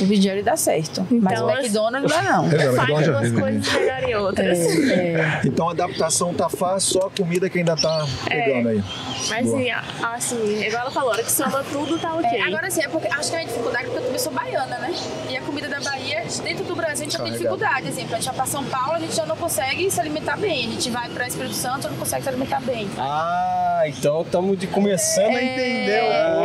O 0.00 0.04
Bindieri 0.06 0.42
dá 0.42 0.56
certo. 0.56 1.06
mas 1.10 1.32
Então, 1.34 1.46
o 1.46 1.50
McDonald's 1.50 2.10
não 2.12 2.22
dá 2.22 2.22
não. 2.22 2.46
É, 2.46 2.50
faz 2.50 2.88
McDonald's 2.90 3.06
já 3.06 3.12
umas 3.12 3.32
coisas 3.40 3.72
melhor 3.74 4.02
em 4.08 4.14
outras. 4.16 4.58
É, 4.90 5.40
Então 5.44 5.68
a 5.68 5.72
adaptação 5.72 6.32
tá 6.34 6.48
fácil, 6.48 7.00
só 7.00 7.06
a 7.06 7.10
comida 7.10 7.48
que 7.50 7.58
ainda 7.58 7.76
tá 7.76 8.06
pegando 8.28 8.68
aí. 8.70 8.82
Mas 9.28 9.46
Boa. 9.46 9.58
assim, 9.58 9.70
assim, 10.02 10.64
igual 10.64 10.82
ela 10.82 10.90
falou, 10.90 11.10
a 11.10 11.12
hora 11.14 11.22
que 11.22 11.32
soma 11.32 11.62
tudo, 11.70 11.98
tá 11.98 12.14
ok. 12.14 12.30
É, 12.30 12.42
agora 12.42 12.70
sim, 12.70 12.82
é 12.82 12.88
porque 12.88 13.08
acho 13.08 13.30
que 13.30 13.36
a 13.36 13.44
dificuldade 13.44 13.84
é 13.84 13.86
porque 13.86 13.98
eu 13.98 14.04
também 14.04 14.18
sou 14.18 14.32
baiana, 14.32 14.78
né? 14.78 14.94
E 15.28 15.36
a 15.36 15.42
comida 15.42 15.68
da 15.68 15.80
Bahia, 15.80 16.24
dentro 16.42 16.64
do 16.64 16.74
Brasil, 16.76 17.06
a 17.06 17.08
gente 17.08 17.12
já 17.12 17.22
tem 17.22 17.32
dificuldade. 17.32 17.88
Exemplo, 17.88 18.14
a 18.14 18.16
gente 18.16 18.26
vai 18.26 18.34
pra 18.34 18.46
São 18.46 18.64
Paulo, 18.64 18.92
a 18.94 18.98
gente 18.98 19.14
já 19.14 19.26
não 19.26 19.36
consegue 19.36 19.90
se 19.90 20.00
alimentar 20.00 20.36
bem. 20.36 20.66
A 20.66 20.70
gente 20.72 20.90
vai 20.90 21.08
pra 21.10 21.26
Espírito 21.28 21.54
Santo, 21.54 21.88
não 21.88 21.96
consegue 21.96 22.22
se 22.22 22.28
alimentar 22.28 22.60
bem. 22.62 22.88
Ah, 22.98 23.82
então 23.86 24.22
estamos 24.22 24.58
de 24.60 24.66
começando 24.66 25.34
a 25.36 25.42
entender 25.42 25.90
É, 25.90 26.30
pouco. 26.32 26.44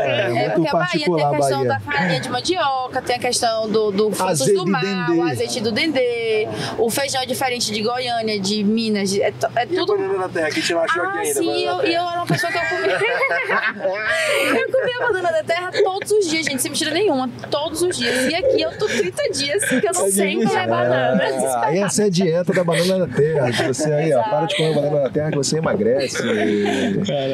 é 0.00 0.28
muito 0.28 0.54
porque 0.54 0.68
a 0.68 0.72
Bahia 0.72 1.04
tem 1.04 1.24
a 1.24 1.30
questão 1.30 1.58
Bahia. 1.64 1.68
da 1.68 1.80
farinha 1.80 2.20
de 2.20 2.28
mandioca, 2.30 3.02
tem 3.02 3.16
a 3.16 3.18
questão 3.18 3.68
do, 3.70 3.90
do 3.90 4.10
frutos 4.12 4.40
Azeite 4.42 4.54
do 4.60 4.66
mar, 4.66 4.82
dendê. 4.82 5.20
o 5.20 5.22
azeite 5.24 5.60
do 5.60 5.70
dendê, 5.72 6.48
o 6.78 6.90
feijão 6.90 7.22
é 7.22 7.26
diferente 7.26 7.70
de 7.72 7.82
Goiânia, 7.82 8.40
de 8.40 8.64
Minas, 8.64 9.10
de- 9.10 9.22
é, 9.22 9.30
to- 9.30 9.48
é 9.54 9.60
E 9.60 9.76
a 9.76 9.80
tudo 9.80 9.96
banana 9.96 10.18
da 10.20 10.28
terra 10.28 10.46
que 10.46 10.52
a 10.58 10.62
gente 10.62 10.72
não 10.72 10.80
achou 10.82 11.02
aqui 11.02 11.16
Ah, 11.16 11.20
ainda. 11.20 11.34
sim, 11.34 11.46
banana 11.66 11.82
eu, 11.82 11.88
e 11.90 11.94
eu 11.94 12.02
era 12.02 12.16
uma 12.16 12.26
pessoa 12.26 12.50
que 12.52 12.58
eu 12.58 12.62
comia. 12.62 12.98
eu 14.60 14.72
comia 14.72 14.98
banana 15.06 15.32
da 15.32 15.42
terra 15.44 15.70
todos 15.84 16.10
os 16.10 16.28
dias, 16.28 16.46
gente, 16.46 16.62
sem 16.62 16.70
mentira 16.70 16.90
nenhuma. 16.90 17.28
Todos 17.50 17.82
os 17.82 17.96
dias. 17.96 18.30
E 18.30 18.34
aqui 18.34 18.62
eu 18.62 18.76
tô 18.78 18.86
30 18.86 19.22
dias 19.30 19.64
que 19.64 19.76
eu 19.76 19.92
não 19.92 20.10
sei 20.10 20.34
comer 20.36 20.66
banana. 20.66 21.22
É, 21.22 21.66
aí 21.66 21.78
essa 21.80 22.02
é 22.02 22.06
a 22.06 22.10
dieta 22.10 22.52
da 22.52 22.64
banana 22.64 23.06
da 23.06 23.14
terra. 23.14 23.50
Você 23.68 23.92
aí, 23.92 24.12
ó, 24.14 24.22
para 24.22 24.46
de 24.46 24.56
comer 24.56 24.74
banana 24.74 25.00
da 25.02 25.10
terra 25.10 25.30
que 25.30 25.36
você 25.36 25.58
emagrece. 25.58 26.16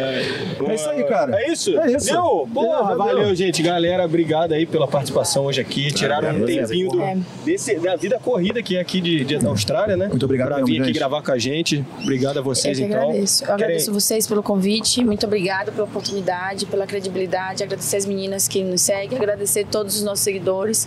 É 0.04 0.74
isso 0.74 0.88
aí, 0.90 1.04
cara. 1.04 1.36
É 1.42 1.52
isso? 1.52 1.78
É 1.78 1.92
isso. 1.92 2.06
Deu? 2.06 2.48
Porra, 2.52 2.88
Deu, 2.88 2.96
valeu, 2.98 3.24
deu. 3.26 3.34
gente. 3.34 3.62
Galera, 3.62 4.04
obrigado 4.04 4.52
aí 4.52 4.66
pela 4.66 4.86
participação 4.88 5.44
hoje 5.44 5.60
aqui. 5.60 5.92
Tiraram 5.92 6.30
um 6.30 6.44
tempinho 6.46 6.90
do, 6.90 7.24
desse, 7.44 7.74
da 7.76 7.96
vida 7.96 8.18
corrida 8.18 8.62
que 8.62 8.76
é 8.76 8.80
aqui 8.80 9.00
de, 9.00 9.24
de- 9.24 9.38
da 9.38 9.48
Austrália, 9.50 9.96
né? 9.96 10.08
Muito 10.08 10.24
obrigado 10.24 10.48
Pra 10.48 10.56
mesmo, 10.58 10.68
vir 10.68 10.78
aqui 10.78 10.86
gente. 10.88 10.98
gravar 10.98 11.22
com 11.22 11.32
a 11.32 11.38
gente. 11.38 11.84
Obrigado 12.02 12.36
a 12.36 12.40
Eu 12.40 12.44
vocês, 12.44 12.78
que 12.78 12.84
então. 12.84 13.00
agradeço. 13.10 13.42
Eu 13.42 13.46
Querem- 13.48 13.64
agradeço 13.64 13.92
vocês 13.92 14.26
pelo 14.26 14.42
convite. 14.42 15.04
Muito 15.04 15.26
obrigado 15.26 15.72
pela 15.72 15.84
oportunidade, 15.84 16.66
pela 16.66 16.86
credibilidade. 16.86 17.62
Agradecer 17.62 17.96
as 17.96 18.06
meninas 18.06 18.46
que 18.48 18.62
nos 18.62 18.80
seguem. 18.82 19.16
Agradecer 19.18 19.66
todos 19.70 19.96
os 19.96 20.02
nossos 20.02 20.24
seguidores. 20.24 20.86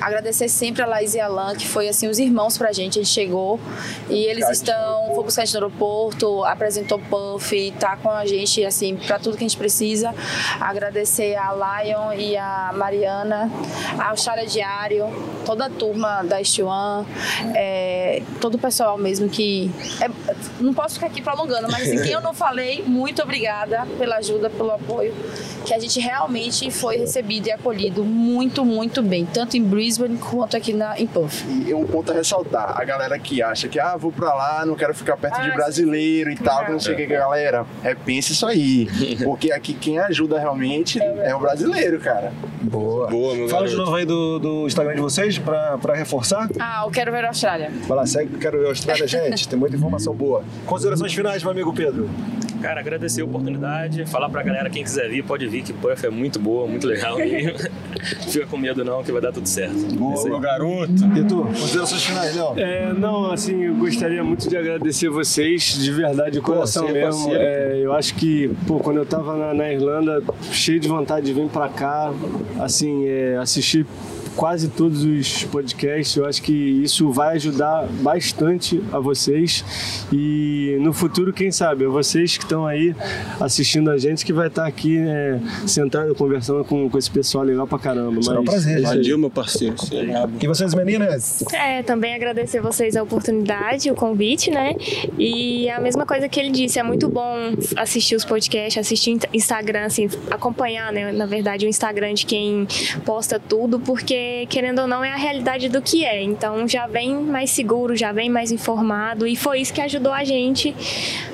Agradecer 0.00 0.48
sempre 0.48 0.82
a 0.82 0.86
Laís 0.86 1.14
e 1.14 1.20
a 1.20 1.26
Alan, 1.26 1.54
que 1.54 1.66
foi 1.66 1.88
assim 1.88 2.08
os 2.08 2.18
irmãos 2.18 2.56
pra 2.58 2.72
gente. 2.72 2.98
A 2.98 3.02
gente 3.02 3.12
chegou 3.12 3.58
e 4.08 4.24
eles 4.24 4.48
estão. 4.48 5.14
Foi 5.14 5.24
buscar 5.24 5.42
a 5.42 5.44
gente 5.44 5.54
no 5.54 5.64
aeroporto, 5.66 6.44
apresentou 6.44 6.98
Puff, 6.98 7.72
tá 7.78 7.96
com 7.96 8.10
a 8.10 8.24
gente 8.26 8.45
assim 8.66 8.96
pra 8.96 9.18
tudo 9.18 9.36
que 9.36 9.44
a 9.44 9.48
gente 9.48 9.58
precisa. 9.58 10.14
Agradecer 10.60 11.36
a 11.36 11.52
Lion 11.52 12.12
e 12.12 12.36
a 12.36 12.72
Mariana, 12.74 13.50
a 13.98 14.10
Austrália 14.10 14.46
Diário, 14.46 15.06
toda 15.44 15.66
a 15.66 15.70
turma 15.70 16.22
da 16.22 16.40
Estiwan, 16.40 17.04
é, 17.54 18.22
todo 18.40 18.54
o 18.54 18.58
pessoal 18.58 18.96
mesmo 18.98 19.28
que. 19.28 19.70
é, 20.00 20.08
não 20.60 20.72
posso 20.74 20.94
ficar 20.94 21.06
aqui 21.06 21.22
prolongando, 21.22 21.68
mas 21.70 21.82
assim, 21.82 22.02
quem 22.02 22.12
eu 22.12 22.20
não 22.20 22.32
falei, 22.34 22.82
muito 22.86 23.22
obrigada 23.22 23.86
pela 23.98 24.16
ajuda, 24.16 24.48
pelo 24.50 24.72
apoio, 24.72 25.14
que 25.64 25.74
a 25.74 25.78
gente 25.78 25.98
realmente 26.00 26.70
foi 26.70 26.96
recebido 26.96 27.48
e 27.48 27.52
acolhido 27.52 28.04
muito, 28.04 28.64
muito 28.64 29.02
bem, 29.02 29.26
tanto 29.26 29.56
em 29.56 29.62
Brisbane 29.62 30.16
quanto 30.18 30.56
aqui 30.56 30.72
na, 30.72 30.98
em 30.98 31.06
Puff. 31.06 31.44
E 31.66 31.74
um 31.74 31.86
ponto 31.86 32.12
a 32.12 32.14
ressaltar, 32.14 32.74
a 32.78 32.84
galera 32.84 33.18
que 33.18 33.42
acha 33.42 33.68
que, 33.68 33.78
ah, 33.78 33.96
vou 33.96 34.12
pra 34.12 34.34
lá, 34.34 34.64
não 34.66 34.74
quero 34.74 34.94
ficar 34.94 35.16
perto 35.16 35.40
de 35.42 35.50
Ah, 35.50 35.54
brasileiro 35.54 36.30
e 36.30 36.36
tal, 36.36 36.64
que 36.64 36.72
não 36.72 36.80
sei 36.80 36.94
o 36.94 36.96
que, 36.96 37.06
galera, 37.06 37.66
repense 37.82 38.34
isso 38.36 38.46
aí. 38.46 38.88
Porque 39.24 39.50
aqui 39.50 39.74
quem 39.74 39.98
ajuda 39.98 40.38
realmente 40.38 41.00
é 41.00 41.34
o 41.34 41.40
brasileiro, 41.40 41.98
cara. 41.98 42.32
Boa. 42.62 43.06
Boa, 43.08 43.34
meu 43.34 43.48
Fala 43.48 43.66
de 43.66 43.74
novo 43.74 43.94
aí 43.94 44.04
do, 44.04 44.38
do 44.38 44.66
Instagram 44.66 44.94
de 44.94 45.00
vocês 45.00 45.38
pra, 45.38 45.78
pra 45.78 45.94
reforçar. 45.94 46.48
Ah, 46.58 46.82
eu 46.84 46.90
quero 46.90 47.10
ver 47.10 47.24
a 47.24 47.28
Austrália. 47.28 47.70
Vai 47.86 47.96
lá, 47.96 48.06
segue, 48.06 48.36
quero 48.38 48.58
ver 48.58 48.66
a 48.66 48.68
Austrália, 48.70 49.06
gente. 49.06 49.48
Tem 49.48 49.58
muita 49.58 49.76
informação 49.76 50.14
boa. 50.14 50.44
Considerações 50.66 51.12
finais, 51.14 51.42
meu 51.42 51.52
amigo 51.52 51.72
Pedro. 51.72 52.08
Cara, 52.66 52.80
agradecer 52.80 53.22
a 53.22 53.24
oportunidade, 53.24 54.04
falar 54.06 54.28
pra 54.28 54.42
galera 54.42 54.68
quem 54.68 54.82
quiser 54.82 55.08
vir, 55.08 55.22
pode 55.22 55.46
vir, 55.46 55.62
que 55.62 55.72
Puff 55.72 56.04
é 56.04 56.10
muito 56.10 56.40
boa, 56.40 56.66
muito 56.66 56.84
legal 56.84 57.16
mesmo. 57.16 57.52
Não 58.24 58.28
fica 58.28 58.46
com 58.46 58.56
medo 58.56 58.84
não, 58.84 59.04
que 59.04 59.12
vai 59.12 59.22
dar 59.22 59.32
tudo 59.32 59.48
certo. 59.48 59.76
É 59.88 59.94
Boa, 59.94 60.24
meu 60.24 60.40
garoto. 60.40 60.92
E 61.16 61.24
tu, 61.24 61.44
considerações 61.44 62.04
finais, 62.04 62.34
Léo? 62.34 62.54
É, 62.56 62.92
não, 62.92 63.30
assim, 63.30 63.64
eu 63.64 63.74
gostaria 63.74 64.22
muito 64.22 64.48
de 64.48 64.56
agradecer 64.56 65.08
vocês, 65.08 65.78
de 65.78 65.92
verdade, 65.92 66.32
de 66.32 66.40
coração 66.40 66.88
é 66.88 66.92
mesmo. 66.92 67.30
parceiro. 67.30 67.40
É, 67.40 67.78
eu 67.84 67.92
acho 67.92 68.14
que, 68.14 68.50
pô, 68.66 68.80
quando 68.80 68.96
eu 68.96 69.06
tava 69.06 69.36
na, 69.36 69.54
na 69.54 69.72
Irlanda, 69.72 70.22
cheio 70.50 70.80
de 70.80 70.88
vontade 70.88 71.26
de 71.26 71.32
vir 71.32 71.48
pra 71.48 71.68
cá, 71.68 72.12
assim, 72.58 73.06
é, 73.06 73.36
assistir 73.36 73.86
quase 74.36 74.68
todos 74.68 75.02
os 75.04 75.44
podcasts, 75.44 76.14
eu 76.16 76.26
acho 76.26 76.42
que 76.42 76.52
isso 76.52 77.10
vai 77.10 77.36
ajudar 77.36 77.86
bastante 78.02 78.82
a 78.92 78.98
vocês 78.98 79.64
e 80.12 80.76
no 80.80 80.92
futuro, 80.92 81.32
quem 81.32 81.50
sabe, 81.50 81.84
é 81.84 81.88
vocês 81.88 82.36
que 82.36 82.44
estão 82.44 82.66
aí 82.66 82.94
assistindo 83.40 83.90
a 83.90 83.98
gente 83.98 84.24
que 84.24 84.32
vai 84.32 84.48
estar 84.48 84.66
aqui 84.66 84.98
é, 84.98 85.38
sentado 85.66 86.14
conversando 86.14 86.64
com, 86.64 86.88
com 86.88 86.98
esse 86.98 87.10
pessoal 87.10 87.44
legal 87.44 87.66
pra 87.66 87.78
caramba. 87.78 88.22
Será 88.22 88.40
um 88.40 88.44
Mas 88.44 88.54
prazer, 88.54 88.78
é. 88.78 88.82
Valeu, 88.82 89.18
meu 89.18 89.30
parceiro. 89.30 89.74
E 90.40 90.46
vocês, 90.46 90.74
meninas? 90.74 91.42
É, 91.52 91.82
também 91.82 92.14
agradecer 92.14 92.60
vocês 92.60 92.94
a 92.96 93.02
oportunidade, 93.02 93.90
o 93.90 93.94
convite, 93.94 94.50
né? 94.50 94.74
E 95.18 95.68
a 95.70 95.80
mesma 95.80 96.04
coisa 96.04 96.28
que 96.28 96.38
ele 96.38 96.50
disse, 96.50 96.78
é 96.78 96.82
muito 96.82 97.08
bom 97.08 97.34
assistir 97.76 98.14
os 98.16 98.24
podcasts, 98.24 98.78
assistir 98.78 99.12
in- 99.12 99.20
Instagram, 99.32 99.84
assim, 99.86 100.08
acompanhar, 100.30 100.92
né? 100.92 101.10
Na 101.12 101.26
verdade, 101.26 101.66
o 101.66 101.68
Instagram 101.68 102.14
de 102.14 102.26
quem 102.26 102.66
posta 103.04 103.40
tudo, 103.40 103.78
porque, 103.80 104.14
querendo 104.48 104.80
ou 104.82 104.86
não, 104.86 105.04
é 105.04 105.12
a 105.12 105.16
realidade 105.16 105.68
do 105.68 105.80
que 105.82 106.04
é. 106.04 106.22
Então 106.22 106.66
já 106.68 106.86
vem 106.86 107.14
mais 107.16 107.50
seguro, 107.50 107.96
já 107.96 108.12
vem 108.12 108.28
mais 108.30 108.50
informado, 108.52 109.26
e 109.26 109.34
foi 109.36 109.60
isso 109.60 109.72
que 109.72 109.80
ajudou 109.80 110.12
a 110.12 110.24
gente 110.24 110.74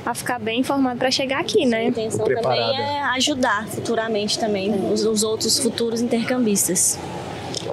a 0.05 0.15
ficar 0.15 0.39
bem 0.39 0.61
informado 0.61 0.99
para 0.99 1.11
chegar 1.11 1.41
aqui, 1.41 1.65
A 1.65 1.69
né? 1.69 1.85
intenção 1.87 2.25
Preparada. 2.25 2.61
também 2.61 2.81
é 2.81 3.03
ajudar 3.17 3.67
futuramente 3.69 4.39
também 4.39 4.71
os, 4.93 5.05
os 5.05 5.23
outros 5.23 5.59
futuros 5.59 6.01
intercambistas. 6.01 6.99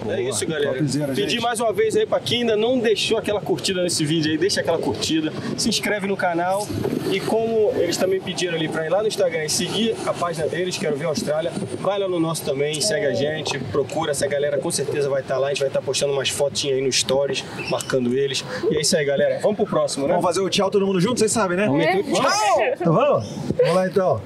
É 0.10 0.22
isso, 0.22 0.46
galera. 0.46 0.78
Topzera, 0.78 1.14
Pedir 1.14 1.30
gente. 1.32 1.42
mais 1.42 1.60
uma 1.60 1.72
vez 1.74 1.96
aí 1.96 2.06
pra 2.06 2.20
quem 2.20 2.42
ainda 2.42 2.56
não 2.56 2.80
deixou 2.80 3.18
aquela 3.18 3.42
curtida 3.42 3.82
nesse 3.84 4.06
vídeo 4.06 4.32
aí, 4.32 4.38
deixa 4.38 4.62
aquela 4.62 4.78
curtida, 4.78 5.32
se 5.58 5.70
inscreve 5.70 6.08
no 6.08 6.16
canal 6.18 6.68
e 7.12 7.20
como 7.20 7.72
eles 7.76 7.98
também 7.98 8.20
pediram 8.20 8.56
ali 8.56 8.68
pra 8.68 8.86
ir 8.86 8.90
lá 8.90 9.02
no 9.02 9.08
Instagram 9.08 9.46
e 9.46 9.50
seguir 9.50 9.96
a 10.06 10.14
página 10.14 10.48
deles, 10.48 10.78
Quero 10.78 10.96
Ver 10.96 11.06
Austrália, 11.06 11.52
vai 11.80 12.00
lá 12.00 12.08
no 12.08 12.20
nosso 12.20 12.44
também, 12.44 12.80
segue 12.82 13.06
a 13.06 13.14
gente, 13.14 13.58
procura 13.72 14.12
essa 14.12 14.28
galera, 14.28 14.58
com 14.58 14.72
certeza 14.72 15.10
vai 15.10 15.22
estar 15.22 15.38
lá, 15.38 15.48
a 15.48 15.50
gente 15.50 15.60
vai 15.60 15.70
estar 15.70 15.82
postando 15.82 16.14
umas 16.14 16.30
fotinhas 16.30 16.78
aí 16.78 16.84
no 16.84 16.92
stories, 16.92 17.44
marcando 17.70 18.14
eles. 18.14 18.44
E 18.70 18.78
é 18.78 18.82
isso 18.82 18.96
aí, 18.96 19.06
galera. 19.06 19.40
Vamos 19.42 19.58
pro 19.58 19.66
próximo, 19.66 20.06
né? 20.06 20.14
Vamos 20.14 20.26
fazer 20.26 20.42
o 20.42 20.50
tchau 20.50 20.70
todo 20.70 20.86
mundo 20.86 21.00
junto, 21.00 21.20
vocês 21.20 21.32
sabem, 21.32 21.58
né? 21.58 21.66
Vamos 21.66 21.80
meter 21.86 22.00
o 22.00 22.14
tchau. 22.14 22.32
Então 22.80 22.94
vamos? 22.94 23.28
Vamos 23.58 23.76
lá 23.76 23.88
então. 23.88 24.22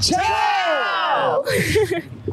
Tchau! 0.00 1.44